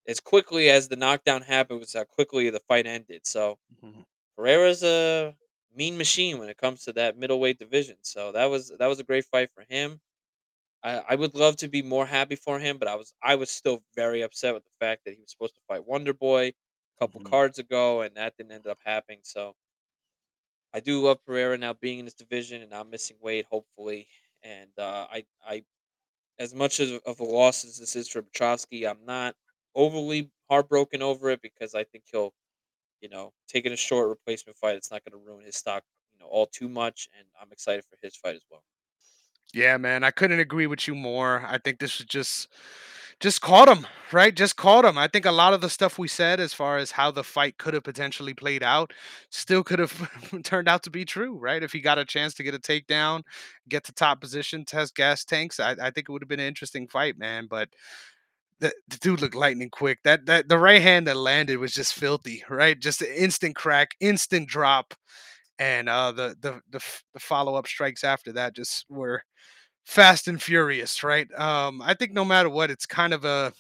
as 0.07 0.20
quickly 0.20 0.70
as 0.70 0.88
the 0.88 0.97
knockdown 0.97 1.42
happened 1.42 1.80
was 1.80 1.95
how 1.95 2.05
quickly 2.05 2.51
the 2.51 2.61
fight 2.61 2.86
ended. 2.86 3.26
So 3.26 3.59
Mhm. 3.82 4.05
Pereira's 4.36 4.82
a 4.84 5.36
mean 5.74 5.97
machine 5.99 6.38
when 6.38 6.49
it 6.49 6.57
comes 6.59 6.84
to 6.84 6.92
that 6.95 7.16
middleweight 7.16 7.59
division. 7.59 7.97
So 8.03 8.32
that 8.32 8.47
was 8.47 8.70
that 8.78 8.86
was 8.86 9.01
a 9.01 9.05
great 9.05 9.26
fight 9.26 9.51
for 9.55 9.64
him. 9.68 10.01
I, 10.85 10.99
I 11.11 11.14
would 11.16 11.35
love 11.35 11.57
to 11.59 11.68
be 11.68 11.82
more 11.82 12.07
happy 12.07 12.37
for 12.37 12.59
him, 12.61 12.78
but 12.78 12.89
I 12.89 12.95
was 12.97 13.12
I 13.22 13.35
was 13.37 13.51
still 13.51 13.85
very 13.97 14.22
upset 14.22 14.55
with 14.55 14.64
the 14.64 14.70
fact 14.80 15.05
that 15.05 15.14
he 15.14 15.20
was 15.20 15.30
supposed 15.32 15.57
to 15.57 15.62
fight 15.68 15.87
Wonder 15.87 16.14
Boy 16.14 16.49
a 16.49 16.55
couple 17.01 17.20
Mhm. 17.20 17.22
cards 17.22 17.59
ago, 17.59 18.03
and 18.03 18.16
that 18.16 18.37
didn't 18.37 18.53
end 18.53 18.66
up 18.68 18.78
happening. 18.85 19.20
So 19.24 19.57
I 20.72 20.80
do 20.80 21.01
love 21.01 21.24
Pereira 21.24 21.57
now 21.57 21.72
being 21.72 22.00
in 22.00 22.04
this 22.04 22.14
division, 22.14 22.63
and 22.63 22.75
I'm 22.75 22.91
missing 22.91 23.18
weight, 23.21 23.46
hopefully. 23.46 24.08
And 24.42 24.72
uh, 24.79 25.07
I 25.11 25.26
I 25.42 25.64
as 26.38 26.54
much 26.54 26.80
as 26.80 26.92
of 26.92 27.21
a 27.21 27.25
loss 27.25 27.64
as 27.64 27.79
this 27.79 27.96
is 27.96 28.08
for 28.08 28.22
Petroski, 28.22 28.88
I'm 28.91 29.04
not 29.07 29.37
overly 29.75 30.33
heartbroken 30.50 31.03
over 31.03 31.30
it 31.30 31.42
because 31.42 31.75
I 31.75 31.84
think 31.84 32.07
he'll, 32.11 32.34
you 33.00 33.08
know, 33.11 33.34
taking 33.49 33.72
a 33.72 33.76
short 33.76 34.08
replacement 34.11 34.58
fight, 34.58 34.76
it's 34.76 34.91
not 34.92 35.04
going 35.04 35.13
to 35.21 35.26
ruin 35.26 35.45
his 35.46 35.57
stock, 35.57 35.84
you 36.13 36.18
know, 36.18 36.26
all 36.29 36.46
too 36.46 36.68
much. 36.68 37.08
And 37.18 37.29
I'm 37.41 37.53
excited 37.53 37.84
for 37.87 37.99
his 38.03 38.17
fight 38.17 38.37
as 38.37 38.46
well. 38.50 38.64
Yeah, 39.55 39.76
man, 39.76 40.03
I 40.03 40.11
couldn't 40.11 40.41
agree 40.41 40.67
with 40.67 40.89
you 40.89 40.95
more. 40.95 41.45
I 41.47 41.59
think 41.59 41.79
this 41.79 41.99
was 41.99 42.07
just 42.07 42.49
just 43.21 43.41
caught 43.41 43.68
him, 43.68 43.87
right? 44.13 44.35
Just 44.35 44.57
caught 44.57 44.85
him. 44.85 44.99
I 44.99 45.09
think 45.09 45.25
a 45.26 45.33
lot 45.33 45.55
of 45.55 45.61
the 45.61 45.71
stuff 45.71 45.99
we 45.99 46.09
said 46.09 46.41
as 46.41 46.55
far 46.55 46.79
as 46.79 46.91
how 46.91 47.11
the 47.13 47.25
fight 47.25 47.59
could 47.59 47.75
have 47.75 47.85
potentially 47.85 48.35
played 48.35 48.63
out 48.63 48.93
still 49.31 49.63
could 49.64 49.79
have 49.79 50.11
turned 50.45 50.68
out 50.68 50.83
to 50.85 50.91
be 50.91 51.05
true, 51.05 51.39
right? 51.39 51.63
If 51.63 51.72
he 51.72 51.81
got 51.81 51.99
a 51.99 52.05
chance 52.05 52.35
to 52.35 52.43
get 52.43 52.55
a 52.55 52.59
takedown, 52.59 53.22
get 53.68 53.85
to 53.85 53.93
top 53.93 54.21
position, 54.21 54.64
test 54.64 54.97
gas 54.97 55.25
tanks, 55.25 55.61
I, 55.61 55.72
I 55.72 55.91
think 55.91 56.09
it 56.09 56.13
would 56.13 56.22
have 56.22 56.29
been 56.29 56.41
an 56.41 56.49
interesting 56.49 56.89
fight, 56.89 57.18
man. 57.18 57.47
But 57.49 57.71
the, 58.61 58.72
the 58.89 58.97
dude 58.99 59.21
looked 59.21 59.35
lightning 59.35 59.71
quick. 59.71 59.99
That 60.05 60.26
that 60.26 60.49
the 60.49 60.59
right 60.59 60.83
hand 60.83 61.07
that 61.07 61.17
landed 61.17 61.59
was 61.59 61.72
just 61.72 61.95
filthy, 61.95 62.45
right? 62.49 62.79
Just 62.79 63.03
an 63.03 63.09
instant 63.14 63.57
crack, 63.57 63.91
instant 64.01 64.49
drop, 64.49 64.95
and 65.59 65.89
uh 65.89 66.13
the 66.13 66.37
the 66.41 66.61
the, 66.71 66.81
the 67.14 67.21
follow 67.21 67.55
up 67.57 67.67
strikes 67.67 68.05
after 68.05 68.33
that 68.33 68.55
just 68.55 68.87
were 68.89 69.22
Fast 69.87 70.29
and 70.29 70.43
Furious, 70.43 71.05
right? 71.05 71.29
Um, 71.39 71.83
I 71.83 71.95
think 71.95 72.13
no 72.13 72.25
matter 72.25 72.51
what, 72.51 72.71
it's 72.71 72.87
kind 72.87 73.14
of 73.14 73.25
a 73.25 73.53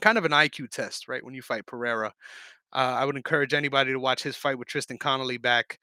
kind 0.00 0.18
of 0.18 0.24
an 0.24 0.32
IQ 0.32 0.68
test, 0.68 1.08
right? 1.08 1.24
When 1.24 1.34
you 1.34 1.42
fight 1.42 1.66
Pereira, 1.66 2.12
uh, 2.72 2.96
I 2.98 3.04
would 3.04 3.16
encourage 3.16 3.54
anybody 3.54 3.92
to 3.92 4.00
watch 4.00 4.22
his 4.22 4.36
fight 4.36 4.58
with 4.58 4.68
Tristan 4.68 4.98
Connelly 4.98 5.38
back 5.38 5.78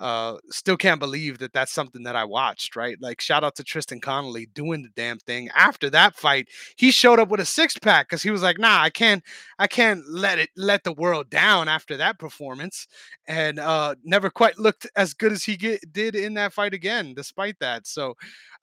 uh, 0.00 0.36
still 0.50 0.76
can't 0.76 1.00
believe 1.00 1.38
that 1.38 1.52
that's 1.52 1.72
something 1.72 2.02
that 2.04 2.16
I 2.16 2.24
watched, 2.24 2.76
right? 2.76 2.96
Like, 3.00 3.20
shout 3.20 3.44
out 3.44 3.56
to 3.56 3.64
Tristan 3.64 4.00
Connelly 4.00 4.46
doing 4.54 4.82
the 4.82 4.90
damn 4.94 5.18
thing. 5.18 5.48
After 5.56 5.90
that 5.90 6.16
fight, 6.16 6.48
he 6.76 6.90
showed 6.90 7.18
up 7.18 7.28
with 7.28 7.40
a 7.40 7.44
six 7.44 7.76
pack 7.78 8.08
because 8.08 8.22
he 8.22 8.30
was 8.30 8.42
like, 8.42 8.58
"Nah, 8.58 8.80
I 8.82 8.90
can't, 8.90 9.22
I 9.58 9.66
can't 9.66 10.02
let 10.08 10.38
it 10.38 10.50
let 10.56 10.84
the 10.84 10.92
world 10.92 11.30
down 11.30 11.68
after 11.68 11.96
that 11.96 12.18
performance," 12.18 12.86
and 13.26 13.58
uh, 13.58 13.94
never 14.04 14.30
quite 14.30 14.58
looked 14.58 14.86
as 14.96 15.14
good 15.14 15.32
as 15.32 15.44
he 15.44 15.56
get, 15.56 15.92
did 15.92 16.14
in 16.14 16.34
that 16.34 16.52
fight 16.52 16.74
again, 16.74 17.14
despite 17.14 17.58
that. 17.60 17.86
So, 17.86 18.14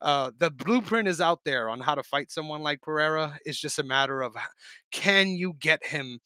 uh, 0.01 0.31
the 0.39 0.51
blueprint 0.51 1.07
is 1.07 1.21
out 1.21 1.39
there 1.45 1.69
on 1.69 1.79
how 1.79 1.95
to 1.95 2.03
fight 2.03 2.31
someone 2.31 2.61
like 2.61 2.81
Pereira. 2.81 3.37
It's 3.45 3.59
just 3.59 3.79
a 3.79 3.83
matter 3.83 4.21
of 4.21 4.35
can 4.91 5.29
you 5.29 5.53
get 5.59 5.85
him 5.85 6.19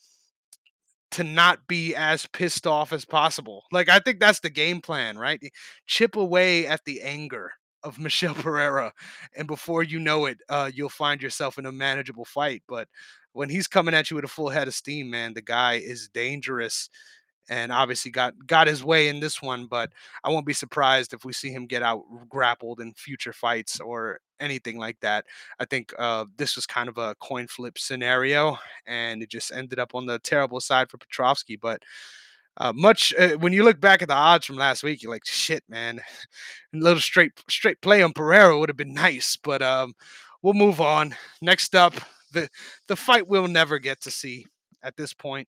to 1.12 1.24
not 1.24 1.68
be 1.68 1.96
as 1.96 2.28
pissed 2.28 2.68
off 2.68 2.94
as 2.94 3.06
possible. 3.06 3.64
Like 3.72 3.90
I 3.90 4.00
think 4.00 4.20
that's 4.20 4.40
the 4.40 4.50
game 4.50 4.82
plan, 4.82 5.18
right? 5.18 5.42
Chip 5.88 6.16
away 6.16 6.68
at 6.68 6.84
the 6.86 7.02
anger 7.02 7.52
of 7.84 8.00
Michel 8.00 8.34
Pereira, 8.36 8.94
and 9.36 9.48
before 9.48 9.84
you 9.84 10.00
know 10.00 10.26
it, 10.26 10.40
uh, 10.50 10.70
you'll 10.74 10.90
find 10.90 11.22
yourself 11.22 11.58
in 11.58 11.66
a 11.66 11.72
manageable 11.72 12.26
fight. 12.26 12.64
But 12.68 12.88
when 13.34 13.50
he's 13.50 13.68
coming 13.68 13.94
at 13.94 14.10
you 14.10 14.16
with 14.16 14.26
a 14.26 14.30
full 14.30 14.50
head 14.50 14.68
of 14.68 14.74
steam, 14.74 15.10
man, 15.10 15.34
the 15.34 15.42
guy 15.42 15.76
is 15.76 16.10
dangerous 16.10 16.90
and 17.50 17.72
obviously 17.72 18.12
got 18.12 18.34
got 18.46 18.68
his 18.68 18.84
way 18.84 19.08
in 19.10 19.20
this 19.20 19.42
one. 19.42 19.66
But 19.66 19.92
I 20.24 20.30
won't 20.30 20.46
be 20.46 20.54
surprised 20.54 21.14
if 21.14 21.26
we 21.26 21.34
see 21.34 21.50
him 21.52 21.66
get 21.66 21.84
out 21.84 22.04
grappled 22.30 22.80
in 22.80 22.94
future 22.94 23.34
fights 23.34 23.80
or 23.80 24.20
anything 24.40 24.78
like 24.78 25.00
that. 25.02 25.26
I 25.60 25.66
think 25.66 25.94
uh, 25.98 26.26
this 26.38 26.56
was 26.56 26.66
kind 26.66 26.90
of 26.90 26.98
a 26.98 27.16
coin 27.16 27.48
flip 27.48 27.78
scenario, 27.78 28.58
and 28.86 29.22
it 29.22 29.30
just 29.30 29.52
ended 29.52 29.80
up 29.80 29.96
on 29.96 30.06
the 30.06 30.20
terrible 30.20 30.60
side 30.60 30.90
for 30.90 30.98
Petroski. 30.98 31.60
But 31.60 31.82
uh, 32.58 32.74
much 32.74 33.14
uh, 33.18 33.38
when 33.38 33.54
you 33.54 33.64
look 33.64 33.80
back 33.80 34.02
at 34.02 34.08
the 34.08 34.16
odds 34.16 34.46
from 34.46 34.58
last 34.58 34.84
week, 34.84 35.02
you're 35.02 35.12
like, 35.12 35.26
shit, 35.26 35.64
man, 35.70 36.00
a 36.74 36.78
little 36.78 37.02
straight 37.02 37.34
straight 37.50 37.82
play 37.82 38.02
on 38.02 38.14
Pereira 38.14 38.58
would 38.58 38.70
have 38.70 38.78
been 38.78 38.94
nice. 38.94 39.38
But 39.38 39.62
um, 39.62 39.94
we'll 40.42 40.54
move 40.54 40.82
on. 40.82 41.16
Next 41.42 41.76
up, 41.76 41.94
the 42.32 42.50
the 42.88 42.96
fight 42.96 43.28
we'll 43.28 43.48
never 43.48 43.80
get 43.80 44.02
to 44.02 44.12
see 44.12 44.46
at 44.84 44.96
this 44.98 45.14
point 45.14 45.48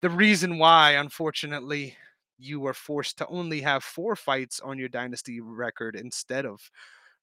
the 0.00 0.10
reason 0.10 0.58
why, 0.58 0.92
unfortunately, 0.92 1.96
you 2.38 2.60
were 2.60 2.74
forced 2.74 3.18
to 3.18 3.26
only 3.28 3.60
have 3.60 3.84
four 3.84 4.16
fights 4.16 4.60
on 4.60 4.78
your 4.78 4.88
dynasty 4.88 5.40
record 5.40 5.96
instead 5.96 6.44
of 6.44 6.60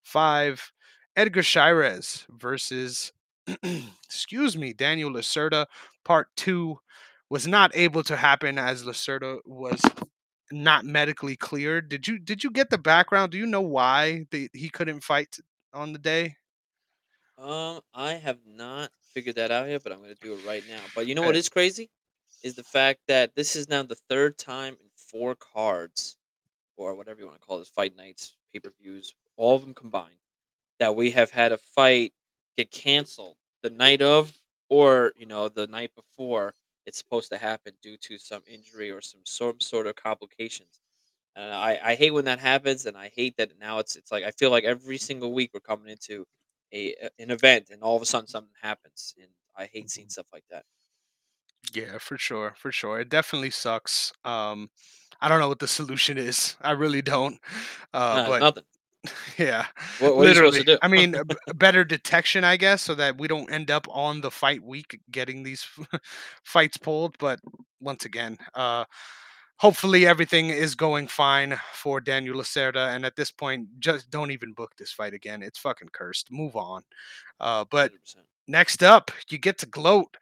five. 0.03 0.71
Edgar 1.15 1.41
Chairez 1.41 2.25
versus, 2.29 3.11
excuse 4.05 4.57
me, 4.57 4.73
Daniel 4.73 5.11
Lacerda, 5.11 5.65
part 6.05 6.27
two, 6.35 6.79
was 7.29 7.47
not 7.47 7.71
able 7.75 8.03
to 8.03 8.15
happen 8.15 8.57
as 8.57 8.83
Lacerda 8.83 9.39
was 9.45 9.81
not 10.51 10.85
medically 10.85 11.35
cleared. 11.35 11.89
Did 11.89 12.07
you 12.07 12.17
did 12.19 12.43
you 12.43 12.51
get 12.51 12.69
the 12.69 12.77
background? 12.77 13.31
Do 13.31 13.37
you 13.37 13.45
know 13.45 13.61
why 13.61 14.25
they, 14.31 14.49
he 14.53 14.69
couldn't 14.69 15.01
fight 15.03 15.37
on 15.73 15.93
the 15.93 15.99
day? 15.99 16.35
Um, 17.37 17.81
I 17.93 18.13
have 18.13 18.39
not 18.45 18.91
figured 19.13 19.35
that 19.35 19.51
out 19.51 19.69
yet, 19.69 19.83
but 19.83 19.91
I'm 19.91 20.01
gonna 20.01 20.15
do 20.15 20.33
it 20.33 20.45
right 20.45 20.63
now. 20.67 20.81
But 20.95 21.07
you 21.07 21.15
know 21.15 21.21
what 21.21 21.35
Uh, 21.35 21.41
crazy? 21.51 21.89
Is 22.43 22.55
the 22.55 22.63
fact 22.63 23.01
that 23.07 23.35
this 23.35 23.55
is 23.55 23.69
now 23.69 23.83
the 23.83 23.95
third 23.95 24.37
time 24.37 24.75
in 24.81 24.89
four 24.95 25.35
cards, 25.35 26.17
or 26.77 26.95
whatever 26.95 27.19
you 27.19 27.27
want 27.27 27.39
to 27.39 27.45
call 27.45 27.59
this, 27.59 27.69
fight 27.69 27.95
nights, 27.95 28.33
pay 28.53 28.59
per 28.59 28.71
views, 28.81 29.13
all 29.37 29.55
of 29.55 29.61
them 29.61 29.73
combined, 29.73 30.15
that 30.79 30.95
we 30.95 31.11
have 31.11 31.31
had 31.31 31.51
a 31.51 31.57
fight 31.57 32.13
get 32.57 32.71
canceled 32.71 33.37
the 33.63 33.69
night 33.69 34.01
of, 34.01 34.33
or 34.69 35.13
you 35.17 35.25
know, 35.25 35.49
the 35.49 35.67
night 35.67 35.91
before 35.95 36.53
it's 36.85 36.97
supposed 36.97 37.29
to 37.31 37.37
happen 37.37 37.73
due 37.81 37.97
to 37.97 38.17
some 38.17 38.41
injury 38.47 38.91
or 38.91 39.01
some 39.01 39.21
sort 39.25 39.61
sort 39.63 39.87
of 39.87 39.95
complications. 39.95 40.79
And 41.35 41.53
I, 41.53 41.79
I 41.83 41.95
hate 41.95 42.11
when 42.11 42.25
that 42.25 42.39
happens, 42.39 42.85
and 42.85 42.97
I 42.97 43.09
hate 43.09 43.37
that 43.37 43.57
now 43.59 43.79
it's 43.79 43.95
it's 43.95 44.11
like 44.11 44.23
I 44.23 44.31
feel 44.31 44.51
like 44.51 44.63
every 44.65 44.97
single 44.97 45.33
week 45.33 45.51
we're 45.53 45.59
coming 45.61 45.89
into 45.89 46.25
a 46.73 46.93
a- 46.95 47.09
an 47.19 47.31
event, 47.31 47.69
and 47.71 47.83
all 47.83 47.95
of 47.95 48.01
a 48.01 48.05
sudden 48.05 48.27
something 48.27 48.53
happens, 48.61 49.13
and 49.21 49.31
I 49.55 49.65
hate 49.67 49.89
seeing 49.89 50.09
stuff 50.09 50.27
like 50.33 50.45
that. 50.49 50.65
Yeah, 51.73 51.97
for 51.99 52.17
sure, 52.17 52.55
for 52.57 52.71
sure. 52.71 52.99
It 52.99 53.09
definitely 53.09 53.51
sucks. 53.51 54.11
Um, 54.23 54.69
I 55.21 55.27
don't 55.29 55.39
know 55.39 55.49
what 55.49 55.59
the 55.59 55.67
solution 55.67 56.17
is. 56.17 56.55
I 56.61 56.71
really 56.71 57.01
don't. 57.01 57.39
Uh, 57.93 58.19
No, 58.19 58.21
but 58.21 58.45
nothing. 58.45 58.65
yeah, 59.37 59.65
What 59.99 60.15
what 60.15 60.23
literally. 60.25 60.63
do? 60.63 60.77
I 60.81 60.87
mean, 60.87 61.15
a 61.15 61.23
b- 61.23 61.35
a 61.47 61.53
better 61.53 61.83
detection, 61.83 62.43
I 62.43 62.57
guess, 62.57 62.81
so 62.81 62.95
that 62.95 63.17
we 63.17 63.27
don't 63.27 63.51
end 63.51 63.71
up 63.71 63.87
on 63.89 64.21
the 64.21 64.31
fight 64.31 64.61
week 64.63 64.99
getting 65.11 65.43
these 65.43 65.65
fights 66.43 66.77
pulled. 66.77 67.17
But 67.17 67.39
once 67.79 68.05
again, 68.05 68.37
uh, 68.55 68.83
hopefully 69.57 70.05
everything 70.05 70.49
is 70.49 70.75
going 70.75 71.07
fine 71.07 71.57
for 71.73 72.01
Daniel 72.01 72.37
Lacerda. 72.37 72.93
And 72.95 73.05
at 73.05 73.15
this 73.15 73.31
point, 73.31 73.67
just 73.79 74.09
don't 74.09 74.31
even 74.31 74.53
book 74.53 74.73
this 74.77 74.91
fight 74.91 75.13
again. 75.13 75.43
It's 75.43 75.59
fucking 75.59 75.89
cursed. 75.93 76.31
Move 76.31 76.55
on. 76.55 76.83
Uh, 77.39 77.65
but 77.69 77.91
100%. 77.91 78.15
Next 78.47 78.81
up, 78.83 79.11
you 79.29 79.37
get 79.37 79.59
to 79.59 79.65
gloat. 79.67 80.17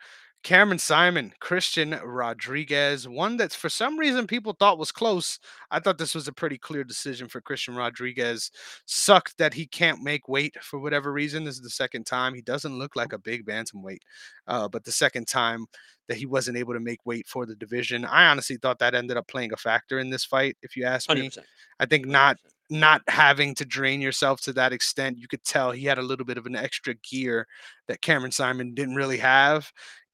Cameron 0.47 0.77
Saaiman, 0.77 1.37
Christian 1.41 1.99
Rodriguez, 2.01 3.05
one 3.05 3.35
that's 3.35 3.53
for 3.53 3.67
some 3.67 3.99
reason 3.99 4.25
people 4.25 4.53
thought 4.53 4.77
was 4.77 4.93
close. 4.93 5.39
I 5.71 5.81
thought 5.81 5.97
this 5.97 6.15
was 6.15 6.29
a 6.29 6.31
pretty 6.31 6.57
clear 6.57 6.85
decision 6.85 7.27
for 7.27 7.41
Christian 7.41 7.75
Rodriguez. 7.75 8.49
Sucked 8.85 9.37
that 9.39 9.53
he 9.53 9.65
can't 9.67 10.01
make 10.01 10.29
weight 10.29 10.55
for 10.63 10.79
whatever 10.79 11.11
reason. 11.11 11.43
This 11.43 11.55
is 11.55 11.63
the 11.63 11.69
second 11.69 12.05
time. 12.05 12.33
He 12.33 12.41
doesn't 12.41 12.79
look 12.79 12.95
like 12.95 13.11
a 13.11 13.17
big 13.17 13.45
bantamweight, 13.45 13.99
uh, 14.47 14.69
but 14.69 14.85
the 14.85 14.91
second 14.93 15.27
time 15.27 15.65
that 16.07 16.15
he 16.15 16.25
wasn't 16.25 16.57
able 16.57 16.73
to 16.75 16.79
make 16.79 17.05
weight 17.05 17.27
for 17.27 17.45
the 17.45 17.53
division. 17.53 18.05
I 18.05 18.27
honestly 18.27 18.55
thought 18.55 18.79
that 18.79 18.95
ended 18.95 19.17
up 19.17 19.27
playing 19.27 19.51
a 19.51 19.57
factor 19.57 19.99
in 19.99 20.09
this 20.09 20.23
fight, 20.23 20.55
if 20.61 20.77
you 20.77 20.85
ask 20.85 21.09
me. 21.09 21.27
100%. 21.27 21.39
I 21.81 21.85
think 21.87 22.05
not 22.05 22.37
not 22.69 23.01
having 23.07 23.55
to 23.55 23.65
drain 23.65 24.01
yourself 24.01 24.41
to 24.41 24.53
that 24.53 24.73
extent, 24.73 25.17
you 25.17 25.27
could 25.27 25.43
tell 25.43 25.71
he 25.71 25.85
had 25.85 25.97
a 25.97 26.01
little 26.01 26.25
bit 26.25 26.37
of 26.37 26.45
an 26.45 26.55
extra 26.55 26.93
gear 26.95 27.47
that 27.87 28.01
Cameron 28.01 28.31
Saaiman 28.31 28.75
didn't 28.75 28.95
really 28.95 29.17
have, 29.17 29.71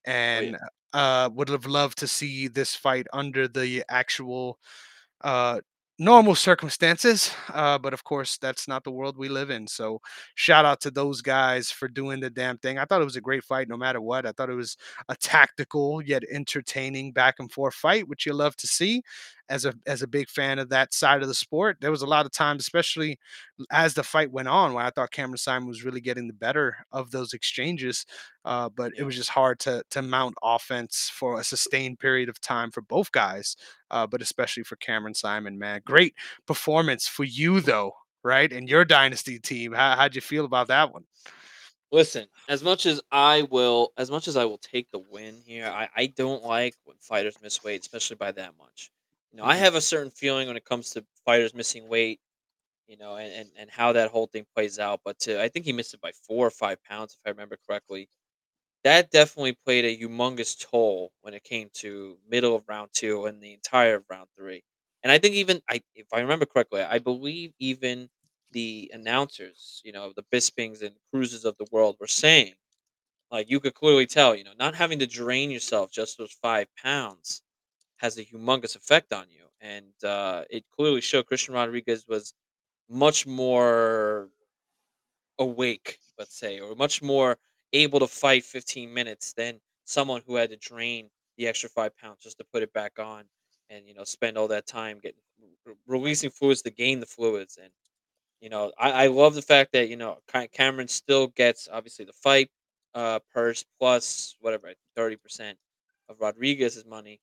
Oh, 0.07 0.11
yeah. 0.11 0.47
and 0.47 0.57
uh, 0.93 1.30
would 1.34 1.49
have 1.49 1.65
loved 1.65 1.97
to 1.99 2.07
see 2.07 2.47
this 2.47 2.75
fight 2.75 3.07
under 3.13 3.47
the 3.47 3.84
actual 3.89 4.59
uh, 5.21 5.59
normal 5.99 6.35
circumstances. 6.35 7.31
Uh, 7.53 7.77
but 7.77 7.93
of 7.93 8.03
course, 8.03 8.38
that's 8.38 8.67
not 8.67 8.84
the 8.84 8.91
world 8.91 9.17
we 9.17 9.30
live 9.30 9.49
in. 9.49 9.67
So, 9.67 9.99
shout 10.35 10.65
out 10.65 10.81
to 10.81 10.91
those 10.91 11.21
guys 11.21 11.71
for 11.71 11.88
doing 11.88 12.19
the 12.19 12.30
damn 12.30 12.57
thing. 12.57 12.77
I 12.77 12.85
thought 12.85 13.01
it 13.01 13.05
was 13.05 13.15
a 13.15 13.21
great 13.21 13.43
fight, 13.43 13.69
no 13.69 13.77
matter 13.77 14.01
what. 14.01 14.25
I 14.25 14.31
thought 14.31 14.49
it 14.49 14.55
was 14.55 14.77
a 15.09 15.15
tactical 15.15 16.01
yet 16.01 16.23
entertaining 16.31 17.11
back 17.11 17.35
and 17.39 17.51
forth 17.51 17.75
fight, 17.75 18.07
which 18.07 18.25
you 18.25 18.34
love 18.34 18.55
to 18.57 18.67
see. 18.67 19.01
As 19.49 19.65
a 19.65 19.74
as 19.86 20.02
a 20.02 20.07
big 20.07 20.30
fan 20.30 20.57
of 20.57 20.70
that 20.70 20.94
side 20.94 21.22
of 21.22 21.28
the 21.28 21.34
sport, 21.34 21.78
there 21.82 21.91
was 21.91 22.02
a 22.02 22.07
lot 22.07 22.26
of 22.26 22.32
times, 22.32 22.61
especially 22.64 23.20
as 23.72 23.94
the 23.94 24.03
fight 24.03 24.32
went 24.32 24.48
on, 24.48 24.74
where 24.74 24.86
I 24.86 24.90
thought 24.90 25.11
Cameron 25.11 25.38
Saaiman 25.38 25.68
was 25.68 25.84
really 25.84 26.02
getting 26.02 26.28
the 26.28 26.34
better 26.34 26.78
of 26.91 27.11
those 27.11 27.34
exchanges. 27.34 28.06
Uh, 28.45 28.70
but 28.70 28.91
it 28.98 29.03
was 29.03 29.15
just 29.15 29.30
hard 29.30 29.60
to 29.61 29.84
to 29.91 30.02
mount 30.02 30.36
offense 30.44 31.11
for 31.14 31.40
a 31.40 31.44
sustained 31.44 31.99
period 31.99 32.30
of 32.30 32.40
time 32.41 32.72
for 32.72 32.82
both 32.82 33.11
guys 33.11 33.56
uh, 33.94 34.07
but 34.07 34.22
especially 34.22 34.64
for 34.64 34.76
Cameron 34.78 35.14
Saaiman, 35.14 35.56
man. 35.56 35.82
Great 35.86 36.15
performance 36.48 37.07
for 37.07 37.24
you, 37.24 37.61
though, 37.61 37.94
right? 38.24 38.52
And 38.52 38.68
your 38.68 38.84
dynasty 38.84 39.40
team. 39.40 39.72
How, 39.72 39.95
how'd 39.95 40.15
you 40.15 40.22
feel 40.22 40.45
about 40.45 40.68
that 40.68 40.91
one? 40.91 41.06
Listen, 41.91 42.26
as 42.49 42.64
much 42.64 42.88
as 42.88 42.99
I 43.11 43.44
will 43.52 43.94
as 43.98 44.10
much 44.10 44.28
as 44.28 44.36
I 44.36 44.45
will 44.45 44.57
take 44.57 44.90
the 44.90 45.03
win 45.11 45.44
here, 45.45 45.68
I 45.68 45.88
I 45.95 46.07
don't 46.07 46.44
like 46.44 46.76
when 46.86 46.98
fighters 46.99 47.36
miss 47.41 47.64
weight, 47.64 47.82
especially 47.82 48.15
by 48.15 48.32
that 48.32 48.53
much. 48.57 48.91
You 49.34 49.38
know, 49.39 49.45
I 49.45 49.55
Mhm. 49.57 49.60
have 49.60 49.76
a 49.76 49.81
certain 49.81 50.11
feeling 50.11 50.47
when 50.47 50.57
it 50.57 50.65
comes 50.65 50.91
to 50.91 51.05
fighters 51.26 51.53
missing 51.55 51.89
weight, 51.89 52.22
you 52.88 52.97
know, 52.97 53.18
and 53.18 53.34
and, 53.34 53.51
and 53.57 53.72
how 53.72 53.93
that 53.93 54.11
whole 54.11 54.27
thing 54.27 54.45
plays 54.55 54.80
out. 54.80 55.01
But 55.05 55.19
to, 55.22 55.41
I 55.41 55.49
think 55.49 55.65
he 55.65 55.73
missed 55.73 55.93
it 55.95 56.01
by 56.01 56.11
four 56.14 56.47
or 56.47 56.51
five 56.51 56.84
pounds, 56.84 57.14
if 57.15 57.19
I 57.26 57.31
remember 57.31 57.57
correctly. 57.68 58.10
That 58.84 59.11
definitely 59.11 59.53
played 59.65 59.85
a 59.85 59.97
humongous 59.97 60.57
toll 60.60 61.11
when 61.22 61.34
it 61.34 61.43
came 61.43 61.69
to 61.76 62.19
middle 62.27 62.55
of 62.55 62.68
round 62.69 62.91
two 62.93 63.26
and 63.27 63.41
the 63.43 63.53
entire 63.53 63.95
of 63.97 64.05
round 64.10 64.30
three. 64.38 64.64
And 65.03 65.11
I 65.11 65.19
think 65.19 65.35
even 65.35 65.61
I, 65.69 65.81
if 65.95 66.07
I 66.14 66.22
remember 66.22 66.45
correctly, 66.45 66.81
I 66.84 66.99
believe 66.99 67.53
even 67.60 68.10
the 68.51 68.91
announcers, 68.93 69.81
you 69.85 69.91
know, 69.93 70.14
the 70.15 70.23
Bispings 70.34 70.81
and 70.84 70.95
Cruises 71.11 71.45
of 71.45 71.57
the 71.57 71.68
world 71.72 71.97
were 71.99 72.07
saying 72.07 72.55
like, 73.31 73.49
you 73.49 73.60
could 73.60 73.73
clearly 73.73 74.05
tell, 74.07 74.35
you 74.35 74.43
know, 74.43 74.53
not 74.57 74.76
having 74.76 74.99
to 74.99 75.07
drain 75.07 75.51
yourself 75.51 75.91
just 75.91 76.18
those 76.18 76.31
5 76.41 76.68
pounds 76.76 77.41
has 77.98 78.18
a 78.18 78.26
humongous 78.26 78.76
effect 78.76 79.14
on 79.14 79.28
you, 79.30 79.45
and, 79.61 79.94
uh, 80.03 80.44
it 80.49 80.65
clearly 80.76 81.02
showed 81.02 81.26
Christian 81.28 81.53
Rodriguez 81.56 82.06
was 82.07 82.34
much 82.90 83.28
more 83.28 84.30
awake, 85.40 85.99
let's 86.18 86.38
say, 86.38 86.60
or 86.60 86.76
much 86.76 87.02
more 87.02 87.38
able 87.74 87.99
to 87.99 88.07
fight 88.07 88.44
15 88.44 88.94
minutes 88.94 89.34
than 89.34 89.60
someone 89.86 90.22
who 90.26 90.36
had 90.36 90.49
to 90.52 90.57
drain 90.57 91.10
the 91.38 91.48
extra 91.48 91.70
5 91.70 91.95
pounds 91.98 92.20
just 92.22 92.38
to 92.38 92.44
put 92.45 92.64
it 92.64 92.72
back 92.74 92.99
on 92.99 93.24
and, 93.70 93.88
you 93.88 93.94
know, 93.94 94.03
spend 94.03 94.38
all 94.38 94.48
that 94.49 94.68
time 94.68 94.99
getting 95.02 95.20
releasing 95.88 96.30
fluids 96.30 96.61
to 96.61 96.70
gain 96.72 96.99
the 96.99 97.06
fluids, 97.06 97.57
and 97.61 97.72
you 98.41 98.49
know, 98.49 98.72
I, 98.80 99.06
I 99.06 99.07
love 99.07 99.36
the 99.36 99.41
fact 99.44 99.74
that 99.74 99.90
you 99.90 99.98
know 99.98 100.20
Cameron 100.53 100.88
still 100.90 101.28
gets 101.28 101.70
obviously 101.72 102.06
the 102.06 102.14
fight 102.14 102.49
uh, 102.95 103.20
purse 103.34 103.65
plus 103.80 104.36
whatever 104.41 104.74
thirty 104.95 105.18
percent 105.18 105.57
of 106.10 106.22
Rodriguez's 106.22 106.86
money. 106.86 107.22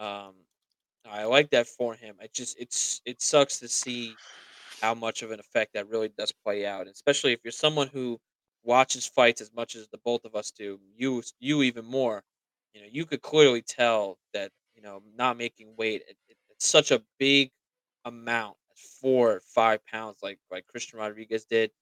Um, 0.00 0.34
I 1.06 1.24
like 1.24 1.50
that 1.50 1.68
for 1.68 1.94
him. 1.94 2.16
I 2.22 2.28
just 2.32 2.56
it's 2.60 3.02
it 3.06 3.22
sucks 3.22 3.58
to 3.60 3.68
see 3.68 4.18
how 4.82 4.94
much 4.94 5.22
of 5.22 5.30
an 5.32 5.40
effect 5.40 5.74
that 5.74 5.88
really 5.88 6.10
does 6.10 6.32
play 6.32 6.66
out, 6.66 6.88
especially 6.88 7.32
if 7.32 7.40
you're 7.44 7.52
someone 7.52 7.88
who 7.88 8.20
watches 8.64 9.06
fights 9.06 9.40
as 9.42 9.52
much 9.54 9.76
as 9.76 9.88
the 9.88 9.98
both 9.98 10.24
of 10.24 10.34
us 10.36 10.50
do. 10.52 10.80
You 10.96 11.22
you 11.40 11.62
even 11.62 11.86
more. 11.86 12.24
You 12.74 12.82
know, 12.82 12.88
you 12.90 13.06
could 13.06 13.22
clearly 13.22 13.62
tell 13.62 14.18
that 14.34 14.52
you 14.76 14.82
know 14.82 15.02
not 15.16 15.36
making 15.38 15.74
weight. 15.76 16.02
It, 16.08 16.16
it- 16.28 16.36
it's 16.50 16.68
such 16.68 16.90
a 16.92 17.02
big 17.18 17.50
amount, 18.06 18.56
four 19.00 19.32
or 19.36 19.40
five 19.40 19.84
pounds, 19.86 20.18
like 20.22 20.38
like 20.50 20.66
Christian 20.66 20.98
Rodriguez 21.00 21.44
did. 21.46 21.72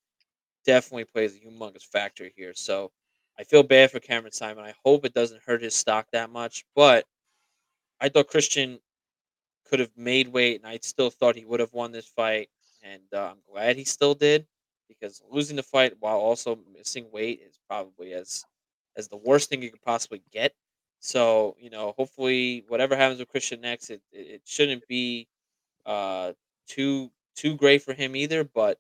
Definitely 0.64 1.04
plays 1.06 1.34
a 1.34 1.40
humongous 1.40 1.84
factor 1.84 2.28
here. 2.36 2.52
So 2.54 2.92
I 3.38 3.44
feel 3.44 3.62
bad 3.62 3.90
for 3.90 4.00
Cameron 4.00 4.32
Saaiman. 4.32 4.64
I 4.64 4.74
hope 4.84 5.04
it 5.04 5.14
doesn't 5.14 5.42
hurt 5.44 5.62
his 5.62 5.74
stock 5.74 6.08
that 6.12 6.30
much, 6.30 6.64
but 6.74 7.06
I 8.00 8.08
thought 8.08 8.28
Christian 8.28 8.80
could 9.66 9.80
have 9.80 9.96
made 9.96 10.28
weight, 10.28 10.60
and 10.60 10.68
I 10.68 10.78
still 10.82 11.10
thought 11.10 11.36
he 11.36 11.44
would 11.44 11.60
have 11.60 11.72
won 11.72 11.92
this 11.92 12.06
fight. 12.06 12.50
And 12.82 13.02
uh, 13.12 13.30
I'm 13.32 13.42
glad 13.50 13.76
he 13.76 13.84
still 13.84 14.14
did 14.14 14.46
because 14.88 15.22
losing 15.30 15.56
the 15.56 15.62
fight 15.62 15.94
while 16.00 16.18
also 16.18 16.58
missing 16.72 17.10
weight 17.12 17.40
is 17.42 17.58
probably 17.68 18.12
as 18.12 18.44
as 18.96 19.08
the 19.08 19.16
worst 19.16 19.48
thing 19.50 19.62
you 19.62 19.70
could 19.70 19.82
possibly 19.82 20.22
get. 20.32 20.54
So 21.00 21.56
you 21.60 21.70
know, 21.70 21.94
hopefully, 21.96 22.64
whatever 22.68 22.96
happens 22.96 23.20
with 23.20 23.28
Christian 23.28 23.60
next, 23.60 23.90
it 23.90 24.02
it, 24.12 24.42
shouldn't 24.46 24.86
be 24.88 25.28
uh, 25.86 26.34
too 26.68 27.12
too 27.36 27.56
great 27.56 27.82
for 27.82 27.94
him 27.94 28.16
either. 28.16 28.44
But 28.44 28.78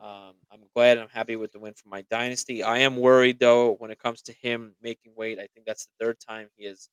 um, 0.00 0.34
I'm 0.52 0.60
glad. 0.74 0.98
I'm 0.98 1.08
happy 1.08 1.36
with 1.36 1.52
the 1.52 1.58
win 1.58 1.74
for 1.74 1.88
my 1.88 2.02
dynasty. 2.10 2.62
I 2.62 2.78
am 2.78 2.96
worried 2.96 3.38
though 3.38 3.72
when 3.74 3.90
it 3.90 3.98
comes 3.98 4.22
to 4.22 4.32
him 4.32 4.74
making 4.82 5.14
weight. 5.16 5.38
I 5.38 5.46
think 5.54 5.66
that's 5.66 5.86
the 5.86 6.04
third 6.04 6.18
time 6.20 6.48
he 6.56 6.64
has 6.66 6.88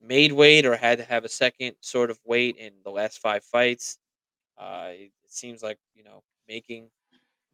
made 0.00 0.32
weight 0.32 0.66
or 0.66 0.76
had 0.76 0.98
to 0.98 1.04
have 1.04 1.24
a 1.24 1.28
second 1.28 1.76
sort 1.80 2.10
of 2.10 2.18
weight 2.24 2.56
in 2.56 2.72
the 2.84 2.90
last 2.90 3.18
five 3.20 3.44
fights. 3.44 3.98
Uh, 4.58 4.90
it, 4.92 5.12
it 5.24 5.32
seems 5.32 5.62
like 5.62 5.78
you 5.94 6.04
know 6.04 6.22
making 6.48 6.90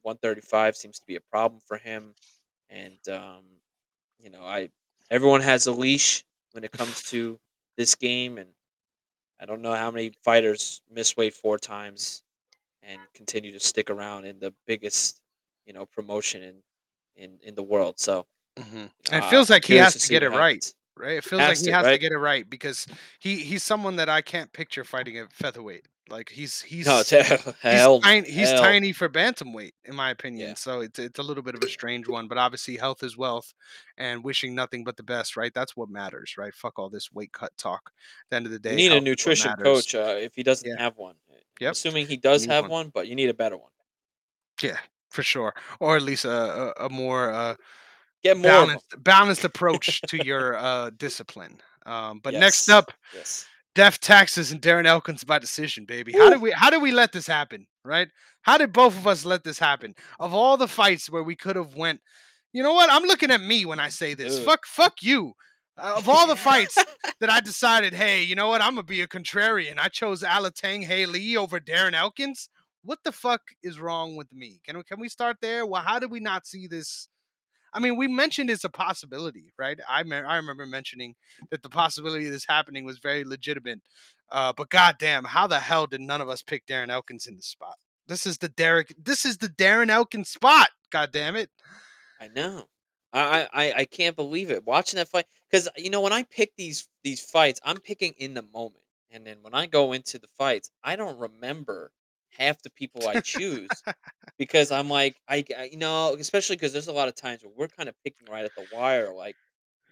135 0.03 0.77
seems 0.77 0.99
to 1.01 1.07
be 1.07 1.17
a 1.17 1.21
problem 1.21 1.61
for 1.67 1.79
him, 1.79 2.15
and 2.71 2.99
um, 3.11 3.45
you 4.19 4.31
know 4.31 4.45
I 4.45 4.71
everyone 5.11 5.43
has 5.43 5.67
a 5.67 5.73
leash 5.73 6.25
when 6.53 6.65
it 6.65 6.73
comes 6.73 7.03
to 7.05 7.39
this 7.77 7.95
game, 7.95 8.39
and 8.39 8.51
I 9.41 9.47
don't 9.47 9.63
know 9.63 9.75
how 9.75 9.91
many 9.91 10.11
fighters 10.25 10.83
miss 10.91 11.17
weight 11.17 11.35
four 11.35 11.59
times 11.59 12.23
and 12.83 13.03
continue 13.15 13.53
to 13.53 13.61
stick 13.61 13.91
around 13.91 14.27
in 14.27 14.41
the 14.41 14.55
biggest 14.67 15.21
you 15.67 15.73
know 15.75 15.87
promotion 15.87 16.43
in 16.43 16.63
in 17.17 17.41
in 17.43 17.55
the 17.57 17.63
world. 17.65 17.99
So 18.01 18.27
Mhm. 18.59 18.91
you 19.05 19.13
it 19.13 19.25
I, 19.25 19.25
feels 19.25 19.51
like 19.51 19.65
he 19.65 19.77
has 19.77 19.97
to 19.99 20.01
to 20.01 20.09
get 20.09 20.23
it 20.23 20.31
happens. 20.31 20.31
right? 20.31 20.73
It 21.03 21.25
feels 21.25 21.47
like 21.47 21.61
he 21.61 21.69
to 21.69 21.73
has 21.73 21.89
to 21.91 21.99
get 21.99 22.13
it 22.13 22.19
right 22.19 22.49
because 22.49 22.87
he 23.19 23.39
he's 23.45 23.63
someone 23.63 23.97
that 23.97 24.09
I 24.09 24.23
can't 24.23 24.53
picture 24.53 24.85
fighting 24.85 25.19
at 25.19 25.33
featherweight. 25.33 25.87
Like 26.09 26.31
he's 26.31 26.63
No, 26.85 27.03
he's 27.03 27.17
he's 27.67 27.89
hell 27.89 28.01
no, 28.01 28.03
tiny 28.03 28.31
he's 28.31 28.53
tiny 28.55 28.93
for 28.93 29.09
bantamweight 29.09 29.73
in 29.85 29.95
my 29.97 30.11
Yeah. 30.35 30.55
opinion. 30.55 30.57
So 30.57 30.81
it's 30.81 30.99
it's 30.99 31.19
a 31.19 31.23
little 31.23 31.43
bit 31.43 31.55
of 31.55 31.63
a 31.63 31.69
strange 31.69 32.09
one, 32.09 32.29
but 32.29 32.39
obviously 32.39 32.77
health 32.77 33.03
is 33.03 33.17
wealth 33.17 33.53
and 33.99 34.25
wishing 34.25 34.55
nothing 34.55 34.85
but 34.85 34.97
the 34.97 35.03
best, 35.03 35.37
right? 35.37 35.53
That's 35.55 35.77
what 35.77 35.89
matters, 35.91 36.37
right? 36.39 36.55
Fuck 36.55 36.79
all 36.79 36.91
this 36.91 37.13
weight 37.13 37.33
cut 37.33 37.57
talk. 37.59 37.93
At 38.27 38.31
the 38.31 38.37
end 38.37 38.47
of 38.47 38.53
the 38.53 38.59
You 38.69 38.77
day, 38.77 38.77
need 38.77 38.93
a 38.93 39.01
health 39.01 39.05
is 39.13 39.21
what 39.23 39.31
nutrition 39.31 39.55
coach, 39.55 39.95
uh, 39.95 40.17
if 40.21 40.35
he 40.37 40.43
doesn't 40.45 40.71
Yeah. 40.71 40.77
have 40.77 40.97
one. 40.97 41.17
Uh, 41.31 41.37
Yep. 41.61 41.79
assuming 41.79 42.07
he 42.07 42.17
does 42.17 42.47
have 42.47 42.67
one. 42.67 42.69
one, 42.69 42.91
but 42.91 43.09
you 43.09 43.15
need 43.17 43.29
a 43.29 43.35
better 43.35 43.57
one. 43.57 43.71
Yeah, 44.63 44.79
for 45.11 45.23
sure. 45.23 45.55
Or 45.81 45.97
at 45.97 46.03
least 46.03 46.25
a 46.25 46.31
a, 46.81 46.87
a 46.87 46.89
more 46.91 47.31
uh 47.33 47.57
Get 48.27 48.37
more 48.37 48.51
balanced 48.51 49.05
balanced 49.05 49.45
approach 49.45 50.01
to 50.03 50.25
your 50.25 50.57
uh 50.57 50.91
discipline. 50.97 51.59
Um, 51.85 52.21
but 52.23 52.35
next 52.35 52.69
up, 52.69 52.93
Yes. 53.15 53.47
Def 53.75 54.01
Taxes 54.01 54.53
and 54.53 54.61
Darren 54.61 54.87
Elkins 54.87 55.23
by 55.23 55.39
decision, 55.39 55.85
baby. 55.85 56.13
How 56.13 56.31
did 56.31 56.41
we 56.41 56.51
how 56.51 56.71
did 56.71 56.83
we 56.83 56.93
let 56.93 57.13
this 57.13 57.27
happen? 57.27 57.67
Right? 57.85 58.09
How 58.43 58.59
did 58.59 58.73
both 58.73 58.97
of 58.97 59.07
us 59.07 59.25
let 59.25 59.45
this 59.45 59.59
happen? 59.59 59.95
Of 60.19 60.33
all 60.33 60.57
the 60.57 60.69
fights 60.69 61.11
where 61.11 61.23
we 61.23 61.37
could 61.37 61.57
have 61.57 61.75
went, 61.75 62.01
you 62.53 62.63
know 62.63 62.73
what? 62.73 62.91
I'm 62.91 63.03
looking 63.05 63.31
at 63.31 63.41
me 63.41 63.65
when 63.65 63.79
I 63.81 63.89
say 63.89 64.15
this. 64.15 64.37
Dude. 64.37 64.47
Fuck 64.47 64.67
fuck 64.67 64.95
you. 65.03 65.35
Uh, 65.79 65.95
of 65.99 66.09
all 66.09 66.27
the 66.27 66.37
fights 66.37 66.77
that 67.21 67.29
I 67.29 67.41
decided, 67.41 67.93
hey, 67.93 68.23
you 68.23 68.35
know 68.35 68.49
what? 68.49 68.63
I'm 68.63 68.73
gonna 68.77 68.83
be 68.85 69.03
a 69.03 69.07
contrarian. 69.07 69.79
I 69.79 69.89
chose 69.89 70.23
Alatengheili 70.23 71.37
over 71.37 71.61
Darren 71.61 71.93
Elkins. 71.93 72.49
What 72.83 72.99
the 73.05 73.13
fuck 73.13 73.43
is 73.63 73.79
wrong 73.79 74.17
with 74.17 74.33
me? 74.33 74.61
Can 74.65 74.79
we 74.79 74.85
can 74.85 75.01
we 75.01 75.09
start 75.09 75.37
there? 75.43 75.67
Well, 75.67 75.83
how 75.83 75.99
did 75.99 76.11
we 76.11 76.21
not 76.21 76.47
see 76.47 76.67
this 76.67 77.09
I 77.77 77.81
mean, 77.81 77.97
we 77.97 78.09
mentioned 78.09 78.49
it's 78.49 78.65
a 78.65 78.71
possibility, 78.71 79.53
right? 79.59 79.79
I 79.87 80.03
me- 80.03 80.17
I 80.17 80.37
remember 80.37 80.65
mentioning 80.67 81.15
that 81.51 81.63
the 81.63 81.69
possibility 81.69 82.27
of 82.27 82.33
this 82.33 82.47
happening 82.49 82.85
was 82.87 82.99
very 82.99 83.23
legitimate. 83.23 83.81
Uh, 84.33 84.53
but 84.57 84.71
goddamn, 84.71 85.25
how 85.25 85.47
the 85.47 85.61
hell 85.61 85.87
did 85.87 86.01
none 86.01 86.23
of 86.23 86.29
us 86.31 86.43
pick 86.43 86.67
Darren 86.67 86.89
Elkins 86.91 87.27
in 87.27 87.37
the 87.37 87.43
spot? 87.43 87.75
This 88.09 88.25
is 88.27 88.39
the 88.39 88.49
Derek. 88.49 88.95
This 88.99 89.27
is 89.27 89.37
the 89.37 89.49
Darren 89.51 89.91
Elkins 89.91 90.31
spot. 90.31 90.71
God 90.91 91.13
damn 91.13 91.37
it! 91.37 91.51
I 92.21 92.29
know. 92.29 92.65
I, 93.13 93.47
I 93.53 93.73
I- 93.81 93.85
can't 93.85 94.17
believe 94.17 94.51
it. 94.51 94.65
Watching 94.67 94.97
that 94.97 95.09
fight, 95.09 95.27
because 95.51 95.69
you 95.77 95.91
know 95.91 96.01
when 96.01 96.13
I 96.15 96.23
pick 96.25 96.53
these 96.57 96.89
these 97.05 97.21
fights, 97.21 97.61
I'm 97.63 97.79
picking 97.79 98.15
in 98.19 98.33
the 98.35 98.45
moment, 98.55 98.85
and 99.11 99.27
then 99.27 99.37
when 99.43 99.55
I 99.55 99.67
go 99.67 99.93
into 99.93 100.19
the 100.19 100.29
fights, 100.39 100.71
I 100.83 100.97
don't 100.97 101.19
remember 101.19 101.93
half 102.39 102.63
the 102.63 102.71
people 102.71 103.09
I 103.09 103.21
choose 103.21 103.69
because 104.39 104.71
I'm 104.71 104.89
like 104.89 105.17
I, 105.29 105.45
I 105.57 105.69
you 105.73 105.79
know 105.79 106.15
especially 106.19 106.57
because 106.57 106.73
there's 106.73 106.89
a 106.89 106.93
lot 106.93 107.09
of 107.09 107.15
times 107.15 107.43
where 107.43 107.53
we're 107.57 107.69
kind 107.69 107.89
of 107.89 107.95
picking 108.05 108.27
right 108.31 108.45
at 108.45 108.55
the 108.57 108.67
wire. 108.73 109.13
Like 109.15 109.37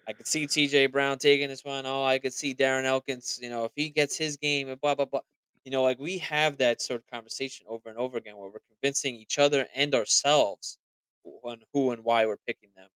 I 0.07 0.13
could 0.13 0.27
see 0.27 0.45
T.J. 0.45 0.87
Brown 0.87 1.17
taking 1.17 1.49
this 1.49 1.65
one. 1.65 1.85
Oh, 1.85 2.03
I 2.03 2.19
could 2.19 2.33
see 2.33 2.53
Darren 2.53 2.85
Elkins. 2.85 3.39
You 3.41 3.49
know 3.49 3.65
if 3.65 3.71
he 3.75 3.89
gets 3.89 4.17
his 4.17 4.37
game 4.37 4.69
and 4.69 4.79
blah 4.81 4.95
blah 4.95 5.05
blah. 5.05 5.21
You 5.63 5.71
know, 5.71 5.81
like 5.81 5.99
we 5.99 6.19
have 6.19 6.57
that 6.57 6.79
sort 6.79 7.01
of 7.01 7.07
conversation 7.11 7.65
over 7.67 7.89
and 7.89 7.97
over 7.97 8.19
again 8.19 8.37
where 8.37 8.49
we're 8.49 8.59
convincing 8.69 9.15
each 9.15 9.39
other 9.39 9.65
and 9.75 9.95
ourselves 9.95 10.77
on 11.43 11.57
who 11.73 11.91
and 11.91 12.03
why 12.03 12.25
we're 12.25 12.37
picking 12.45 12.69
them. 12.75 12.87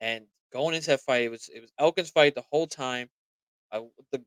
And 0.00 0.24
going 0.52 0.74
into 0.74 0.88
that 0.88 1.00
fight, 1.00 1.22
it 1.22 1.30
was 1.30 1.48
it 1.54 1.60
was 1.60 1.72
Elkins' 1.78 2.10
fight 2.10 2.34
the 2.34 2.44
whole 2.50 2.66
time. 2.66 3.08
I, 3.70 3.82
the 4.10 4.22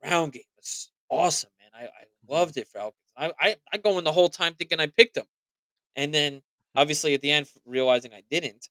ground 0.00 0.32
game 0.32 0.42
was 0.56 0.90
awesome, 1.08 1.50
man. 1.60 1.70
I, 1.74 1.84
I 1.84 1.86
mm-hmm. 1.86 2.32
loved 2.32 2.56
it 2.56 2.68
for 2.68 2.78
Elkins. 2.78 3.05
I, 3.16 3.32
I 3.40 3.56
I 3.72 3.78
go 3.78 3.98
in 3.98 4.04
the 4.04 4.12
whole 4.12 4.28
time 4.28 4.54
thinking 4.54 4.80
I 4.80 4.86
picked 4.88 5.16
him, 5.16 5.26
and 5.96 6.12
then 6.14 6.42
obviously 6.74 7.14
at 7.14 7.22
the 7.22 7.30
end 7.32 7.48
realizing 7.64 8.12
I 8.14 8.22
didn't. 8.30 8.68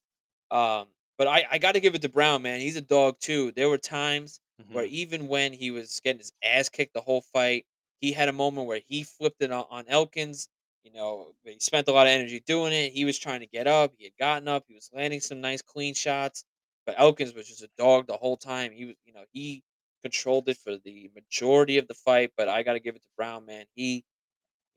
Um, 0.50 0.88
but 1.18 1.28
I 1.28 1.46
I 1.50 1.58
got 1.58 1.72
to 1.72 1.80
give 1.80 1.94
it 1.94 2.02
to 2.02 2.08
Brown, 2.08 2.42
man. 2.42 2.60
He's 2.60 2.76
a 2.76 2.80
dog 2.82 3.18
too. 3.20 3.52
There 3.52 3.68
were 3.68 3.78
times 3.78 4.40
where 4.70 4.84
Mhm. 4.84 4.90
even 4.90 5.28
when 5.28 5.52
he 5.52 5.70
was 5.70 6.00
getting 6.04 6.18
his 6.20 6.32
ass 6.42 6.68
kicked 6.68 6.94
the 6.94 7.00
whole 7.00 7.22
fight, 7.22 7.66
he 8.00 8.12
had 8.12 8.28
a 8.28 8.32
moment 8.32 8.66
where 8.66 8.80
he 8.88 9.04
flipped 9.04 9.42
it 9.42 9.50
on, 9.52 9.66
on 9.70 9.86
Elkins. 9.88 10.48
You 10.84 10.92
know, 10.92 11.34
he 11.44 11.58
spent 11.60 11.88
a 11.88 11.92
lot 11.92 12.06
of 12.06 12.12
energy 12.12 12.40
doing 12.40 12.72
it. 12.72 12.92
He 12.92 13.04
was 13.04 13.18
trying 13.18 13.40
to 13.40 13.46
get 13.46 13.66
up. 13.66 13.92
He 13.98 14.04
had 14.04 14.16
gotten 14.18 14.48
up. 14.48 14.64
He 14.68 14.74
was 14.74 14.90
landing 14.92 15.20
some 15.20 15.40
nice 15.40 15.62
clean 15.62 15.94
shots. 15.94 16.44
But 16.86 16.96
Elkins 16.98 17.34
was 17.34 17.48
just 17.48 17.62
a 17.62 17.70
dog 17.76 18.06
the 18.06 18.16
whole 18.16 18.36
time. 18.36 18.72
He 18.72 18.84
was, 18.86 18.96
you 19.04 19.12
know, 19.12 19.24
he 19.32 19.64
controlled 20.02 20.48
it 20.48 20.56
for 20.58 20.76
the 20.78 21.10
majority 21.14 21.78
of 21.78 21.88
the 21.88 21.94
fight. 21.94 22.32
But 22.36 22.48
I 22.48 22.62
got 22.62 22.74
to 22.74 22.80
give 22.80 22.94
it 22.96 23.02
to 23.02 23.08
Brown, 23.16 23.44
man. 23.46 23.66
He, 23.74 24.04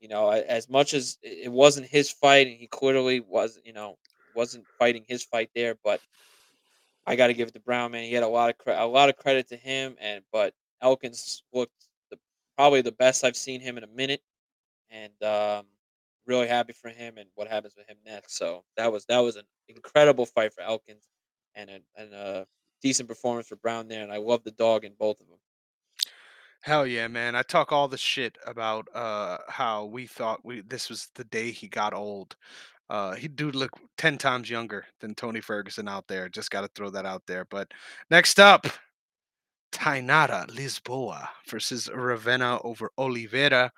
you 0.00 0.08
know, 0.08 0.30
as 0.30 0.68
much 0.68 0.94
as 0.94 1.18
it 1.22 1.52
wasn't 1.52 1.86
his 1.86 2.10
fight, 2.10 2.46
and 2.46 2.56
he 2.56 2.66
clearly 2.66 3.20
was, 3.20 3.58
you 3.64 3.72
know, 3.72 3.96
wasn't 4.34 4.64
fighting 4.78 5.04
his 5.06 5.22
fight 5.22 5.50
there, 5.54 5.76
but 5.84 6.00
I 7.06 7.16
got 7.16 7.28
to 7.28 7.34
give 7.34 7.48
it 7.48 7.54
to 7.54 7.60
Brown, 7.60 7.92
man. 7.92 8.04
He 8.04 8.14
had 8.14 8.22
a 8.22 8.28
lot 8.28 8.54
of 8.66 8.78
a 8.78 8.86
lot 8.86 9.08
of 9.08 9.16
credit 9.16 9.48
to 9.48 9.56
him, 9.56 9.96
and 10.00 10.22
but 10.32 10.54
Elkins 10.82 11.42
looked 11.52 11.86
the, 12.10 12.18
probably 12.56 12.82
the 12.82 12.92
best 12.92 13.24
I've 13.24 13.36
seen 13.36 13.60
him 13.60 13.78
in 13.78 13.84
a 13.84 13.88
minute, 13.88 14.22
and 14.90 15.12
um, 15.22 15.66
really 16.26 16.46
happy 16.48 16.72
for 16.72 16.88
him 16.88 17.18
and 17.18 17.28
what 17.34 17.48
happens 17.48 17.74
with 17.76 17.88
him 17.88 17.96
next. 18.06 18.36
So 18.36 18.64
that 18.76 18.90
was 18.92 19.04
that 19.06 19.18
was 19.18 19.36
an 19.36 19.44
incredible 19.68 20.26
fight 20.26 20.52
for 20.52 20.62
Elkins, 20.62 21.08
and 21.54 21.70
a, 21.70 21.80
and 22.00 22.14
a 22.14 22.46
decent 22.82 23.08
performance 23.08 23.48
for 23.48 23.56
Brown 23.56 23.88
there. 23.88 24.02
And 24.02 24.12
I 24.12 24.18
love 24.18 24.44
the 24.44 24.52
dog 24.52 24.84
in 24.84 24.92
both 24.98 25.20
of 25.20 25.28
them. 25.28 25.38
Hell 26.62 26.86
yeah, 26.86 27.08
man! 27.08 27.34
I 27.34 27.42
talk 27.42 27.72
all 27.72 27.88
the 27.88 27.96
shit 27.96 28.36
about 28.46 28.86
uh 28.94 29.38
how 29.48 29.86
we 29.86 30.06
thought 30.06 30.44
we 30.44 30.60
this 30.62 30.88
was 30.90 31.08
the 31.14 31.24
day 31.24 31.50
he 31.50 31.68
got 31.68 31.94
old. 31.94 32.36
Uh, 32.90 33.14
he 33.14 33.28
do 33.28 33.50
look 33.52 33.70
ten 33.98 34.18
times 34.18 34.50
younger 34.50 34.84
than 35.00 35.14
Tony 35.14 35.40
Ferguson 35.40 35.88
out 35.88 36.08
there. 36.08 36.28
Just 36.28 36.50
got 36.50 36.62
to 36.62 36.68
throw 36.74 36.90
that 36.90 37.06
out 37.06 37.22
there. 37.26 37.44
But 37.46 37.68
next 38.10 38.40
up, 38.40 38.66
Tainara 39.72 40.46
Lisboa 40.50 41.28
versus 41.48 41.88
Ravena 41.88 42.60
over 42.64 42.90
Oliveira. 42.98 43.70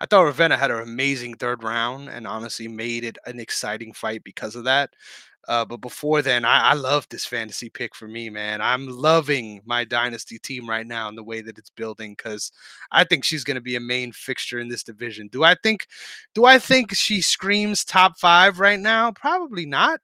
I 0.00 0.06
thought 0.06 0.24
Ravena 0.26 0.58
had 0.58 0.70
an 0.72 0.80
amazing 0.82 1.36
third 1.36 1.62
round 1.62 2.08
and 2.10 2.26
honestly 2.26 2.68
made 2.68 3.04
it 3.04 3.16
an 3.26 3.38
exciting 3.40 3.92
fight 3.92 4.24
because 4.24 4.56
of 4.56 4.64
that. 4.64 4.90
Uh, 5.48 5.64
but 5.64 5.78
before 5.78 6.22
then, 6.22 6.44
I, 6.44 6.70
I 6.70 6.74
love 6.74 7.06
this 7.08 7.24
fantasy 7.24 7.68
pick 7.68 7.94
for 7.94 8.08
me, 8.08 8.30
man. 8.30 8.60
I'm 8.60 8.88
loving 8.88 9.62
my 9.64 9.84
dynasty 9.84 10.38
team 10.38 10.68
right 10.68 10.86
now 10.86 11.08
and 11.08 11.16
the 11.16 11.22
way 11.22 11.40
that 11.40 11.58
it's 11.58 11.70
building 11.70 12.12
because 12.12 12.50
I 12.90 13.04
think 13.04 13.24
she's 13.24 13.44
going 13.44 13.54
to 13.54 13.60
be 13.60 13.76
a 13.76 13.80
main 13.80 14.12
fixture 14.12 14.58
in 14.58 14.68
this 14.68 14.82
division. 14.82 15.28
Do 15.28 15.44
I 15.44 15.54
think? 15.54 15.86
Do 16.34 16.44
I 16.44 16.58
think 16.58 16.94
she 16.94 17.20
screams 17.20 17.84
top 17.84 18.18
five 18.18 18.58
right 18.58 18.80
now? 18.80 19.12
Probably 19.12 19.66
not. 19.66 20.00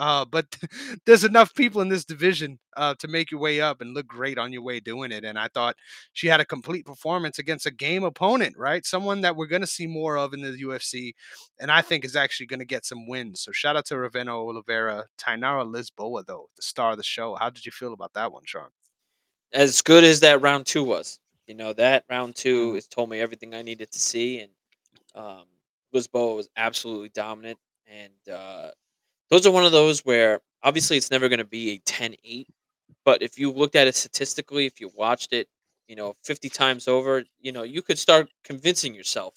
Uh, 0.00 0.24
but 0.24 0.46
there's 1.06 1.24
enough 1.24 1.54
people 1.54 1.82
in 1.82 1.90
this 1.90 2.06
division 2.06 2.58
uh, 2.78 2.94
to 2.98 3.06
make 3.06 3.30
your 3.30 3.38
way 3.40 3.60
up 3.60 3.82
and 3.82 3.94
look 3.94 4.06
great 4.06 4.38
on 4.38 4.50
your 4.52 4.62
way 4.62 4.80
doing 4.80 5.12
it. 5.12 5.26
And 5.26 5.38
I 5.38 5.48
thought 5.48 5.76
she 6.14 6.26
had 6.26 6.40
a 6.40 6.46
complete 6.46 6.86
performance 6.86 7.38
against 7.38 7.66
a 7.66 7.70
game 7.70 8.02
opponent, 8.04 8.56
right? 8.56 8.86
Someone 8.86 9.20
that 9.20 9.36
we're 9.36 9.46
going 9.46 9.60
to 9.60 9.66
see 9.68 9.86
more 9.86 10.16
of 10.16 10.32
in 10.32 10.40
the 10.40 10.52
UFC, 10.64 11.12
and 11.60 11.70
I 11.70 11.82
think 11.82 12.06
is 12.06 12.16
actually 12.16 12.46
going 12.46 12.60
to 12.60 12.64
get 12.66 12.86
some 12.86 13.06
wins. 13.08 13.42
So 13.42 13.52
shout 13.52 13.76
out 13.76 13.86
to 13.86 13.94
Ravena 13.96 14.30
Oliveira, 14.30 15.04
Tainara 15.20 15.66
Lisboa, 15.70 16.24
though 16.26 16.48
the 16.56 16.62
star 16.62 16.92
of 16.92 16.96
the 16.96 17.04
show. 17.04 17.36
How 17.36 17.50
did 17.50 17.66
you 17.66 17.72
feel 17.72 17.92
about 17.92 18.14
that 18.14 18.32
one, 18.32 18.44
Sean? 18.46 18.70
As 19.52 19.82
good 19.82 20.04
as 20.04 20.20
that 20.20 20.40
round 20.40 20.66
two 20.66 20.84
was, 20.84 21.18
you 21.46 21.54
know, 21.54 21.74
that 21.74 22.04
round 22.08 22.36
two 22.36 22.72
Mhm. 22.72 22.74
has 22.76 22.86
told 22.86 23.10
me 23.10 23.20
everything 23.20 23.54
I 23.54 23.62
needed 23.62 23.90
to 23.92 23.98
see, 24.00 24.40
and 24.40 24.52
um, 25.14 25.44
Lisboa 25.94 26.36
was 26.36 26.48
absolutely 26.56 27.10
dominant. 27.10 27.58
And 27.86 28.28
uh, 28.34 28.70
those 29.30 29.46
are 29.46 29.50
one 29.52 29.64
of 29.64 29.72
those 29.72 30.00
where 30.00 30.40
obviously 30.62 30.96
it's 30.96 31.10
never 31.10 31.28
going 31.28 31.38
to 31.38 31.44
be 31.44 31.72
a 31.72 31.78
ten-eight, 31.78 32.48
but 33.04 33.22
if 33.22 33.38
you 33.38 33.52
looked 33.52 33.76
at 33.76 33.86
it 33.88 33.96
statistically, 33.96 34.66
if 34.66 34.80
you 34.80 34.90
watched 34.94 35.32
it, 35.32 35.48
you 35.88 35.96
know, 35.96 36.14
50 36.24 36.48
times 36.50 36.88
over, 36.88 37.24
you 37.40 37.52
know, 37.52 37.62
you 37.64 37.82
could 37.82 37.98
start 37.98 38.28
convincing 38.44 38.94
yourself 38.94 39.34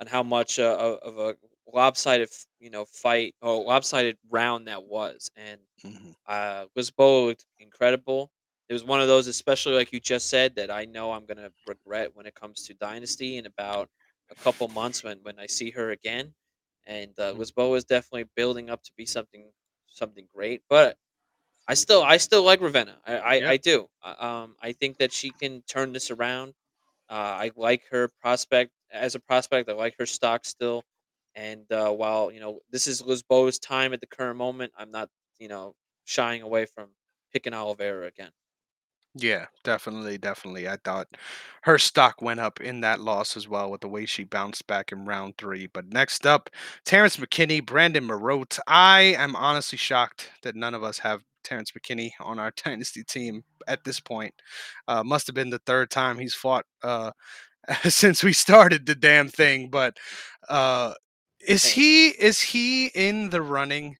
on 0.00 0.06
how 0.06 0.22
much 0.22 0.58
uh, 0.58 0.98
of 1.02 1.18
a 1.18 1.36
lopsided, 1.72 2.30
you 2.60 2.70
know, 2.70 2.84
fight 2.86 3.34
or 3.42 3.62
lopsided 3.64 4.16
round 4.30 4.66
that 4.68 4.82
was. 4.84 5.30
And 5.36 5.60
Mhm. 5.84 6.14
uh, 6.26 6.66
Lisboa 6.76 7.26
looked 7.26 7.46
incredible. 7.58 8.30
It 8.68 8.72
was 8.72 8.84
one 8.84 9.00
of 9.00 9.08
those, 9.08 9.26
especially 9.26 9.74
like 9.74 9.92
you 9.92 10.00
just 10.00 10.28
said, 10.30 10.54
that 10.56 10.70
I 10.70 10.84
know 10.86 11.12
I'm 11.12 11.26
gonna 11.26 11.52
regret 11.66 12.14
when 12.14 12.26
it 12.26 12.34
comes 12.34 12.64
to 12.66 12.74
Dynasty 12.74 13.36
in 13.38 13.46
about 13.46 13.90
a 14.30 14.34
couple 14.36 14.66
months 14.68 15.02
when 15.04 15.18
when 15.22 15.38
I 15.38 15.46
see 15.46 15.70
her 15.72 15.90
again. 15.90 16.34
And 16.86 17.18
uh, 17.18 17.32
Mhm. 17.34 17.38
Lisboa 17.38 17.76
is 17.78 17.84
definitely 17.84 18.24
building 18.36 18.70
up 18.70 18.82
to 18.84 18.92
be 18.96 19.06
something 19.06 19.52
something 19.88 20.28
great. 20.34 20.62
But 20.68 20.98
I 21.68 21.74
still 21.74 22.02
I 22.02 22.16
still 22.18 22.42
like 22.42 22.60
Ravena. 22.60 22.96
I 23.06 23.16
I, 23.18 23.34
Yeah. 23.36 23.50
I 23.50 23.56
do. 23.56 23.88
Uh, 24.02 24.14
Um, 24.18 24.56
I 24.60 24.72
think 24.72 24.98
that 24.98 25.12
she 25.12 25.32
can 25.32 25.62
turn 25.62 25.92
this 25.92 26.10
around. 26.10 26.54
Uh, 27.10 27.14
I 27.46 27.52
like 27.56 27.84
her 27.90 28.08
prospect 28.22 28.72
as 28.92 29.14
a 29.14 29.20
prospect. 29.20 29.68
I 29.70 29.74
like 29.74 29.96
her 29.98 30.06
stock 30.06 30.44
still. 30.46 30.84
And 31.34 31.70
uh, 31.72 31.92
while 31.92 32.32
you 32.32 32.40
know 32.40 32.60
this 32.70 32.86
is 32.88 33.02
Lisboa's 33.02 33.58
time 33.58 33.92
at 33.94 34.00
the 34.00 34.06
current 34.08 34.38
moment, 34.38 34.72
I'm 34.78 34.90
not 34.92 35.10
you 35.38 35.48
know 35.48 35.74
shying 36.04 36.42
away 36.42 36.66
from 36.66 36.90
picking 37.32 37.54
Oliveira 37.54 38.06
again. 38.08 38.32
Yeah, 39.16 39.46
definitely, 39.62 40.18
definitely. 40.18 40.68
I 40.68 40.76
thought 40.84 41.06
her 41.62 41.78
stock 41.78 42.20
went 42.20 42.40
up 42.40 42.60
in 42.60 42.80
that 42.80 43.00
loss 43.00 43.36
as 43.36 43.46
well 43.46 43.70
with 43.70 43.80
the 43.80 43.88
way 43.88 44.06
she 44.06 44.24
bounced 44.24 44.66
back 44.66 44.90
in 44.90 45.04
round 45.04 45.38
three. 45.38 45.68
But 45.68 45.86
next 45.92 46.26
up, 46.26 46.50
Terrence 46.84 47.16
McKinney, 47.18 47.64
Brandon 47.64 48.04
Marotte. 48.04 48.58
I 48.66 49.14
am 49.18 49.36
honestly 49.36 49.78
shocked 49.78 50.30
that 50.42 50.56
none 50.56 50.74
of 50.74 50.82
us 50.82 50.98
have 50.98 51.20
Terrence 51.44 51.70
McKinney 51.72 52.10
on 52.20 52.40
our 52.40 52.52
dynasty 52.64 53.04
team 53.04 53.44
at 53.68 53.84
this 53.84 54.00
point. 54.00 54.34
Uh, 54.88 55.04
must 55.04 55.28
have 55.28 55.34
been 55.34 55.50
the 55.50 55.60
third 55.60 55.90
time 55.90 56.18
he's 56.18 56.34
fought 56.34 56.64
uh, 56.82 57.12
since 57.88 58.24
we 58.24 58.32
started 58.32 58.86
the 58.86 58.94
damn 58.96 59.28
thing. 59.28 59.70
But 59.70 59.96
uh, 60.48 60.94
is 61.46 61.66
he 61.66 62.08
is 62.10 62.40
he 62.40 62.86
in 62.88 63.30
the 63.30 63.42
running 63.42 63.96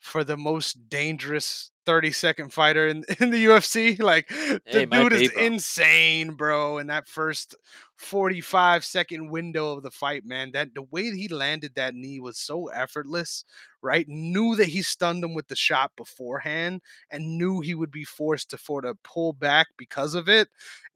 for 0.00 0.24
the 0.24 0.36
most 0.36 0.88
dangerous 0.88 1.70
30 1.88 2.12
second 2.12 2.52
fighter 2.52 2.88
in, 2.88 3.02
in 3.18 3.30
the 3.30 3.46
UFC. 3.46 3.98
Like 3.98 4.28
the 4.28 4.86
dude 4.90 5.14
is 5.14 5.28
be, 5.30 5.34
bro. 5.34 5.42
insane, 5.42 6.32
bro. 6.34 6.76
In 6.76 6.88
that 6.88 7.08
first 7.08 7.56
45 7.96 8.84
second 8.84 9.30
window 9.30 9.72
of 9.72 9.82
the 9.82 9.90
fight, 9.90 10.26
man, 10.26 10.50
that 10.52 10.74
the 10.74 10.82
way 10.82 11.10
he 11.10 11.28
landed 11.28 11.72
that 11.76 11.94
knee 11.94 12.20
was 12.20 12.36
so 12.36 12.66
effortless, 12.66 13.46
right? 13.80 14.06
Knew 14.06 14.54
that 14.56 14.68
he 14.68 14.82
stunned 14.82 15.24
him 15.24 15.32
with 15.32 15.48
the 15.48 15.56
shot 15.56 15.90
beforehand 15.96 16.82
and 17.10 17.38
knew 17.38 17.62
he 17.62 17.74
would 17.74 17.90
be 17.90 18.04
forced 18.04 18.50
to 18.50 18.58
sort 18.58 18.84
of 18.84 19.02
pull 19.02 19.32
back 19.32 19.68
because 19.78 20.14
of 20.14 20.28
it. 20.28 20.48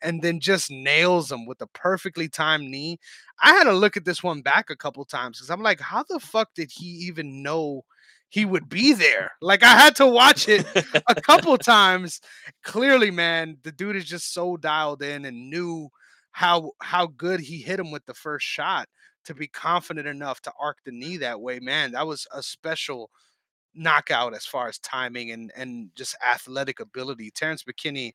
And 0.02 0.20
then 0.20 0.40
just 0.40 0.70
nails 0.70 1.32
him 1.32 1.46
with 1.46 1.62
a 1.62 1.66
perfectly 1.68 2.28
timed 2.28 2.68
knee. 2.68 2.98
I 3.40 3.54
had 3.54 3.64
to 3.64 3.72
look 3.72 3.96
at 3.96 4.04
this 4.04 4.22
one 4.22 4.42
back 4.42 4.68
a 4.68 4.76
couple 4.76 5.06
times 5.06 5.38
because 5.38 5.48
I'm 5.48 5.62
like, 5.62 5.80
how 5.80 6.04
the 6.06 6.20
fuck 6.20 6.50
did 6.54 6.70
he 6.70 6.86
even 7.06 7.42
know 7.42 7.86
he 8.32 8.46
would 8.46 8.70
be 8.70 8.94
there. 8.94 9.32
Like 9.42 9.62
I 9.62 9.76
had 9.76 9.94
to 9.96 10.06
watch 10.06 10.48
it 10.48 10.64
a 11.06 11.20
couple 11.20 11.56
times. 11.58 12.18
Clearly, 12.64 13.10
man, 13.10 13.58
the 13.62 13.70
dude 13.70 13.94
is 13.94 14.06
just 14.06 14.32
so 14.32 14.56
dialed 14.56 15.02
in 15.02 15.26
and 15.26 15.50
knew 15.50 15.90
how 16.30 16.70
how 16.80 17.08
good 17.08 17.40
he 17.40 17.58
hit 17.58 17.78
him 17.78 17.90
with 17.90 18.06
the 18.06 18.14
first 18.14 18.46
shot 18.46 18.88
to 19.26 19.34
be 19.34 19.48
confident 19.48 20.08
enough 20.08 20.40
to 20.40 20.52
arc 20.58 20.78
the 20.86 20.92
knee 20.92 21.18
that 21.18 21.42
way. 21.42 21.60
Man, 21.60 21.92
that 21.92 22.06
was 22.06 22.26
a 22.32 22.42
special 22.42 23.10
knockout 23.74 24.34
as 24.34 24.46
far 24.46 24.66
as 24.66 24.78
timing 24.78 25.32
and 25.32 25.52
and 25.54 25.90
just 25.94 26.16
athletic 26.26 26.80
ability. 26.80 27.30
Terrence 27.32 27.64
McKinney 27.64 28.12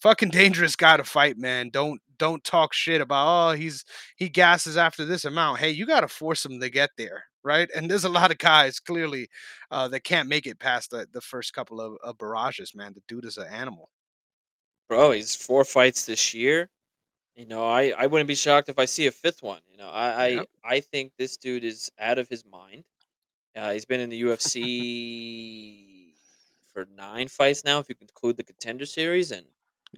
fucking 0.00 0.30
dangerous 0.30 0.76
guy 0.76 0.96
to 0.96 1.02
fight, 1.02 1.38
man. 1.38 1.70
Don't 1.70 2.00
don't 2.18 2.44
talk 2.44 2.72
shit 2.72 3.00
about 3.00 3.26
oh 3.26 3.56
he's 3.56 3.84
he 4.14 4.28
gasses 4.28 4.76
after 4.76 5.04
this 5.04 5.24
amount. 5.24 5.58
Hey, 5.58 5.70
you 5.70 5.86
got 5.86 6.02
to 6.02 6.08
force 6.08 6.46
him 6.46 6.60
to 6.60 6.70
get 6.70 6.90
there, 6.96 7.24
right? 7.44 7.70
And 7.74 7.90
there's 7.90 8.04
a 8.04 8.08
lot 8.08 8.30
of 8.30 8.38
guys 8.38 8.80
clearly 8.80 9.28
uh, 9.70 9.88
that 9.88 10.04
can't 10.04 10.28
make 10.28 10.46
it 10.46 10.58
past 10.58 10.90
the, 10.90 11.06
the 11.12 11.20
first 11.20 11.52
couple 11.54 11.80
of, 11.80 11.96
of 12.02 12.18
barrages, 12.18 12.74
man. 12.74 12.92
The 12.94 13.02
dude 13.08 13.24
is 13.26 13.38
an 13.38 13.48
animal. 13.48 13.90
bro, 14.88 15.12
he's 15.12 15.34
four 15.34 15.64
fights 15.64 16.06
this 16.06 16.34
year. 16.34 16.70
You 17.36 17.46
know, 17.46 17.66
I 17.66 17.90
I 17.98 18.06
wouldn't 18.06 18.28
be 18.28 18.34
shocked 18.36 18.68
if 18.68 18.78
I 18.78 18.86
see 18.86 19.06
a 19.08 19.12
fifth 19.12 19.42
one. 19.42 19.60
You 19.70 19.78
know, 19.78 19.88
I 19.90 20.24
I, 20.26 20.28
Yep. 20.28 20.46
I 20.64 20.80
think 20.80 21.12
this 21.18 21.36
dude 21.38 21.64
is 21.64 21.90
out 21.98 22.18
of 22.18 22.28
his 22.28 22.44
mind. 22.46 22.84
Uh, 23.56 23.72
he's 23.72 23.86
been 23.86 24.00
in 24.00 24.10
the 24.10 24.18
UFC 24.22 26.14
for 26.72 26.86
nine 26.86 27.28
fights 27.28 27.64
now, 27.64 27.78
if 27.80 27.88
you 27.88 27.96
include 28.00 28.36
the 28.36 28.44
contender 28.44 28.86
series, 28.86 29.32
and 29.32 29.46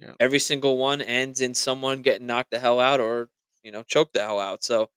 Yep. 0.01 0.17
every 0.19 0.39
single 0.39 0.77
one 0.77 1.01
ends 1.01 1.41
in 1.41 1.53
someone 1.55 2.01
getting 2.03 2.27
knocked 2.27 2.51
the 2.51 2.59
hell 2.59 2.79
out 2.79 2.99
or 3.01 3.29
you 3.63 3.71
know 3.71 3.83
choked 3.83 4.13
the 4.13 4.21
hell 4.21 4.39
out. 4.39 4.63
So 4.63 4.89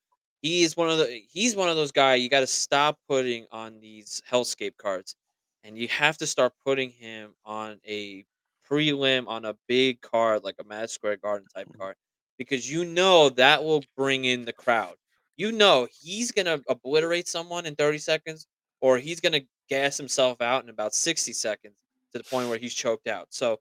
he 0.43 0.63
is 0.63 0.77
one 0.77 0.89
of 0.89 0.99
the 0.99 1.21
he's 1.31 1.55
one 1.57 1.69
of 1.69 1.77
those 1.77 1.93
guys 1.93 2.23
you 2.23 2.29
got 2.29 2.41
to 2.41 2.47
stop 2.47 2.99
putting 3.09 3.47
on 3.53 3.81
these 3.81 4.23
hellscape 4.31 4.77
cards, 4.79 5.17
and 5.65 5.77
you 5.77 5.89
have 5.89 6.17
to 6.19 6.27
start 6.27 6.53
putting 6.65 6.91
him 6.91 7.35
on 7.45 7.79
a 7.87 8.25
prelim 8.69 9.27
on 9.29 9.45
a 9.47 9.57
big 9.69 10.01
card 10.01 10.45
like 10.45 10.57
a 10.61 10.65
Mad 10.65 10.91
Square 10.91 11.19
Garden 11.19 11.47
type 11.55 11.69
mm-hmm. 11.69 11.79
card 11.79 11.97
because 12.39 12.71
you 12.71 12.85
know 12.85 13.29
that 13.31 13.63
will 13.63 13.85
bring 13.97 14.25
in 14.25 14.45
the 14.45 14.53
crowd. 14.53 14.95
You 15.37 15.53
know 15.53 15.89
he's 16.01 16.33
gonna 16.33 16.61
obliterate 16.69 17.29
someone 17.29 17.67
in 17.67 17.75
30 17.75 17.99
seconds, 17.99 18.47
or 18.81 18.99
he's 18.99 19.21
gonna 19.21 19.41
gas 19.69 19.97
himself 19.97 20.41
out 20.41 20.65
in 20.65 20.71
about 20.71 20.95
60 20.95 21.33
seconds 21.33 21.75
to 22.13 22.19
the 22.19 22.25
point 22.25 22.49
where 22.49 22.59
he's 22.59 22.75
choked 22.75 23.07
out. 23.09 23.29
So 23.31 23.61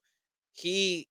he 0.54 1.08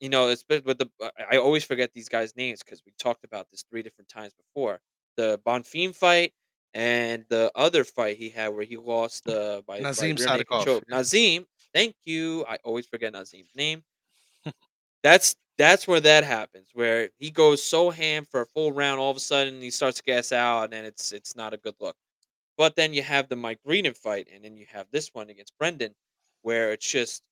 you 0.00 0.08
know, 0.08 0.28
it's 0.28 0.44
with 0.48 0.78
the 0.78 0.88
I 1.30 1.38
always 1.38 1.64
forget 1.64 1.90
these 1.92 2.08
guys' 2.08 2.36
names 2.36 2.62
because 2.62 2.82
we 2.86 2.92
talked 2.98 3.24
about 3.24 3.50
this 3.50 3.64
3 3.70 3.82
different 3.82 4.08
times 4.08 4.32
before. 4.34 4.80
The 5.18 5.40
Bonfim 5.44 5.94
fight 5.94 6.32
and 6.74 7.24
the 7.28 7.50
other 7.56 7.82
fight 7.82 8.16
he 8.16 8.28
had 8.28 8.48
where 8.48 8.64
he 8.64 8.76
lost, 8.76 9.28
uh, 9.28 9.62
by 9.66 9.78
by 9.78 9.80
Nazim 9.80 10.16
Sadykhov. 10.16 10.64
choke. 10.64 10.84
Nazim, 10.88 11.44
thank 11.74 11.96
you. 12.04 12.44
I 12.48 12.58
always 12.64 12.86
forget 12.86 13.12
Nazim's 13.12 13.50
name. 13.56 13.82
That's 15.02 15.34
that's 15.58 15.88
where 15.88 16.00
that 16.00 16.22
happens, 16.22 16.68
where 16.72 17.10
he 17.18 17.30
goes 17.30 17.60
so 17.60 17.90
ham 17.90 18.24
for 18.30 18.42
a 18.42 18.46
full 18.46 18.72
round, 18.72 19.00
all 19.00 19.10
of 19.10 19.16
a 19.16 19.20
sudden 19.20 19.60
he 19.60 19.70
starts 19.70 19.96
to 19.96 20.04
gas 20.04 20.30
out, 20.30 20.64
and 20.64 20.72
then 20.72 20.84
it's 20.84 21.10
it's 21.12 21.34
not 21.34 21.52
a 21.52 21.56
good 21.56 21.74
look. 21.80 21.96
But 22.56 22.76
then 22.76 22.94
you 22.94 23.02
have 23.02 23.28
the 23.28 23.36
Mike 23.36 23.58
Greenan 23.66 23.94
fight, 23.94 24.28
and 24.32 24.44
then 24.44 24.56
you 24.56 24.66
have 24.72 24.86
this 24.92 25.10
one 25.12 25.30
against 25.30 25.58
Brendan, 25.58 25.94
where 26.42 26.72
it's 26.72 26.88
just 26.88 27.22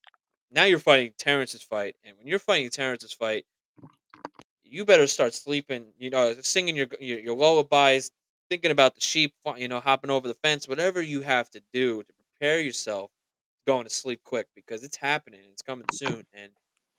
now 0.51 0.65
you're 0.65 0.81
fighting 0.81 1.13
Terrence's 1.19 1.63
fight, 1.63 1.95
and 2.05 2.17
when 2.19 2.27
you're 2.27 2.41
fighting 2.41 2.71
Terrence's 2.71 3.13
fight, 3.13 3.45
you 4.69 4.85
better 4.85 5.07
start 5.07 5.35
sleeping. 5.35 5.87
You 5.99 6.11
know, 6.11 6.35
singing 6.43 6.77
your 6.77 6.89
your, 7.01 7.19
your 7.21 7.37
lullabies, 7.37 8.11
thinking 8.51 8.71
about 8.71 8.95
the 8.95 9.01
sheep, 9.01 9.35
you 9.57 9.69
know, 9.69 9.81
hopping 9.81 10.11
over 10.11 10.29
the 10.29 10.35
fence, 10.35 10.69
whatever 10.69 11.03
you 11.03 11.23
have 11.23 11.51
to 11.51 11.63
do 11.73 12.03
to 12.03 12.13
prepare 12.15 12.61
yourself 12.61 13.11
going 13.67 13.85
to 13.85 13.91
sleep 13.91 14.21
quick 14.25 14.47
because 14.55 14.85
it's 14.85 14.97
happening. 14.97 15.41
It's 15.53 15.63
coming 15.63 15.87
soon, 15.91 16.25
and 16.35 16.53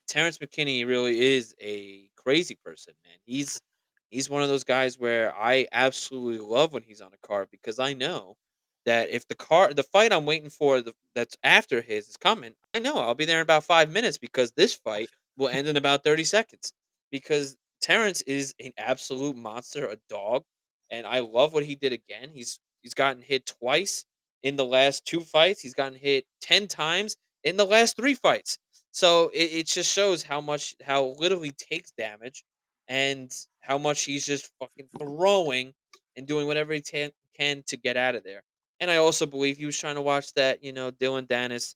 Terrence 0.07 0.37
McKinney 0.39 0.85
really 0.87 1.19
is 1.35 1.55
a 1.61 2.09
crazy 2.15 2.55
person, 2.63 2.93
man. 3.05 3.17
He's 3.25 3.61
he's 4.09 4.29
one 4.29 4.43
of 4.43 4.49
those 4.49 4.63
guys 4.63 4.97
where 4.99 5.35
I 5.35 5.67
absolutely 5.71 6.39
love 6.45 6.73
when 6.73 6.83
he's 6.83 7.01
on 7.01 7.11
a 7.13 7.27
card 7.27 7.49
because 7.51 7.79
I 7.79 7.93
know 7.93 8.37
that 8.85 9.09
if 9.09 9.27
the 9.27 9.35
car 9.35 9.73
the 9.73 9.83
fight 9.83 10.13
I'm 10.13 10.25
waiting 10.25 10.49
for 10.49 10.81
the, 10.81 10.93
that's 11.15 11.37
after 11.43 11.81
his 11.81 12.07
is 12.09 12.17
coming, 12.17 12.53
I 12.73 12.79
know 12.79 12.97
I'll 12.99 13.15
be 13.15 13.25
there 13.25 13.37
in 13.39 13.43
about 13.43 13.63
five 13.65 13.91
minutes 13.91 14.17
because 14.17 14.51
this 14.51 14.73
fight 14.73 15.09
will 15.37 15.49
end 15.49 15.67
in 15.67 15.77
about 15.77 16.03
30 16.03 16.23
seconds. 16.23 16.73
Because 17.11 17.55
Terrence 17.81 18.21
is 18.23 18.53
an 18.59 18.71
absolute 18.77 19.35
monster, 19.35 19.87
a 19.87 19.97
dog, 20.09 20.43
and 20.89 21.05
I 21.05 21.19
love 21.19 21.53
what 21.53 21.65
he 21.65 21.75
did 21.75 21.93
again. 21.93 22.29
He's 22.33 22.59
he's 22.81 22.93
gotten 22.93 23.21
hit 23.21 23.45
twice 23.45 24.05
in 24.43 24.55
the 24.55 24.65
last 24.65 25.05
two 25.05 25.21
fights. 25.21 25.61
He's 25.61 25.73
gotten 25.73 25.97
hit 25.97 26.25
10 26.41 26.67
times 26.67 27.15
in 27.43 27.57
the 27.57 27.65
last 27.65 27.95
three 27.97 28.13
fights. 28.13 28.57
So 28.91 29.29
it, 29.33 29.51
it 29.53 29.67
just 29.67 29.91
shows 29.93 30.23
how 30.23 30.41
much 30.41 30.75
how 30.83 31.15
little 31.19 31.41
he 31.41 31.51
takes 31.51 31.91
damage 31.91 32.43
and 32.87 33.31
how 33.61 33.77
much 33.77 34.03
he's 34.03 34.25
just 34.25 34.49
fucking 34.59 34.87
throwing 34.97 35.73
and 36.15 36.25
doing 36.27 36.47
whatever 36.47 36.73
he 36.73 36.81
can 36.81 37.11
can 37.37 37.63
to 37.67 37.77
get 37.77 37.97
out 37.97 38.15
of 38.15 38.23
there. 38.23 38.41
and 38.79 38.89
I 38.91 38.97
also 38.97 39.25
believe 39.25 39.57
he 39.57 39.65
was 39.65 39.77
trying 39.79 39.95
to 39.95 40.01
watch 40.01 40.33
that, 40.33 40.63
you 40.63 40.71
know, 40.73 40.91
Dillon 40.91 41.25
Danis, 41.27 41.75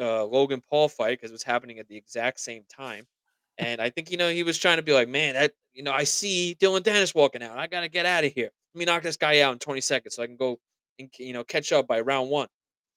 uh, 0.00 0.24
Logan 0.24 0.62
Paul 0.68 0.88
fight 0.88 1.18
because 1.18 1.30
it 1.30 1.34
was 1.34 1.42
happening 1.42 1.78
at 1.78 1.88
the 1.88 1.96
exact 1.96 2.40
same 2.40 2.64
time. 2.68 3.06
And 3.60 3.80
I 3.80 3.90
think, 3.90 4.10
you 4.10 4.16
know, 4.16 4.30
he 4.30 4.42
was 4.42 4.56
trying 4.56 4.78
to 4.78 4.82
be 4.82 4.94
like, 4.94 5.08
man, 5.08 5.34
that, 5.34 5.52
you 5.74 5.82
know, 5.82 5.92
I 5.92 6.04
see 6.04 6.54
Dillon 6.54 6.82
Danis 6.82 7.14
walking 7.14 7.42
out. 7.42 7.58
I 7.58 7.66
got 7.66 7.82
to 7.82 7.88
get 7.88 8.06
out 8.06 8.24
of 8.24 8.32
here. 8.32 8.50
Let 8.74 8.78
me 8.78 8.84
knock 8.86 9.02
this 9.02 9.18
guy 9.18 9.40
out 9.40 9.52
in 9.52 9.58
20 9.58 9.82
seconds 9.82 10.14
so 10.16 10.22
I 10.22 10.26
can 10.26 10.36
go 10.36 10.58
and, 10.98 11.10
you 11.18 11.34
know, 11.34 11.44
catch 11.44 11.70
up 11.70 11.86
by 11.86 12.00
round 12.00 12.30
one. 12.30 12.48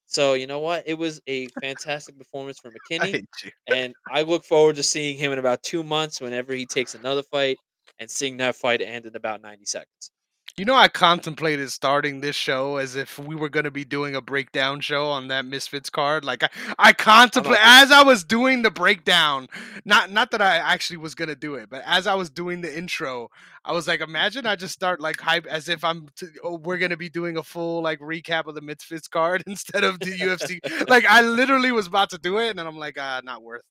So, 0.05 0.35
you 0.35 0.47
know 0.47 0.59
what? 0.59 0.83
It 0.85 0.93
was 0.93 1.19
a 1.27 1.47
fantastic 1.61 2.17
performance 2.17 2.59
for 2.59 2.71
McKinney. 2.91 3.25
you. 3.43 3.51
And 3.67 3.93
I 4.09 4.21
look 4.21 4.45
forward 4.45 4.77
to 4.77 4.83
seeing 4.83 5.17
him 5.17 5.33
in 5.33 5.39
about 5.39 5.63
two 5.63 5.83
months 5.83 6.21
whenever 6.21 6.53
he 6.53 6.65
takes 6.65 6.95
another 6.95 7.23
fight 7.23 7.57
and 7.99 8.09
seeing 8.09 8.37
that 8.37 8.55
fight 8.55 8.81
end 8.81 9.05
in 9.05 9.15
about 9.17 9.41
90 9.41 9.65
seconds. 9.65 10.11
You 10.55 10.65
know, 10.65 10.75
I 10.75 10.87
contemplated 10.87 11.71
starting 11.71 12.21
this 12.21 12.35
show 12.35 12.77
as 12.77 12.95
if 12.95 13.17
we 13.17 13.33
were 13.35 13.49
going 13.49 13.63
to 13.63 13.71
be 13.71 13.83
doing 13.83 14.15
a 14.15 14.21
breakdown 14.21 14.81
show 14.81 15.07
on 15.07 15.29
that 15.29 15.45
Misfits 15.45 15.89
card. 15.89 16.23
Like 16.23 16.43
I, 16.43 16.49
I 16.77 16.93
contemplate 16.93 17.57
as 17.59 17.91
I 17.91 18.03
was 18.03 18.23
doing 18.23 18.61
the 18.61 18.69
breakdown. 18.69 19.47
Not, 19.83 20.11
not 20.11 20.29
that 20.29 20.43
I 20.43 20.57
actually 20.57 20.97
was 20.97 21.15
going 21.15 21.29
to 21.29 21.35
do 21.35 21.55
it, 21.55 21.71
but 21.71 21.81
as 21.87 22.05
I 22.05 22.13
was 22.13 22.29
doing 22.29 22.61
the 22.61 22.77
intro, 22.77 23.31
I 23.65 23.71
was 23.71 23.87
like, 23.87 24.01
imagine 24.01 24.45
I 24.45 24.57
just 24.57 24.73
start 24.73 24.99
like 24.99 25.19
hype 25.21 25.45
as 25.45 25.69
if 25.69 25.85
I'm. 25.85 26.07
T- 26.17 26.27
oh, 26.43 26.57
we're 26.57 26.77
going 26.77 26.91
to 26.91 26.97
be 26.97 27.09
doing 27.09 27.37
a 27.37 27.43
full 27.43 27.81
like 27.81 27.99
recap 27.99 28.45
of 28.47 28.55
the 28.55 28.61
Misfits 28.61 29.07
card 29.07 29.43
instead 29.47 29.85
of 29.85 29.99
the 29.99 30.11
UFC. 30.11 30.59
like 30.89 31.05
I 31.05 31.21
literally 31.21 31.71
was 31.71 31.87
about 31.87 32.09
to 32.09 32.17
do 32.17 32.39
it, 32.39 32.49
and 32.49 32.59
then 32.59 32.67
I'm 32.67 32.77
like, 32.77 32.97
ah, 32.99 33.21
not 33.23 33.41
worth. 33.41 33.63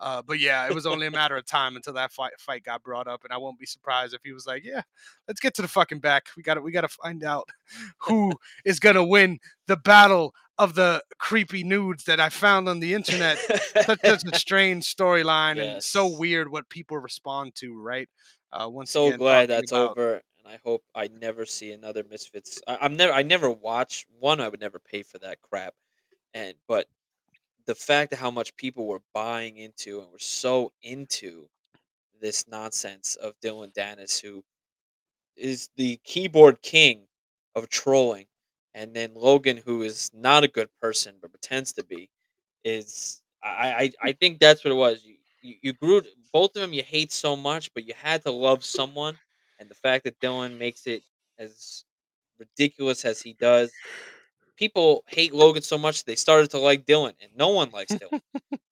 Uh, 0.00 0.20
but 0.26 0.40
yeah, 0.40 0.66
it 0.66 0.74
was 0.74 0.84
only 0.84 1.06
a 1.06 1.10
matter 1.10 1.36
of 1.36 1.46
time 1.46 1.76
until 1.76 1.92
that 1.94 2.12
fight 2.12 2.32
fight 2.38 2.64
got 2.64 2.82
brought 2.82 3.06
up, 3.06 3.22
and 3.22 3.32
I 3.32 3.38
won't 3.38 3.58
be 3.58 3.66
surprised 3.66 4.14
if 4.14 4.20
he 4.24 4.32
was 4.32 4.46
like, 4.46 4.64
"Yeah, 4.64 4.82
let's 5.28 5.40
get 5.40 5.54
to 5.54 5.62
the 5.62 5.68
fucking 5.68 6.00
back. 6.00 6.26
We 6.36 6.42
got 6.42 6.54
to 6.54 6.60
we 6.60 6.72
got 6.72 6.82
to 6.82 6.88
find 6.88 7.24
out 7.24 7.48
who 7.98 8.32
is 8.64 8.80
gonna 8.80 9.04
win 9.04 9.38
the 9.68 9.76
battle 9.76 10.34
of 10.58 10.74
the 10.74 11.02
creepy 11.18 11.62
nudes 11.62 12.04
that 12.04 12.20
I 12.20 12.28
found 12.30 12.68
on 12.68 12.80
the 12.80 12.94
internet." 12.94 13.38
Such, 13.38 14.00
such 14.00 14.24
a 14.24 14.34
strange 14.38 14.84
storyline, 14.92 15.62
and 15.62 15.82
so 15.82 16.08
weird 16.08 16.50
what 16.50 16.68
people 16.68 16.98
respond 16.98 17.54
to. 17.56 17.80
Right? 17.80 18.08
Uh, 18.52 18.68
once 18.68 18.90
So 18.92 19.08
again, 19.08 19.18
glad 19.18 19.48
that's 19.48 19.72
about 19.72 19.90
over, 19.90 20.14
and 20.14 20.48
I 20.48 20.58
hope 20.64 20.82
I 20.94 21.08
never 21.08 21.44
see 21.46 21.72
another 21.72 22.04
Misfits. 22.04 22.60
I, 22.66 22.78
I'm 22.80 22.96
never, 22.96 23.12
I 23.12 23.22
never 23.22 23.50
watch 23.50 24.06
one. 24.18 24.40
I 24.40 24.48
would 24.48 24.60
never 24.60 24.78
pay 24.78 25.02
for 25.02 25.18
that 25.18 25.40
crap, 25.42 25.74
and 26.34 26.54
but 26.68 26.88
the 27.66 27.74
fact 27.74 28.12
of 28.12 28.18
how 28.20 28.30
much 28.30 28.56
people 28.56 28.86
were 28.86 29.02
buying 29.14 29.58
into 29.58 30.00
and 30.00 30.10
were 30.12 30.18
so 30.20 30.72
into 30.82 31.48
this 32.20 32.48
nonsense 32.48 33.16
of 33.16 33.34
Dillon 33.40 33.70
Danis, 33.72 34.20
who 34.20 34.44
is 35.36 35.68
the 35.76 35.98
keyboard 36.04 36.62
king 36.62 37.06
of 37.54 37.68
trolling, 37.68 38.26
and 38.74 38.94
then 38.94 39.12
Logan, 39.14 39.58
who 39.58 39.82
is 39.82 40.10
not 40.14 40.44
a 40.44 40.48
good 40.48 40.68
person 40.80 41.16
but 41.20 41.30
pretends 41.32 41.72
to 41.74 41.84
be, 41.84 42.10
is 42.64 43.22
I 43.44 43.92
I, 44.02 44.08
I 44.10 44.12
think 44.12 44.40
that's 44.40 44.64
what 44.64 44.72
it 44.72 44.76
was. 44.76 45.02
You, 45.04 45.15
you 45.42 45.56
you 45.62 45.72
grew 45.74 46.02
both 46.32 46.56
of 46.56 46.62
them 46.62 46.72
you 46.72 46.82
hate 46.82 47.12
so 47.12 47.36
much, 47.36 47.72
but 47.74 47.86
you 47.86 47.94
had 47.96 48.22
to 48.24 48.30
love 48.30 48.64
someone, 48.64 49.18
and 49.58 49.68
the 49.70 49.74
fact 49.74 50.04
that 50.04 50.20
Dillon 50.20 50.58
makes 50.58 50.86
it 50.86 51.02
as 51.38 51.84
ridiculous 52.38 53.04
as 53.04 53.22
he 53.22 53.34
does, 53.34 53.72
people 54.56 55.04
hate 55.08 55.34
Logan 55.34 55.62
so 55.62 55.78
much 55.78 56.04
they 56.04 56.16
started 56.16 56.50
to 56.52 56.58
like 56.58 56.86
Dillon, 56.86 57.14
and 57.20 57.30
no 57.36 57.48
one 57.50 57.70
likes 57.70 57.94
Dillon. 57.94 58.20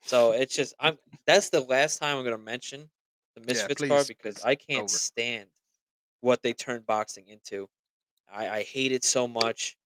So 0.02 0.32
it's 0.32 0.54
just 0.56 0.74
I'm 0.80 0.98
that's 1.26 1.50
the 1.50 1.60
last 1.60 1.98
time 1.98 2.18
I'm 2.18 2.24
gonna 2.24 2.38
mention 2.38 2.90
the 3.36 3.42
yeah. 3.48 3.68
Misfits 3.68 3.82
card 3.82 4.06
Please, 4.06 4.08
because 4.08 4.40
I 4.42 4.54
can't 4.54 4.84
over. 4.84 4.88
stand 4.90 5.48
what 6.20 6.42
they 6.42 6.52
turned 6.52 6.86
boxing 6.86 7.28
into. 7.28 7.68
I, 8.32 8.48
I 8.48 8.62
hate 8.64 8.92
it 8.92 9.04
so 9.04 9.28
much, 9.28 9.76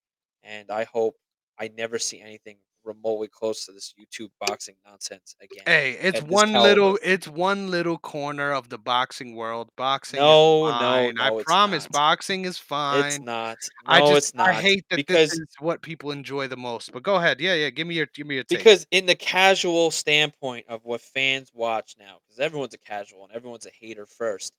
and 0.42 0.70
I 0.70 0.84
hope 0.84 1.16
I 1.58 1.68
never 1.68 1.98
see 1.98 2.20
anything 2.20 2.58
remotely 2.88 3.28
close 3.28 3.66
to 3.66 3.72
this 3.72 3.94
YouTube 4.00 4.30
boxing 4.40 4.76
nonsense 4.86 5.36
again 5.42 5.66
Hey, 5.66 5.92
it's 6.00 6.22
this 6.30 6.42
one 6.42 6.50
caliber. 6.52 6.62
little 6.62 6.98
it's 7.02 7.28
one 7.28 7.70
little 7.70 7.98
corner 7.98 8.52
of 8.52 8.68
the 8.70 8.78
boxing 8.78 9.34
world. 9.36 9.70
Boxing 9.76 10.18
No, 10.18 10.70
no. 10.70 11.12
I 11.16 11.30
no, 11.30 11.38
it's 11.38 11.44
promise 11.44 11.84
not. 11.84 11.92
boxing 11.92 12.44
is 12.44 12.58
fine. 12.58 13.04
It's 13.06 13.18
not. 13.18 13.58
I 13.86 14.00
No, 14.00 14.08
just 14.10 14.16
it's 14.16 14.34
not. 14.34 14.54
I 14.54 14.54
hate 14.54 14.84
that 14.90 15.06
this 15.06 15.18
Because 15.18 15.32
is 15.32 15.46
what 15.60 15.82
people 15.82 16.10
enjoy 16.12 16.48
the 16.48 16.56
most. 16.56 16.92
But 16.92 17.02
go 17.02 17.16
ahead. 17.16 17.40
Yeah, 17.40 17.54
yeah. 17.54 17.70
Give 17.70 17.86
me 17.86 17.94
your 17.96 18.06
give 18.14 18.26
me 18.26 18.36
your 18.36 18.44
take. 18.44 18.68
because 18.68 18.86
in 18.90 19.06
the 19.06 19.14
casual 19.14 19.90
standpoint 19.90 20.66
of 20.68 20.84
what 20.84 21.00
fans 21.00 21.50
watch 21.54 21.96
now, 21.98 22.18
because 22.26 22.40
everyone's 22.40 22.74
a 22.74 22.78
casual 22.78 23.24
and 23.24 23.32
everyone's 23.34 23.66
a 23.66 23.70
hater 23.78 24.06
first, 24.06 24.52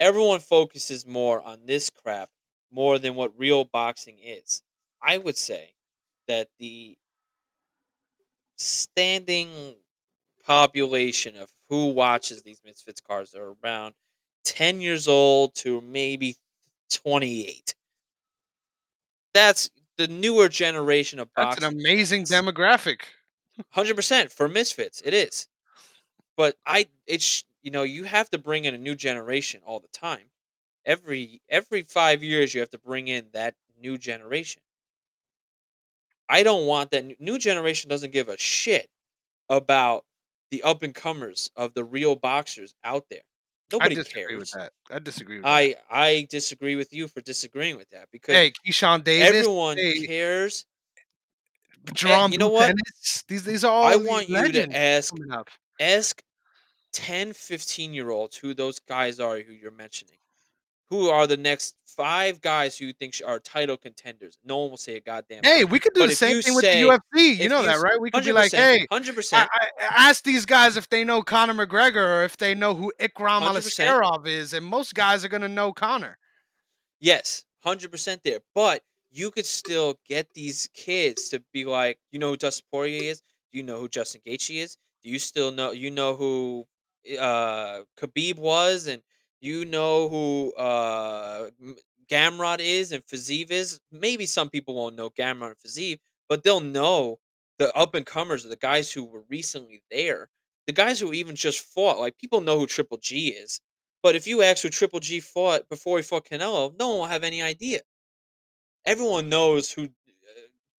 everyone 0.00 0.40
focuses 0.40 1.06
more 1.06 1.42
on 1.42 1.60
this 1.66 1.90
crap 1.90 2.30
more 2.72 2.98
than 2.98 3.14
what 3.14 3.38
real 3.38 3.64
boxing 3.64 4.18
is. 4.22 4.62
I 5.02 5.18
would 5.18 5.36
say 5.36 5.74
that 6.28 6.48
the 6.58 6.96
standing 8.60 9.76
population 10.44 11.36
of 11.36 11.50
who 11.68 11.88
watches 11.88 12.42
these 12.42 12.60
Misfits 12.64 13.00
cards 13.00 13.34
are 13.34 13.54
around 13.64 13.94
10 14.44 14.80
years 14.80 15.08
old 15.08 15.54
to 15.56 15.80
maybe 15.80 16.36
28. 16.90 17.74
That's 19.34 19.70
the 19.96 20.08
newer 20.08 20.48
generation 20.48 21.18
of 21.18 21.28
That's 21.36 21.58
an 21.58 21.64
amazing 21.64 22.24
demographic. 22.24 23.02
100% 23.74 24.32
for 24.32 24.48
Misfits, 24.48 25.02
it 25.04 25.14
is. 25.14 25.48
But 26.36 26.56
I 26.66 26.86
it's 27.06 27.44
you 27.62 27.70
know, 27.70 27.82
you 27.84 28.04
have 28.04 28.30
to 28.30 28.38
bring 28.38 28.64
in 28.64 28.74
a 28.74 28.78
new 28.78 28.94
generation 28.94 29.60
all 29.66 29.80
the 29.80 29.88
time. 29.88 30.26
Every 30.86 31.42
every 31.48 31.82
5 31.82 32.22
years 32.22 32.54
you 32.54 32.60
have 32.60 32.70
to 32.70 32.78
bring 32.78 33.08
in 33.08 33.28
that 33.32 33.54
new 33.80 33.98
generation. 33.98 34.62
I 36.30 36.44
don't 36.44 36.66
want 36.66 36.92
that 36.92 37.20
new 37.20 37.38
generation 37.38 37.90
doesn't 37.90 38.12
give 38.12 38.28
a 38.28 38.38
shit 38.38 38.88
about 39.48 40.04
the 40.52 40.62
up 40.62 40.82
and 40.84 40.94
comers 40.94 41.50
of 41.56 41.74
the 41.74 41.84
real 41.84 42.14
boxers 42.14 42.72
out 42.84 43.04
there. 43.10 43.20
I 43.20 43.74
Nobody 43.74 43.94
disagree 43.96 44.36
with 44.36 44.50
cares. 44.50 44.50
that. 44.52 44.72
I 44.90 44.98
disagree 45.00 45.36
with 45.36 45.44
that. 45.44 45.50
I 45.50 45.74
I 45.90 46.26
disagree 46.30 46.76
with 46.76 46.92
you 46.92 47.08
for 47.08 47.20
disagreeing 47.20 47.76
with 47.76 47.90
that 47.90 48.08
because 48.12 48.34
Hey, 48.34 48.52
Keyshawn 48.66 49.04
Davis. 49.04 49.28
everyone 49.40 49.76
Hey, 49.76 50.06
cares. 50.06 50.64
Jerome 51.94 52.32
you 52.32 52.38
know 52.38 52.48
what? 52.48 52.66
Dennis. 52.68 53.24
These 53.26 53.44
these 53.44 53.64
are 53.64 53.72
all 53.72 53.84
I 53.84 53.96
want 53.96 54.28
you 54.28 54.52
to 54.52 54.76
ask 54.76 55.14
ask 55.80 56.22
10, 56.92 57.32
15 57.32 57.94
year 57.94 58.10
olds 58.10 58.36
who 58.36 58.54
those 58.54 58.78
guys 58.78 59.18
are 59.20 59.40
who 59.40 59.52
you're 59.52 59.70
mentioning. 59.70 60.16
Who 60.90 61.08
are 61.08 61.26
the 61.26 61.36
next 61.36 61.76
five 62.00 62.40
guys 62.40 62.78
who 62.78 62.86
you 62.86 62.92
think 62.92 63.14
are 63.26 63.38
title 63.38 63.76
contenders? 63.76 64.38
No 64.44 64.58
one 64.58 64.70
will 64.70 64.76
say 64.78 64.96
a 64.96 65.00
goddamn 65.00 65.40
Hey, 65.42 65.60
thing. 65.60 65.68
we 65.70 65.78
could 65.78 65.92
do 65.94 66.00
But 66.00 66.10
the 66.10 66.14
same 66.16 66.40
thing 66.40 66.54
with 66.54 66.64
the 66.64 66.68
UFC. 66.68 67.38
You 67.38 67.48
know 67.48 67.60
you 67.60 67.66
that, 67.66 67.80
right? 67.80 68.00
We 68.00 68.10
could 68.10 68.24
be 68.24 68.32
like, 68.32 68.52
hey, 68.52 68.86
100%. 68.90 69.46
Ask 69.80 70.24
these 70.24 70.46
guys 70.46 70.76
if 70.76 70.88
they 70.88 71.04
know 71.04 71.22
Conor 71.22 71.54
McGregor 71.54 72.20
or 72.20 72.24
if 72.24 72.36
they 72.36 72.54
know 72.54 72.74
who 72.74 72.92
Ikram 73.00 73.42
100%. 73.42 73.56
Aliskerov 73.58 74.26
is, 74.26 74.54
and 74.54 74.64
most 74.64 74.94
guys 74.94 75.24
are 75.24 75.28
gonna 75.28 75.48
know 75.48 75.72
Conor. 75.72 76.16
Yes, 77.00 77.44
100% 77.66 78.22
there. 78.24 78.40
But 78.54 78.82
you 79.10 79.30
could 79.30 79.46
still 79.46 79.98
get 80.08 80.32
these 80.34 80.68
kids 80.74 81.28
to 81.30 81.42
be 81.52 81.64
like, 81.64 81.98
you 82.12 82.18
know 82.18 82.30
who 82.30 82.36
Dustin 82.36 82.64
Poirier 82.72 83.10
is? 83.10 83.20
Do 83.52 83.58
you 83.58 83.62
know 83.64 83.78
who 83.80 83.88
Justin 83.88 84.20
Gaethje 84.26 84.62
is? 84.62 84.76
Do 85.02 85.10
you 85.10 85.18
still 85.18 85.50
know 85.50 85.72
you 85.72 85.90
know 85.90 86.14
who 86.14 86.66
uh 87.18 87.80
Khabib 87.98 88.36
was 88.36 88.86
and 88.86 89.02
you 89.40 89.64
know 89.64 90.08
who 90.08 90.52
uh 90.54 91.48
Gamrot 92.10 92.58
is 92.60 92.92
and 92.92 93.04
Fiziev 93.06 93.50
is? 93.50 93.80
Maybe 93.92 94.26
some 94.26 94.50
people 94.50 94.74
won't 94.74 94.96
know 94.96 95.10
Gamrot 95.10 95.48
and 95.48 95.58
Fiziev, 95.58 95.98
but 96.28 96.42
they'll 96.42 96.60
know 96.60 97.18
the 97.58 97.74
up 97.76 97.94
and 97.94 98.06
comers, 98.06 98.42
the 98.44 98.56
guys 98.56 98.90
who 98.90 99.04
were 99.04 99.24
recently 99.28 99.82
there, 99.90 100.28
the 100.66 100.72
guys 100.72 100.98
who 100.98 101.12
even 101.12 101.36
just 101.36 101.60
fought. 101.60 101.98
Like 101.98 102.18
people 102.18 102.40
know 102.40 102.58
who 102.58 102.66
Triple 102.66 102.98
G 102.98 103.28
is, 103.28 103.60
but 104.02 104.16
if 104.16 104.26
you 104.26 104.42
ask 104.42 104.62
who 104.62 104.70
Triple 104.70 105.00
G 105.00 105.20
fought 105.20 105.68
before 105.68 105.98
he 105.98 106.02
fought 106.02 106.26
Canelo, 106.26 106.76
no 106.78 106.88
one 106.90 106.98
will 106.98 107.06
have 107.06 107.24
any 107.24 107.42
idea. 107.42 107.80
Everyone 108.84 109.28
knows 109.28 109.70
who 109.70 109.84
uh, 109.84 109.88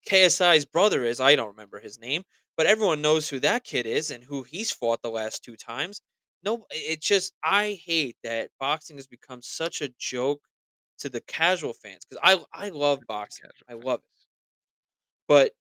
KSI's 0.08 0.66
brother 0.66 1.04
is. 1.06 1.20
I 1.20 1.36
don't 1.36 1.48
remember 1.48 1.80
his 1.80 2.00
name, 2.00 2.24
but 2.58 2.66
everyone 2.66 3.02
knows 3.02 3.30
who 3.30 3.40
that 3.40 3.64
kid 3.64 3.86
is 3.86 4.12
and 4.12 4.24
who 4.24 4.44
he's 4.44 4.72
fought 4.72 5.02
the 5.02 5.10
last 5.10 5.44
two 5.44 5.56
times. 5.56 6.02
No, 6.44 6.66
it 6.72 7.02
just 7.02 7.34
I 7.44 7.80
hate 7.86 8.18
that 8.24 8.50
boxing 8.60 8.98
has 8.98 9.08
become 9.08 9.42
such 9.42 9.82
a 9.82 9.94
joke 10.00 10.42
to 11.02 11.10
the 11.10 11.22
casual 11.22 11.74
fans 11.74 12.06
because 12.10 12.22
I 12.24 12.66
I 12.66 12.70
love 12.70 13.00
boxing. 13.08 13.50
I 13.70 13.74
love 13.74 14.00
it, 14.00 14.06
but 15.28 15.52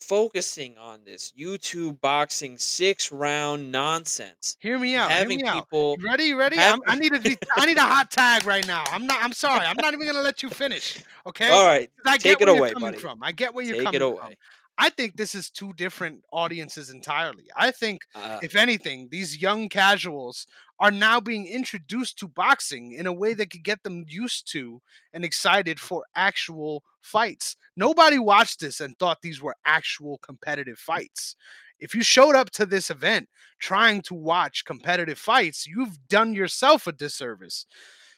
focusing 0.00 0.76
on 0.78 1.00
this 1.04 1.32
YouTube 1.38 2.00
boxing 2.00 2.56
six 2.56 3.10
round 3.10 3.70
nonsense, 3.70 4.56
Hear 4.60 4.78
me 4.78 4.94
out. 4.94 5.10
Hear 5.10 5.18
having 5.18 5.38
me 5.42 5.50
people 5.50 5.96
You 5.98 6.06
ready? 6.06 6.34
Ready? 6.34 6.56
have- 6.56 6.80
I'm, 6.86 6.98
need 6.98 7.12
a 7.12 7.36
I 7.56 7.66
need 7.66 7.76
a 7.76 7.82
hot 7.82 8.10
tag 8.10 8.46
right 8.46 8.66
now. 8.66 8.84
I'm 8.92 9.06
not. 9.06 9.22
I'm 9.22 9.32
sorry. 9.32 9.66
I'm 9.66 9.76
not 9.76 9.94
even 9.94 10.06
gonna 10.06 10.20
let 10.22 10.42
you 10.42 10.50
finish. 10.50 11.02
Okay. 11.26 11.50
All 11.50 11.66
right. 11.66 11.90
I 12.06 12.16
take 12.16 12.38
get 12.38 12.48
it 12.48 12.52
where 12.52 12.58
away, 12.60 12.68
you're 12.68 12.74
coming 12.74 12.90
buddy. 12.92 12.98
from. 12.98 13.22
I 13.22 13.32
get 13.32 13.52
where 13.54 13.64
you're 13.64 13.76
Take 13.76 13.84
coming 13.86 14.02
it 14.02 14.18
from. 14.18 14.32
I 14.80 14.90
think 14.90 15.16
this 15.16 15.34
is 15.34 15.50
two 15.50 15.72
different 15.74 16.22
audiences 16.32 16.90
entirely. 16.90 17.50
I 17.56 17.70
think, 17.72 18.02
Uh, 18.14 18.38
if 18.42 18.54
anything, 18.54 19.08
these 19.10 19.36
young 19.42 19.68
casuals 19.68 20.46
are 20.78 20.92
now 20.92 21.20
being 21.20 21.46
introduced 21.48 22.18
to 22.20 22.28
boxing 22.28 22.92
in 22.92 23.06
a 23.06 23.12
way 23.12 23.34
that 23.34 23.50
could 23.50 23.64
get 23.64 23.82
them 23.82 24.04
used 24.08 24.50
to 24.52 24.80
and 25.12 25.24
excited 25.24 25.80
for 25.80 26.04
actual 26.14 26.84
fights. 27.00 27.56
Nobody 27.76 28.18
watched 28.20 28.60
this 28.60 28.80
and 28.80 28.96
thought 28.98 29.20
these 29.20 29.42
were 29.42 29.56
actual 29.64 30.18
competitive 30.18 30.78
fights. 30.78 31.34
If 31.80 31.94
you 31.94 32.02
showed 32.02 32.36
up 32.36 32.50
to 32.50 32.66
this 32.66 32.90
event 32.90 33.28
trying 33.58 34.02
to 34.02 34.14
watch 34.14 34.64
competitive 34.64 35.18
fights, 35.18 35.66
you've 35.66 35.98
done 36.08 36.34
yourself 36.34 36.86
a 36.86 36.92
disservice. 36.92 37.66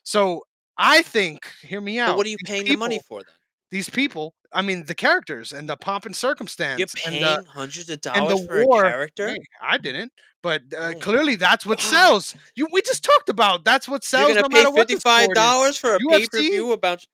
So 0.02 0.46
I 0.76 1.02
think, 1.02 1.50
hear 1.62 1.80
me 1.80 1.98
but 1.98 2.02
out. 2.10 2.16
what 2.18 2.26
are 2.26 2.30
you 2.30 2.38
paying 2.44 2.64
the 2.64 2.76
money 2.76 3.00
for 3.06 3.22
then? 3.22 3.34
these 3.70 3.88
people, 3.90 4.34
I 4.52 4.62
mean, 4.62 4.84
the 4.84 4.94
characters 4.94 5.52
and 5.52 5.68
the 5.68 5.76
pomp 5.76 6.06
and 6.06 6.14
circumstance. 6.16 6.78
You're 6.78 6.88
circumstance 6.88 7.14
and 7.14 7.14
the 7.24 7.34
paying 7.42 7.44
hundreds 7.46 7.88
of 7.90 7.94
and 7.94 8.00
the 8.02 8.34
dollars 8.34 8.46
for 8.46 8.60
a 8.60 8.66
war. 8.66 8.82
character? 8.82 9.28
Hey, 9.28 9.38
I 9.62 9.78
didn't, 9.78 10.12
but 10.42 10.62
uh, 10.76 10.92
Oh 10.96 10.98
clearly 10.98 11.36
that's 11.36 11.64
what 11.66 11.80
sells. 11.80 12.34
You 12.56 12.66
we 12.72 12.82
just 12.82 13.04
talked 13.04 13.28
about 13.28 13.64
that's 13.64 13.88
what 13.88 14.02
You're 14.02 14.20
sells 14.20 14.28
gonna 14.30 14.42
no 14.42 14.48
pay 14.48 14.54
matter 14.64 14.70
what 14.70 14.88
the 14.88 14.94
fifty-five 14.94 15.28
is. 15.30 15.34
dollars 15.34 15.76
for 15.76 15.94
a 15.94 15.98
UFC, 16.00 16.18
pay-per-view 16.30 16.72
about 16.72 17.04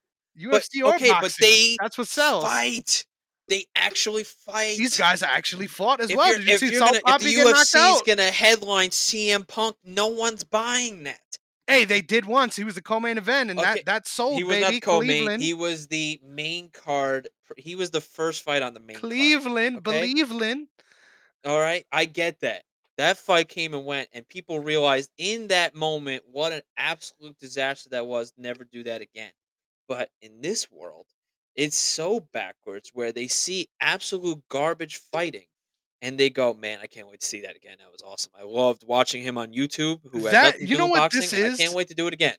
but 0.51 0.61
UFC 0.63 0.83
or 0.83 0.95
okay, 0.95 1.09
but 1.09 1.21
boxing. 1.21 1.47
they 1.47 1.77
That's 1.81 1.97
what 1.97 2.07
sells. 2.07 2.43
fight. 2.43 3.05
They 3.49 3.65
actually 3.77 4.23
fight. 4.25 4.77
These 4.77 4.97
guys 4.97 5.23
actually 5.23 5.67
fought 5.67 6.01
as 6.01 6.09
If 6.09 6.17
well. 6.17 6.27
you're 6.29 6.39
Did 6.39 6.47
you 6.47 6.57
see 6.57 6.69
you're 6.71 6.79
Salt 6.79 6.91
gonna 7.05 7.15
if 7.15 7.21
the 7.23 7.33
get 7.33 7.45
knocked 7.47 7.59
UFC 7.69 7.75
is 7.75 7.75
out? 7.75 8.05
gonna 8.05 8.29
headline 8.31 8.89
CM 8.89 9.47
Punk, 9.47 9.77
no 9.85 10.07
one's 10.07 10.43
buying 10.43 11.03
that. 11.03 11.19
Hey, 11.67 11.85
they 11.85 12.01
did 12.01 12.25
once. 12.25 12.55
He 12.55 12.63
was 12.63 12.75
the 12.75 12.81
co-main 12.81 13.17
event, 13.17 13.49
and 13.51 13.59
Okay, 13.59 13.63
that 13.63 13.85
that 13.85 14.07
sold, 14.07 14.37
he 14.37 14.43
was 14.43 14.59
baby. 14.59 14.61
not 14.61 14.81
co-main. 14.81 15.23
Cleveland, 15.23 15.41
He 15.41 15.53
was 15.53 15.87
the 15.87 16.19
main 16.23 16.69
card. 16.69 17.29
He 17.57 17.75
was 17.75 17.91
the 17.91 18.01
first 18.01 18.43
fight 18.43 18.61
on 18.61 18.73
the 18.73 18.79
main 18.79 19.07
card. 19.09 19.39
Cleveland, 19.39 19.77
Okay, 19.77 19.83
Believeland. 19.83 20.67
all 21.45 21.59
right, 21.59 21.85
I 21.91 22.05
get 22.05 22.39
that. 22.41 22.63
That 22.97 23.17
fight 23.17 23.47
came 23.47 23.73
and 23.73 23.85
went, 23.85 24.09
and 24.11 24.27
people 24.27 24.59
realized 24.59 25.11
in 25.17 25.47
that 25.49 25.75
moment 25.75 26.23
what 26.27 26.51
an 26.51 26.61
absolute 26.77 27.37
disaster 27.37 27.89
that 27.89 28.07
was. 28.07 28.33
Never 28.37 28.63
do 28.63 28.83
that 28.83 29.01
again. 29.01 29.31
But 29.87 30.09
in 30.21 30.41
this 30.41 30.71
world, 30.71 31.07
it's 31.55 31.77
so 31.77 32.19
backwards 32.19 32.89
where 32.93 33.11
they 33.11 33.27
see 33.27 33.69
absolute 33.81 34.43
garbage 34.49 34.97
fighting 34.97 35.45
and 36.01 36.17
they 36.17 36.29
go, 36.29 36.53
Man, 36.53 36.79
I 36.81 36.87
can't 36.87 37.07
wait 37.09 37.21
to 37.21 37.25
see 37.25 37.41
that 37.41 37.55
again. 37.55 37.77
That 37.79 37.91
was 37.91 38.01
awesome. 38.05 38.31
I 38.39 38.43
loved 38.43 38.83
watching 38.85 39.23
him 39.23 39.37
on 39.37 39.53
YouTube, 39.53 39.99
who 40.11 40.25
had 40.25 40.33
That 40.33 40.43
nothing 40.43 40.59
to 40.61 40.65
you 40.65 40.75
do 40.75 40.77
know 40.77 40.85
with 40.85 40.91
what 40.91 40.99
boxing, 41.11 41.21
this 41.21 41.33
and 41.33 41.53
I 41.53 41.55
can't 41.57 41.73
wait 41.73 41.87
to 41.89 41.95
do 41.95 42.07
it 42.07 42.13
again. 42.13 42.35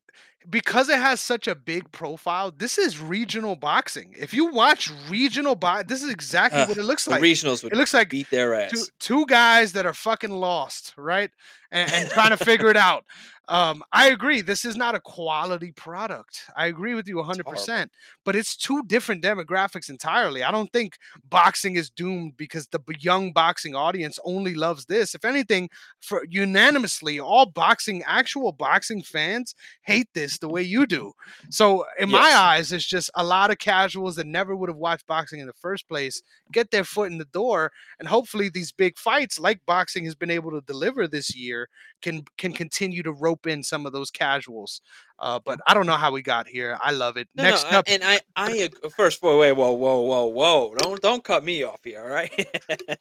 Because 0.51 0.89
it 0.89 0.99
has 0.99 1.21
such 1.21 1.49
a 1.49 1.55
big 1.55 1.91
profile, 1.93 2.53
this 2.57 2.79
is 2.79 3.01
regional 3.01 3.57
boxing. 3.57 4.15
If 4.19 4.33
you 4.33 4.47
watch 4.47 4.91
regional 5.09 5.55
box, 5.55 5.85
this 5.89 6.03
is 6.03 6.11
exactly 6.11 6.61
Ugh, 6.61 6.69
what 6.69 6.79
it 6.79 6.85
looks 6.85 7.07
like. 7.07 7.21
regionals 7.21 7.65
It 7.65 7.75
looks 7.75 7.95
like 7.95 8.11
beat 8.11 8.31
their 8.31 8.69
two 8.69 8.79
ass. 8.79 8.91
two 8.99 9.27
guys 9.27 9.73
that 9.73 9.87
are 9.87 9.95
fucking 9.95 10.31
lost, 10.31 10.95
right? 10.97 11.31
And, 11.71 11.93
and 11.93 12.11
trying 12.11 12.31
to 12.31 12.43
figure 12.43 12.71
it 12.71 12.77
out. 12.77 13.05
Um, 13.49 13.83
I 13.93 14.09
agree. 14.09 14.43
This 14.43 14.67
is 14.67 14.77
not 14.77 14.95
a 14.95 15.01
quality 15.01 15.73
product. 15.73 16.43
I 16.55 16.67
agree 16.67 16.95
with 16.95 17.09
you 17.09 17.19
It's 17.19 17.39
100%. 17.41 17.89
But 18.25 18.37
it's 18.37 18.55
two 18.55 18.83
different 18.87 19.25
demographics 19.25 19.89
entirely. 19.89 20.43
I 20.43 20.51
don't 20.51 20.71
think 20.71 20.99
boxing 21.31 21.77
is 21.77 21.89
doomed 21.89 22.37
because 22.37 22.67
the 22.69 22.81
young 23.01 23.33
boxing 23.33 23.75
audience 23.75 24.19
only 24.25 24.55
loves 24.55 24.85
this. 24.85 25.15
If 25.15 25.25
anything, 25.25 25.71
for 26.03 26.25
unanimously, 26.29 27.21
all 27.21 27.47
boxing, 27.47 28.03
actual 28.07 28.53
boxing 28.53 29.03
fans 29.03 29.55
hate 29.81 30.09
this 30.13 30.28
the 30.37 30.49
way 30.49 30.63
you 30.63 30.87
do. 30.87 31.13
So, 31.49 31.87
in 31.99 32.11
my 32.11 32.19
eyes, 32.19 32.73
it's 32.73 32.85
just 32.85 33.11
a 33.15 33.25
lot 33.25 33.51
of 33.51 33.59
casuals 33.59 34.17
that 34.17 34.27
never 34.27 34.55
would 34.55 34.69
have 34.69 34.77
watched 34.77 35.07
boxing 35.07 35.41
in 35.41 35.47
the 35.47 35.53
first 35.55 35.89
place 35.89 36.21
get 36.53 36.71
their 36.71 36.85
foot 36.85 37.11
in 37.11 37.19
the 37.19 37.25
door, 37.27 37.73
and 37.99 38.09
hopefully, 38.09 38.51
these 38.51 38.73
big 38.73 38.99
fights, 38.99 39.39
like 39.39 39.65
boxing 39.65 40.05
has 40.05 40.15
been 40.15 40.31
able 40.31 40.51
to 40.51 40.61
deliver 40.63 41.07
this 41.07 41.35
year, 41.35 41.69
can 42.03 42.25
can 42.37 42.53
continue 42.53 43.03
to 43.03 43.13
rope 43.13 43.47
in 43.47 43.63
some 43.63 43.87
of 43.87 43.93
those 43.93 44.11
casuals. 44.11 44.81
Uh, 45.19 45.41
but 45.45 45.59
I 45.67 45.75
don't 45.75 45.87
know 45.87 45.97
how 45.97 46.13
we 46.13 46.23
got 46.23 46.47
here. 46.47 46.79
I 46.81 46.93
love 46.93 47.17
it. 47.17 47.29
No, 47.35 47.43
no, 47.43 47.51
Next 47.51 47.65
I, 47.65 47.77
up, 47.77 47.85
and 47.89 48.05
I, 48.05 48.21
I 48.37 48.69
first, 48.97 49.23
wait, 49.23 49.39
wait, 49.39 49.53
whoa, 49.53 49.73
whoa, 49.73 50.01
whoa, 50.01 50.27
whoa! 50.27 50.75
Don't, 50.79 51.01
don't 51.01 51.25
cut 51.25 51.45
me 51.45 51.63
off 51.65 51.81
here, 51.83 52.03
all 52.03 52.09
right? 52.09 52.49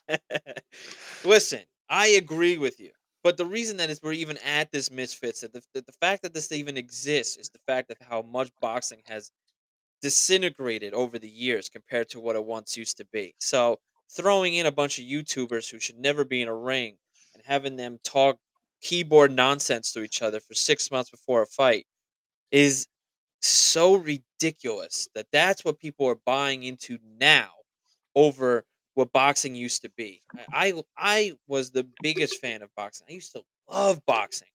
Listen, 1.24 1.62
I 1.90 2.08
agree 2.08 2.58
with 2.58 2.80
you, 2.80 2.92
but 3.24 3.38
the 3.38 3.46
reason 3.46 3.78
that 3.78 3.90
is 3.90 4.00
we're 4.02 4.14
even 4.14 4.38
at 4.38 4.72
this 4.72 4.92
misfits, 4.92 5.42
that 5.42 5.54
the, 5.54 5.62
that 5.74 5.86
the 5.86 5.94
fact 5.94 6.24
that 6.24 6.34
this 6.34 6.52
even 6.52 6.78
exists, 6.78 7.38
is 7.38 7.50
the 7.50 7.60
fact 7.68 7.92
of 7.92 7.98
how 8.02 8.22
much 8.22 8.50
boxing 8.62 9.02
has 9.06 9.32
disintegrated 10.02 10.94
over 10.94 11.18
the 11.20 11.30
years 11.30 11.70
compared 11.70 12.10
to 12.10 12.20
what 12.20 12.36
it 12.36 12.46
once 12.46 12.78
used 12.78 12.98
to 12.98 13.06
be. 13.12 13.34
So 13.40 13.80
throwing 14.12 14.56
in 14.56 14.68
a 14.68 14.72
bunch 14.72 15.00
of 15.00 15.06
YouTubers 15.06 15.70
who 15.70 15.80
should 15.80 15.98
never 15.98 16.24
be 16.24 16.42
in 16.42 16.48
a 16.48 16.56
ring 16.56 16.98
and 17.34 17.44
having 17.46 17.76
them 17.76 18.00
talk 18.04 18.38
keyboard 18.82 19.32
nonsense 19.32 19.92
to 19.92 20.04
each 20.04 20.22
other 20.22 20.40
for 20.40 20.54
six 20.54 20.92
months 20.92 21.10
before 21.10 21.42
a 21.42 21.48
fight 21.48 21.86
is 22.52 22.88
so 23.42 23.96
ridiculous 23.96 25.08
that 25.16 25.28
that's 25.32 25.66
what 25.66 25.80
people 25.80 26.08
are 26.08 26.20
buying 26.26 26.64
into 26.64 26.98
now 27.20 27.50
over 28.16 28.66
what 28.98 29.14
boxing 29.14 29.56
used 29.56 29.84
to 29.84 29.90
be. 29.96 30.24
I 30.52 30.74
I, 30.74 30.84
I 30.98 31.34
was 31.48 31.72
the 31.72 31.88
biggest 32.02 32.42
fan 32.42 32.62
of 32.64 32.70
boxing. 32.76 33.08
I 33.10 33.14
used 33.14 33.32
to 33.34 33.44
love 33.70 34.02
boxing, 34.08 34.48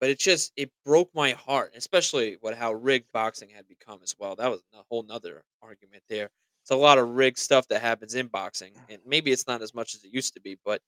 but 0.00 0.10
it 0.10 0.18
just 0.18 0.52
it 0.56 0.70
broke 0.84 1.10
my 1.14 1.32
heart, 1.32 1.72
especially 1.76 2.36
what 2.40 2.56
how 2.56 2.72
rigged 2.74 3.10
boxing 3.12 3.48
had 3.48 3.66
become 3.68 4.00
as 4.02 4.14
well. 4.18 4.36
That 4.36 4.50
was 4.50 4.60
a 4.74 4.82
whole 4.90 5.02
nother 5.04 5.42
argument 5.62 6.02
there. 6.08 6.30
It's 6.62 6.70
a 6.70 6.76
lot 6.76 6.98
of 6.98 7.08
rigged 7.10 7.38
stuff 7.38 7.66
that 7.68 7.80
happens 7.80 8.14
in 8.14 8.26
boxing, 8.28 8.74
and 8.90 9.00
maybe 9.06 9.32
it's 9.32 9.46
not 9.46 9.62
as 9.62 9.74
much 9.74 9.94
as 9.94 10.04
it 10.04 10.12
used 10.12 10.34
to 10.34 10.40
be, 10.40 10.58
but 10.64 10.82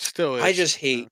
still 0.00 0.36
is. 0.36 0.44
I 0.44 0.52
just 0.52 0.76
hate. 0.76 1.08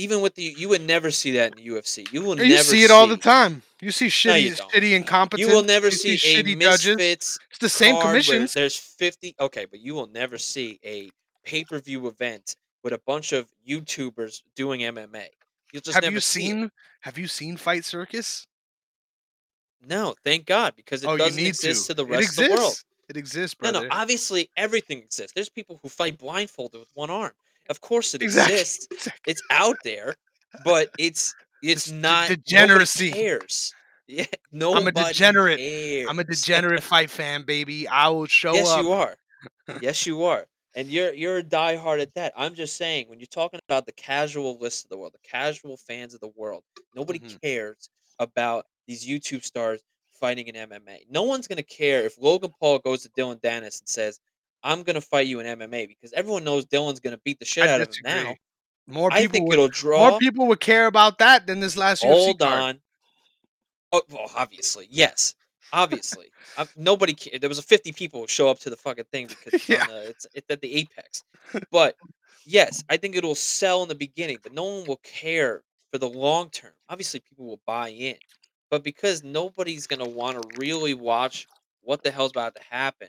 Even 0.00 0.22
with 0.22 0.34
the, 0.34 0.54
you 0.56 0.68
would 0.70 0.80
never 0.80 1.10
see 1.10 1.32
that 1.32 1.52
in 1.52 1.62
the 1.62 1.70
UFC. 1.70 2.10
You 2.10 2.22
will 2.22 2.38
you 2.40 2.48
never 2.48 2.62
see 2.62 2.84
it 2.84 2.90
all 2.90 3.06
the 3.06 3.18
time. 3.18 3.62
You 3.82 3.90
see 3.90 4.06
No, 4.06 4.08
shitty, 4.08 4.42
you 4.42 4.52
shitty 4.52 4.96
incompetence. 4.96 5.46
You 5.46 5.54
will 5.54 5.62
never 5.62 5.88
you 5.88 5.92
see, 5.92 6.14
a 6.14 6.16
shitty 6.16 6.58
judges. 6.58 6.96
It's 6.98 7.38
the 7.60 7.68
same 7.68 8.00
commissions. 8.00 8.54
There's 8.54 8.76
50. 8.76 9.34
Okay, 9.38 9.66
but 9.66 9.80
you 9.80 9.94
will 9.94 10.06
never 10.06 10.38
see 10.38 10.80
a 10.84 11.10
pay 11.44 11.64
per 11.64 11.78
view 11.80 12.08
event 12.08 12.56
with 12.82 12.94
a 12.94 13.00
bunch 13.06 13.32
of 13.32 13.46
YouTubers 13.68 14.40
doing 14.56 14.80
MMA. 14.80 15.26
You'll 15.72 15.82
just 15.82 15.94
Have 15.94 16.04
never 16.04 16.14
you 16.14 16.20
see 16.20 16.44
it. 16.44 16.46
seen? 16.46 16.70
Have 17.00 17.18
you 17.18 17.26
seen 17.26 17.58
Fight 17.58 17.84
Circus? 17.84 18.46
No, 19.86 20.14
thank 20.24 20.46
God, 20.46 20.74
because 20.76 21.04
it 21.04 21.08
oh, 21.08 21.16
doesn't 21.18 21.44
exist 21.44 21.82
to. 21.82 21.88
to 21.88 21.94
the 21.94 22.06
rest 22.06 22.38
of 22.38 22.48
the 22.48 22.54
world. 22.54 22.82
It 23.10 23.16
exists, 23.16 23.56
No, 23.60 23.72
no, 23.72 23.88
obviously 23.90 24.48
everything 24.56 24.98
exists. 24.98 25.32
There's 25.34 25.48
people 25.48 25.80
who 25.82 25.88
fight 25.88 26.16
blindfolded 26.16 26.78
with 26.78 26.90
one 26.94 27.10
arm. 27.10 27.32
Of 27.70 27.80
course 27.80 28.14
it 28.14 28.22
exactly. 28.22 28.54
exists. 28.54 28.88
exactly. 28.90 29.30
It's 29.30 29.42
out 29.50 29.76
there, 29.84 30.14
but 30.64 30.90
it's 30.98 31.34
it's 31.62 31.86
It's 31.86 31.90
not 31.92 32.28
degeneracy. 32.28 33.10
Cares. 33.12 33.72
Yeah, 34.12 34.24
nobody 34.50 34.90
degenerate. 34.90 35.58
Cares. 35.60 36.08
I'm 36.10 36.18
a 36.18 36.24
degenerate 36.34 36.82
fight 36.82 37.10
fan, 37.10 37.44
baby. 37.44 37.86
I 37.86 38.08
will 38.08 38.26
show 38.26 38.54
Yes, 38.54 38.68
up. 38.68 38.82
you 38.82 38.90
are. 38.90 39.14
yes, 39.80 40.04
you 40.04 40.24
are. 40.24 40.46
And 40.74 40.88
you're 40.88 41.12
you're 41.14 41.38
a 41.38 41.42
diehard 41.44 42.00
at 42.02 42.12
that. 42.14 42.32
I'm 42.36 42.56
just 42.56 42.76
saying, 42.76 43.08
when 43.08 43.20
you're 43.20 43.28
talking 43.28 43.60
about 43.68 43.86
the 43.86 43.92
casual 43.92 44.58
list 44.58 44.84
of 44.84 44.90
the 44.90 44.98
world, 44.98 45.12
the 45.14 45.28
casual 45.28 45.76
fans 45.76 46.12
of 46.12 46.18
the 46.20 46.32
world, 46.34 46.64
nobody 46.96 47.20
Mhm. 47.20 47.40
cares 47.40 47.88
about 48.18 48.66
these 48.88 49.06
YouTube 49.06 49.44
stars 49.44 49.80
fighting 50.20 50.48
in 50.48 50.56
MMA. 50.56 51.06
No 51.08 51.22
one's 51.22 51.46
gonna 51.46 51.62
care 51.62 52.02
if 52.04 52.14
Logan 52.18 52.50
Paul 52.58 52.80
goes 52.80 53.02
to 53.04 53.08
Dillon 53.10 53.38
Danis 53.38 53.78
and 53.80 53.88
says, 53.88 54.18
"I'm 54.62 54.82
gonna 54.82 55.00
fight 55.00 55.26
you 55.26 55.40
in 55.40 55.46
MMA," 55.58 55.86
because 55.88 56.12
everyone 56.12 56.44
knows 56.44 56.64
Dillon's 56.64 57.00
gonna 57.00 57.18
beat 57.24 57.38
the 57.38 57.44
shit 57.44 57.64
I 57.64 57.72
out 57.72 57.80
of 57.80 57.88
him 57.88 57.94
now. 58.04 58.34
More 58.86 59.12
I 59.12 59.22
people 59.22 59.32
think 59.32 59.48
would. 59.48 59.54
it'll 59.54 59.68
draw. 59.68 60.10
More 60.10 60.18
people 60.18 60.46
would 60.48 60.60
care 60.60 60.86
about 60.86 61.18
that 61.18 61.46
than 61.46 61.60
this 61.60 61.76
last 61.76 62.02
UFC 62.02 62.06
Hold 62.08 62.38
card. 62.40 62.60
on. 62.60 62.80
Oh, 63.92 64.02
well, 64.10 64.30
obviously, 64.36 64.86
yes, 64.90 65.34
obviously. 65.72 66.30
Uh, 66.56 66.66
nobody. 66.76 67.14
Ca- 67.14 67.38
there 67.38 67.48
was 67.48 67.58
a 67.58 67.62
fifty 67.62 67.92
people 67.92 68.26
show 68.26 68.48
up 68.48 68.58
to 68.60 68.70
the 68.70 68.76
fucking 68.76 69.04
thing 69.12 69.26
because 69.28 69.54
it's, 69.54 69.68
Yeah. 69.68 69.86
the, 69.86 70.08
it's 70.08 70.26
it's 70.34 70.46
at 70.50 70.60
the 70.60 70.74
apex. 70.74 71.24
But 71.70 71.96
yes, 72.46 72.82
I 72.88 72.96
think 72.96 73.16
it'll 73.16 73.34
sell 73.34 73.82
in 73.82 73.88
the 73.88 73.94
beginning, 73.94 74.38
but 74.42 74.52
no 74.52 74.64
one 74.64 74.84
will 74.86 75.00
care 75.04 75.62
for 75.92 75.98
the 75.98 76.08
long 76.08 76.50
term. 76.50 76.72
Obviously, 76.88 77.20
people 77.20 77.46
will 77.46 77.60
buy 77.66 77.88
in, 77.90 78.16
but 78.70 78.82
because 78.84 79.24
nobody's 79.24 79.86
gonna 79.86 80.08
want 80.08 80.40
to 80.40 80.58
really 80.60 80.94
watch 80.94 81.46
what 81.82 82.02
the 82.02 82.10
hell's 82.10 82.30
about 82.30 82.54
to 82.56 82.62
happen, 82.70 83.08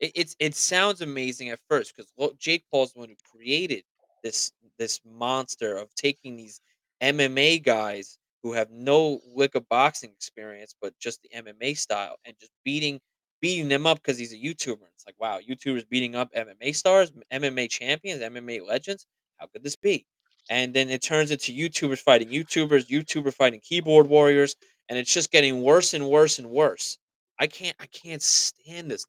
it, 0.00 0.12
it's 0.14 0.36
it 0.38 0.54
sounds 0.54 1.00
amazing 1.00 1.50
at 1.50 1.60
first 1.68 1.94
because 1.96 2.10
Jake 2.38 2.64
Paul's 2.70 2.92
the 2.92 3.00
one 3.00 3.08
who 3.08 3.16
created 3.36 3.84
this 4.22 4.52
this 4.78 5.00
monster 5.04 5.76
of 5.76 5.94
taking 5.94 6.36
these 6.36 6.60
MMA 7.00 7.58
guys 7.58 8.18
who 8.42 8.52
have 8.52 8.70
no 8.70 9.20
lick 9.34 9.54
of 9.54 9.68
boxing 9.68 10.10
experience, 10.10 10.74
but 10.80 10.94
just 11.00 11.20
the 11.22 11.30
MMA 11.36 11.74
style, 11.74 12.16
and 12.24 12.34
just 12.38 12.52
beating 12.64 13.00
beating 13.40 13.68
them 13.68 13.86
up 13.86 13.98
because 13.98 14.18
he's 14.18 14.32
a 14.32 14.36
YouTuber. 14.36 14.86
It's 14.94 15.06
like, 15.06 15.18
wow, 15.20 15.38
YouTubers 15.38 15.88
beating 15.88 16.16
up 16.16 16.30
MMA 16.34 16.72
stars, 16.72 17.12
MMA 17.32 17.68
champions, 17.68 18.22
MMA 18.22 18.60
legends. 18.60 19.06
How 19.38 19.46
could 19.46 19.62
this 19.62 19.76
be? 19.76 20.06
And 20.50 20.72
then 20.74 20.88
it 20.90 21.02
turns 21.02 21.30
into 21.30 21.52
YouTubers 21.52 21.98
fighting 22.00 22.28
YouTubers, 22.28 22.86
YouTuber 22.88 23.34
fighting 23.34 23.60
keyboard 23.60 24.08
warriors, 24.08 24.56
and 24.88 24.98
it's 24.98 25.12
just 25.12 25.30
getting 25.30 25.62
worse 25.62 25.94
and 25.94 26.08
worse 26.08 26.38
and 26.38 26.48
worse. 26.50 26.98
I 27.38 27.46
can't 27.46 27.76
I 27.80 27.86
can't 27.86 28.22
stand 28.22 28.90
this. 28.90 29.06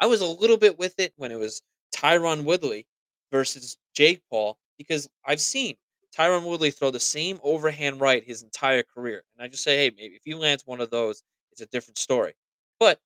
I 0.00 0.06
was 0.06 0.20
a 0.20 0.26
little 0.26 0.56
bit 0.56 0.78
with 0.78 0.98
it 0.98 1.12
when 1.16 1.32
it 1.32 1.38
was 1.38 1.62
Tyron 1.94 2.44
Woodley 2.44 2.86
versus 3.30 3.76
Jake 3.94 4.22
Paul 4.30 4.58
because 4.78 5.08
I've 5.24 5.40
seen 5.40 5.76
Tyron 6.16 6.44
Woodley 6.44 6.70
throw 6.70 6.90
the 6.90 7.00
same 7.00 7.38
overhand 7.42 8.00
right 8.00 8.24
his 8.24 8.42
entire 8.42 8.82
career. 8.82 9.22
And 9.36 9.44
I 9.44 9.48
just 9.48 9.62
say, 9.62 9.76
hey, 9.76 9.90
maybe 9.96 10.16
if 10.16 10.22
he 10.24 10.34
lands 10.34 10.66
one 10.66 10.80
of 10.80 10.90
those, 10.90 11.22
it's 11.52 11.60
a 11.60 11.66
different 11.66 11.98
story. 11.98 12.34
But 12.78 13.00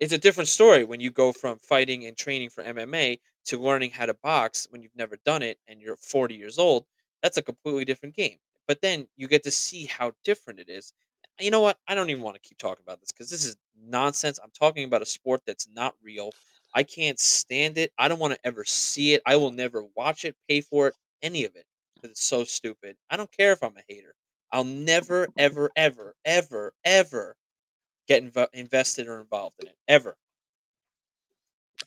it's 0.00 0.12
a 0.12 0.18
different 0.18 0.48
story 0.48 0.84
when 0.84 1.00
you 1.00 1.10
go 1.10 1.32
from 1.32 1.58
fighting 1.60 2.06
and 2.06 2.16
training 2.16 2.50
for 2.50 2.62
MMA 2.64 3.20
to 3.46 3.58
learning 3.58 3.90
how 3.90 4.06
to 4.06 4.14
box 4.14 4.66
when 4.70 4.82
you've 4.82 4.96
never 4.96 5.16
done 5.24 5.42
it 5.42 5.58
and 5.68 5.80
you're 5.80 5.96
40 5.96 6.34
years 6.34 6.58
old. 6.58 6.86
That's 7.22 7.36
a 7.38 7.42
completely 7.42 7.84
different 7.84 8.14
game. 8.16 8.38
But 8.68 8.80
then 8.80 9.06
you 9.16 9.28
get 9.28 9.44
to 9.44 9.50
see 9.50 9.86
how 9.86 10.12
different 10.24 10.60
it 10.60 10.68
is. 10.68 10.92
You 11.40 11.50
know 11.50 11.60
what? 11.60 11.78
I 11.88 11.94
don't 11.94 12.10
even 12.10 12.22
want 12.22 12.36
to 12.36 12.40
keep 12.48 12.58
talking 12.58 12.82
about 12.84 13.00
this 13.00 13.10
because 13.10 13.30
this 13.30 13.44
is 13.44 13.56
nonsense. 13.76 14.38
I'm 14.42 14.50
talking 14.58 14.84
about 14.84 15.02
a 15.02 15.06
sport 15.06 15.42
that's 15.46 15.68
not 15.72 15.94
real. 16.02 16.30
I 16.74 16.82
can't 16.82 17.18
stand 17.18 17.78
it. 17.78 17.92
I 17.98 18.08
don't 18.08 18.18
want 18.18 18.34
to 18.34 18.46
ever 18.46 18.64
see 18.64 19.14
it. 19.14 19.22
I 19.26 19.36
will 19.36 19.50
never 19.50 19.84
watch 19.96 20.24
it, 20.24 20.36
pay 20.48 20.60
for 20.60 20.88
it, 20.88 20.94
any 21.22 21.44
of 21.44 21.56
it 21.56 21.64
because 21.94 22.10
it's 22.12 22.26
so 22.26 22.44
stupid. 22.44 22.96
I 23.10 23.16
don't 23.16 23.30
care 23.36 23.52
if 23.52 23.62
I'm 23.62 23.76
a 23.76 23.82
hater. 23.88 24.14
I'll 24.52 24.64
never, 24.64 25.28
ever, 25.38 25.70
ever, 25.76 26.14
ever, 26.24 26.74
ever 26.84 27.36
get 28.08 28.24
inv- 28.24 28.48
invested 28.54 29.08
or 29.08 29.20
involved 29.20 29.56
in 29.60 29.68
it 29.68 29.76
ever. 29.88 30.16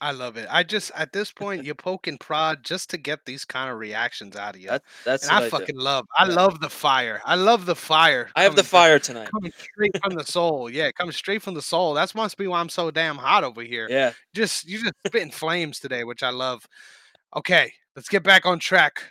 I 0.01 0.11
love 0.11 0.37
it. 0.37 0.47
I 0.49 0.63
just 0.63 0.91
at 0.95 1.11
this 1.13 1.31
point 1.31 1.63
you 1.65 1.73
poke 1.75 2.07
and 2.07 2.19
prod 2.19 2.63
just 2.63 2.89
to 2.91 2.97
get 2.97 3.25
these 3.25 3.45
kind 3.45 3.69
of 3.69 3.77
reactions 3.79 4.35
out 4.35 4.55
of 4.55 4.61
you. 4.61 4.67
That 4.69 4.83
that's 5.03 5.27
I 5.29 5.37
I 5.37 5.43
do. 5.43 5.49
fucking 5.49 5.77
love. 5.77 6.05
I 6.17 6.27
Yeah. 6.27 6.35
love 6.35 6.59
the 6.59 6.69
fire. 6.69 7.21
I 7.25 7.35
love 7.35 7.65
the 7.65 7.75
fire. 7.75 8.29
I 8.35 8.43
have 8.43 8.55
the 8.55 8.63
from- 8.63 8.77
fire 8.79 8.99
tonight. 8.99 9.29
coming 9.31 9.51
straight 9.57 9.95
from 10.03 10.15
the 10.15 10.23
soul. 10.25 10.69
Yeah, 10.69 10.91
coming 10.91 11.13
straight 11.13 11.41
from 11.41 11.53
the 11.53 11.61
soul. 11.61 11.93
That's 11.93 12.13
must 12.15 12.37
be 12.37 12.47
why 12.47 12.59
I'm 12.59 12.69
so 12.69 12.91
damn 12.91 13.17
hot 13.17 13.43
over 13.43 13.61
here. 13.61 13.87
Yeah. 13.89 14.13
Just 14.33 14.67
you 14.67 14.79
just 14.79 14.93
spitting 15.07 15.31
flames 15.31 15.79
today, 15.79 16.03
which 16.03 16.23
I 16.23 16.29
love. 16.29 16.67
Okay, 17.35 17.71
let's 17.95 18.09
get 18.09 18.23
back 18.23 18.45
on 18.45 18.59
track. 18.59 19.01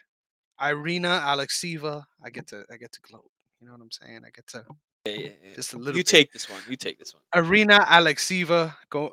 Irina 0.62 1.20
Alekseeva. 1.24 2.04
I 2.24 2.30
get 2.30 2.46
to 2.48 2.64
I 2.72 2.76
get 2.76 2.92
to 2.92 3.00
gloat. 3.02 3.24
You 3.60 3.66
know 3.66 3.72
what 3.74 3.82
I'm 3.82 3.90
saying? 3.90 4.20
I 4.26 4.30
get 4.30 4.46
to 4.48 4.64
Yeah, 5.06 5.12
yeah, 5.12 5.28
yeah. 5.42 5.54
just 5.54 5.72
a 5.74 5.76
little 5.78 5.96
You 5.96 6.04
bit. 6.04 6.06
take 6.08 6.32
this 6.32 6.48
one. 6.48 6.60
You 6.68 6.76
take 6.76 6.98
this 6.98 7.12
one. 7.14 7.22
Irina 7.34 7.80
Alekseeva 7.80 8.74
go 8.90 9.12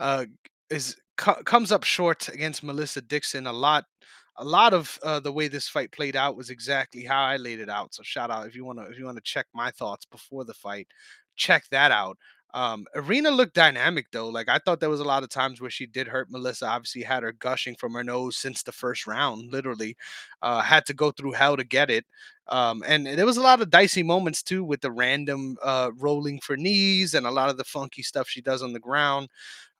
uh 0.00 0.24
is 0.70 0.96
co- 1.18 1.42
comes 1.44 1.72
up 1.72 1.84
short 1.84 2.28
against 2.28 2.62
Melissa 2.62 3.02
Dixon 3.02 3.46
a 3.46 3.52
lot 3.52 3.84
a 4.38 4.44
lot 4.44 4.72
of 4.72 4.98
uh, 5.02 5.20
the 5.20 5.32
way 5.32 5.48
this 5.48 5.68
fight 5.68 5.90
played 5.92 6.16
out 6.16 6.36
was 6.36 6.48
exactly 6.48 7.04
how 7.04 7.22
I 7.22 7.36
laid 7.36 7.60
it 7.60 7.68
out 7.68 7.94
so 7.94 8.02
shout 8.02 8.30
out 8.30 8.46
if 8.46 8.54
you 8.56 8.64
want 8.64 8.78
to 8.78 8.86
if 8.86 8.98
you 8.98 9.04
want 9.04 9.18
to 9.18 9.22
check 9.22 9.46
my 9.54 9.70
thoughts 9.72 10.06
before 10.06 10.44
the 10.44 10.54
fight 10.54 10.88
check 11.36 11.64
that 11.70 11.92
out 11.92 12.16
um 12.54 12.86
Irina 12.94 13.30
looked 13.30 13.54
dynamic 13.54 14.06
though 14.12 14.28
like 14.28 14.48
I 14.48 14.58
thought 14.58 14.80
there 14.80 14.90
was 14.90 15.00
a 15.00 15.04
lot 15.04 15.22
of 15.22 15.28
times 15.28 15.60
where 15.60 15.70
she 15.70 15.86
did 15.86 16.08
hurt 16.08 16.30
Melissa 16.30 16.66
obviously 16.66 17.02
had 17.02 17.22
her 17.22 17.32
gushing 17.32 17.74
from 17.76 17.92
her 17.94 18.04
nose 18.04 18.36
since 18.36 18.62
the 18.62 18.72
first 18.72 19.06
round 19.06 19.52
literally 19.52 19.96
uh 20.42 20.60
had 20.62 20.86
to 20.86 20.94
go 20.94 21.10
through 21.10 21.32
hell 21.32 21.56
to 21.56 21.64
get 21.64 21.90
it 21.90 22.04
um, 22.48 22.82
and 22.86 23.06
there 23.06 23.26
was 23.26 23.36
a 23.36 23.42
lot 23.42 23.60
of 23.60 23.70
dicey 23.70 24.02
moments 24.02 24.42
too 24.42 24.64
with 24.64 24.80
the 24.80 24.90
random 24.90 25.56
uh, 25.62 25.90
rolling 25.98 26.40
for 26.40 26.56
knees 26.56 27.14
and 27.14 27.26
a 27.26 27.30
lot 27.30 27.50
of 27.50 27.58
the 27.58 27.64
funky 27.64 28.02
stuff 28.02 28.28
she 28.28 28.40
does 28.40 28.62
on 28.62 28.72
the 28.72 28.80
ground. 28.80 29.28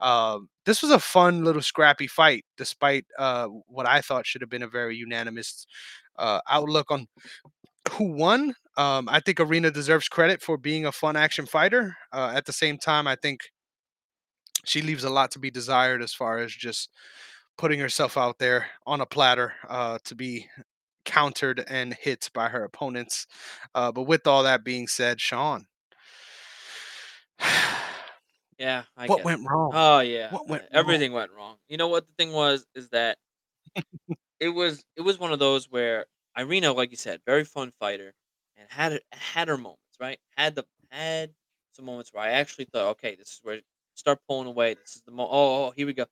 Uh, 0.01 0.41
this 0.65 0.83
was 0.83 0.91
a 0.91 0.99
fun 0.99 1.45
little 1.45 1.63
scrappy 1.63 2.07
fight, 2.07 2.45
despite 2.57 3.07
uh, 3.19 3.47
what 3.67 3.87
I 3.87 4.01
thought 4.01 4.27
should 4.27 4.43
have 4.43 4.51
been 4.51 4.63
a 4.63 4.69
very 4.69 4.97
unanimous 4.97 5.67
uh, 6.19 6.41
outlook 6.49 6.91
on 6.91 7.07
who 7.91 8.13
won. 8.13 8.55
Um, 8.77 9.09
I 9.09 9.21
think 9.21 9.41
Irina 9.41 9.71
deserves 9.71 10.09
credit 10.09 10.43
for 10.43 10.57
being 10.57 10.87
a 10.87 10.93
fun 10.93 11.17
action 11.17 11.47
fighter. 11.47 11.97
Uh, 12.13 12.33
at 12.35 12.47
the 12.47 12.53
same 12.53 12.79
time, 12.79 13.07
I 13.07 13.17
think 13.21 13.41
she 14.65 14.83
leaves 14.83 15.05
a 15.05 15.11
lot 15.11 15.31
to 15.33 15.39
be 15.39 15.51
desired 15.51 16.03
as 16.03 16.13
far 16.13 16.39
as 16.39 16.53
just 16.53 16.91
putting 17.57 17.81
herself 17.81 18.17
out 18.17 18.39
there 18.39 18.67
on 18.87 19.01
a 19.01 19.07
platter 19.07 19.55
uh, 19.69 19.99
to 20.05 20.15
be 20.15 20.47
countered 21.05 21.65
and 21.69 21.95
hit 21.95 22.31
by 22.35 22.49
her 22.49 22.65
opponents. 22.65 23.27
Uh, 23.75 23.91
but 23.91 24.03
with 24.03 24.27
all 24.27 24.43
that 24.43 24.65
being 24.65 24.87
said, 24.87 25.21
Sean, 25.21 25.67
Yeah, 28.59 28.83
I 28.97 29.07
what 29.07 29.21
it. 29.21 29.25
went 29.25 29.49
wrong? 29.49 29.71
Oh 29.73 30.01
yeah, 30.01 30.33
What 30.33 30.49
went 30.49 30.65
everything 30.73 31.13
went 31.13 31.31
wrong. 31.31 31.57
You 31.69 31.77
know 31.77 31.89
what 31.89 32.07
the 32.07 32.13
thing 32.19 32.33
was 32.33 32.67
is 32.75 32.89
that 32.91 33.19
it 34.41 34.49
was 34.49 34.85
it 34.97 35.03
was 35.03 35.19
one 35.19 35.33
of 35.33 35.39
those 35.39 35.71
where 35.71 36.07
Irina, 36.39 36.73
like 36.73 36.91
you 36.91 36.97
said, 36.97 37.21
very 37.27 37.45
fun 37.45 37.73
fighter, 37.81 38.15
and 38.57 38.67
had 38.71 39.01
had 39.13 39.49
her 39.49 39.57
moments, 39.59 39.97
right? 40.01 40.19
Had 40.37 40.55
the 40.55 40.65
had 40.91 41.31
some 41.73 41.85
moments 41.85 42.13
where 42.13 42.23
I 42.23 42.31
actually 42.31 42.67
thought, 42.67 42.91
okay, 42.93 43.15
this 43.17 43.29
is 43.29 43.41
where 43.43 43.61
start 43.95 44.21
pulling 44.29 44.47
away. 44.47 44.75
This 44.75 44.97
is 44.97 45.03
the 45.03 45.13
mo. 45.13 45.25
Oh, 45.25 45.67
oh, 45.67 45.71
here 45.77 45.87
we 45.87 45.93
go. 45.93 46.07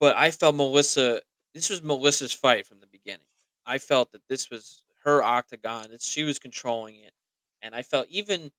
But 0.00 0.16
I 0.16 0.30
felt 0.30 0.54
Melissa. 0.56 1.20
This 1.54 1.70
was 1.70 1.82
Melissa's 1.82 2.32
fight 2.32 2.66
from 2.66 2.80
the 2.80 2.86
beginning. 2.86 3.26
I 3.66 3.78
felt 3.78 4.12
that 4.12 4.22
this 4.28 4.50
was 4.50 4.82
her 5.04 5.22
octagon. 5.22 5.90
That 5.90 6.02
she 6.02 6.24
was 6.24 6.38
controlling 6.38 6.96
it, 6.96 7.12
and 7.62 7.74
I 7.74 7.82
felt 7.82 8.08
even 8.08 8.50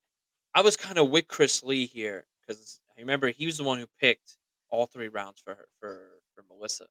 I 0.55 0.61
was 0.61 0.77
kind 0.77 0.97
of 0.97 1.09
with 1.09 1.27
Chris 1.27 1.63
Lee 1.63 1.87
here 1.87 2.25
because 2.41 2.79
I 2.97 3.01
remember 3.01 3.29
he 3.29 3.45
was 3.45 3.57
the 3.57 3.63
one 3.63 3.79
who 3.79 3.87
picked 3.99 4.37
all 4.69 4.85
three 4.85 5.07
rounds 5.09 5.41
for 5.43 5.55
her 5.55 5.67
for 5.79 6.21
for 6.35 6.43
Melissa. 6.49 6.87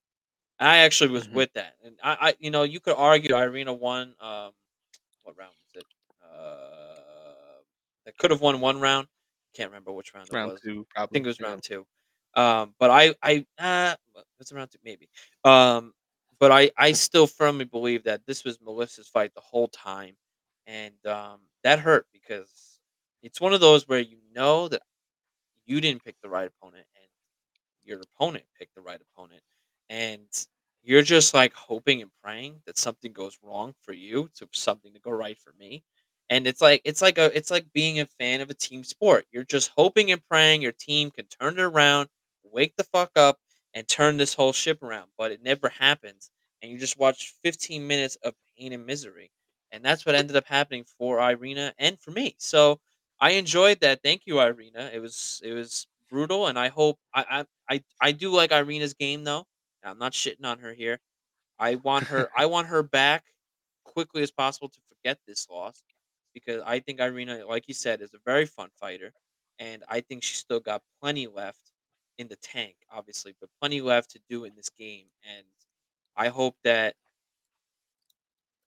I 0.58 0.78
actually 0.78 1.10
was 1.10 1.26
Mhm. 1.28 1.32
with 1.32 1.52
that, 1.52 1.76
and 1.82 1.98
I, 2.02 2.28
I, 2.28 2.36
you 2.38 2.50
know, 2.50 2.62
you 2.62 2.80
could 2.80 2.94
argue 2.96 3.36
Irina 3.36 3.74
won. 3.74 4.14
Um, 4.20 4.52
what 5.22 5.36
round 5.36 5.52
was 5.64 5.82
it? 5.82 5.86
Uh, 6.24 7.62
that 8.04 8.16
could 8.16 8.30
have 8.30 8.40
won 8.40 8.60
one 8.60 8.80
round. 8.80 9.08
Can't 9.54 9.70
remember 9.70 9.92
which 9.92 10.14
round 10.14 10.28
it 10.28 10.34
round 10.34 10.52
was. 10.52 10.60
two, 10.60 10.86
I 10.96 11.06
think 11.06 11.26
it 11.26 11.28
was 11.28 11.40
yeah. 11.40 11.48
round 11.48 11.62
two. 11.62 11.86
Um, 12.34 12.74
but 12.78 12.90
I, 12.90 13.14
I, 13.22 13.46
uh, 13.58 13.96
it's 14.38 14.52
around 14.52 14.68
two, 14.68 14.78
maybe. 14.84 15.08
Um, 15.44 15.92
but 16.38 16.52
I, 16.52 16.70
I 16.76 16.92
still 16.92 17.26
firmly 17.26 17.64
believe 17.64 18.04
that 18.04 18.26
this 18.26 18.44
was 18.44 18.60
Melissa's 18.60 19.08
fight 19.08 19.34
the 19.34 19.40
whole 19.40 19.68
time, 19.68 20.16
and 20.66 20.94
um, 21.06 21.40
that 21.64 21.78
hurt 21.78 22.06
because 22.12 22.78
it's 23.22 23.40
one 23.40 23.52
of 23.52 23.60
those 23.60 23.88
where 23.88 24.00
you 24.00 24.18
know 24.34 24.68
that 24.68 24.82
you 25.64 25.80
didn't 25.80 26.04
pick 26.04 26.16
the 26.22 26.28
right 26.28 26.46
opponent, 26.46 26.86
and 26.96 27.08
your 27.84 28.00
opponent 28.00 28.44
picked 28.58 28.74
the 28.74 28.82
right 28.82 29.00
opponent, 29.00 29.42
and 29.96 30.28
you're 30.82 31.02
just 31.02 31.34
like 31.34 31.52
hoping 31.54 32.02
and 32.02 32.10
praying 32.22 32.60
that 32.66 32.78
something 32.78 33.12
goes 33.12 33.38
wrong 33.42 33.74
for 33.82 33.92
you, 33.92 34.30
to 34.36 34.48
something 34.52 34.92
to 34.94 35.00
go 35.00 35.10
right 35.10 35.38
for 35.38 35.52
me. 35.58 35.82
And 36.30 36.46
it's 36.46 36.60
like 36.60 36.82
it's 36.84 37.02
like 37.02 37.18
a 37.18 37.36
it's 37.36 37.50
like 37.50 37.72
being 37.72 38.00
a 38.00 38.06
fan 38.06 38.40
of 38.40 38.50
a 38.50 38.54
team 38.54 38.82
sport. 38.84 39.26
You're 39.32 39.44
just 39.44 39.70
hoping 39.76 40.10
and 40.12 40.22
praying 40.28 40.62
your 40.62 40.72
team 40.72 41.10
can 41.10 41.26
turn 41.26 41.54
it 41.58 41.62
around, 41.62 42.08
wake 42.44 42.74
the 42.76 42.84
fuck 42.84 43.10
up, 43.16 43.38
and 43.74 43.86
turn 43.88 44.16
this 44.16 44.34
whole 44.34 44.52
ship 44.52 44.82
around. 44.82 45.10
But 45.18 45.32
it 45.32 45.42
never 45.42 45.68
happens, 45.68 46.30
and 46.62 46.70
you 46.72 46.78
just 46.78 46.98
watch 46.98 47.34
15 47.44 47.86
minutes 47.86 48.16
of 48.24 48.34
pain 48.58 48.72
and 48.72 48.84
misery. 48.86 49.30
And 49.72 49.84
that's 49.84 50.04
what 50.06 50.14
ended 50.14 50.36
up 50.36 50.46
happening 50.46 50.84
for 50.98 51.20
Irina 51.20 51.74
and 51.78 51.98
for 52.00 52.10
me. 52.10 52.34
So 52.38 52.80
I 53.20 53.32
enjoyed 53.32 53.80
that. 53.80 54.02
Thank 54.02 54.22
you, 54.26 54.40
Irina. 54.40 54.90
It 54.92 55.00
was 55.00 55.40
it 55.44 55.52
was 55.52 55.86
brutal, 56.10 56.46
and 56.48 56.58
I 56.58 56.68
hope 56.68 56.98
I 57.14 57.24
I 57.68 57.74
I, 57.76 57.84
I 58.00 58.12
do 58.12 58.30
like 58.32 58.52
Irina's 58.52 58.94
game 58.94 59.24
though. 59.24 59.46
I'm 59.86 59.98
not 59.98 60.12
shitting 60.12 60.44
on 60.44 60.58
her 60.58 60.72
here. 60.72 60.98
I 61.58 61.76
want 61.76 62.04
her 62.08 62.28
I 62.36 62.46
want 62.46 62.68
her 62.68 62.82
back 62.82 63.24
quickly 63.84 64.22
as 64.22 64.30
possible 64.30 64.68
to 64.68 64.78
forget 64.88 65.18
this 65.26 65.48
loss 65.50 65.82
because 66.34 66.62
I 66.66 66.80
think 66.80 67.00
Irina, 67.00 67.46
like 67.46 67.64
you 67.66 67.74
said, 67.74 68.02
is 68.02 68.12
a 68.12 68.18
very 68.26 68.44
fun 68.44 68.68
fighter, 68.78 69.12
and 69.58 69.82
I 69.88 70.00
think 70.00 70.22
she's 70.22 70.38
still 70.38 70.60
got 70.60 70.82
plenty 71.00 71.26
left 71.26 71.72
in 72.18 72.28
the 72.28 72.36
tank, 72.36 72.74
obviously, 72.90 73.34
but 73.40 73.48
plenty 73.60 73.80
left 73.80 74.10
to 74.10 74.20
do 74.28 74.44
in 74.44 74.52
this 74.54 74.68
game. 74.78 75.06
And 75.24 75.46
I 76.16 76.28
hope 76.28 76.56
that 76.64 76.94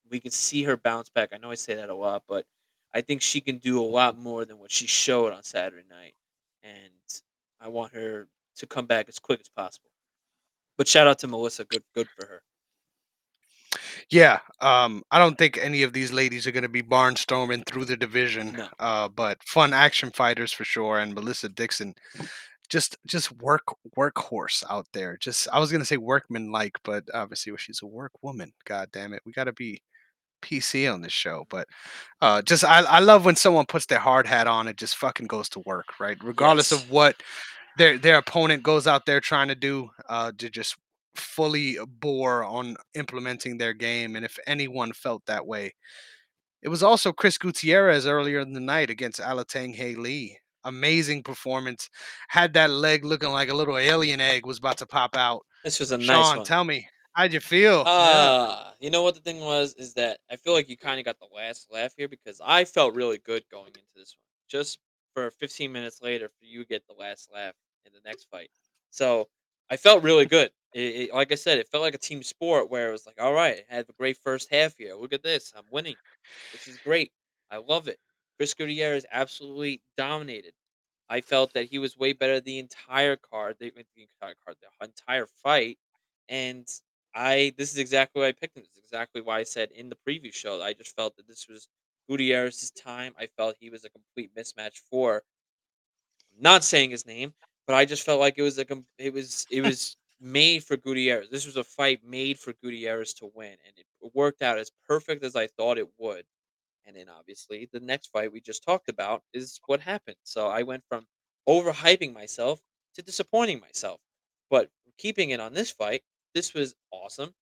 we 0.09 0.19
can 0.19 0.31
see 0.31 0.63
her 0.63 0.77
bounce 0.77 1.09
back. 1.09 1.29
I 1.31 1.37
know 1.37 1.51
I 1.51 1.55
say 1.55 1.75
that 1.75 1.89
a 1.89 1.95
lot, 1.95 2.23
but 2.27 2.45
I 2.93 3.01
think 3.01 3.21
she 3.21 3.39
can 3.39 3.57
do 3.57 3.79
a 3.79 3.85
lot 3.85 4.17
more 4.17 4.45
than 4.45 4.57
what 4.57 4.71
she 4.71 4.87
showed 4.87 5.31
on 5.31 5.43
Saturday 5.43 5.85
night, 5.89 6.15
and 6.63 6.89
I 7.61 7.67
want 7.67 7.93
her 7.93 8.27
to 8.57 8.65
come 8.65 8.87
back 8.87 9.07
as 9.07 9.19
quick 9.19 9.41
as 9.41 9.49
possible. 9.49 9.91
But 10.80 10.88
shout 10.88 11.07
out 11.07 11.19
to 11.19 11.27
Melissa, 11.27 11.65
good 11.65 11.84
good 11.93 12.07
for 12.18 12.26
her. 12.26 12.41
Yeah, 14.10 14.39
um, 14.61 15.03
I 15.11 15.19
don't 15.19 15.38
think 15.38 15.57
any 15.61 15.84
of 15.84 15.91
these 15.91 16.11
ladies 16.14 16.47
are 16.47 16.51
going 16.51 16.64
to 16.64 16.69
be 16.69 16.81
barnstorming 16.81 17.65
through 17.68 17.84
the 17.85 17.97
division. 17.97 18.53
No. 18.53 18.68
Uh, 18.80 19.07
but 19.10 19.38
fun 19.43 19.73
action 19.73 20.10
fighters 20.11 20.51
for 20.53 20.64
sure. 20.64 20.99
And 20.99 21.14
Melissa 21.14 21.49
Dixon, 21.49 21.93
just 22.69 22.97
just 23.06 23.30
work 23.41 23.64
workhorse 23.97 24.64
out 24.69 24.88
there. 24.93 25.18
Just 25.18 25.49
I 25.51 25.60
was 25.60 25.69
going 25.69 25.81
to 25.81 25.85
say 25.85 25.97
workman 25.97 26.49
like, 26.49 26.77
but 26.85 27.03
obviously 27.14 27.51
she's 27.57 27.81
a 27.84 27.88
work 27.88 28.14
woman. 28.22 28.53
God 28.65 28.88
damn 28.93 29.14
it, 29.14 29.22
we 29.26 29.34
got 29.34 29.43
to 29.43 29.53
be 29.53 29.81
PC 30.41 30.91
on 30.91 31.01
this 31.01 31.11
show. 31.11 31.45
But 31.49 31.68
uh, 32.22 32.41
just 32.41 32.64
I 32.64 32.80
I 32.84 32.99
love 32.99 33.26
when 33.26 33.35
someone 33.35 33.65
puts 33.65 33.85
their 33.85 33.99
hard 33.99 34.26
hat 34.26 34.47
on 34.47 34.69
and 34.69 34.77
just 34.77 34.95
fucking 34.95 35.27
goes 35.27 35.49
to 35.49 35.60
work, 35.65 35.99
right? 35.99 36.18
Regardless 36.23 36.72
Yes. 36.72 36.81
of 36.84 36.89
what 36.89 37.22
their 37.80 37.97
their 37.97 38.18
opponent 38.18 38.61
goes 38.61 38.85
out 38.85 39.06
there 39.06 39.22
trying 39.22 39.47
to 39.47 39.56
do, 39.56 39.89
uh, 40.10 40.31
to 40.38 40.49
just 40.49 40.76
fully 41.15 41.77
bore 41.88 42.43
on 42.43 42.76
implementing 42.93 43.57
their 43.57 43.73
game. 43.73 44.15
And 44.15 44.23
if 44.26 44.38
anyone 44.45 44.93
felt 44.93 45.26
that 45.26 45.47
way, 45.47 45.73
it 46.61 46.69
was 46.69 46.84
also 46.84 47.11
Chris 47.11 47.38
Gutierrez 47.38 48.06
earlier 48.06 48.41
in 48.41 48.53
the 48.53 48.60
night 48.60 48.89
against 48.89 49.19
Alatengheili. 49.19 50.35
Amazing 50.65 51.23
performance. 51.23 51.89
Had 52.27 52.53
that 52.53 52.69
leg 52.69 53.06
looking 53.06 53.30
like 53.30 53.49
a 53.49 53.56
little 53.56 53.77
alien 53.77 54.19
egg 54.19 54.45
was 54.45 54.57
about 54.57 54.77
to 54.80 54.85
pop 54.85 55.15
out. 55.15 55.45
This 55.64 55.80
was 55.80 55.93
a 55.93 55.97
nice 55.97 56.07
Sean, 56.07 56.38
one. 56.38 56.45
tell 56.45 56.65
me, 56.65 56.85
how'd 57.14 57.31
you 57.31 57.39
feel? 57.39 57.84
Yeah. 57.85 57.91
Uh, 57.91 58.72
you 58.81 58.89
know 58.89 59.01
what 59.01 59.15
the 59.15 59.22
thing 59.22 59.39
was 59.39 59.73
is 59.76 59.93
that 59.93 60.19
I 60.30 60.35
feel 60.35 60.51
like 60.51 60.69
you 60.69 60.76
kind 60.76 60.99
of 60.99 61.06
got 61.06 61.18
the 61.18 61.34
last 61.34 61.68
laugh 61.72 61.93
here 61.95 62.10
because 62.10 62.41
I 62.43 62.65
felt 62.65 62.93
really 62.93 63.19
good 63.19 63.43
going 63.49 63.68
into 63.68 63.80
this 63.95 64.18
one. 64.18 64.26
Just 64.49 64.80
for 65.14 65.31
15 65.31 65.72
minutes 65.72 66.01
later, 66.01 66.27
for 66.27 66.45
you 66.45 66.64
to 66.64 66.68
get 66.68 66.85
the 66.88 66.93
last 66.93 67.30
laugh 67.34 67.53
in 67.85 67.93
the 67.93 68.01
next 68.06 68.27
fight. 68.31 68.49
So 68.91 69.30
I 69.69 69.77
felt 69.77 70.03
really 70.03 70.26
good. 70.26 70.51
It, 70.73 71.10
it- 71.10 71.14
like 71.14 71.31
I 71.31 71.35
said, 71.35 71.57
it 71.60 71.68
felt 71.69 71.84
like 71.84 71.95
a 71.95 71.99
team 71.99 72.23
sport 72.23 72.69
where 72.69 72.89
it 72.89 72.91
was 72.91 73.06
like, 73.06 73.22
all 73.22 73.34
right, 73.34 73.64
I 73.72 73.76
had 73.76 73.85
a 73.89 73.93
great 73.93 74.18
first 74.23 74.49
half 74.51 74.76
here. 74.77 74.95
Look 74.95 75.14
at 75.14 75.23
this, 75.23 75.53
I'm 75.56 75.65
winning. 75.72 75.97
This 76.51 76.68
is 76.68 76.77
great. 76.77 77.11
I 77.51 77.57
love 77.57 77.88
it. 77.88 77.99
Chris 78.38 78.53
Gutierrez 78.53 79.06
absolutely 79.11 79.81
dominated. 79.97 80.53
I 81.10 81.22
felt 81.22 81.53
that 81.53 81.65
he 81.69 81.80
was 81.80 81.97
way 81.97 82.14
better 82.14 82.39
the 82.39 82.60
entire 82.60 83.15
card, 83.18 83.57
the, 83.60 83.72
the 83.72 84.03
entire 84.03 84.35
card, 84.45 84.57
the 84.61 84.85
entire 84.85 85.27
fight, 85.43 85.77
and 86.30 86.68
I 87.15 87.53
this 87.57 87.72
is 87.72 87.80
exactly 87.80 88.22
why 88.22 88.27
I 88.30 88.31
picked 88.34 88.56
him. 88.57 88.64
This 88.64 88.72
is 88.73 88.84
exactly 88.84 89.22
why 89.22 89.39
I 89.39 89.43
said 89.43 89.72
in 89.72 89.89
the 89.89 89.97
preview 90.07 90.34
show. 90.34 90.61
I 90.61 90.73
just 90.73 90.95
felt 90.95 91.15
that 91.18 91.27
this 91.27 91.47
was 91.49 91.68
Gutierrez's 92.07 92.72
time. 92.72 93.14
I 93.18 93.27
felt 93.27 93.56
he 93.60 93.69
was 93.72 93.85
a 93.85 93.89
complete 93.89 94.31
mismatch 94.35 94.77
for 94.89 95.23
not 96.39 96.64
saying 96.64 96.91
his 96.91 97.06
name, 97.06 97.34
but 97.69 97.75
I 97.75 97.85
just 97.85 98.01
felt 98.03 98.19
like 98.19 98.39
it 98.39 98.41
was 98.41 98.57
a 98.57 98.65
it 98.97 99.13
was 99.13 99.45
it 99.51 99.61
was 99.61 99.95
made 100.19 100.63
for 100.63 100.75
Gutierrez. 100.75 101.29
This 101.29 101.45
was 101.45 101.55
a 101.55 101.63
fight 101.63 102.03
made 102.03 102.39
for 102.39 102.51
Gutierrez 102.63 103.13
to 103.15 103.29
win, 103.35 103.51
and 103.63 103.77
it 103.77 103.85
worked 104.15 104.41
out 104.41 104.57
as 104.57 104.71
perfect 104.87 105.23
as 105.23 105.35
I 105.35 105.45
thought 105.45 105.77
it 105.77 105.87
would. 105.99 106.25
And 106.87 106.95
then 106.95 107.09
obviously 107.09 107.69
the 107.71 107.79
next 107.79 108.07
fight 108.07 108.33
we 108.33 108.41
just 108.41 108.63
talked 108.63 108.89
about 108.89 109.21
is 109.35 109.59
what 109.67 109.81
happened. 109.81 110.17
So 110.23 110.47
I 110.47 110.63
went 110.63 110.83
from 110.89 111.05
overhyping 111.47 112.11
myself 112.11 112.59
to 112.95 113.03
disappointing 113.03 113.59
myself. 113.59 114.01
But 114.49 114.71
keeping 114.97 115.29
it 115.29 115.39
on 115.39 115.53
this 115.53 115.69
fight, 115.69 116.01
this 116.33 116.55
was 116.55 116.73
awesome. 116.89 117.35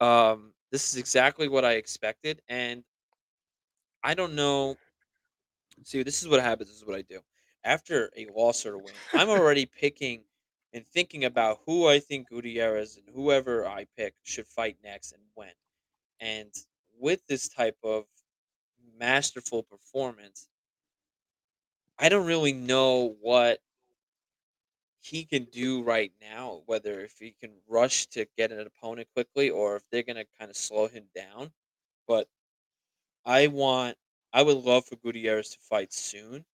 Um, 0.00 0.54
this 0.72 0.88
is 0.88 0.96
exactly 0.96 1.46
what 1.46 1.66
I 1.66 1.72
expected, 1.74 2.40
and 2.48 2.84
I 4.02 4.14
don't 4.14 4.34
know. 4.34 4.78
See, 5.84 6.02
this 6.02 6.22
is 6.22 6.28
what 6.28 6.40
happens. 6.40 6.70
This 6.70 6.78
is 6.78 6.86
what 6.86 6.96
I 6.96 7.02
do 7.02 7.20
after 7.64 8.10
a 8.16 8.26
loss 8.26 8.66
or 8.66 8.74
a 8.74 8.78
win. 8.78 8.94
I'm 9.12 9.30
already 9.30 9.66
picking 9.66 10.24
and 10.72 10.86
thinking 10.86 11.24
about 11.24 11.60
who 11.66 11.88
I 11.88 12.00
think 12.00 12.28
Gutierrez 12.28 12.96
and 12.96 13.14
whoever 13.14 13.66
I 13.66 13.86
pick 13.96 14.14
should 14.24 14.46
fight 14.46 14.76
next 14.82 15.12
and 15.12 15.22
when. 15.34 15.52
And 16.20 16.52
with 16.98 17.26
this 17.28 17.48
type 17.48 17.78
of 17.84 18.04
masterful 18.98 19.62
performance, 19.62 20.48
I 21.98 22.08
don't 22.08 22.26
really 22.26 22.52
know 22.52 23.16
what 23.20 23.60
he 25.00 25.24
can 25.24 25.44
do 25.44 25.82
right 25.82 26.12
now, 26.20 26.62
whether 26.66 27.00
if 27.02 27.18
he 27.18 27.32
can 27.40 27.52
rush 27.68 28.06
to 28.08 28.26
get 28.36 28.50
an 28.52 28.60
opponent 28.66 29.08
quickly 29.14 29.50
or 29.50 29.76
if 29.76 29.82
they're 29.90 30.02
gonna 30.02 30.24
kind 30.38 30.50
of 30.50 30.56
slow 30.56 30.88
him 30.88 31.04
down. 31.14 31.52
But 32.08 32.28
I 33.24 33.48
want 33.48 33.98
I 34.32 34.42
would 34.42 34.58
love 34.64 34.86
for 34.86 34.96
Gutierrez 34.96 35.50
to 35.50 35.58
fight 35.60 35.92
soon, 35.92 36.44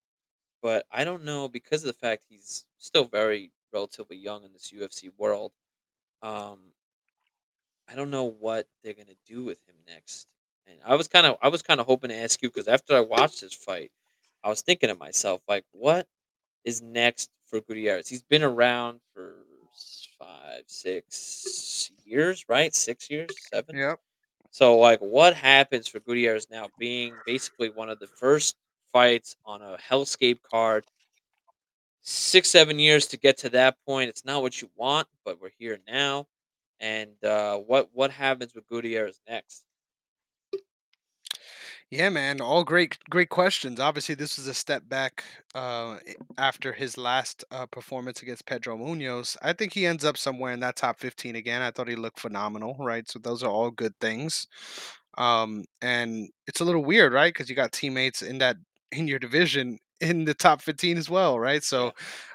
but 0.63 0.87
I 0.91 1.05
don't 1.05 1.25
know 1.25 1.49
because 1.49 1.83
of 1.83 1.89
the 1.89 2.07
fact 2.07 2.25
he's 2.29 2.65
still 2.79 3.05
very 3.05 3.51
relatively 3.73 4.17
young 4.17 4.45
in 4.45 4.53
this 4.53 4.73
UFC 4.75 5.11
world. 5.19 5.53
Um, 6.23 6.59
I 7.89 7.95
don't 7.95 8.11
know 8.11 8.25
what 8.25 8.67
they're 8.83 8.95
gonna 8.95 9.17
do 9.27 9.45
with 9.45 9.59
him 9.69 9.77
next. 9.87 10.27
And 10.67 10.79
I 10.85 10.95
was 10.95 11.09
kind 11.09 11.27
of 11.27 11.37
I 11.43 11.49
was 11.49 11.63
kind 11.63 11.81
of 11.81 11.87
hoping 11.87 12.11
to 12.11 12.17
ask 12.17 12.43
you 12.43 12.51
because 12.51 12.69
after 12.69 12.97
I 12.97 13.01
watched 13.01 13.41
this 13.41 13.55
fight, 13.55 13.91
I 14.45 14.49
was 14.49 14.63
thinking 14.63 14.89
to 14.89 14.95
myself 14.95 15.43
like, 15.49 15.65
what 15.73 16.07
is 16.65 16.83
next 16.83 17.31
for 17.47 17.61
Gutierrez? 17.61 18.09
He's 18.09 18.23
been 18.23 18.43
around 18.43 19.01
for 19.15 19.35
five, 20.19 20.65
six 20.67 21.91
years, 22.05 22.45
right? 22.49 22.75
Six 22.75 23.11
years, 23.11 23.31
seven. 23.53 23.77
Yep. 23.77 24.01
So, 24.51 24.79
like, 24.79 25.01
what 25.01 25.35
happens 25.35 25.87
for 25.89 26.01
Gutierrez 26.01 26.49
now 26.51 26.67
being 26.79 27.15
basically 27.25 27.71
one 27.71 27.89
of 27.89 27.99
the 28.01 28.09
first 28.09 28.57
fights 28.93 29.37
on 29.45 29.63
a 29.63 29.77
Hellscape 29.79 30.41
card? 30.43 30.85
Six, 32.03 32.49
seven 32.49 32.79
years 32.79 33.07
to 33.09 33.19
get 33.19 33.39
to 33.39 33.51
that 33.51 33.77
point. 33.87 34.09
It's 34.09 34.25
not 34.25 34.43
what 34.43 34.61
you 34.63 34.71
want, 34.77 35.07
but 35.25 35.41
we're 35.41 35.51
here 35.59 35.79
now. 35.87 36.27
And 36.81 37.23
uh, 37.25 37.59
what 37.59 37.91
what 37.93 38.11
happens 38.11 38.55
with 38.55 38.67
Gutierrez 38.69 39.21
next? 39.29 39.65
Yeah, 41.91 42.09
man. 42.09 42.41
All 42.41 42.63
great, 42.63 42.97
great 43.11 43.31
questions. 43.31 43.81
Obviously, 43.81 44.15
this 44.15 44.39
was 44.39 44.47
a 44.47 44.55
step 44.55 44.89
back 44.89 45.25
uh, 45.57 45.97
after 46.39 46.73
his 46.73 46.97
last 46.97 47.45
uh, 47.51 47.67
performance 47.67 48.23
against 48.23 48.47
Pedro 48.47 48.79
Munhoz. 48.79 49.37
I 49.43 49.53
think 49.53 49.73
he 49.73 49.87
ends 49.87 50.05
up 50.05 50.17
somewhere 50.17 50.53
in 50.53 50.61
that 50.61 50.77
top 50.77 51.01
15 51.01 51.35
again. 51.35 51.63
I 51.63 51.73
thought 51.73 51.89
he 51.89 51.97
looked 51.97 52.21
phenomenal, 52.21 52.77
right? 52.79 53.09
So 53.11 53.19
those 53.19 53.43
are 53.43 53.51
all 53.51 53.73
good 53.73 53.93
things. 54.01 54.47
Um, 55.19 55.65
and 55.83 56.29
it's 56.47 56.61
a 56.61 56.65
little 56.65 56.85
weird, 56.85 57.13
right? 57.13 57.35
Because 57.35 57.51
you 57.51 57.57
got 57.57 57.73
teammates 57.73 58.23
in 58.23 58.39
that 58.39 58.57
in 58.93 59.09
your 59.09 59.19
division 59.19 59.79
in 60.01 60.25
the 60.25 60.35
top 60.35 60.63
15 60.63 60.97
as 60.97 61.11
well, 61.11 61.39
right? 61.39 61.63
So 61.63 61.93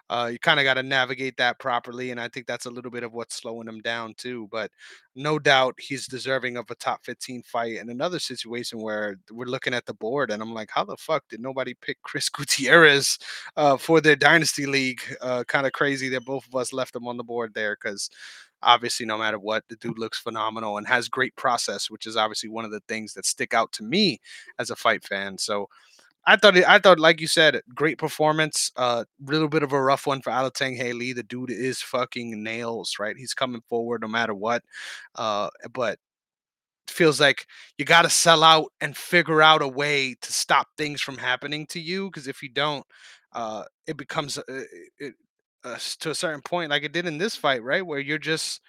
uh, 0.10 0.30
you 0.32 0.38
kind 0.38 0.60
of 0.60 0.66
got 0.66 0.76
to 0.76 0.84
navigate 0.84 1.36
that 1.38 1.58
properly, 1.60 2.12
and 2.12 2.20
I 2.20 2.28
think 2.28 2.46
that's 2.46 2.68
a 2.68 2.70
little 2.70 2.92
bit 2.92 3.04
of 3.04 3.14
what's 3.14 3.36
slowing 3.36 3.68
him 3.68 3.82
down 3.82 4.14
too. 4.18 4.48
But 4.52 4.70
no 5.16 5.40
doubt 5.40 5.74
he's 5.80 6.08
deserving 6.08 6.58
of 6.58 6.70
a 6.70 6.76
top 6.76 7.04
15 7.04 7.42
fight. 7.42 7.80
And 7.80 7.90
another 7.90 8.20
situation 8.20 8.80
where 8.82 9.16
we're 9.32 9.46
looking 9.46 9.74
at 9.74 9.86
the 9.88 9.96
board, 9.96 10.30
and 10.30 10.44
I'm 10.44 10.54
like, 10.54 10.70
how 10.72 10.84
the 10.84 10.98
fuck 10.98 11.24
did 11.28 11.40
nobody 11.40 11.74
pick 11.74 11.98
Chris 12.04 12.30
Gutierrez 12.38 13.18
uh, 13.58 13.78
for 13.78 14.00
their 14.00 14.16
dynasty 14.16 14.68
league? 14.68 15.02
Uh, 15.22 15.44
kind 15.48 15.66
of 15.66 15.72
crazy 15.74 16.08
that 16.10 16.26
both 16.26 16.46
of 16.48 16.56
us 16.56 16.72
left 16.72 16.96
him 16.96 17.08
on 17.08 17.18
the 17.18 17.24
board 17.24 17.54
there 17.56 17.76
because 17.82 18.10
obviously 18.62 19.06
no 19.06 19.18
matter 19.18 19.38
what 19.38 19.64
the 19.70 19.76
dude 19.78 20.00
looks 20.00 20.18
phenomenal 20.18 20.78
and 20.78 20.88
has 20.88 21.10
great 21.10 21.36
process 21.36 21.90
which 21.92 22.08
is 22.08 22.16
obviously 22.16 22.50
one 22.50 22.64
of 22.66 22.72
the 22.72 22.80
things 22.88 23.14
that 23.14 23.26
stick 23.26 23.54
out 23.54 23.72
to 23.74 23.84
me 23.84 24.18
as 24.60 24.70
a 24.70 24.76
fight 24.76 25.04
fan 25.04 25.38
so 25.38 25.68
I 26.28 26.36
thought 26.36 26.58
it, 26.58 26.68
I 26.68 26.80
thought 26.80 27.00
like 27.00 27.22
you 27.22 27.28
said, 27.28 27.62
great 27.74 27.98
performance. 27.98 28.72
A 28.78 28.80
uh, 28.80 29.04
little 29.26 29.48
bit 29.48 29.64
of 29.64 29.74
a 29.74 29.82
rough 29.82 30.08
one 30.08 30.22
for 30.22 30.32
Alatengheili. 30.32 31.14
The 31.16 31.24
dude 31.24 31.52
is 31.52 31.82
fucking 31.82 32.42
nails, 32.44 32.96
right? 33.00 33.16
He's 33.18 33.34
coming 33.34 33.62
forward 33.70 34.02
no 34.02 34.08
matter 34.08 34.34
what. 34.34 34.64
Uh, 35.16 35.50
but 35.72 36.00
feels 36.88 37.20
like 37.20 37.46
you 37.78 37.86
got 37.86 38.04
to 38.04 38.10
sell 38.10 38.44
out 38.44 38.72
and 38.82 38.96
figure 38.96 39.42
out 39.42 39.62
a 39.62 39.68
way 39.68 40.16
to 40.22 40.32
stop 40.32 40.68
things 40.78 41.02
from 41.02 41.18
happening 41.18 41.66
to 41.68 41.80
you. 41.80 42.10
Because 42.10 42.28
if 42.28 42.42
you 42.42 42.50
don't, 42.50 42.86
uh, 43.34 43.64
it 43.86 43.98
becomes 43.98 44.38
uh, 44.38 44.44
it, 45.00 45.14
uh, 45.64 45.78
to 46.00 46.12
a 46.12 46.16
certain 46.16 46.42
point, 46.42 46.70
like 46.70 46.84
it 46.84 46.94
did 46.94 47.06
in 47.06 47.18
this 47.18 47.36
fight, 47.36 47.64
right, 47.64 47.86
where 47.86 48.00
you're 48.00 48.18
just 48.18 48.62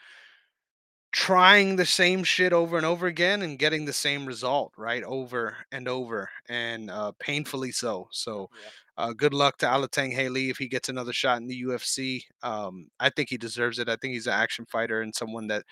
trying 1.16 1.76
the 1.76 1.86
same 1.86 2.22
shit 2.22 2.52
over 2.52 2.76
and 2.76 2.84
over 2.84 3.06
again 3.06 3.40
and 3.40 3.59
getting 3.59 3.86
the 3.86 3.93
same 3.93 4.26
result 4.26 4.70
right 4.76 5.02
over 5.05 5.56
and 5.72 5.88
over 5.88 6.28
and 6.51 6.90
uh, 6.90 7.10
painfully 7.18 7.72
so 7.72 8.06
so 8.12 8.51
yeah, 8.62 8.68
uh, 8.98 9.12
good 9.12 9.34
luck 9.34 9.59
to 9.59 9.66
Alatengheili 9.66 10.51
if 10.51 10.56
he 10.56 10.68
gets 10.68 10.88
another 10.88 11.12
shot 11.12 11.40
in 11.40 11.47
the 11.47 11.62
UFC. 11.64 12.22
Um, 12.43 12.88
I 12.98 13.10
think 13.10 13.28
he 13.28 13.36
deserves 13.36 13.78
it. 13.78 13.90
I 13.90 13.97
think 13.97 14.14
he's 14.14 14.26
an 14.26 14.32
action 14.32 14.64
fighter 14.66 15.02
and 15.02 15.14
someone 15.14 15.47
that 15.48 15.64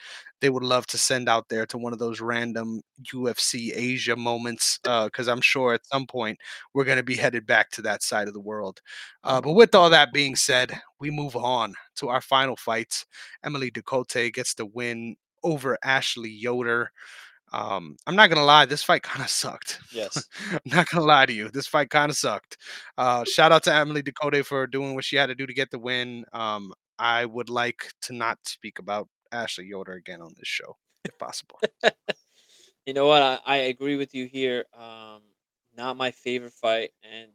they 0.42 0.50
would 0.50 0.62
love 0.62 0.86
to 0.88 0.98
send 0.98 1.26
out 1.26 1.48
there 1.48 1.64
to 1.66 1.78
one 1.78 1.94
of 1.94 1.98
those 1.98 2.20
random 2.20 2.82
UFC 3.14 3.70
Asia 3.74 4.14
moments 4.14 4.78
because 4.84 5.26
I'm 5.26 5.40
sure 5.40 5.72
at 5.72 5.86
some 5.86 6.06
point 6.06 6.38
we're 6.74 6.84
going 6.84 6.98
to 6.98 7.02
be 7.02 7.16
headed 7.16 7.46
back 7.46 7.70
to 7.72 7.82
that 7.82 8.02
side 8.02 8.28
of 8.28 8.34
the 8.34 8.40
world. 8.40 8.80
Uh, 9.22 9.40
but 9.40 9.52
with 9.52 9.74
all 9.74 9.88
that 9.88 10.12
being 10.12 10.36
said, 10.36 10.78
we 11.00 11.10
move 11.10 11.34
on 11.34 11.72
to 11.96 12.08
our 12.08 12.20
final 12.20 12.56
fights. 12.56 13.06
Emily 13.42 13.70
Ducote 13.70 14.34
gets 14.34 14.52
the 14.52 14.66
win 14.66 15.16
over 15.44 15.78
Ashley 15.84 16.30
Yoder. 16.30 16.90
Um, 17.52 17.96
I'm 18.06 18.16
not 18.16 18.30
gonna 18.30 18.44
lie, 18.44 18.64
this 18.64 18.82
fight 18.82 19.02
kind 19.04 19.22
of 19.22 19.30
sucked. 19.30 19.78
yes. 19.92 20.24
I'm 20.50 20.58
not 20.64 20.88
gonna 20.88 21.04
lie 21.06 21.26
to 21.26 21.32
you, 21.32 21.48
this 21.50 21.68
fight 21.68 21.90
kind 21.90 22.10
of 22.10 22.16
sucked. 22.16 22.56
Uh, 22.98 23.24
shout 23.32 23.52
out 23.52 23.62
to 23.64 23.74
Emily 23.74 24.02
Ducote 24.02 24.44
for 24.44 24.66
doing 24.66 24.94
what 24.94 25.04
she 25.04 25.16
had 25.16 25.26
to 25.26 25.34
do 25.34 25.46
to 25.46 25.54
get 25.54 25.70
the 25.70 25.78
win. 25.78 26.24
Um, 26.32 26.72
I 26.98 27.26
would 27.26 27.48
like 27.48 27.92
to 28.02 28.12
not 28.12 28.38
speak 28.44 28.78
about 28.80 29.08
Ashley 29.30 29.66
Yoder 29.66 29.92
again 29.92 30.20
on 30.20 30.34
this 30.36 30.48
show, 30.48 30.76
if 31.04 31.16
possible. 31.18 31.60
You 32.86 32.92
know 32.92 33.06
what? 33.06 33.22
I, 33.22 33.38
I 33.46 33.56
agree 33.56 33.96
with 33.96 34.14
you 34.14 34.26
here. 34.26 34.66
Um, 34.78 35.22
not 35.76 35.96
my 35.96 36.10
favorite 36.10 36.52
fight, 36.52 36.90
and 37.02 37.30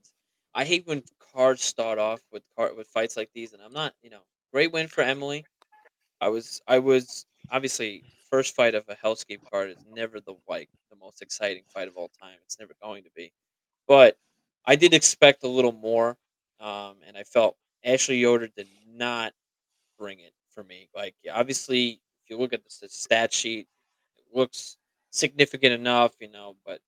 I 0.53 0.63
hate 0.63 0.85
when 0.85 1.03
cards 1.33 1.63
start 1.63 1.97
off 1.97 2.19
with 2.31 2.43
card 2.55 2.77
with 2.77 2.87
fights 2.87 3.17
like 3.17 3.31
these. 3.33 3.53
And 3.53 3.61
I'm 3.61 3.73
not, 3.73 3.93
you 4.03 4.11
know, 4.11 4.21
great 4.53 4.71
win 4.71 4.87
for 4.87 5.01
Emily. 5.01 5.45
I 6.21 6.29
was 6.29 6.61
I 6.67 6.77
was 6.79 7.25
obviously 7.51 8.03
first 8.29 8.55
fight 8.55 8.75
of 8.75 8.83
a 8.89 8.95
Hellscape 8.95 9.41
card 9.49 9.71
is 9.71 9.85
never 9.93 10.19
the 10.19 10.35
like 10.47 10.69
the 10.89 10.95
most 10.97 11.21
exciting 11.21 11.63
fight 11.67 11.87
of 11.87 11.97
all 11.97 12.09
time. 12.21 12.37
It's 12.45 12.59
never 12.59 12.73
going 12.81 13.03
to 13.03 13.09
be. 13.15 13.31
But 13.87 14.17
I 14.65 14.75
did 14.75 14.93
expect 14.93 15.43
a 15.43 15.47
little 15.47 15.71
more. 15.71 16.17
Um, 16.59 16.95
and 17.07 17.17
I 17.17 17.23
felt 17.23 17.55
Ashley 17.85 18.17
Yoder 18.17 18.47
did 18.47 18.67
not 18.93 19.33
bring 19.97 20.19
it 20.19 20.33
for 20.53 20.63
me. 20.63 20.89
Like 20.95 21.15
obviously 21.31 22.01
if 22.23 22.29
you 22.29 22.37
look 22.37 22.53
at 22.53 22.61
the 22.63 22.89
stat 22.89 23.33
sheet, 23.33 23.67
it 24.17 24.25
looks 24.37 24.77
significant 25.11 25.73
enough, 25.73 26.13
you 26.19 26.29
know, 26.29 26.55
but 26.65 26.79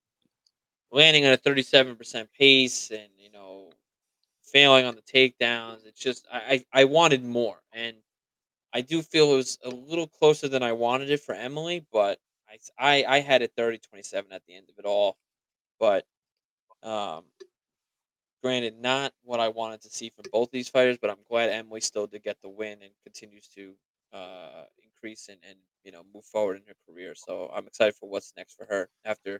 landing 0.91 1.25
at 1.25 1.33
a 1.33 1.49
37% 1.49 2.27
pace 2.37 2.91
and, 2.91 3.09
you 3.17 3.31
know, 3.31 3.69
failing 4.43 4.85
on 4.85 4.95
the 4.95 5.01
takedowns, 5.01 5.85
it's 5.85 5.99
just 5.99 6.27
I, 6.31 6.63
I, 6.73 6.81
I 6.81 6.83
wanted 6.83 7.23
more. 7.23 7.57
And 7.73 7.95
I 8.73 8.81
do 8.81 9.01
feel 9.01 9.33
it 9.33 9.37
was 9.37 9.57
a 9.63 9.69
little 9.69 10.07
closer 10.07 10.47
than 10.47 10.63
I 10.63 10.71
wanted 10.73 11.09
it 11.09 11.19
for 11.21 11.35
Emily, 11.35 11.85
but 11.91 12.19
I 12.79 13.03
I 13.07 13.19
had 13.19 13.41
it 13.41 13.53
30-27 13.55 14.31
at 14.31 14.43
the 14.45 14.55
end 14.55 14.69
of 14.69 14.79
it 14.79 14.85
all, 14.85 15.17
but, 15.79 16.05
um 16.83 17.25
granted, 18.43 18.75
not 18.81 19.13
what 19.23 19.39
I 19.39 19.49
wanted 19.49 19.81
to 19.81 19.89
see 19.89 20.09
from 20.09 20.25
both 20.31 20.49
these 20.49 20.67
fighters, 20.67 20.97
but 20.99 21.11
I'm 21.11 21.23
glad 21.29 21.49
Emily 21.51 21.79
still 21.81 22.07
did 22.07 22.23
get 22.23 22.37
the 22.41 22.49
win 22.49 22.81
and 22.81 22.91
continues 23.03 23.47
to, 23.49 23.75
uh, 24.13 24.65
increase 24.83 25.29
and 25.29 25.39
and, 25.47 25.57
you 25.83 25.91
know, 25.91 26.03
move 26.13 26.25
forward 26.25 26.57
in 26.57 26.63
her 26.67 26.75
career, 26.87 27.13
so 27.15 27.49
I'm 27.53 27.67
excited 27.67 27.95
for 27.95 28.09
what's 28.09 28.33
next 28.35 28.55
for 28.55 28.65
her 28.65 28.89
after 29.05 29.39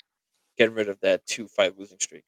getting 0.58 0.76
rid 0.76 0.90
of 0.90 1.00
that 1.02 1.26
two-fight 1.28 1.78
losing 1.80 2.00
streak. 2.00 2.24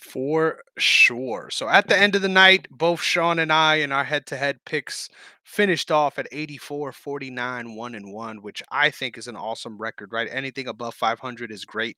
For 0.00 0.62
sure. 0.78 1.50
So 1.50 1.68
at 1.68 1.86
the 1.88 1.96
end 1.98 2.16
of 2.16 2.22
the 2.22 2.28
night, 2.28 2.66
both 2.70 3.02
Sean 3.02 3.38
and 3.38 3.52
I 3.52 3.76
in 3.76 3.92
our 3.92 4.04
head-to-head 4.04 4.64
picks 4.64 5.08
finished 5.50 5.90
off 5.90 6.16
at 6.16 6.28
84, 6.30 6.92
49, 6.92 7.74
1 7.74 7.94
and 7.96 8.12
1, 8.12 8.40
which 8.40 8.62
I 8.70 8.88
think 8.88 9.18
is 9.18 9.26
an 9.26 9.34
awesome 9.34 9.76
record, 9.78 10.12
right? 10.12 10.28
Anything 10.30 10.68
above 10.68 10.94
500 10.94 11.50
is 11.50 11.64
great. 11.64 11.96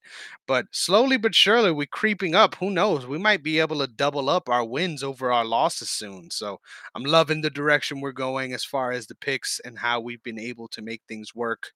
But 0.48 0.66
slowly 0.70 1.18
but 1.18 1.34
surely, 1.34 1.70
we're 1.70 1.86
creeping 1.86 2.34
up. 2.34 2.54
Who 2.54 2.70
knows? 2.70 3.06
We 3.06 3.18
might 3.18 3.42
be 3.42 3.60
able 3.60 3.78
to 3.80 3.86
double 3.86 4.30
up 4.30 4.48
our 4.48 4.64
wins 4.64 5.02
over 5.02 5.30
our 5.30 5.44
losses 5.44 5.90
soon. 5.90 6.30
So 6.30 6.60
I'm 6.94 7.04
loving 7.04 7.42
the 7.42 7.50
direction 7.50 8.00
we're 8.00 8.12
going 8.12 8.54
as 8.54 8.64
far 8.64 8.90
as 8.90 9.06
the 9.06 9.14
picks 9.16 9.60
and 9.66 9.78
how 9.78 10.00
we've 10.00 10.22
been 10.22 10.38
able 10.38 10.68
to 10.68 10.80
make 10.80 11.02
things 11.06 11.34
work. 11.34 11.72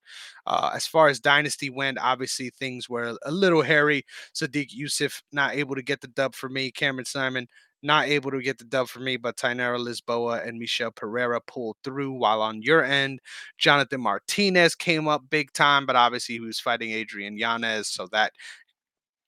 Uh, 0.47 0.71
as 0.75 0.87
far 0.87 1.09
as 1.09 1.21
Dynasty 1.21 1.69
went, 1.69 1.99
obviously 2.01 2.49
things 2.49 2.89
were 2.89 3.19
a 3.27 3.31
little 3.31 3.63
hairy. 3.63 4.07
Sodiq 4.35 4.73
Yussuf 4.73 5.23
not 5.31 5.55
able 5.55 5.75
to 5.75 5.83
get 5.83 6.01
the 6.01 6.09
dub 6.09 6.35
for 6.35 6.49
me. 6.49 6.71
Cameron 6.71 7.05
Saaiman 7.05 7.47
not 7.83 8.09
able 8.09 8.31
to 8.33 8.43
get 8.43 8.59
the 8.59 8.65
dub 8.65 8.89
for 8.89 9.01
me, 9.01 9.17
but 9.17 9.37
Tainara 9.37 9.79
Lisboa 9.79 10.47
and 10.47 10.59
Michel 10.59 10.91
Pereira 10.91 11.41
pulled 11.47 11.77
through. 11.85 12.13
While 12.13 12.43
on 12.43 12.63
your 12.63 12.85
end, 12.85 13.21
Jonathan 13.59 14.01
Martinez 14.01 14.75
came 14.75 15.09
up 15.09 15.23
big 15.31 15.53
time, 15.53 15.87
but 15.87 15.97
obviously 15.97 16.37
he 16.37 16.41
was 16.41 16.61
fighting 16.61 16.91
Adrian 16.93 17.39
Yanez, 17.39 17.89
so 17.89 18.09
that 18.13 18.33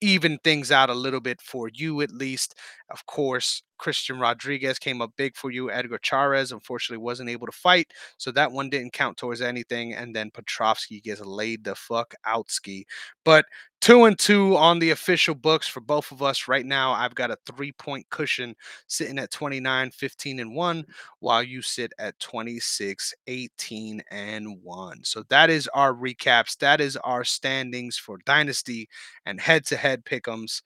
even 0.01 0.39
things 0.45 0.70
out 0.70 0.91
a 0.91 0.95
little 0.95 1.20
bit 1.20 1.41
for 1.41 1.69
you 1.75 2.01
at 2.03 2.12
least. 2.12 2.55
Of 2.90 3.05
course, 3.06 3.62
Christian 3.77 4.19
Rodriguez 4.19 4.78
came 4.78 5.02
up 5.02 5.12
big 5.16 5.36
for 5.36 5.51
you. 5.51 5.70
Edgar 5.70 5.98
Chairez 5.98 6.52
unfortunately 6.52 7.02
wasn't 7.05 7.28
able 7.31 7.47
to 7.47 7.52
fight, 7.52 7.93
so 8.16 8.31
that 8.32 8.51
one 8.51 8.70
didn't 8.70 8.93
count 8.94 9.16
towards 9.19 9.43
anything. 9.43 9.94
And 9.94 10.16
then 10.16 10.31
Petroski 10.31 11.02
gets 11.02 11.20
laid 11.20 11.65
the 11.65 11.74
fuck 11.74 12.15
out 12.24 12.51
ski. 12.51 12.86
But 13.24 13.44
two 13.81 14.05
and 14.05 14.19
two 14.19 14.56
on 14.56 14.78
the 14.78 14.90
official 14.90 15.35
books 15.35 15.69
for 15.69 15.81
both 15.81 16.10
of 16.12 16.23
us 16.23 16.48
right 16.48 16.65
now. 16.66 16.93
I've 16.93 17.15
got 17.15 17.31
a 17.31 17.36
three 17.47 17.73
point 17.73 18.09
cushion 18.10 18.55
sitting 18.86 19.19
at 19.19 19.31
29, 19.31 19.90
15 19.90 20.40
and 20.40 20.55
1, 20.55 20.85
while 21.20 21.43
you 21.43 21.60
sit 21.62 21.93
at 21.98 22.19
26, 22.20 23.15
18 23.27 24.02
and 24.10 24.62
1. 24.62 25.05
So 25.05 25.23
that 25.28 25.51
is 25.51 25.69
our 25.74 25.93
recaps. 25.93 26.56
That 26.59 26.81
is 26.81 26.97
our 26.98 27.23
standings 27.24 27.98
for 27.98 28.19
Dynasty 28.24 28.89
and 29.27 29.40
head 29.40 29.66
to 29.66 29.77
head 29.77 30.05
pick'ems. 30.05 30.62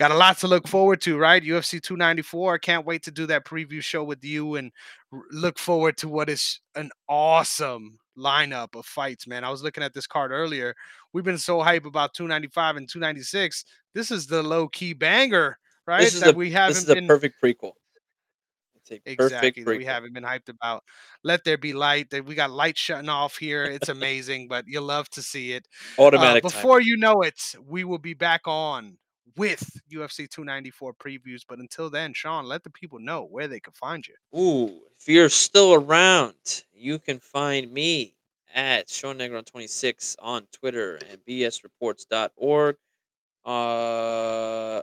Got 0.00 0.12
a 0.12 0.16
lot 0.16 0.38
to 0.38 0.48
look 0.48 0.66
forward 0.66 1.02
to, 1.02 1.18
right? 1.18 1.42
UFC 1.42 1.78
294. 1.78 2.54
I 2.54 2.58
can't 2.58 2.86
wait 2.86 3.02
to 3.02 3.10
do 3.10 3.26
that 3.26 3.44
preview 3.44 3.82
show 3.82 4.02
with 4.02 4.24
you 4.24 4.54
and 4.54 4.72
look 5.30 5.58
forward 5.58 5.98
to 5.98 6.08
what 6.08 6.30
is 6.30 6.58
an 6.74 6.90
awesome 7.06 7.98
lineup 8.16 8.74
of 8.74 8.86
fights, 8.86 9.26
man. 9.26 9.44
I 9.44 9.50
was 9.50 9.62
looking 9.62 9.84
at 9.84 9.92
this 9.92 10.06
card 10.06 10.30
earlier. 10.30 10.74
We've 11.12 11.22
been 11.24 11.36
so 11.36 11.60
hype 11.60 11.84
about 11.84 12.14
295 12.14 12.76
and 12.78 12.88
296. 12.88 13.62
This 13.94 14.10
is 14.10 14.26
the 14.26 14.42
low 14.42 14.68
key 14.68 14.94
banger, 14.94 15.58
This 15.86 15.86
right? 15.86 16.02
is 16.14 16.20
That 16.20 16.34
a 16.34 16.36
we 16.38 16.48
this 16.48 16.78
is 16.78 16.88
haven't 16.88 16.94
been 16.94 17.06
perfect 17.06 17.34
prequel. 17.44 17.72
It's 18.76 18.90
a 18.92 19.00
perfect 19.16 19.18
prequel. 19.18 19.22
exactly 19.26 19.64
we 19.64 19.84
haven't 19.84 20.14
been 20.14 20.24
hyped 20.24 20.48
about. 20.48 20.82
Let 21.24 21.44
there 21.44 21.58
be 21.58 21.74
light. 21.74 22.08
That 22.08 22.24
we 22.24 22.34
got 22.34 22.50
light 22.50 22.78
shutting 22.78 23.10
off 23.10 23.36
here. 23.36 23.64
It's 23.64 23.90
amazing, 23.90 24.48
but 24.48 24.64
you'll 24.66 24.84
love 24.84 25.10
to 25.10 25.22
see 25.22 25.52
it. 25.52 25.68
Uh, 25.98 26.02
Automatic 26.04 26.42
timing. 26.42 26.62
before 26.62 26.80
you 26.80 26.96
know 26.96 27.20
it, 27.20 27.38
we 27.66 27.84
will 27.84 27.98
be 27.98 28.14
back 28.14 28.42
on 28.46 28.96
with 29.36 29.80
UFC 29.92 30.28
294 30.28 30.94
previews. 30.94 31.42
But 31.48 31.58
until 31.58 31.90
then, 31.90 32.12
Sean, 32.14 32.46
let 32.46 32.62
the 32.64 32.70
people 32.70 32.98
know 32.98 33.24
where 33.24 33.48
they 33.48 33.60
can 33.60 33.72
find 33.72 34.06
you. 34.06 34.14
Ooh, 34.38 34.80
if 34.98 35.08
you're 35.08 35.28
still 35.28 35.74
around, 35.74 36.64
you 36.72 36.98
can 36.98 37.18
find 37.18 37.72
me 37.72 38.14
at 38.54 38.88
Sean 38.88 39.18
Negron 39.18 39.46
26 39.46 40.16
on 40.20 40.46
Twitter 40.52 40.98
and 41.10 41.18
bsreports.org. 41.28 42.76
Uh, 43.44 44.82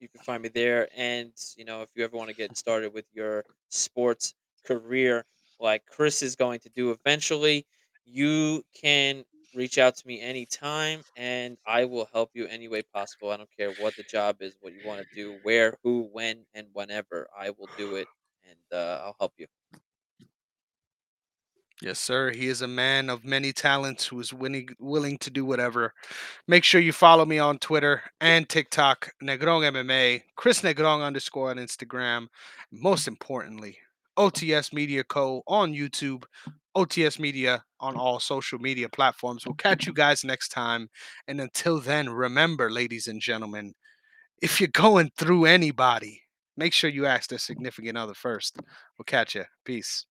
you 0.00 0.08
can 0.08 0.20
find 0.22 0.42
me 0.42 0.48
there. 0.48 0.88
And, 0.96 1.32
you 1.56 1.64
know, 1.64 1.82
if 1.82 1.88
you 1.94 2.04
ever 2.04 2.16
want 2.16 2.30
to 2.30 2.36
get 2.36 2.56
started 2.56 2.92
with 2.92 3.06
your 3.12 3.44
sports 3.68 4.34
career, 4.64 5.24
like 5.60 5.82
Chris 5.86 6.22
is 6.22 6.36
going 6.36 6.60
to 6.60 6.68
do 6.70 6.90
eventually, 6.90 7.66
you 8.04 8.64
can 8.74 9.24
reach 9.54 9.78
out 9.78 9.96
to 9.96 10.06
me 10.06 10.20
anytime 10.20 11.02
and 11.16 11.56
I 11.66 11.84
will 11.84 12.08
help 12.12 12.30
you 12.34 12.46
any 12.46 12.68
way 12.68 12.82
possible. 12.82 13.30
I 13.30 13.36
don't 13.36 13.48
care 13.56 13.72
what 13.80 13.96
the 13.96 14.02
job 14.02 14.36
is, 14.40 14.54
what 14.60 14.72
you 14.72 14.80
want 14.86 15.00
to 15.00 15.14
do, 15.14 15.38
where, 15.42 15.76
who, 15.82 16.08
when, 16.12 16.44
and 16.54 16.66
whenever. 16.72 17.28
I 17.36 17.50
will 17.50 17.68
do 17.76 17.96
it 17.96 18.08
and 18.48 18.78
uh, 18.78 19.02
I'll 19.04 19.16
help 19.18 19.32
you. 19.38 19.46
Yes, 21.80 22.00
sir. 22.00 22.32
He 22.32 22.48
is 22.48 22.62
a 22.62 22.68
man 22.68 23.08
of 23.08 23.24
many 23.24 23.52
talents 23.52 24.04
who 24.04 24.18
is 24.18 24.32
winning, 24.32 24.68
willing 24.80 25.16
to 25.18 25.30
do 25.30 25.44
whatever. 25.44 25.94
Make 26.48 26.64
sure 26.64 26.80
you 26.80 26.92
follow 26.92 27.24
me 27.24 27.38
on 27.38 27.58
Twitter 27.58 28.02
and 28.20 28.48
TikTok, 28.48 29.12
Negron 29.22 29.62
MMA, 29.70 30.22
Chris 30.34 30.62
Negron 30.62 31.04
underscore 31.04 31.50
on 31.50 31.56
Instagram. 31.58 32.26
Most 32.72 33.06
importantly, 33.06 33.78
OTS 34.16 34.72
Media 34.72 35.04
Co. 35.04 35.44
on 35.46 35.72
YouTube, 35.72 36.24
OTS 36.78 37.18
Media 37.18 37.62
on 37.80 37.94
mm. 37.94 37.98
all 37.98 38.20
social 38.20 38.58
media 38.58 38.88
platforms. 38.88 39.44
We'll 39.46 39.54
catch 39.54 39.86
you 39.86 39.92
mm-hmm. 39.92 40.00
guys 40.00 40.24
next 40.24 40.48
time. 40.48 40.88
And 41.26 41.40
until 41.40 41.80
then, 41.80 42.08
remember, 42.08 42.70
ladies 42.70 43.08
and 43.08 43.20
gentlemen, 43.20 43.74
if 44.40 44.60
you're 44.60 44.68
going 44.68 45.10
through 45.16 45.46
anybody, 45.46 46.22
make 46.56 46.72
sure 46.72 46.90
you 46.90 47.06
ask 47.06 47.30
their 47.30 47.38
significant 47.38 47.98
other 47.98 48.14
first. 48.14 48.56
We'll 48.96 49.04
catch 49.06 49.34
you. 49.34 49.44
Peace. 49.64 50.06